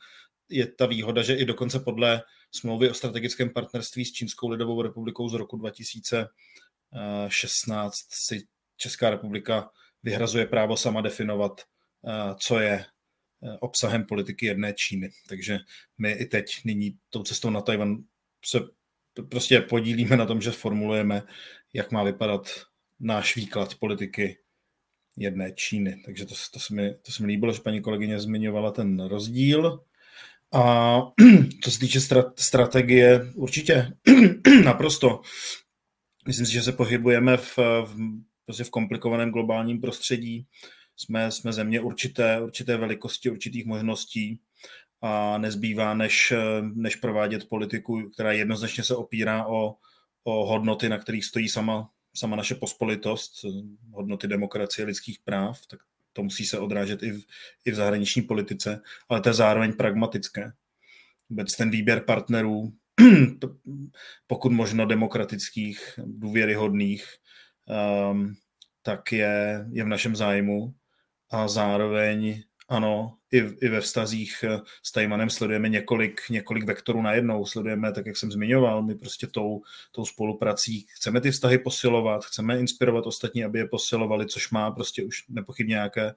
je 0.50 0.68
ta 0.68 0.86
výhoda, 0.86 1.22
že 1.22 1.36
i 1.36 1.46
dokonce 1.46 1.80
podle 1.80 2.22
smlouvy 2.52 2.90
o 2.90 2.94
strategickém 2.94 3.50
partnerství 3.50 4.06
s 4.06 4.12
Čínskou 4.12 4.50
lidovou 4.50 4.82
republikou 4.82 5.30
z 5.30 5.34
roku 5.34 5.58
2016 5.58 7.96
si 8.10 8.48
Česká 8.78 9.10
republika 9.10 9.70
vyhrazuje 10.04 10.46
právo 10.46 10.78
sama 10.78 11.02
definovat, 11.02 11.62
uh, 12.02 12.36
co 12.40 12.60
je 12.60 12.86
obsahem 13.60 14.06
politiky 14.06 14.46
jedné 14.46 14.74
Číny. 14.74 15.10
Takže 15.28 15.60
my 15.98 16.12
i 16.12 16.26
teď 16.26 16.46
nyní 16.66 16.98
tou 17.10 17.24
cestou 17.24 17.50
na 17.50 17.62
Tajvan 17.62 17.98
se 18.46 18.60
prostě 19.30 19.62
podílíme 19.62 20.18
na 20.18 20.26
tom, 20.26 20.42
že 20.42 20.52
formulujeme, 20.52 21.24
jak 21.74 21.92
má 21.92 22.04
vypadat 22.04 22.50
náš 23.00 23.36
výklad 23.36 23.76
politiky 23.76 24.38
jedné 25.18 25.52
Číny. 25.52 26.02
Takže 26.06 26.26
to, 26.26 26.36
to, 26.54 26.60
se 26.60 26.74
mi, 26.74 26.94
to 26.94 27.12
se 27.12 27.24
mi 27.24 27.28
líbilo, 27.28 27.54
že 27.54 27.62
paní 27.62 27.82
kolegyně 27.82 28.20
zmiňovala 28.20 28.72
ten 28.72 29.08
rozdíl. 29.08 29.84
A 30.54 30.98
co 31.64 31.72
se 31.72 31.80
týče 31.80 32.00
strategie, 32.36 33.32
určitě 33.36 33.94
naprosto. 34.64 35.22
Myslím 36.28 36.46
si, 36.46 36.54
že 36.54 36.62
se 36.62 36.72
pohybujeme 36.72 37.38
v, 37.38 37.58
v, 37.58 37.96
prostě 38.46 38.64
v 38.64 38.70
komplikovaném 38.70 39.32
globálním 39.32 39.82
prostředí. 39.82 40.48
Jsme, 40.98 41.32
jsme 41.32 41.54
země 41.54 41.82
určité, 41.82 42.42
určité 42.42 42.78
velikosti, 42.78 43.30
určitých 43.30 43.66
možností 43.66 44.40
a 45.02 45.38
nezbývá, 45.38 45.94
než, 45.94 46.34
než 46.62 46.96
provádět 46.96 47.50
politiku, 47.50 48.10
která 48.10 48.32
jednoznačně 48.32 48.84
se 48.84 48.96
opírá 48.96 49.46
o, 49.46 49.76
o 50.24 50.46
hodnoty, 50.46 50.90
na 50.90 50.98
kterých 50.98 51.26
stojí 51.26 51.50
sama, 51.50 51.90
sama 52.16 52.36
naše 52.36 52.56
pospolitost, 52.56 53.46
hodnoty 53.92 54.28
demokracie, 54.28 54.86
lidských 54.86 55.20
práv, 55.20 55.68
tak 55.68 55.80
to 56.14 56.24
musí 56.24 56.46
se 56.46 56.60
odrážet 56.60 57.04
i 57.04 57.12
v, 57.12 57.22
i 57.66 57.72
v 57.72 57.76
zahraniční 57.76 58.22
politice, 58.22 58.82
ale 59.10 59.22
to 59.22 59.30
je 59.30 59.34
zároveň 59.34 59.74
pragmatické. 59.74 60.52
Vůbec 61.30 61.56
ten 61.56 61.70
výběr 61.70 62.04
partnerů, 62.04 62.74
pokud 64.28 64.52
možno 64.52 64.86
demokratických, 64.86 66.00
důvěryhodných, 66.06 67.06
um, 68.12 68.36
tak 68.82 69.12
je, 69.12 69.68
je 69.72 69.84
v 69.84 69.88
našem 69.88 70.16
zájmu 70.16 70.74
a 71.30 71.48
zároveň 71.48 72.44
ano, 72.70 73.18
i, 73.32 73.38
i 73.38 73.70
ve 73.70 73.82
vztazích 73.82 74.44
eh, 74.44 74.60
s 74.84 74.92
Tajmanem 74.92 75.30
sledujeme 75.30 75.70
několik, 75.70 76.22
několik 76.30 76.66
vektorů 76.66 77.02
najednou. 77.02 77.46
Sledujeme, 77.46 77.92
tak 77.92 78.06
jak 78.06 78.18
jsem 78.18 78.32
zmiňoval, 78.32 78.84
my 78.84 78.96
prostě 78.96 79.28
tou, 79.28 79.62
tou 79.92 80.06
spoluprací 80.06 80.86
chceme 80.90 81.22
ty 81.22 81.32
vztahy 81.32 81.58
posilovat, 81.58 82.26
chceme 82.26 82.60
inspirovat 82.60 83.08
ostatní, 83.08 83.44
aby 83.44 83.60
je 83.60 83.68
posilovali, 83.68 84.26
což 84.26 84.52
má 84.52 84.72
prostě 84.72 85.04
už 85.04 85.24
nepochybně 85.30 85.74
nějaké, 85.74 86.14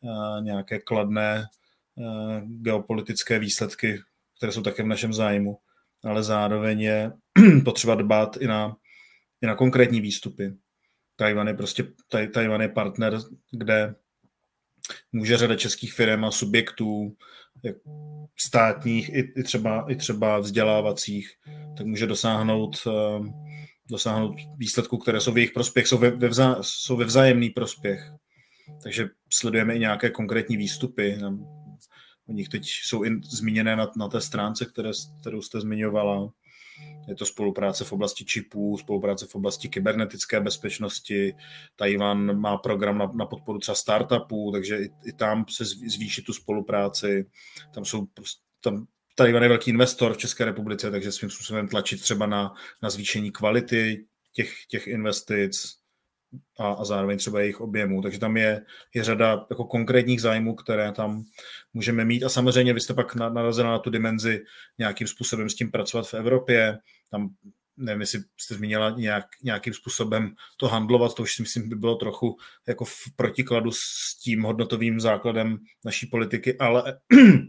uh, 0.00 0.44
nějaké 0.44 0.78
kladné 0.78 1.46
uh, 1.94 2.40
geopolitické 2.44 3.38
výsledky, 3.38 4.00
které 4.36 4.52
jsou 4.52 4.62
také 4.62 4.82
v 4.82 4.86
našem 4.86 5.14
zájmu. 5.14 5.58
Ale 6.04 6.22
zároveň 6.22 6.80
je 6.80 7.12
potřeba 7.64 7.94
dbát 7.94 8.36
i 8.36 8.46
na, 8.46 8.76
i 9.42 9.46
na 9.46 9.54
konkrétní 9.54 10.00
výstupy. 10.00 10.54
Tajvan 11.16 11.48
je 11.48 11.54
prostě 11.54 11.86
taj, 12.08 12.28
Tajvan 12.28 12.60
je 12.60 12.68
partner, 12.68 13.18
kde 13.50 13.94
může 15.12 15.36
řada 15.36 15.56
českých 15.56 15.92
firm 15.92 16.24
a 16.24 16.30
subjektů, 16.30 17.16
státních 18.38 19.08
i, 19.08 19.32
i, 19.36 19.42
třeba, 19.42 19.86
i 19.88 19.96
třeba 19.96 20.38
vzdělávacích, 20.38 21.30
tak 21.76 21.86
může 21.86 22.06
dosáhnout, 22.06 22.76
uh, 22.86 23.26
dosáhnout 23.90 24.36
výsledků, 24.56 24.98
které 24.98 25.20
jsou 25.20 25.32
v 25.32 25.38
jejich 25.38 25.52
prospěch, 25.52 25.86
jsou 25.86 25.98
ve, 25.98 26.10
ve, 26.10 26.28
vzá, 26.28 26.56
jsou 26.60 26.96
ve 26.96 27.04
vzájemný 27.04 27.50
prospěch. 27.50 28.12
Takže 28.82 29.08
sledujeme 29.32 29.74
i 29.74 29.78
nějaké 29.78 30.10
konkrétní 30.10 30.56
výstupy. 30.56 31.18
O 32.26 32.32
nich 32.32 32.48
teď 32.48 32.62
jsou 32.64 33.02
in, 33.02 33.20
zmíněné 33.22 33.76
na, 33.76 33.90
na 33.96 34.08
té 34.08 34.20
stránce, 34.20 34.64
které, 34.64 34.90
kterou 35.20 35.42
jste 35.42 35.60
zmiňovala. 35.60 36.30
Je 37.08 37.14
to 37.14 37.26
spolupráce 37.26 37.84
v 37.84 37.92
oblasti 37.92 38.24
čipů, 38.24 38.78
spolupráce 38.78 39.26
v 39.26 39.34
oblasti 39.34 39.68
kybernetické 39.68 40.40
bezpečnosti. 40.40 41.34
Tajvan 41.76 42.40
má 42.40 42.56
program 42.56 42.98
na, 42.98 43.10
na 43.14 43.26
podporu 43.26 43.58
třeba 43.58 43.74
startupů, 43.74 44.52
takže 44.52 44.78
i, 44.78 44.90
i 45.04 45.12
tam 45.12 45.44
se 45.50 45.64
zvýší 45.64 46.22
tu 46.22 46.32
spolupráci. 46.32 47.26
Tam 47.74 47.84
jsou 47.84 48.06
tam 48.60 48.86
Tajvan 49.18 49.42
je 49.42 49.48
velký 49.48 49.70
investor 49.70 50.14
v 50.14 50.18
České 50.18 50.44
republice, 50.44 50.90
takže 50.90 51.12
svým 51.12 51.30
způsobem 51.30 51.68
tlačit 51.68 52.00
třeba 52.00 52.26
na, 52.26 52.54
na 52.82 52.90
zvýšení 52.90 53.30
kvality 53.30 54.06
těch, 54.32 54.66
těch 54.68 54.86
investic 54.86 55.78
a, 56.58 56.68
a 56.72 56.84
zároveň 56.84 57.18
třeba 57.18 57.40
jejich 57.40 57.60
objemů. 57.60 58.02
Takže 58.02 58.18
tam 58.18 58.36
je, 58.36 58.64
je 58.94 59.04
řada 59.04 59.46
jako 59.50 59.64
konkrétních 59.64 60.20
zájmů, 60.20 60.54
které 60.54 60.92
tam 60.92 61.24
můžeme 61.74 62.04
mít. 62.04 62.24
A 62.24 62.28
samozřejmě 62.28 62.72
vy 62.72 62.80
jste 62.80 62.94
pak 62.94 63.14
narazila 63.14 63.70
na 63.70 63.78
tu 63.78 63.90
dimenzi 63.90 64.44
nějakým 64.78 65.06
způsobem 65.06 65.48
s 65.48 65.54
tím 65.54 65.70
pracovat 65.70 66.08
v 66.08 66.14
Evropě. 66.14 66.78
Tam 67.10 67.34
nevím, 67.76 68.00
jestli 68.00 68.20
jste 68.40 68.54
zmínila 68.54 68.90
nějak, 68.90 69.26
nějakým 69.42 69.74
způsobem 69.74 70.34
to 70.56 70.68
handlovat, 70.68 71.14
to 71.14 71.22
už 71.22 71.34
si 71.34 71.42
myslím 71.42 71.68
by 71.68 71.76
bylo 71.76 71.94
trochu 71.94 72.36
jako 72.68 72.84
v 72.84 72.94
protikladu 73.16 73.70
s 73.72 74.18
tím 74.22 74.42
hodnotovým 74.42 75.00
základem 75.00 75.58
naší 75.84 76.06
politiky, 76.06 76.58
ale 76.58 77.00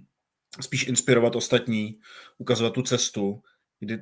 spíš 0.61 0.88
inspirovat 0.88 1.36
ostatní, 1.36 1.99
ukazovat 2.38 2.73
tu 2.73 2.81
cestu, 2.81 3.41
kdy 3.80 3.99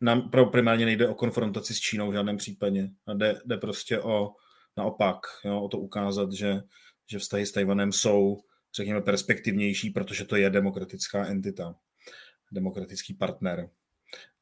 nám 0.00 0.30
primárně 0.50 0.84
nejde 0.84 1.08
o 1.08 1.14
konfrontaci 1.14 1.74
s 1.74 1.80
Čínou 1.80 2.10
v 2.10 2.14
žádném 2.14 2.36
případě. 2.36 2.88
A 3.06 3.14
jde, 3.14 3.40
jde 3.44 3.56
prostě 3.56 4.00
o 4.00 4.30
naopak, 4.76 5.18
jo, 5.44 5.62
o 5.62 5.68
to 5.68 5.78
ukázat, 5.78 6.32
že, 6.32 6.60
že 7.10 7.18
vztahy 7.18 7.46
s 7.46 7.52
Tajvanem 7.52 7.92
jsou, 7.92 8.42
řekněme, 8.76 9.00
perspektivnější, 9.00 9.90
protože 9.90 10.24
to 10.24 10.36
je 10.36 10.50
demokratická 10.50 11.26
entita, 11.26 11.74
demokratický 12.52 13.14
partner. 13.14 13.70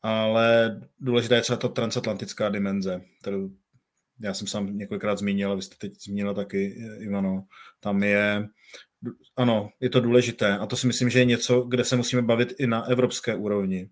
Ale 0.06 0.80
důležitá 1.00 1.34
je 1.34 1.42
třeba 1.42 1.56
ta 1.56 1.68
transatlantická 1.68 2.48
dimenze, 2.48 3.00
kterou 3.20 3.50
já 4.20 4.34
jsem 4.34 4.46
sám 4.46 4.78
několikrát 4.78 5.18
zmínil, 5.18 5.56
vy 5.56 5.62
jste 5.62 5.76
teď 5.78 5.92
zmínila 6.02 6.34
taky, 6.34 6.82
Ivano. 6.98 7.44
Tam 7.80 8.02
je, 8.02 8.48
ano, 9.36 9.68
je 9.80 9.90
to 9.90 10.00
důležité 10.00 10.58
a 10.58 10.66
to 10.66 10.76
si 10.76 10.86
myslím, 10.86 11.10
že 11.10 11.18
je 11.18 11.24
něco, 11.24 11.60
kde 11.60 11.84
se 11.84 11.96
musíme 11.96 12.22
bavit 12.22 12.54
i 12.58 12.66
na 12.66 12.82
evropské 12.82 13.34
úrovni 13.34 13.90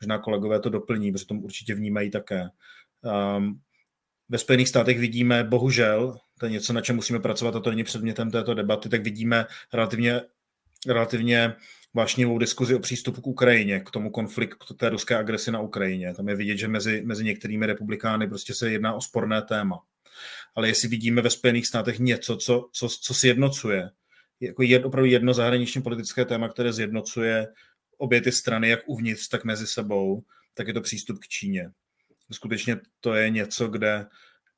Možná 0.00 0.18
kolegové 0.18 0.60
to 0.60 0.70
doplní, 0.70 1.12
protože 1.12 1.26
to 1.26 1.34
určitě 1.34 1.74
vnímají 1.74 2.10
také. 2.10 2.48
Um, 3.36 3.60
ve 4.28 4.38
Spojených 4.38 4.68
státech 4.68 4.98
vidíme, 4.98 5.44
bohužel, 5.44 6.18
to 6.40 6.46
je 6.46 6.52
něco, 6.52 6.72
na 6.72 6.80
čem 6.80 6.96
musíme 6.96 7.20
pracovat, 7.20 7.56
a 7.56 7.60
to 7.60 7.70
není 7.70 7.84
předmětem 7.84 8.30
této 8.30 8.54
debaty, 8.54 8.88
tak 8.88 9.02
vidíme 9.02 9.46
relativně, 9.72 10.20
relativně 10.86 11.54
vášnivou 11.94 12.38
diskuzi 12.38 12.74
o 12.74 12.78
přístupu 12.78 13.20
k 13.20 13.26
Ukrajině, 13.26 13.80
k 13.80 13.90
tomu 13.90 14.10
konfliktu, 14.10 14.74
té 14.74 14.88
ruské 14.88 15.16
agresi 15.16 15.50
na 15.50 15.60
Ukrajině. 15.60 16.14
Tam 16.14 16.28
je 16.28 16.36
vidět, 16.36 16.56
že 16.56 16.68
mezi, 16.68 17.02
mezi 17.04 17.24
některými 17.24 17.66
republikány 17.66 18.28
prostě 18.28 18.54
se 18.54 18.70
jedná 18.70 18.94
o 18.94 19.00
sporné 19.00 19.42
téma. 19.42 19.80
Ale 20.54 20.68
jestli 20.68 20.88
vidíme 20.88 21.22
ve 21.22 21.30
Spojených 21.30 21.66
státech 21.66 21.98
něco, 21.98 22.36
co, 22.36 22.68
co, 22.72 22.88
co 22.88 23.14
sjednocuje, 23.14 23.90
jako 24.40 24.62
jed, 24.62 24.84
opravdu 24.84 25.10
jedno 25.10 25.34
zahraničně 25.34 25.80
politické 25.80 26.24
téma, 26.24 26.48
které 26.48 26.72
zjednocuje 26.72 27.46
obě 27.98 28.20
ty 28.20 28.32
strany, 28.32 28.68
jak 28.68 28.80
uvnitř, 28.86 29.28
tak 29.28 29.44
mezi 29.44 29.66
sebou, 29.66 30.24
tak 30.54 30.68
je 30.68 30.74
to 30.74 30.80
přístup 30.80 31.18
k 31.18 31.28
Číně. 31.28 31.70
Skutečně 32.32 32.80
to 33.00 33.14
je 33.14 33.30
něco, 33.30 33.68
kde, 33.68 34.06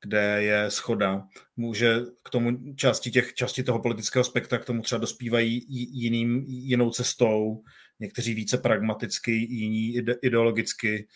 kde 0.01 0.43
je 0.43 0.71
schoda. 0.71 1.27
Může 1.57 1.99
k 2.23 2.29
tomu 2.29 2.73
části, 2.75 3.11
těch, 3.11 3.33
části 3.33 3.63
toho 3.63 3.81
politického 3.81 4.23
spektra 4.23 4.57
k 4.57 4.65
tomu 4.65 4.81
třeba 4.81 4.99
dospívají 4.99 5.65
jiným, 5.69 6.43
jinou 6.47 6.89
cestou, 6.89 7.63
někteří 7.99 8.33
více 8.33 8.57
pragmaticky, 8.57 9.31
jiní 9.31 9.95
ideologicky, 10.21 11.07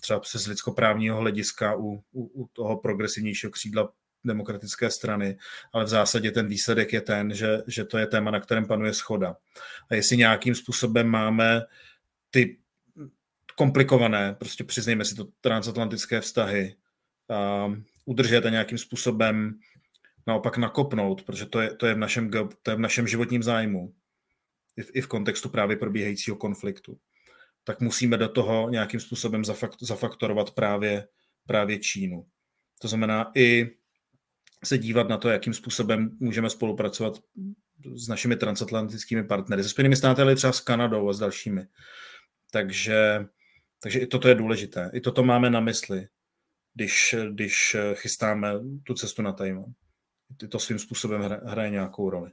třeba 0.00 0.20
se 0.24 0.38
z 0.38 0.46
lidskoprávního 0.46 1.16
hlediska 1.16 1.76
u, 1.76 2.02
u, 2.12 2.42
u 2.42 2.48
toho 2.52 2.76
progresivnějšího 2.76 3.50
křídla 3.50 3.92
demokratické 4.24 4.90
strany, 4.90 5.38
ale 5.72 5.84
v 5.84 5.88
zásadě 5.88 6.30
ten 6.30 6.46
výsledek 6.46 6.92
je 6.92 7.00
ten, 7.00 7.34
že, 7.34 7.58
že 7.66 7.84
to 7.84 7.98
je 7.98 8.06
téma, 8.06 8.30
na 8.30 8.40
kterém 8.40 8.66
panuje 8.66 8.94
schoda. 8.94 9.36
A 9.90 9.94
jestli 9.94 10.16
nějakým 10.16 10.54
způsobem 10.54 11.08
máme 11.08 11.62
ty 12.30 12.58
komplikované, 13.56 14.34
prostě 14.34 14.64
přiznejme 14.64 15.04
si 15.04 15.14
to, 15.14 15.24
transatlantické 15.40 16.20
vztahy, 16.20 16.74
udržet 18.04 18.46
a 18.46 18.50
nějakým 18.50 18.78
způsobem 18.78 19.58
naopak 20.26 20.56
nakopnout, 20.56 21.22
protože 21.22 21.46
to 21.46 21.60
je, 21.60 21.74
to 21.74 21.86
je, 21.86 21.94
v, 21.94 21.98
našem, 21.98 22.30
to 22.62 22.70
je 22.70 22.76
v 22.76 22.80
našem 22.80 23.08
životním 23.08 23.42
zájmu, 23.42 23.94
i 24.76 24.82
v, 24.82 24.90
i 24.94 25.00
v 25.00 25.06
kontextu 25.06 25.48
právě 25.48 25.76
probíhajícího 25.76 26.36
konfliktu, 26.36 26.98
tak 27.64 27.80
musíme 27.80 28.16
do 28.16 28.28
toho 28.28 28.70
nějakým 28.70 29.00
způsobem 29.00 29.44
zafaktorovat 29.80 30.50
právě, 30.50 31.08
právě 31.46 31.78
Čínu. 31.78 32.26
To 32.80 32.88
znamená 32.88 33.30
i 33.34 33.70
se 34.64 34.78
dívat 34.78 35.08
na 35.08 35.16
to, 35.16 35.28
jakým 35.28 35.54
způsobem 35.54 36.16
můžeme 36.20 36.50
spolupracovat 36.50 37.18
s 37.94 38.08
našimi 38.08 38.36
transatlantickými 38.36 39.24
partnery, 39.24 39.62
se 39.62 39.68
Spojenými 39.68 39.96
státy, 39.96 40.22
ale 40.22 40.36
třeba 40.36 40.52
s 40.52 40.60
Kanadou 40.60 41.08
a 41.08 41.12
s 41.12 41.18
dalšími. 41.18 41.66
Takže, 42.50 43.26
takže 43.82 43.98
i 43.98 44.06
toto 44.06 44.28
je 44.28 44.34
důležité. 44.34 44.90
I 44.94 45.00
toto 45.00 45.22
máme 45.22 45.50
na 45.50 45.60
mysli, 45.60 46.08
když, 46.78 47.14
když 47.30 47.76
chystáme 47.94 48.52
tu 48.84 48.94
cestu 48.94 49.22
na 49.22 49.32
Tajvan. 49.32 49.72
To 50.48 50.58
svým 50.58 50.78
způsobem 50.78 51.22
hraje 51.44 51.70
nějakou 51.70 52.10
roli. 52.10 52.30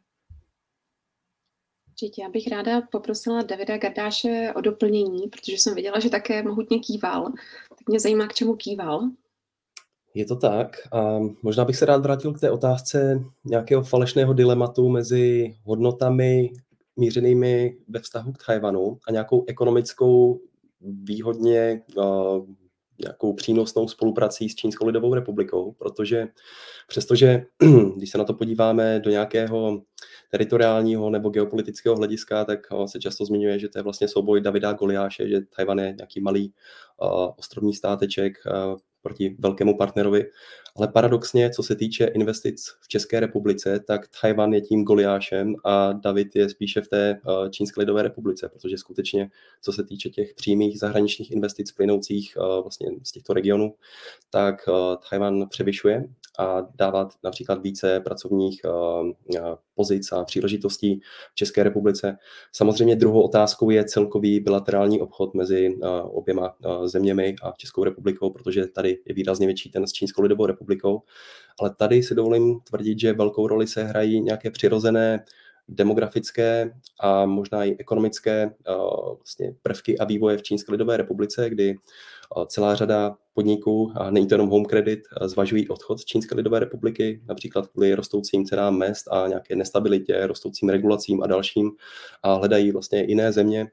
Určitě, 1.89 2.21
já 2.21 2.29
bych 2.29 2.47
ráda 2.47 2.81
poprosila 2.81 3.41
Davida 3.41 3.77
Gardáše 3.77 4.53
o 4.55 4.61
doplnění, 4.61 5.27
protože 5.27 5.53
jsem 5.53 5.75
viděla, 5.75 5.99
že 5.99 6.09
také 6.09 6.43
mohutně 6.43 6.79
kýval. 6.79 7.31
Tak 7.69 7.89
mě 7.89 7.99
zajímá, 7.99 8.27
k 8.27 8.33
čemu 8.33 8.55
kýval. 8.55 9.01
Je 10.13 10.25
to 10.25 10.35
tak. 10.35 10.77
A 10.93 11.19
možná 11.41 11.65
bych 11.65 11.75
se 11.75 11.85
rád 11.85 12.01
vrátil 12.01 12.33
k 12.33 12.39
té 12.39 12.51
otázce 12.51 13.19
nějakého 13.45 13.83
falešného 13.83 14.33
dilematu 14.33 14.89
mezi 14.89 15.55
hodnotami 15.63 16.49
mířenými 16.95 17.77
ve 17.87 17.99
vztahu 17.99 18.33
k 18.33 18.45
Tajvanu 18.45 18.99
a 19.07 19.11
nějakou 19.11 19.45
ekonomickou 19.47 20.41
výhodně 20.81 21.81
uh, 21.95 22.45
nějakou 23.03 23.33
přínosnou 23.33 23.87
spoluprací 23.87 24.49
s 24.49 24.55
Čínskou 24.55 24.87
lidovou 24.87 25.13
republikou, 25.13 25.71
protože 25.71 26.27
přestože, 26.87 27.45
když 27.95 28.09
se 28.09 28.17
na 28.17 28.23
to 28.23 28.33
podíváme 28.33 28.99
do 28.99 29.09
nějakého 29.09 29.81
teritoriálního 30.31 31.09
nebo 31.09 31.29
geopolitického 31.29 31.95
hlediska, 31.95 32.45
tak 32.45 32.59
se 32.85 32.99
často 32.99 33.25
zmiňuje, 33.25 33.59
že 33.59 33.69
to 33.69 33.79
je 33.79 33.83
vlastně 33.83 34.07
souboj 34.07 34.41
Davida 34.41 34.73
Goliáše, 34.73 35.29
že 35.29 35.41
Tajvan 35.55 35.79
je 35.79 35.93
nějaký 35.97 36.21
malý 36.21 36.53
uh, 37.01 37.31
ostrovní 37.37 37.73
státeček, 37.73 38.33
uh, 38.45 38.77
proti 39.05 39.35
velkému 39.39 39.77
partnerovi. 39.77 40.25
Ale 40.75 40.87
paradoxně, 40.87 41.49
co 41.49 41.63
se 41.63 41.75
týče 41.75 42.05
investic 42.05 42.65
v 42.81 42.87
České 42.87 43.19
republice, 43.19 43.79
tak 43.79 44.01
Tajvan 44.21 44.53
je 44.53 44.61
tím 44.61 44.83
Goliášem 44.83 45.55
a 45.65 45.93
David 45.93 46.35
je 46.35 46.49
spíše 46.49 46.81
v 46.81 46.87
té 46.87 47.09
eh, 47.11 47.49
Čínské 47.49 47.81
lidové 47.81 48.03
republice, 48.03 48.49
protože 48.49 48.77
skutečně, 48.77 49.29
co 49.61 49.73
se 49.73 49.83
týče 49.83 50.09
těch 50.09 50.33
přímých 50.33 50.79
zahraničních 50.79 51.31
investic 51.31 51.71
plynoucích 51.71 52.37
eh, 52.37 52.61
vlastně 52.61 52.87
z 53.03 53.11
těchto 53.11 53.33
regionů, 53.33 53.73
tak 54.29 54.55
eh, 54.67 54.71
Tajvan 55.09 55.49
převyšuje 55.49 56.03
a 56.39 56.67
dávat 56.75 57.13
například 57.23 57.61
více 57.61 57.99
pracovních 57.99 58.61
pozic 59.75 60.11
a 60.11 60.23
příležitostí 60.23 60.99
v 61.31 61.35
České 61.35 61.63
republice. 61.63 62.17
Samozřejmě 62.51 62.95
druhou 62.95 63.21
otázkou 63.21 63.69
je 63.69 63.85
celkový 63.85 64.39
bilaterální 64.39 65.01
obchod 65.01 65.33
mezi 65.33 65.77
oběma 66.03 66.55
zeměmi 66.85 67.35
a 67.43 67.53
Českou 67.57 67.83
republikou, 67.83 68.29
protože 68.29 68.67
tady 68.67 68.99
je 69.05 69.15
výrazně 69.15 69.45
větší 69.47 69.71
ten 69.71 69.87
s 69.87 69.91
Čínskou 69.91 70.21
lidovou 70.21 70.45
republikou. 70.45 71.01
Ale 71.59 71.75
tady 71.75 72.03
si 72.03 72.15
dovolím 72.15 72.59
tvrdit, 72.59 72.99
že 72.99 73.13
velkou 73.13 73.47
roli 73.47 73.67
se 73.67 73.83
hrají 73.83 74.21
nějaké 74.21 74.51
přirozené 74.51 75.25
demografické 75.67 76.71
a 76.99 77.25
možná 77.25 77.63
i 77.63 77.75
ekonomické 77.79 78.51
vlastně 79.17 79.55
prvky 79.61 79.97
a 79.97 80.05
vývoje 80.05 80.37
v 80.37 80.43
Čínské 80.43 80.71
lidové 80.71 80.97
republice, 80.97 81.49
kdy 81.49 81.75
celá 82.47 82.75
řada 82.75 83.15
podniků, 83.33 83.91
a 83.95 84.11
není 84.11 84.27
to 84.27 84.33
jenom 84.33 84.49
Home 84.49 84.65
Credit, 84.65 84.99
zvažují 85.21 85.69
odchod 85.69 85.99
z 85.99 86.05
Čínské 86.05 86.35
lidové 86.35 86.59
republiky, 86.59 87.21
například 87.27 87.67
kvůli 87.67 87.95
rostoucím 87.95 88.45
cenám 88.45 88.77
mest 88.77 89.07
a 89.11 89.27
nějaké 89.27 89.55
nestabilitě, 89.55 90.27
rostoucím 90.27 90.69
regulacím 90.69 91.23
a 91.23 91.27
dalším 91.27 91.71
a 92.23 92.33
hledají 92.33 92.71
vlastně 92.71 93.05
jiné 93.07 93.31
země, 93.31 93.67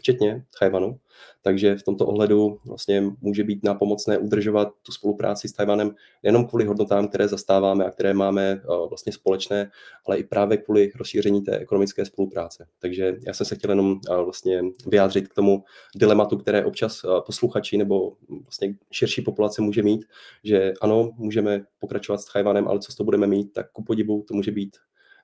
včetně 0.00 0.44
Tajvanu. 0.58 0.98
Takže 1.42 1.76
v 1.76 1.82
tomto 1.82 2.06
ohledu 2.06 2.58
vlastně 2.66 3.02
může 3.20 3.44
být 3.44 3.64
nápomocné 3.64 4.18
udržovat 4.18 4.68
tu 4.82 4.92
spolupráci 4.92 5.48
s 5.48 5.52
Tajvanem 5.52 5.94
nejenom 6.22 6.46
kvůli 6.46 6.64
hodnotám, 6.64 7.08
které 7.08 7.28
zastáváme 7.28 7.84
a 7.84 7.90
které 7.90 8.14
máme 8.14 8.60
vlastně 8.88 9.12
společné, 9.12 9.70
ale 10.06 10.18
i 10.18 10.24
právě 10.24 10.56
kvůli 10.56 10.92
rozšíření 10.96 11.42
té 11.42 11.58
ekonomické 11.58 12.04
spolupráce. 12.04 12.66
Takže 12.78 13.16
já 13.26 13.34
jsem 13.34 13.46
se 13.46 13.54
chtěl 13.54 13.70
jenom 13.70 14.00
vlastně 14.24 14.62
vyjádřit 14.86 15.28
k 15.28 15.34
tomu 15.34 15.64
dilematu, 15.96 16.38
které 16.38 16.64
občas 16.64 17.02
posluchači 17.26 17.76
nebo 17.76 18.16
vlastně 18.42 18.74
širší 18.90 19.22
populace 19.22 19.62
může 19.62 19.82
mít, 19.82 20.04
že 20.44 20.72
ano, 20.80 21.10
můžeme 21.16 21.64
pokračovat 21.78 22.18
s 22.18 22.32
Tajvanem, 22.32 22.68
ale 22.68 22.80
co 22.80 22.92
z 22.92 22.94
toho 22.94 23.04
budeme 23.04 23.26
mít, 23.26 23.52
tak 23.52 23.72
ku 23.72 23.84
podivu 23.84 24.24
to 24.28 24.34
může 24.34 24.50
být 24.50 24.76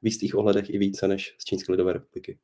v 0.02 0.06
jistých 0.06 0.34
ohledech 0.34 0.70
i 0.70 0.78
více 0.78 1.08
než 1.08 1.34
z 1.38 1.44
Čínské 1.44 1.72
lidové 1.72 1.92
republiky. 1.92 2.38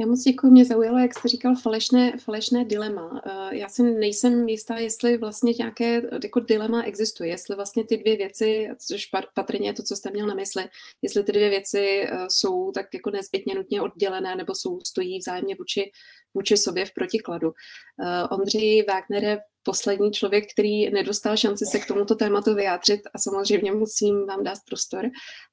Já 0.00 0.06
moc 0.06 0.22
děkuji, 0.22 0.50
mě 0.50 0.64
zaujalo, 0.64 0.98
jak 0.98 1.18
jste 1.18 1.28
říkal, 1.28 1.54
falešné, 1.56 2.12
falešné 2.18 2.64
dilema. 2.64 3.22
Eh, 3.26 3.56
já 3.56 3.68
si 3.68 3.82
nejsem 3.82 4.48
jistá, 4.48 4.78
jestli 4.78 5.18
vlastně 5.18 5.54
nějaké 5.58 6.02
jako 6.22 6.40
dilema 6.40 6.82
existuje, 6.82 7.30
jestli 7.30 7.56
vlastně 7.56 7.84
ty 7.84 7.96
dvě 7.96 8.16
věci, 8.16 8.68
což 8.78 9.06
patrně 9.34 9.68
je 9.68 9.72
to, 9.72 9.82
co 9.82 9.96
jste 9.96 10.10
měl 10.10 10.26
na 10.26 10.34
mysli, 10.34 10.64
jestli 11.02 11.24
ty 11.24 11.32
dvě 11.32 11.50
věci 11.50 12.02
eh, 12.02 12.26
jsou 12.28 12.72
tak 12.72 12.94
jako 12.94 13.10
nezbytně 13.10 13.54
nutně 13.54 13.82
oddělené 13.82 14.36
nebo 14.36 14.54
jsou, 14.54 14.78
stojí 14.86 15.18
vzájemně 15.18 15.54
vůči, 15.58 15.90
vůči 16.34 16.56
sobě 16.56 16.84
v 16.84 16.94
protikladu. 16.94 17.52
Ondřej 18.30 18.84
Wagner 18.88 19.24
je 19.24 19.38
poslední 19.62 20.10
člověk, 20.10 20.52
který 20.52 20.90
nedostal 20.90 21.36
šanci 21.36 21.66
se 21.66 21.78
k 21.78 21.86
tomuto 21.86 22.14
tématu 22.14 22.54
vyjádřit 22.54 23.00
a 23.14 23.18
samozřejmě 23.18 23.72
musím 23.72 24.26
vám 24.26 24.44
dát 24.44 24.58
prostor. 24.68 25.04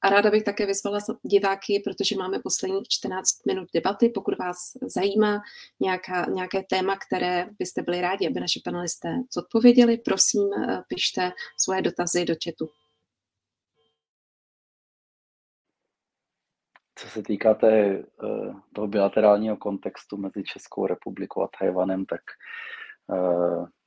A 0.02 0.10
ráda 0.10 0.30
bych 0.30 0.44
také 0.44 0.66
vyzvala 0.66 0.98
diváky, 1.22 1.82
protože 1.84 2.16
máme 2.16 2.38
posledních 2.38 2.88
14 2.88 3.46
minut 3.46 3.68
debaty. 3.74 4.08
Pokud 4.08 4.38
vás 4.38 4.56
zajímá 4.82 5.40
nějaká, 5.80 6.26
nějaké 6.30 6.62
téma, 6.62 6.96
které 6.96 7.48
byste 7.58 7.82
byli 7.82 8.00
rádi, 8.00 8.26
aby 8.28 8.40
naši 8.40 8.60
panelisté 8.64 9.08
zodpověděli, 9.34 9.98
prosím, 9.98 10.50
eh, 10.52 10.82
pište 10.88 11.32
svoje 11.58 11.82
dotazy 11.82 12.24
do 12.24 12.34
chatu. 12.44 12.68
Co 16.98 17.08
se 17.08 17.22
týká 17.22 17.54
té, 17.54 17.78
eh, 17.88 18.04
toho 18.74 18.86
bilaterálního 18.86 19.56
kontextu 19.56 20.16
mezi 20.16 20.42
Českou 20.44 20.86
republikou 20.86 21.42
a 21.42 21.48
Tajvanem, 21.58 22.06
tak 22.06 22.20
uh, 22.20 22.85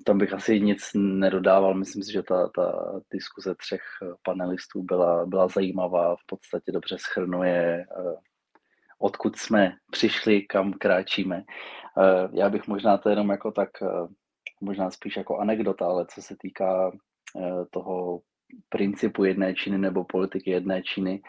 tam 0.06 0.18
bych 0.18 0.34
asi 0.34 0.60
nic 0.60 0.92
nedodával. 0.96 1.74
Myslím 1.74 2.04
si, 2.04 2.12
že 2.12 2.24
ta, 2.24 2.50
ta 2.56 2.94
diskuze 3.14 3.56
třech 3.56 3.82
panelistů 4.24 4.84
byla, 4.84 5.26
byla 5.26 5.48
zajímavá, 5.48 6.16
v 6.16 6.26
podstatě 6.26 6.72
dobře 6.72 6.98
schrnuje, 7.00 7.86
uh, 7.98 8.14
odkud 9.00 9.36
jsme 9.36 9.76
přišli, 9.92 10.42
kam 10.42 10.74
kráčíme. 10.74 11.44
Já 12.34 12.50
bych 12.50 12.68
možná 12.68 12.98
to 12.98 13.10
jenom 13.10 13.30
jako 13.30 13.52
tak, 13.52 13.70
možná 14.62 14.92
spíš 14.92 15.18
jako 15.18 15.38
anekdota, 15.38 15.86
ale 15.86 16.06
co 16.06 16.22
se 16.22 16.36
týká 16.40 16.92
toho 17.72 18.20
principu 18.70 19.24
jedné 19.24 19.56
Číny 19.56 19.78
nebo 19.78 20.04
politiky 20.04 20.52
jedné 20.52 20.84
Číny, 20.84 21.22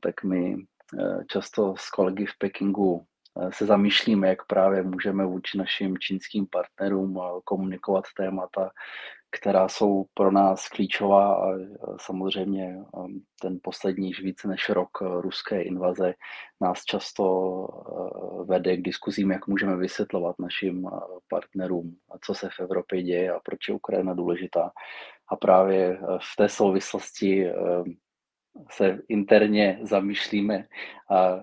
tak 0.00 0.24
my 0.24 0.56
Eh, 0.98 1.24
často 1.26 1.74
s 1.78 1.90
kolegy 1.90 2.26
v 2.26 2.38
Pekingu 2.38 2.98
eh, 2.98 3.04
se 3.50 3.66
zamýšlíme, 3.66 4.28
jak 4.28 4.46
právě 4.46 4.82
můžeme 4.82 5.26
vůči 5.26 5.58
našim 5.58 5.98
čínským 5.98 6.46
partnerům 6.46 7.18
eh, 7.18 7.40
komunikovat 7.44 8.04
témata, 8.16 8.70
která 9.32 9.68
jsou 9.68 10.04
pro 10.14 10.30
nás 10.32 10.68
klíčová 10.68 11.34
a 11.34 11.58
samozřejmě 12.00 12.84
ten 13.42 13.58
poslední 13.62 14.12
více 14.12 14.48
než 14.48 14.68
rok 14.68 14.90
ruské 15.00 15.62
invaze 15.62 16.14
nás 16.60 16.84
často 16.84 17.66
vede 18.44 18.76
k 18.76 18.82
diskuzím, 18.82 19.30
jak 19.30 19.46
můžeme 19.46 19.76
vysvětlovat 19.76 20.36
našim 20.38 20.90
partnerům, 21.28 21.96
co 22.24 22.34
se 22.34 22.48
v 22.48 22.60
Evropě 22.60 23.02
děje 23.02 23.32
a 23.32 23.40
proč 23.44 23.68
je 23.68 23.74
Ukrajina 23.74 24.14
důležitá. 24.14 24.70
A 25.28 25.36
právě 25.36 25.98
v 26.32 26.36
té 26.36 26.48
souvislosti 26.48 27.50
se 28.70 28.98
interně 29.08 29.78
zamýšlíme 29.82 30.64
a, 31.10 31.40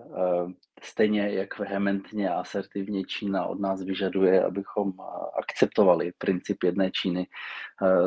stejně 0.82 1.30
jak 1.30 1.60
vehementně 1.60 2.30
a 2.30 2.40
asertivně 2.40 3.04
Čína 3.04 3.46
od 3.46 3.60
nás 3.60 3.84
vyžaduje, 3.84 4.44
abychom 4.44 4.94
akceptovali 5.40 6.12
princip 6.18 6.64
jedné 6.64 6.92
Číny, 6.92 7.28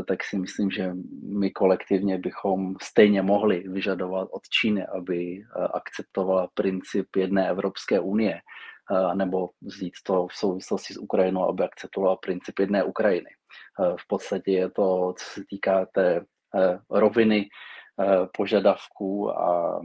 tak 0.06 0.24
si 0.24 0.38
myslím, 0.38 0.70
že 0.70 0.92
my 1.22 1.50
kolektivně 1.50 2.18
bychom 2.18 2.74
stejně 2.82 3.22
mohli 3.22 3.64
vyžadovat 3.68 4.28
od 4.32 4.42
Číny, 4.48 4.86
aby 4.86 5.42
akceptovala 5.74 6.48
princip 6.54 7.16
jedné 7.16 7.48
Evropské 7.48 8.00
unie, 8.00 8.40
nebo 9.14 9.48
vzít 9.62 9.94
to 10.06 10.26
v 10.26 10.34
souvislosti 10.34 10.94
s 10.94 10.96
Ukrajinou, 10.96 11.48
aby 11.48 11.64
akceptovala 11.64 12.16
princip 12.16 12.58
jedné 12.58 12.84
Ukrajiny. 12.84 13.30
V 13.96 14.08
podstatě 14.08 14.52
je 14.52 14.70
to, 14.70 15.14
co 15.18 15.24
se 15.24 15.40
týká 15.50 15.86
té 15.94 16.24
roviny 16.90 17.48
požadavků 18.36 19.38
a, 19.38 19.80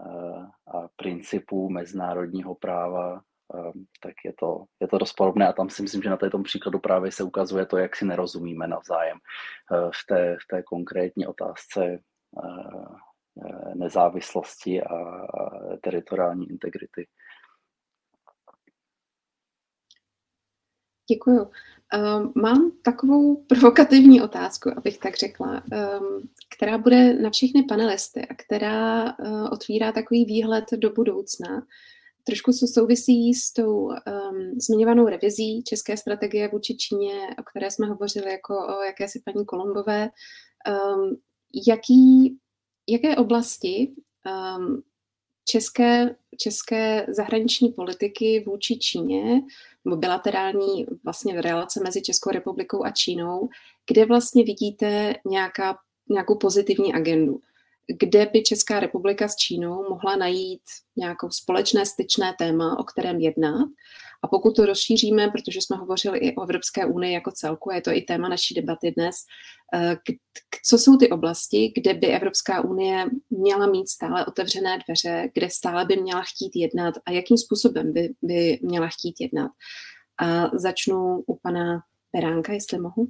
eh, 0.00 0.46
a 0.74 0.88
principů 0.96 1.70
mezinárodního 1.70 2.54
práva, 2.54 3.20
eh, 3.54 3.72
tak 4.02 4.14
je 4.24 4.32
to, 4.32 4.64
je 4.80 4.88
to 4.88 4.98
dost 4.98 5.12
podobné 5.12 5.48
a 5.48 5.52
tam 5.52 5.70
si 5.70 5.82
myslím, 5.82 6.02
že 6.02 6.10
na 6.10 6.16
tom 6.16 6.42
příkladu 6.42 6.78
právě 6.78 7.12
se 7.12 7.22
ukazuje 7.22 7.66
to, 7.66 7.76
jak 7.76 7.96
si 7.96 8.04
nerozumíme 8.04 8.66
navzájem 8.66 9.18
v 9.70 10.06
té, 10.08 10.36
v 10.42 10.46
té 10.50 10.62
konkrétní 10.62 11.26
otázce 11.26 11.98
nezávislosti 13.74 14.82
a 14.82 15.26
teritoriální 15.82 16.50
integrity. 16.50 17.06
Děkuju. 21.10 21.50
Mám 22.34 22.72
takovou 22.82 23.44
provokativní 23.44 24.22
otázku, 24.22 24.70
abych 24.76 24.98
tak 24.98 25.16
řekla, 25.16 25.62
um, 26.00 26.28
která 26.56 26.78
bude 26.78 27.14
na 27.14 27.30
všechny 27.30 27.62
panelisty 27.62 28.26
a 28.26 28.34
která 28.34 29.04
uh, 29.04 29.48
otvírá 29.52 29.92
takový 29.92 30.24
výhled 30.24 30.64
do 30.76 30.90
budoucna. 30.90 31.66
Trošku 32.24 32.52
se 32.52 32.66
souvisí 32.66 33.34
s 33.34 33.52
tou 33.52 33.76
um, 33.76 33.94
zmiňovanou 34.60 35.06
revizí 35.06 35.62
české 35.62 35.96
strategie 35.96 36.48
vůči 36.48 36.76
Číně, 36.76 37.28
o 37.38 37.42
které 37.42 37.70
jsme 37.70 37.86
hovořili 37.86 38.30
jako 38.30 38.78
o 38.78 38.82
jakési 38.82 39.22
paní 39.24 39.44
Kolombové. 39.44 40.10
Um, 40.68 41.16
jaký, 41.68 42.38
jaké 42.88 43.16
oblasti 43.16 43.92
um, 44.58 44.82
české, 45.48 46.16
české 46.38 47.06
zahraniční 47.08 47.68
politiky 47.68 48.44
vůči 48.46 48.78
Číně, 48.78 49.42
nebo 49.84 49.96
bilaterální 49.96 50.86
vlastně 51.04 51.40
relace 51.40 51.80
mezi 51.84 52.02
Českou 52.02 52.30
republikou 52.30 52.84
a 52.84 52.90
Čínou, 52.90 53.48
kde 53.90 54.06
vlastně 54.06 54.44
vidíte 54.44 55.14
nějaká, 55.26 55.78
nějakou 56.08 56.38
pozitivní 56.38 56.94
agendu 56.94 57.40
kde 57.88 58.26
by 58.26 58.42
Česká 58.42 58.80
republika 58.80 59.28
s 59.28 59.36
Čínou 59.36 59.88
mohla 59.88 60.16
najít 60.16 60.62
nějakou 60.96 61.30
společné 61.30 61.86
styčné 61.86 62.34
téma, 62.38 62.78
o 62.78 62.84
kterém 62.84 63.20
jednat. 63.20 63.68
A 64.22 64.28
pokud 64.28 64.56
to 64.56 64.66
rozšíříme, 64.66 65.28
protože 65.28 65.60
jsme 65.62 65.76
hovořili 65.76 66.18
i 66.18 66.36
o 66.36 66.42
Evropské 66.42 66.86
unii 66.86 67.14
jako 67.14 67.32
celku, 67.32 67.70
je 67.70 67.80
to 67.80 67.90
i 67.90 68.00
téma 68.00 68.28
naší 68.28 68.54
debaty 68.54 68.90
dnes, 68.96 69.16
eh, 69.74 69.96
co 70.64 70.78
jsou 70.78 70.96
ty 70.96 71.10
oblasti, 71.10 71.72
kde 71.76 71.94
by 71.94 72.06
Evropská 72.06 72.64
unie 72.64 73.06
měla 73.30 73.66
mít 73.66 73.88
stále 73.88 74.26
otevřené 74.26 74.78
dveře, 74.86 75.30
kde 75.34 75.50
stále 75.50 75.84
by 75.84 75.96
měla 75.96 76.22
chtít 76.22 76.56
jednat 76.56 76.94
a 77.06 77.10
jakým 77.10 77.38
způsobem 77.38 77.92
by, 77.92 78.14
by 78.22 78.58
měla 78.62 78.88
chtít 78.88 79.14
jednat. 79.20 79.50
A 80.18 80.50
začnu 80.58 81.24
u 81.26 81.38
pana 81.42 81.80
Peránka, 82.12 82.52
jestli 82.52 82.78
mohu. 82.78 83.08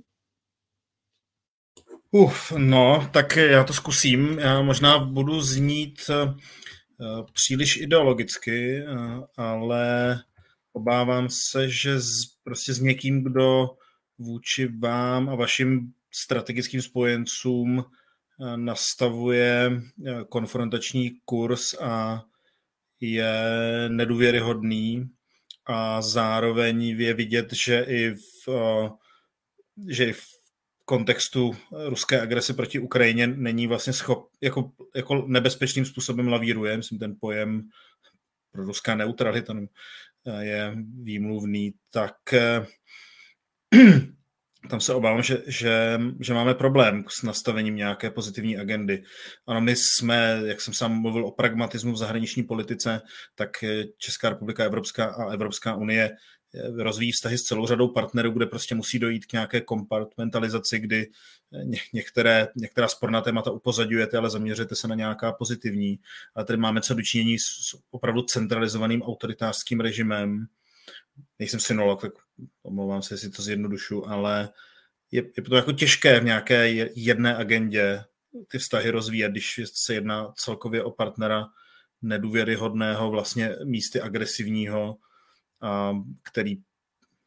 Uf, 2.17 2.53
no, 2.57 3.09
tak 3.13 3.37
já 3.37 3.65
to 3.65 3.73
zkusím. 3.73 4.39
Já 4.39 4.63
možná 4.63 4.99
budu 4.99 5.41
znít 5.41 6.11
uh, 6.11 7.27
příliš 7.33 7.77
ideologicky, 7.77 8.83
uh, 8.83 9.25
ale 9.37 10.19
obávám 10.73 11.29
se, 11.31 11.69
že 11.69 12.01
z, 12.01 12.27
prostě 12.45 12.75
s 12.75 12.81
někým, 12.81 13.25
kdo 13.25 13.71
vůči 14.19 14.69
vám 14.79 15.29
a 15.29 15.35
vašim 15.35 15.93
strategickým 16.15 16.83
spojencům 16.83 17.79
uh, 17.79 18.57
nastavuje 18.57 19.71
konfrontační 20.29 21.11
kurz 21.25 21.75
a 21.75 22.23
je 23.01 23.35
nedůvěryhodný 23.89 25.11
a 25.67 26.03
zároveň 26.03 26.83
je 26.83 27.15
vidět, 27.15 27.53
že 27.53 27.81
i 27.89 28.15
v, 28.15 28.49
že 29.89 30.05
i 30.05 30.13
v 30.13 30.36
kontextu 30.89 31.57
ruské 31.89 32.21
agrese 32.21 32.55
proti 32.55 32.79
Ukrajině 32.79 33.27
není 33.27 33.67
vlastně 33.67 33.93
schop, 33.93 34.29
jako, 34.41 34.71
jako 34.95 35.25
nebezpečným 35.27 35.85
způsobem 35.85 36.29
lavíruje, 36.29 36.77
myslím 36.77 36.99
ten 36.99 37.17
pojem 37.21 37.69
pro 38.53 38.65
ruská 38.65 38.95
neutralita 38.95 39.55
je 40.41 40.77
výmluvný, 41.03 41.75
tak 41.91 42.17
eh, 42.33 42.67
tam 44.71 44.81
se 44.81 44.95
obávám, 44.95 45.23
že, 45.23 45.43
že, 45.47 46.01
že 46.21 46.35
máme 46.35 46.55
problém 46.55 47.05
s 47.09 47.23
nastavením 47.23 47.77
nějaké 47.77 48.11
pozitivní 48.11 48.57
agendy. 48.57 49.03
Ano, 49.47 49.61
my 49.61 49.77
jsme, 49.77 50.41
jak 50.45 50.61
jsem 50.61 50.75
sám 50.75 51.01
mluvil 51.01 51.27
o 51.27 51.31
pragmatismu 51.31 51.93
v 51.93 51.97
zahraniční 51.97 52.43
politice, 52.43 53.01
tak 53.35 53.51
Česká 53.99 54.29
republika 54.29 54.65
Evropská 54.65 55.05
a 55.07 55.33
Evropská 55.33 55.75
unie 55.75 56.17
rozvíjí 56.77 57.13
vztahy 57.13 57.39
s 57.39 57.43
celou 57.43 57.67
řadou 57.67 57.89
partnerů, 57.89 58.31
kde 58.31 58.47
prostě 58.47 58.75
musí 58.75 58.99
dojít 58.99 59.27
k 59.27 59.33
nějaké 59.33 59.61
kompartmentalizaci, 59.61 60.79
kdy 60.79 61.11
některé, 61.93 62.49
některá 62.57 62.89
sporná 62.89 63.21
témata 63.21 63.51
upozadujete, 63.51 64.17
ale 64.17 64.31
zaměřujete 64.31 64.75
se 64.75 64.89
na 64.89 64.95
nějaká 64.95 65.33
pozitivní. 65.33 65.99
A 66.35 66.45
tady 66.45 66.57
máme 66.57 66.81
co 66.81 66.95
dočinění 66.95 67.39
s 67.39 67.77
opravdu 67.91 68.23
centralizovaným 68.23 69.03
autoritářským 69.03 69.81
režimem. 69.81 70.47
Nejsem 71.39 71.61
synolog, 71.61 72.01
tak 72.01 72.13
omlouvám 72.63 73.03
se, 73.03 73.15
jestli 73.15 73.31
to 73.31 73.43
zjednodušu, 73.43 74.09
ale 74.09 74.49
je, 75.11 75.23
je 75.37 75.43
to 75.43 75.57
jako 75.57 75.73
těžké 75.73 76.21
v 76.21 76.25
nějaké 76.25 76.69
jedné 76.95 77.37
agendě 77.37 78.05
ty 78.49 78.59
vztahy 78.59 78.91
rozvíjet, 78.91 79.31
když 79.31 79.61
se 79.65 79.95
jedná 79.95 80.33
celkově 80.37 80.83
o 80.83 80.91
partnera 80.91 81.47
nedůvěryhodného, 82.03 83.11
vlastně 83.11 83.57
místy 83.65 84.01
agresivního, 84.01 84.97
který, 86.23 86.57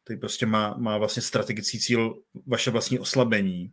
který 0.04 0.20
prostě 0.20 0.46
má, 0.46 0.74
má 0.78 0.98
vlastně 0.98 1.22
strategický 1.22 1.80
cíl 1.80 2.22
vaše 2.46 2.70
vlastní 2.70 2.98
oslabení. 2.98 3.72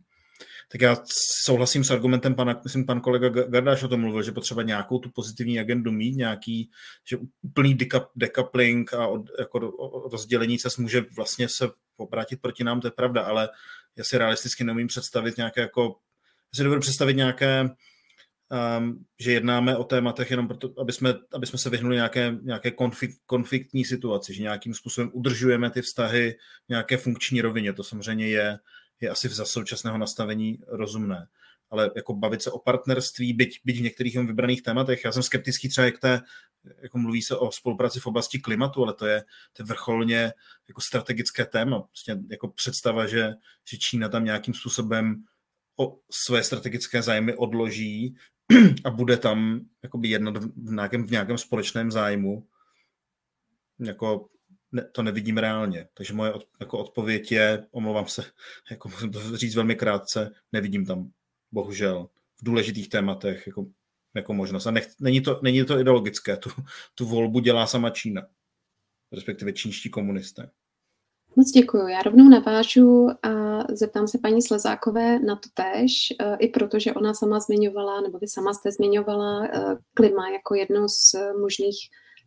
Tak 0.72 0.80
já 0.80 0.96
souhlasím 1.44 1.84
s 1.84 1.90
argumentem 1.90 2.34
pana, 2.34 2.60
myslím, 2.64 2.86
pan 2.86 3.00
kolega 3.00 3.28
Gardáš 3.28 3.82
o 3.82 3.88
tom 3.88 4.00
mluvil, 4.00 4.22
že 4.22 4.32
potřeba 4.32 4.62
nějakou 4.62 4.98
tu 4.98 5.10
pozitivní 5.10 5.60
agendu 5.60 5.92
mít, 5.92 6.16
nějaký, 6.16 6.70
že 7.10 7.18
úplný 7.42 7.78
decoupling 8.16 8.94
a 8.94 9.06
od, 9.06 9.30
jako 9.38 9.58
rozdělení 10.12 10.58
se 10.58 10.68
může 10.78 11.04
vlastně 11.16 11.48
se 11.48 11.68
obrátit 11.96 12.40
proti 12.40 12.64
nám, 12.64 12.80
to 12.80 12.86
je 12.86 12.90
pravda, 12.90 13.22
ale 13.22 13.48
já 13.96 14.04
si 14.04 14.18
realisticky 14.18 14.64
neumím 14.64 14.86
představit 14.86 15.36
nějaké 15.36 15.60
jako, 15.60 15.96
já 16.52 16.56
si 16.56 16.62
dovedu 16.62 16.80
představit 16.80 17.14
nějaké 17.14 17.70
um, 18.78 19.04
že 19.20 19.32
jednáme 19.32 19.76
o 19.76 19.84
tématech 19.84 20.30
jenom 20.30 20.48
proto, 20.48 20.80
aby 20.80 20.92
jsme, 20.92 21.14
aby 21.32 21.46
jsme 21.46 21.58
se 21.58 21.70
vyhnuli 21.70 21.96
nějaké, 21.96 22.36
nějaké 22.42 22.70
konflikt, 22.70 23.20
konfliktní 23.26 23.84
situaci, 23.84 24.34
že 24.34 24.42
nějakým 24.42 24.74
způsobem 24.74 25.10
udržujeme 25.14 25.70
ty 25.70 25.82
vztahy 25.82 26.36
v 26.66 26.68
nějaké 26.68 26.96
funkční 26.96 27.40
rovině. 27.40 27.72
To 27.72 27.84
samozřejmě 27.84 28.28
je, 28.28 28.58
je 29.00 29.10
asi 29.10 29.28
za 29.28 29.44
současného 29.44 29.98
nastavení 29.98 30.58
rozumné. 30.66 31.26
Ale 31.70 31.90
jako 31.96 32.14
bavit 32.14 32.42
se 32.42 32.50
o 32.50 32.58
partnerství, 32.58 33.32
byť, 33.32 33.60
byť 33.64 33.78
v 33.78 33.82
některých 33.82 34.18
vybraných 34.18 34.62
tématech, 34.62 35.04
já 35.04 35.12
jsem 35.12 35.22
skeptický 35.22 35.68
třeba 35.68 35.84
jak 35.84 35.98
té, 35.98 36.20
jako 36.82 36.98
mluví 36.98 37.22
se 37.22 37.36
o 37.36 37.50
spolupráci 37.50 38.00
v 38.00 38.06
oblasti 38.06 38.38
klimatu, 38.38 38.82
ale 38.82 38.94
to 38.94 39.06
je, 39.06 39.24
to 39.52 39.62
je 39.62 39.66
vrcholně 39.66 40.32
jako 40.68 40.80
strategické 40.80 41.46
téma. 41.46 41.80
Prostě 41.80 42.16
jako 42.30 42.48
představa, 42.48 43.06
že, 43.06 43.32
že 43.68 43.78
Čína 43.78 44.08
tam 44.08 44.24
nějakým 44.24 44.54
způsobem 44.54 45.24
o 45.76 45.98
své 46.10 46.42
strategické 46.42 47.02
zájmy 47.02 47.34
odloží 47.34 48.16
a 48.84 48.90
bude 48.90 49.16
tam 49.16 49.60
jakoby 49.82 50.08
jednat 50.08 50.36
v 50.36 50.72
nějakém, 50.72 51.04
v 51.04 51.10
nějakém 51.10 51.38
společném 51.38 51.90
zájmu, 51.90 52.46
jako 53.78 54.28
ne, 54.72 54.84
to 54.92 55.02
nevidím 55.02 55.38
reálně. 55.38 55.88
Takže 55.94 56.14
moje 56.14 56.32
od, 56.32 56.48
jako 56.60 56.78
odpověď 56.78 57.32
je, 57.32 57.66
omlouvám 57.70 58.06
se, 58.06 58.24
jako 58.70 58.88
musím 58.88 59.12
to 59.12 59.36
říct 59.36 59.54
velmi 59.54 59.76
krátce, 59.76 60.34
nevidím 60.52 60.86
tam, 60.86 61.12
bohužel, 61.52 62.08
v 62.40 62.44
důležitých 62.44 62.88
tématech 62.88 63.46
jako, 63.46 63.66
jako 64.14 64.34
možnost. 64.34 64.66
A 64.66 64.70
nech, 64.70 64.88
není, 65.00 65.20
to, 65.20 65.40
není 65.42 65.64
to 65.64 65.78
ideologické, 65.78 66.36
tu, 66.36 66.50
tu 66.94 67.06
volbu 67.06 67.40
dělá 67.40 67.66
sama 67.66 67.90
Čína, 67.90 68.22
respektive 69.12 69.52
čínští 69.52 69.90
komunisté. 69.90 70.50
Moc 71.38 71.50
děkuji. 71.50 71.88
Já 71.88 72.02
rovnou 72.02 72.28
navážu 72.28 73.08
a 73.22 73.64
zeptám 73.72 74.08
se 74.08 74.18
paní 74.18 74.42
Slezákové 74.42 75.18
na 75.18 75.36
to 75.36 75.48
tež, 75.54 76.10
e, 76.20 76.36
i 76.36 76.48
protože 76.48 76.92
ona 76.92 77.14
sama 77.14 77.40
zmiňovala, 77.40 78.00
nebo 78.00 78.18
vy 78.18 78.28
sama 78.28 78.54
jste 78.54 78.70
zmiňovala 78.70 79.44
e, 79.44 79.50
klima 79.94 80.30
jako 80.30 80.54
jednu 80.54 80.88
z 80.88 81.14
možných 81.40 81.76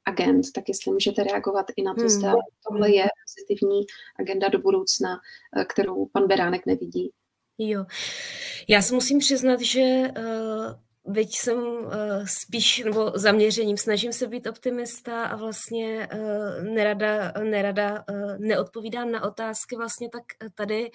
agent, 0.05 0.45
tak 0.55 0.63
jestli 0.67 0.91
můžete 0.91 1.23
reagovat 1.23 1.65
i 1.75 1.83
na 1.83 1.93
to, 1.93 2.09
zda 2.09 2.29
hmm. 2.29 2.39
tohle 2.69 2.91
je 2.91 3.05
pozitivní 3.25 3.81
agenda 4.19 4.49
do 4.49 4.59
budoucna, 4.59 5.19
e, 5.57 5.65
kterou 5.65 6.05
pan 6.05 6.27
Beránek 6.27 6.65
nevidí. 6.65 7.11
Jo, 7.57 7.85
já 8.69 8.81
se 8.81 8.93
musím 8.93 9.19
přiznat, 9.19 9.61
že 9.61 9.81
Veď 11.05 11.35
jsem 11.35 11.57
uh, 11.57 11.91
spíš, 12.25 12.83
nebo 12.83 13.11
zaměřením, 13.15 13.77
snažím 13.77 14.13
se 14.13 14.27
být 14.27 14.47
optimista 14.47 15.25
a 15.25 15.35
vlastně 15.35 16.09
uh, 16.13 16.63
nerada, 16.63 17.33
nerada 17.43 18.03
uh, 18.09 18.37
neodpovídám 18.37 19.11
na 19.11 19.23
otázky. 19.23 19.75
Vlastně 19.75 20.09
tak 20.09 20.23
tady 20.55 20.91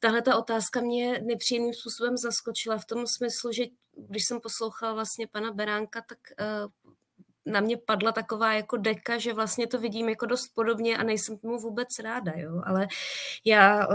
tahle 0.00 0.22
ta 0.22 0.38
otázka 0.38 0.80
mě 0.80 1.20
nepříjemným 1.24 1.74
způsobem 1.74 2.16
zaskočila 2.16 2.78
v 2.78 2.84
tom 2.84 3.06
smyslu, 3.06 3.52
že 3.52 3.64
když 4.08 4.24
jsem 4.24 4.40
poslouchala 4.40 4.92
vlastně 4.92 5.26
pana 5.26 5.52
Beránka, 5.52 6.02
tak 6.08 6.18
na 7.46 7.60
mě 7.60 7.76
padla 7.76 8.12
taková 8.12 8.52
jako 8.52 8.76
deka, 8.76 9.18
že 9.18 9.32
vlastně 9.32 9.66
to 9.66 9.78
vidím 9.78 10.08
jako 10.08 10.26
dost 10.26 10.48
podobně 10.54 10.98
a 10.98 11.02
nejsem 11.02 11.38
tomu 11.38 11.58
vůbec 11.58 11.88
ráda, 12.02 12.32
jo, 12.36 12.62
ale 12.66 12.88
já 13.44 13.88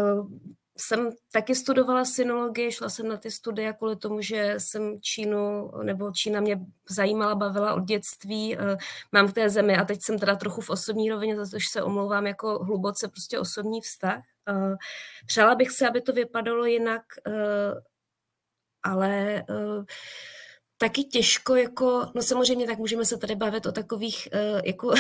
jsem 0.77 1.11
taky 1.31 1.56
studovala 1.56 2.06
synologii, 2.06 2.72
šla 2.72 2.89
jsem 2.89 3.07
na 3.07 3.18
ty 3.18 3.31
studia 3.31 3.73
kvůli 3.73 3.95
tomu, 3.95 4.22
že 4.22 4.56
jsem 4.57 5.02
Čínu, 5.02 5.72
nebo 5.84 6.11
Čína 6.11 6.41
mě 6.41 6.60
zajímala, 6.89 7.35
bavila 7.35 7.73
od 7.73 7.84
dětství, 7.84 8.57
eh, 8.57 8.77
mám 9.11 9.31
k 9.31 9.34
té 9.34 9.49
zemi 9.49 9.77
a 9.77 9.85
teď 9.85 9.99
jsem 10.02 10.19
teda 10.19 10.35
trochu 10.35 10.61
v 10.61 10.69
osobní 10.69 11.10
rovině, 11.10 11.45
za 11.45 11.60
se 11.72 11.84
omlouvám 11.84 12.27
jako 12.27 12.64
hluboce 12.64 13.07
prostě 13.07 13.39
osobní 13.39 13.81
vztah. 13.81 14.22
Eh, 14.49 14.76
přála 15.27 15.56
bych 15.56 15.72
se, 15.72 15.88
aby 15.88 16.02
to 16.02 16.14
vypadalo 16.14 16.65
jinak, 16.65 17.03
eh, 17.27 17.73
ale 18.84 19.43
taky 20.77 21.03
těžko, 21.03 21.56
jako, 21.56 22.11
no 22.15 22.22
samozřejmě 22.22 22.68
tak 22.68 22.77
můžeme 22.77 23.06
se 23.06 23.18
tady 23.18 23.35
bavit 23.35 23.65
o 23.65 23.72
takových 23.72 24.27
jako 24.64 24.93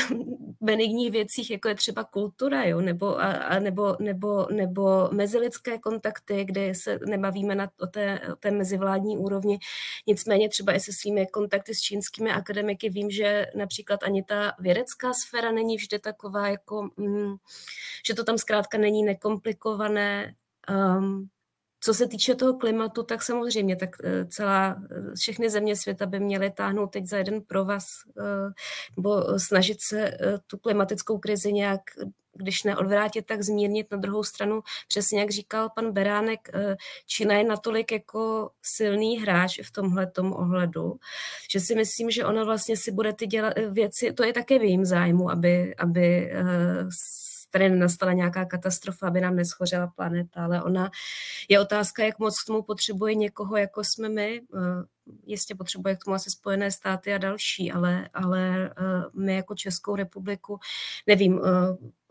benigních 0.65 1.11
věcích, 1.11 1.51
jako 1.51 1.67
je 1.67 1.75
třeba 1.75 2.03
kultura, 2.03 2.63
jo, 2.63 2.81
nebo, 2.81 3.19
a, 3.19 3.31
a 3.31 3.59
nebo, 3.59 3.95
nebo, 3.99 4.47
nebo 4.51 5.09
mezilidské 5.11 5.79
kontakty, 5.79 6.45
kde 6.45 6.75
se 6.75 6.99
nebavíme 7.05 7.55
na, 7.55 7.69
o, 7.79 7.87
té, 7.87 8.21
o 8.33 8.35
té 8.35 8.51
mezivládní 8.51 9.17
úrovni. 9.17 9.59
Nicméně 10.07 10.49
třeba 10.49 10.73
i 10.73 10.79
se 10.79 10.93
svými 10.93 11.27
kontakty 11.27 11.75
s 11.75 11.81
čínskými 11.81 12.31
akademiky 12.31 12.89
vím, 12.89 13.11
že 13.11 13.45
například 13.55 14.03
ani 14.03 14.23
ta 14.23 14.53
vědecká 14.59 15.13
sféra 15.13 15.51
není 15.51 15.77
vždy 15.77 15.99
taková, 15.99 16.47
jako, 16.47 16.89
mm, 16.97 17.35
že 18.07 18.13
to 18.13 18.23
tam 18.23 18.37
zkrátka 18.37 18.77
není 18.77 19.03
nekomplikované. 19.03 20.35
Um, 20.69 21.29
Co 21.85 21.93
se 21.93 22.07
týče 22.07 22.35
toho 22.35 22.53
klimatu, 22.53 23.03
tak 23.03 23.23
samozřejmě 23.23 23.75
tak 23.75 23.89
celá, 24.27 24.75
všechny 25.19 25.49
země 25.49 25.75
světa 25.75 26.05
by 26.05 26.19
měly 26.19 26.51
táhnout 26.51 26.91
teď 26.91 27.05
za 27.05 27.17
jeden 27.17 27.41
provaz 27.41 27.85
nebo 28.95 29.39
snažit 29.39 29.77
se 29.81 30.17
tu 30.47 30.57
klimatickou 30.57 31.17
krizi 31.17 31.53
nějak 31.53 31.81
když 32.35 32.63
neodvrátit, 32.63 33.25
tak 33.25 33.43
zmírnit. 33.43 33.91
Na 33.91 33.97
druhou 33.97 34.23
stranu, 34.23 34.61
přesně 34.87 35.19
jak 35.19 35.31
říkal 35.31 35.69
pan 35.75 35.91
Beránek, 35.91 36.39
eh, 36.53 36.75
Čína 37.07 37.35
je 37.35 37.43
natolik 37.43 37.91
jako 37.91 38.49
silný 38.61 39.19
hráč 39.19 39.59
v 39.63 39.71
tomhle 39.71 40.11
ohledu, 40.17 40.95
že 41.51 41.59
si 41.59 41.75
myslím, 41.75 42.11
že 42.11 42.25
ona 42.25 42.43
vlastně 42.43 42.77
si 42.77 42.91
bude 42.91 43.13
ty 43.13 43.27
dělat 43.27 43.53
eh, 43.55 43.69
věci, 43.69 44.13
to 44.13 44.23
je 44.23 44.33
také 44.33 44.59
v 44.59 44.63
jejím 44.63 44.85
zájmu, 44.85 45.31
aby, 45.31 45.75
aby 45.75 46.31
eh, 46.31 46.43
tady 47.59 47.69
nastala 47.69 48.13
nějaká 48.13 48.45
katastrofa, 48.45 49.07
aby 49.07 49.21
nám 49.21 49.35
neschořela 49.35 49.87
planeta, 49.87 50.43
ale 50.43 50.63
ona 50.63 50.91
je 51.49 51.59
otázka, 51.59 52.03
jak 52.03 52.19
moc 52.19 52.43
k 52.43 52.47
tomu 52.47 52.61
potřebuje 52.61 53.15
někoho, 53.15 53.57
jako 53.57 53.83
jsme 53.83 54.09
my. 54.09 54.41
Jistě 55.25 55.55
potřebuje 55.55 55.95
k 55.95 56.03
tomu 56.03 56.15
asi 56.15 56.29
Spojené 56.29 56.71
státy 56.71 57.13
a 57.13 57.17
další, 57.17 57.71
ale, 57.71 58.09
ale 58.13 58.73
my 59.13 59.35
jako 59.35 59.55
Českou 59.55 59.95
republiku, 59.95 60.59
nevím, 61.07 61.41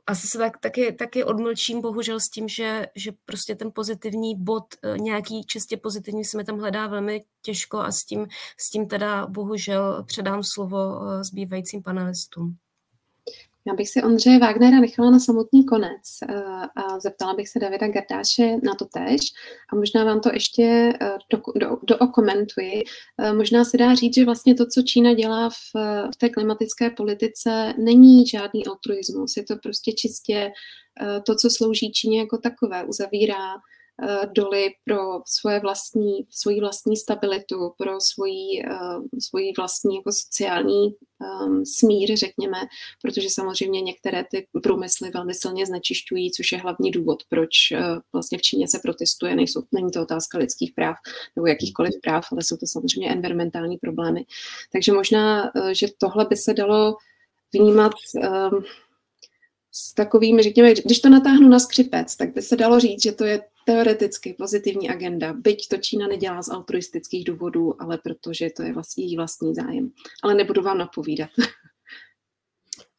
asi 0.06 0.26
se 0.26 0.38
tak, 0.38 0.58
taky, 0.58 0.92
taky 0.92 1.24
odmlčím 1.24 1.80
bohužel 1.80 2.20
s 2.20 2.28
tím, 2.28 2.48
že, 2.48 2.86
že 2.94 3.12
prostě 3.24 3.54
ten 3.54 3.72
pozitivní 3.74 4.36
bod, 4.36 4.64
eh, 4.82 4.98
nějaký 4.98 5.44
čistě 5.44 5.76
pozitivní 5.76 6.24
se 6.24 6.36
mi 6.36 6.44
tam 6.44 6.58
hledá 6.58 6.86
velmi 6.86 7.24
těžko 7.42 7.78
a 7.78 7.92
s 7.92 8.04
tím, 8.04 8.26
s 8.60 8.70
tím 8.70 8.88
teda 8.88 9.26
bohužel 9.26 10.04
předám 10.06 10.42
slovo 10.44 11.10
eh, 11.10 11.24
zbývajícím 11.24 11.82
panelistům. 11.82 12.56
Já 13.66 13.74
bych 13.74 13.88
si 13.88 14.02
Ondřeje 14.02 14.38
Wagnera 14.38 14.80
nechala 14.80 15.10
na 15.10 15.18
samotný 15.18 15.64
konec 15.64 16.02
eh, 16.28 16.34
a 16.76 17.00
zeptala 17.00 17.34
bych 17.34 17.48
se 17.48 17.58
Davida 17.58 17.88
Gardáše 17.88 18.56
na 18.62 18.74
to 18.74 18.84
tež 18.84 19.20
a 19.72 19.76
možná 19.76 20.04
vám 20.04 20.20
to 20.20 20.30
ještě 20.32 20.92
eh, 21.00 21.18
do, 21.30 21.42
do. 21.82 21.98
Eh, 23.20 23.32
možná 23.32 23.64
se 23.64 23.76
dá 23.76 23.94
říct, 23.94 24.14
že 24.14 24.24
vlastně 24.24 24.54
to, 24.54 24.66
co 24.66 24.82
Čína 24.82 25.14
dělá 25.14 25.50
v, 25.50 25.74
v 26.14 26.16
té 26.16 26.28
klimatické 26.28 26.90
politice, 26.90 27.74
není 27.78 28.26
žádný 28.26 28.66
altruismus. 28.66 29.36
Je 29.36 29.44
to 29.44 29.56
prostě 29.56 29.92
čistě 29.92 30.52
to, 31.26 31.34
co 31.34 31.50
slouží 31.50 31.92
Číně 31.92 32.20
jako 32.20 32.38
takové. 32.38 32.84
Uzavírá 32.84 33.54
doly 34.34 34.74
pro 34.84 35.22
svoje 35.26 35.60
vlastní, 35.60 36.26
svoji 36.30 36.60
vlastní 36.60 36.96
stabilitu, 36.96 37.72
pro 37.78 38.00
svoji, 38.00 38.62
eh, 38.66 39.20
svoji 39.20 39.52
vlastní 39.56 39.96
jako 39.96 40.12
sociální 40.12 40.94
um, 41.46 41.66
smír, 41.66 42.16
řekněme, 42.16 42.56
protože 43.02 43.30
samozřejmě 43.30 43.80
některé 43.80 44.24
ty 44.30 44.46
průmysly 44.62 45.10
velmi 45.10 45.34
silně 45.34 45.66
znečišťují, 45.66 46.30
což 46.30 46.52
je 46.52 46.58
hlavní 46.58 46.90
důvod, 46.90 47.22
proč 47.28 47.50
uh, 47.72 47.78
vlastně 48.12 48.38
v 48.38 48.42
Číně 48.42 48.68
se 48.68 48.78
protestuje. 48.78 49.36
Nejsou, 49.36 49.62
není 49.72 49.90
to 49.90 50.02
otázka 50.02 50.38
lidských 50.38 50.72
práv 50.72 50.96
nebo 51.36 51.46
jakýchkoliv 51.46 51.94
práv, 52.02 52.24
ale 52.32 52.42
jsou 52.42 52.56
to 52.56 52.66
samozřejmě 52.66 53.10
environmentální 53.10 53.76
problémy. 53.76 54.24
Takže 54.72 54.92
možná, 54.92 55.54
uh, 55.54 55.68
že 55.68 55.86
tohle 55.98 56.24
by 56.24 56.36
se 56.36 56.54
dalo 56.54 56.96
vnímat 57.54 57.92
um, 58.14 58.64
s 59.76 59.94
takovými, 59.94 60.42
řekněme, 60.42 60.74
když 60.74 61.00
to 61.00 61.08
natáhnu 61.08 61.48
na 61.48 61.58
skřipec, 61.58 62.16
tak 62.16 62.34
by 62.34 62.42
se 62.42 62.56
dalo 62.56 62.80
říct, 62.80 63.02
že 63.02 63.12
to 63.12 63.24
je 63.24 63.42
teoreticky 63.66 64.34
pozitivní 64.38 64.90
agenda, 64.90 65.32
byť 65.32 65.68
to 65.68 65.76
Čína 65.76 66.06
nedělá 66.06 66.42
z 66.42 66.48
altruistických 66.48 67.24
důvodů, 67.24 67.82
ale 67.82 67.98
protože 67.98 68.50
to 68.56 68.62
je 68.62 68.72
vlastně 68.72 69.04
její 69.04 69.16
vlastní 69.16 69.54
zájem. 69.54 69.90
Ale 70.22 70.34
nebudu 70.34 70.62
vám 70.62 70.78
napovídat. 70.78 71.30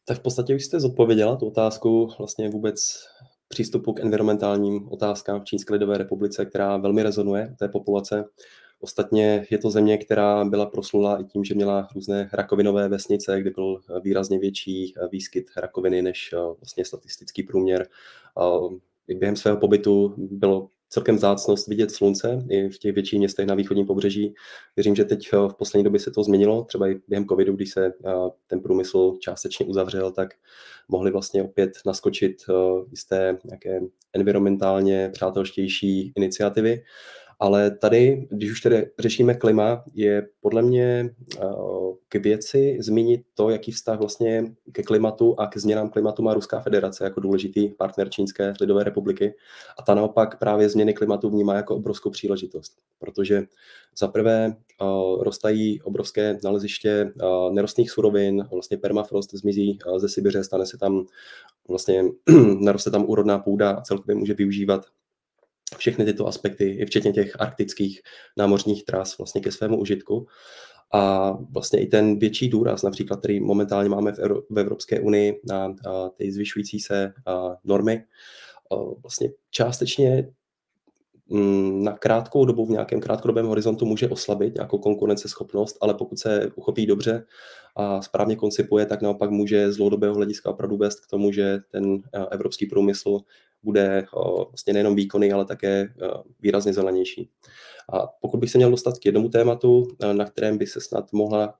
Tak 0.08 0.18
v 0.18 0.22
podstatě 0.22 0.54
už 0.54 0.64
jste 0.64 0.80
zodpověděla 0.80 1.36
tu 1.36 1.46
otázku 1.46 2.10
vlastně 2.18 2.48
vůbec 2.48 3.06
přístupu 3.48 3.92
k 3.92 4.00
environmentálním 4.00 4.88
otázkám 4.92 5.40
v 5.40 5.44
Čínské 5.44 5.72
lidové 5.72 5.98
republice, 5.98 6.46
která 6.46 6.76
velmi 6.76 7.02
rezonuje 7.02 7.56
té 7.58 7.68
populace. 7.68 8.24
Ostatně 8.86 9.46
je 9.50 9.58
to 9.58 9.70
země, 9.70 9.98
která 9.98 10.44
byla 10.44 10.66
proslulá 10.66 11.20
i 11.20 11.24
tím, 11.24 11.44
že 11.44 11.54
měla 11.54 11.88
různé 11.94 12.30
rakovinové 12.32 12.88
vesnice, 12.88 13.40
kde 13.40 13.50
byl 13.50 13.80
výrazně 14.02 14.38
větší 14.38 14.94
výskyt 15.12 15.46
rakoviny 15.56 16.02
než 16.02 16.30
eh, 16.32 16.36
vlastně 16.60 16.84
statistický 16.84 17.42
průměr. 17.42 17.88
Během 19.08 19.36
svého 19.36 19.56
pobytu 19.56 20.14
bylo 20.16 20.68
celkem 20.88 21.18
zácnost 21.18 21.68
vidět 21.68 21.90
slunce 21.90 22.44
i 22.48 22.68
v 22.68 22.78
těch 22.78 22.94
větších 22.94 23.18
městech 23.18 23.46
na 23.46 23.54
východním 23.54 23.86
pobřeží. 23.86 24.34
Věřím, 24.76 24.94
že 24.94 25.04
teď 25.04 25.28
eh, 25.32 25.36
v 25.36 25.54
poslední 25.54 25.84
době 25.84 26.00
se 26.00 26.10
to 26.10 26.22
změnilo, 26.22 26.64
třeba 26.64 26.88
i 26.88 27.00
během 27.08 27.26
covidu, 27.26 27.56
když 27.56 27.70
se 27.70 27.86
eh, 27.86 28.12
ten 28.46 28.60
průmysl 28.60 29.16
částečně 29.20 29.66
uzavřel, 29.66 30.12
tak 30.12 30.34
mohli 30.88 31.10
vlastně 31.10 31.42
opět 31.42 31.72
naskočit 31.86 32.36
jisté 32.90 33.38
nějaké 33.44 33.80
environmentálně 34.12 35.10
přátelštější 35.12 36.12
iniciativy. 36.16 36.82
Ale 37.38 37.70
tady, 37.70 38.28
když 38.30 38.50
už 38.52 38.60
tedy 38.60 38.90
řešíme 38.98 39.34
klima, 39.34 39.84
je 39.94 40.28
podle 40.40 40.62
mě 40.62 41.14
eh, 41.38 41.44
k 42.08 42.14
věci 42.14 42.78
zmínit 42.80 43.22
to, 43.34 43.50
jaký 43.50 43.72
vztah 43.72 43.98
vlastně 43.98 44.54
ke 44.72 44.82
klimatu 44.82 45.40
a 45.40 45.46
ke 45.46 45.60
změnám 45.60 45.90
klimatu 45.90 46.22
má 46.22 46.34
Ruská 46.34 46.60
federace 46.60 47.04
jako 47.04 47.20
důležitý 47.20 47.68
partner 47.68 48.08
Čínské 48.08 48.54
lidové 48.60 48.84
republiky. 48.84 49.34
A 49.78 49.82
ta 49.82 49.94
naopak 49.94 50.38
právě 50.38 50.68
změny 50.68 50.94
klimatu 50.94 51.30
vnímá 51.30 51.54
jako 51.54 51.76
obrovskou 51.76 52.10
příležitost, 52.10 52.76
protože 52.98 53.42
za 53.98 54.08
prvé 54.08 54.56
uh, 54.80 55.22
rostají 55.22 55.82
obrovské 55.82 56.38
naleziště 56.44 57.12
uh, 57.22 57.54
nerostných 57.54 57.90
surovin, 57.90 58.44
vlastně 58.52 58.76
permafrost 58.76 59.34
zmizí 59.34 59.78
ze 59.96 60.08
Sibiře, 60.08 60.44
stane 60.44 60.66
se 60.66 60.78
tam 60.78 61.06
vlastně, 61.68 62.04
naroste 62.60 62.90
tam 62.90 63.04
úrodná 63.08 63.38
půda 63.38 63.70
a 63.70 63.80
celkově 63.80 64.14
může 64.14 64.34
využívat 64.34 64.86
všechny 65.78 66.04
tyto 66.04 66.26
aspekty, 66.26 66.70
i 66.70 66.86
včetně 66.86 67.12
těch 67.12 67.40
arktických 67.40 68.00
námořních 68.36 68.84
tras 68.84 69.18
vlastně 69.18 69.40
ke 69.40 69.52
svému 69.52 69.80
užitku. 69.80 70.26
A 70.92 71.32
vlastně 71.50 71.80
i 71.80 71.86
ten 71.86 72.18
větší 72.18 72.48
důraz, 72.48 72.82
například, 72.82 73.18
který 73.18 73.40
momentálně 73.40 73.88
máme 73.88 74.12
v, 74.12 74.18
Euro- 74.18 74.42
v 74.50 74.58
Evropské 74.58 75.00
unii 75.00 75.40
na 75.48 75.74
ty 76.16 76.32
zvyšující 76.32 76.80
se 76.80 77.12
a, 77.26 77.56
normy, 77.64 78.04
a, 78.72 78.76
vlastně 79.02 79.30
částečně 79.50 80.28
mm, 81.28 81.84
na 81.84 81.92
krátkou 81.92 82.44
dobu, 82.44 82.66
v 82.66 82.70
nějakém 82.70 83.00
krátkodobém 83.00 83.46
horizontu 83.46 83.86
může 83.86 84.08
oslabit 84.08 84.54
nějakou 84.54 84.78
konkurenceschopnost, 84.78 85.76
ale 85.80 85.94
pokud 85.94 86.18
se 86.18 86.50
uchopí 86.54 86.86
dobře 86.86 87.24
a 87.76 88.02
správně 88.02 88.36
koncipuje, 88.36 88.86
tak 88.86 89.02
naopak 89.02 89.30
může 89.30 89.72
z 89.72 89.76
dlouhodobého 89.76 90.14
hlediska 90.14 90.50
opravdu 90.50 90.76
vést 90.76 91.00
k 91.00 91.10
tomu, 91.10 91.32
že 91.32 91.58
ten 91.70 91.98
evropský 92.30 92.66
průmysl 92.66 93.20
bude 93.66 94.06
vlastně 94.50 94.72
nejenom 94.72 94.94
výkonný, 94.94 95.32
ale 95.32 95.44
také 95.44 95.88
výrazně 96.40 96.72
zelenější. 96.72 97.30
A 97.92 98.06
pokud 98.20 98.40
bych 98.40 98.50
se 98.50 98.58
měl 98.58 98.70
dostat 98.70 98.98
k 98.98 99.06
jednomu 99.06 99.28
tématu, 99.28 99.88
na 100.12 100.24
kterém 100.24 100.58
by 100.58 100.66
se 100.66 100.80
snad 100.80 101.12
mohla 101.12 101.54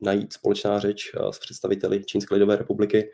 najít 0.00 0.32
společná 0.32 0.78
řeč 0.78 1.12
s 1.30 1.38
představiteli 1.38 2.04
Čínské 2.04 2.34
lidové 2.34 2.56
republiky, 2.56 3.10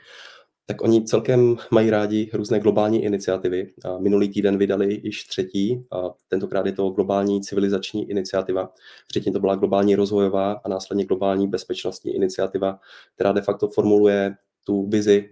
tak 0.67 0.83
oni 0.83 1.05
celkem 1.05 1.57
mají 1.71 1.91
rádi 1.91 2.31
různé 2.33 2.61
globální 2.61 3.05
iniciativy. 3.05 3.73
Minulý 3.99 4.29
týden 4.29 4.59
vydali 4.59 5.01
již 5.05 5.25
třetí, 5.25 5.85
a 5.93 6.11
tentokrát 6.29 6.67
je 6.67 6.73
to 6.73 6.89
globální 6.89 7.43
civilizační 7.43 8.11
iniciativa. 8.11 8.73
Předtím 9.09 9.33
to 9.33 9.41
byla 9.41 9.55
globální 9.55 9.97
rozvojová 9.97 10.53
a 10.53 10.69
následně 10.69 11.05
globální 11.05 11.49
bezpečnostní 11.49 12.15
iniciativa, 12.15 12.79
která 13.15 13.33
de 13.33 13.43
facto 13.43 13.69
formuluje 13.69 14.35
tu 14.67 14.87
vizi, 14.89 15.31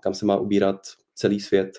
kam 0.00 0.14
se 0.14 0.26
má 0.26 0.36
ubírat 0.36 0.80
celý 1.14 1.40
svět 1.40 1.70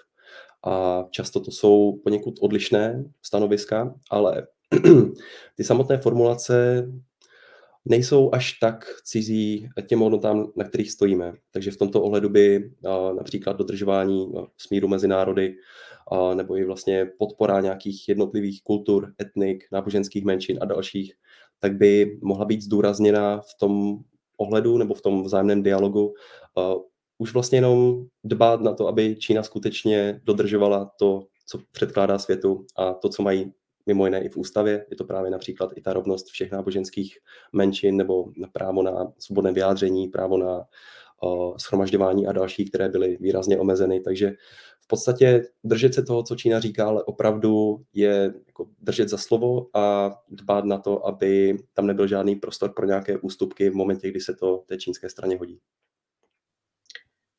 a 0.63 1.05
často 1.11 1.39
to 1.39 1.51
jsou 1.51 1.99
poněkud 2.03 2.35
odlišné 2.41 3.03
stanoviska, 3.21 3.95
ale 4.09 4.47
ty 5.55 5.63
samotné 5.63 5.97
formulace 5.97 6.87
nejsou 7.85 8.29
až 8.33 8.53
tak 8.53 8.85
cizí 9.03 9.69
těm 9.87 9.99
hodnotám, 9.99 10.51
na 10.55 10.63
kterých 10.63 10.91
stojíme. 10.91 11.33
Takže 11.51 11.71
v 11.71 11.77
tomto 11.77 12.03
ohledu 12.03 12.29
by 12.29 12.71
například 13.15 13.57
dodržování 13.57 14.31
smíru 14.57 14.87
mezi 14.87 15.07
národy 15.07 15.55
nebo 16.33 16.57
i 16.57 16.65
vlastně 16.65 17.05
podpora 17.19 17.61
nějakých 17.61 18.09
jednotlivých 18.09 18.63
kultur, 18.63 19.13
etnik, 19.21 19.63
náboženských 19.71 20.25
menšin 20.25 20.57
a 20.61 20.65
dalších, 20.65 21.13
tak 21.59 21.73
by 21.73 22.19
mohla 22.21 22.45
být 22.45 22.61
zdůrazněna 22.61 23.41
v 23.41 23.59
tom 23.59 23.99
ohledu 24.37 24.77
nebo 24.77 24.93
v 24.93 25.01
tom 25.01 25.23
vzájemném 25.23 25.63
dialogu 25.63 26.13
už 27.21 27.33
vlastně 27.33 27.57
jenom 27.57 28.05
dbát 28.23 28.61
na 28.61 28.73
to, 28.73 28.87
aby 28.87 29.15
Čína 29.15 29.43
skutečně 29.43 30.21
dodržovala 30.23 30.91
to, 30.99 31.27
co 31.45 31.59
předkládá 31.71 32.19
světu 32.19 32.65
a 32.77 32.93
to, 32.93 33.09
co 33.09 33.23
mají 33.23 33.53
mimo 33.85 34.05
jiné 34.05 34.23
i 34.23 34.29
v 34.29 34.37
ústavě. 34.37 34.85
Je 34.89 34.97
to 34.97 35.03
právě 35.03 35.31
například 35.31 35.71
i 35.75 35.81
ta 35.81 35.93
rovnost 35.93 36.27
všech 36.27 36.51
náboženských 36.51 37.17
menšin 37.53 37.97
nebo 37.97 38.25
právo 38.53 38.83
na 38.83 39.13
svobodné 39.19 39.51
vyjádření, 39.51 40.07
právo 40.07 40.37
na 40.37 40.57
uh, 41.23 41.57
schromažďování 41.57 42.27
a 42.27 42.31
další, 42.31 42.65
které 42.65 42.89
byly 42.89 43.17
výrazně 43.19 43.59
omezeny. 43.59 43.99
Takže 43.99 44.31
v 44.81 44.87
podstatě 44.87 45.43
držet 45.63 45.93
se 45.93 46.03
toho, 46.03 46.23
co 46.23 46.35
Čína 46.35 46.59
říká, 46.59 46.87
ale 46.87 47.03
opravdu 47.03 47.81
je 47.93 48.33
jako 48.47 48.67
držet 48.79 49.09
za 49.09 49.17
slovo 49.17 49.67
a 49.73 50.11
dbát 50.29 50.65
na 50.65 50.77
to, 50.77 51.07
aby 51.07 51.57
tam 51.73 51.87
nebyl 51.87 52.07
žádný 52.07 52.35
prostor 52.35 52.73
pro 52.73 52.85
nějaké 52.85 53.17
ústupky 53.17 53.69
v 53.69 53.75
momentě, 53.75 54.09
kdy 54.09 54.19
se 54.19 54.33
to 54.33 54.63
té 54.65 54.77
čínské 54.77 55.09
straně 55.09 55.37
hodí. 55.37 55.59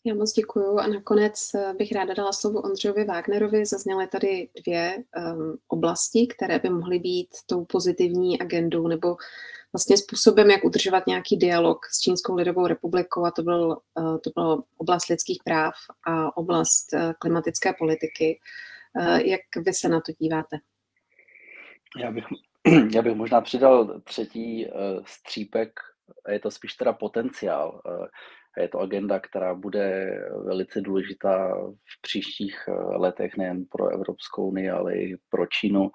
Já 0.04 0.14
moc 0.14 0.32
děkuju 0.32 0.78
a 0.78 0.86
nakonec 0.86 1.54
eh, 1.54 1.74
bych 1.74 1.92
ráda 1.92 2.14
dala 2.14 2.32
slovo 2.32 2.60
Ondřejovi 2.60 3.04
Wagnerovi. 3.04 3.66
Zazněly 3.66 4.06
tady 4.06 4.48
dvě 4.64 4.96
um, 5.16 5.58
oblasti, 5.68 6.26
které 6.26 6.58
by 6.58 6.70
mohly 6.70 6.98
být 6.98 7.28
tou 7.46 7.64
pozitivní 7.64 8.40
agendou 8.40 8.88
nebo 8.88 9.16
vlastně 9.72 9.96
způsobem, 9.96 10.50
jak 10.50 10.64
udržovat 10.64 11.06
nějaký 11.06 11.36
dialog 11.36 11.86
s 11.86 12.00
Čínskou 12.00 12.34
lidovou 12.34 12.66
republikou 12.66 13.24
a 13.24 13.30
to, 13.30 13.42
byl, 13.42 13.76
uh, 13.94 14.18
to 14.18 14.30
bylo 14.34 14.64
oblast 14.76 15.08
lidských 15.08 15.38
práv 15.44 15.74
a 16.06 16.36
oblast 16.36 16.92
uh, 16.92 17.12
klimatické 17.18 17.72
politiky. 17.78 18.40
Uh, 19.00 19.16
jak 19.16 19.40
vy 19.56 19.74
se 19.74 19.88
na 19.88 20.00
to 20.00 20.12
díváte? 20.18 20.56
Já 22.02 22.10
bych, 22.10 22.24
já 22.94 23.02
bych 23.02 23.14
možná 23.14 23.40
přidal 23.40 24.00
třetí 24.00 24.66
uh, 24.66 25.04
střípek, 25.06 25.80
je 26.28 26.40
to 26.40 26.50
spíš 26.50 26.74
teda 26.74 26.92
potenciál. 26.92 27.82
Uh, 27.86 28.06
je 28.60 28.68
to 28.68 28.78
agenda, 28.78 29.20
která 29.20 29.54
bude 29.54 30.16
velice 30.44 30.80
důležitá 30.80 31.54
v 31.84 32.02
příštích 32.02 32.68
letech 32.96 33.36
nejen 33.36 33.64
pro 33.64 33.88
Evropskou 33.88 34.48
unii, 34.48 34.70
ale 34.70 34.94
i 34.94 35.16
pro 35.30 35.46
Čínu 35.46 35.90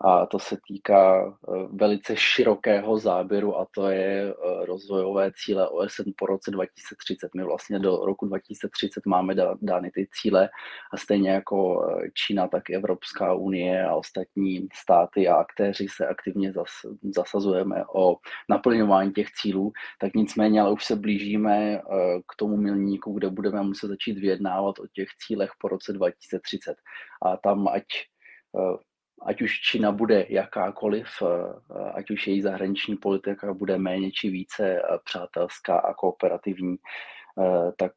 a 0.00 0.26
to 0.26 0.38
se 0.38 0.56
týká 0.68 1.26
eh, 1.28 1.52
velice 1.72 2.16
širokého 2.16 2.98
záběru 2.98 3.58
a 3.58 3.66
to 3.74 3.88
je 3.90 4.30
eh, 4.30 4.66
rozvojové 4.66 5.32
cíle 5.34 5.68
OSN 5.68 6.10
po 6.16 6.26
roce 6.26 6.50
2030. 6.50 7.30
My 7.36 7.44
vlastně 7.44 7.78
do 7.78 7.96
roku 7.96 8.26
2030 8.26 9.06
máme 9.06 9.34
dány 9.62 9.90
ty 9.90 10.08
cíle 10.12 10.48
a 10.92 10.96
stejně 10.96 11.30
jako 11.30 11.88
eh, 11.88 12.10
Čína, 12.14 12.48
tak 12.48 12.70
Evropská 12.70 13.34
unie 13.34 13.84
a 13.84 13.94
ostatní 13.94 14.68
státy 14.74 15.28
a 15.28 15.34
aktéři 15.34 15.86
se 15.88 16.06
aktivně 16.06 16.52
zasazujeme 17.14 17.84
o 17.94 18.16
naplňování 18.48 19.12
těch 19.12 19.30
cílů, 19.30 19.72
tak 20.00 20.14
nicméně 20.14 20.60
ale 20.60 20.72
už 20.72 20.84
se 20.84 20.96
blížíme 20.96 21.82
k 22.32 22.36
tomu 22.36 22.56
milníku, 22.56 23.12
kde 23.12 23.30
budeme 23.30 23.62
muset 23.62 23.88
začít 23.88 24.18
vyjednávat 24.18 24.78
o 24.78 24.86
těch 24.92 25.08
cílech 25.26 25.50
po 25.60 25.68
roce 25.68 25.92
2030. 25.92 26.76
A 27.22 27.36
tam 27.36 27.68
ať 27.68 27.84
ať 29.22 29.42
už 29.42 29.60
Čína 29.60 29.92
bude 29.92 30.26
jakákoliv, 30.28 31.06
eh, 31.22 31.90
ať 31.94 32.10
už 32.10 32.26
její 32.26 32.42
zahraniční 32.42 32.96
politika 32.96 33.54
bude 33.54 33.78
méně 33.78 34.10
či 34.10 34.30
více 34.30 34.76
eh, 34.76 34.82
přátelská 35.04 35.78
a 35.78 35.94
kooperativní, 35.94 36.76
eh, 36.76 37.72
tak 37.76 37.92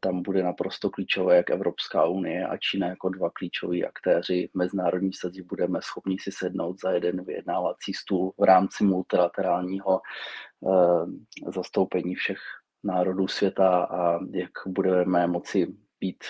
tam 0.00 0.22
bude 0.22 0.42
naprosto 0.42 0.90
klíčové, 0.90 1.36
jak 1.36 1.50
Evropská 1.50 2.06
unie 2.06 2.46
a 2.46 2.56
Čína 2.56 2.86
jako 2.86 3.08
dva 3.08 3.30
klíčoví 3.30 3.84
aktéři 3.84 4.48
v 4.52 4.58
mezinárodní 4.58 5.12
sadě 5.12 5.42
budeme 5.42 5.78
schopni 5.82 6.16
si 6.18 6.32
sednout 6.32 6.80
za 6.80 6.90
jeden 6.90 7.24
vyjednávací 7.24 7.94
stůl 7.94 8.32
v 8.38 8.42
rámci 8.42 8.84
multilaterálního 8.84 10.00
zastoupení 11.54 12.14
všech 12.14 12.38
národů 12.84 13.28
světa 13.28 13.84
a 13.84 14.18
jak 14.32 14.50
budeme 14.66 15.26
moci 15.26 15.66
být 16.00 16.24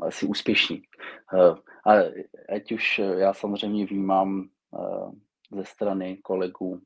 asi 0.00 0.26
úspěšní. 0.26 0.82
A 1.86 1.92
ať 2.54 2.72
už 2.72 3.00
já 3.16 3.34
samozřejmě 3.34 3.86
vnímám 3.86 4.48
ze 5.56 5.64
strany 5.64 6.16
kolegů, 6.16 6.80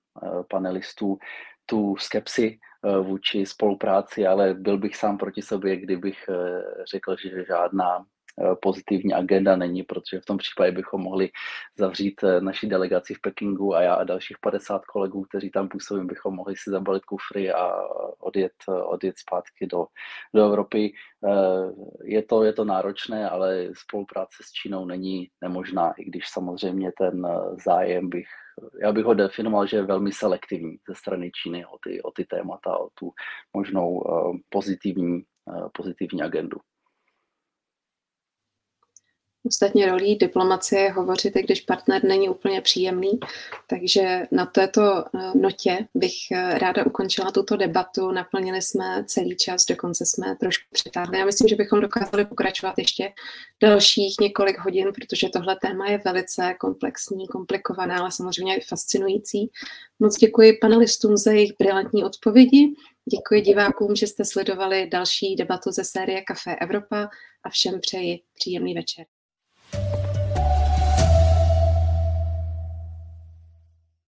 panelistů, 0.50 1.18
tu 1.66 1.96
skepsi 1.96 2.58
vůči 3.02 3.46
spolupráci, 3.46 4.26
ale 4.26 4.54
byl 4.54 4.78
bych 4.78 4.96
sám 4.96 5.18
proti 5.18 5.42
sobě, 5.42 5.76
kdybych 5.76 6.30
řekl, 6.92 7.16
že 7.16 7.44
žádná 7.44 7.98
Eh, 7.98 8.17
pozitivní 8.62 9.14
agenda 9.14 9.56
není, 9.56 9.82
protože 9.82 10.20
v 10.20 10.24
tom 10.24 10.38
případě 10.38 10.72
bychom 10.72 11.00
mohli 11.00 11.30
zavřít 11.78 12.22
eh, 12.22 12.40
naši 12.40 12.66
delegaci 12.66 13.14
v 13.14 13.20
Pekingu 13.20 13.74
a 13.74 13.82
já 13.82 13.94
a 13.94 14.04
dalších 14.04 14.36
50 14.38 14.84
kolegů, 14.84 15.22
kteří 15.22 15.50
tam 15.50 15.68
působí, 15.68 16.06
bychom 16.06 16.34
mohli 16.34 16.56
si 16.56 16.70
zabalit 16.70 17.04
kufry 17.04 17.52
a 17.52 17.72
odjet, 18.18 18.52
eh, 18.68 18.82
odjet 18.82 19.18
zpátky 19.18 19.66
do, 19.66 19.86
do 20.34 20.44
Evropy. 20.44 20.92
Je 22.04 22.22
to, 22.22 22.44
je 22.44 22.52
to 22.52 22.64
náročné, 22.64 23.28
ale 23.28 23.68
spolupráce 23.72 24.36
s 24.42 24.52
Čínou 24.52 24.84
není 24.84 25.30
nemožná, 25.40 25.92
i 25.92 26.04
když 26.04 26.28
samozřejmě 26.28 26.92
ten 26.98 27.26
zájem 27.64 28.08
bych 28.08 28.26
já 28.82 28.92
bych 28.92 29.04
ho 29.04 29.14
definoval, 29.14 29.66
že 29.66 29.76
je 29.76 29.82
velmi 29.82 30.12
selektivní 30.12 30.78
ze 30.88 30.94
strany 30.94 31.30
Číny 31.30 31.66
o 31.66 31.78
ty, 31.78 32.02
o 32.02 32.10
ty 32.10 32.24
témata, 32.24 32.78
o 32.78 32.88
tu 32.94 33.10
možnou 33.54 34.04
pozitivní, 34.48 35.22
pozitivní 35.72 36.22
agendu. 36.22 36.58
Ostatně 39.48 39.90
rolí 39.90 40.16
diplomacie 40.16 40.82
je 40.82 40.92
hovořit, 40.92 41.36
i 41.36 41.42
když 41.42 41.60
partner 41.60 42.04
není 42.04 42.28
úplně 42.28 42.60
příjemný. 42.60 43.10
Takže 43.66 44.22
na 44.32 44.46
této 44.46 45.04
eh, 45.04 45.30
notě 45.34 45.78
bych 45.94 46.14
eh, 46.32 46.58
ráda 46.58 46.86
ukončila 46.86 47.30
tuto 47.30 47.56
debatu. 47.56 48.12
Naplnili 48.12 48.62
jsme 48.62 49.04
celý 49.06 49.36
čas, 49.36 49.66
dokonce 49.66 50.06
jsme 50.06 50.36
trošku 50.36 50.64
přitáhli. 50.72 51.18
Já 51.18 51.24
myslím, 51.24 51.48
že 51.48 51.56
bychom 51.56 51.80
dokázali 51.80 52.24
pokračovat 52.24 52.74
ještě 52.78 53.12
dalších 53.62 54.14
několik 54.20 54.58
hodin, 54.58 54.92
protože 54.94 55.28
tohle 55.28 55.56
téma 55.62 55.90
je 55.90 56.00
velice 56.04 56.54
komplexní, 56.60 57.28
komplikované, 57.28 57.94
ale 57.94 58.12
samozřejmě 58.12 58.56
i 58.56 58.60
fascinující. 58.60 59.50
Moc 59.98 60.16
děkuji 60.16 60.58
panelistům 60.60 61.16
za 61.16 61.32
jejich 61.32 61.52
brilantní 61.58 62.04
odpovědi. 62.04 62.74
Děkuji 63.10 63.40
divákům, 63.40 63.96
že 63.96 64.06
jste 64.06 64.24
sledovali 64.24 64.88
další 64.92 65.36
debatu 65.36 65.70
ze 65.70 65.84
série 65.84 66.22
Café 66.22 66.56
Evropa 66.56 67.08
a 67.44 67.50
všem 67.50 67.80
přeji 67.80 68.20
příjemný 68.34 68.74
večer. 68.74 69.06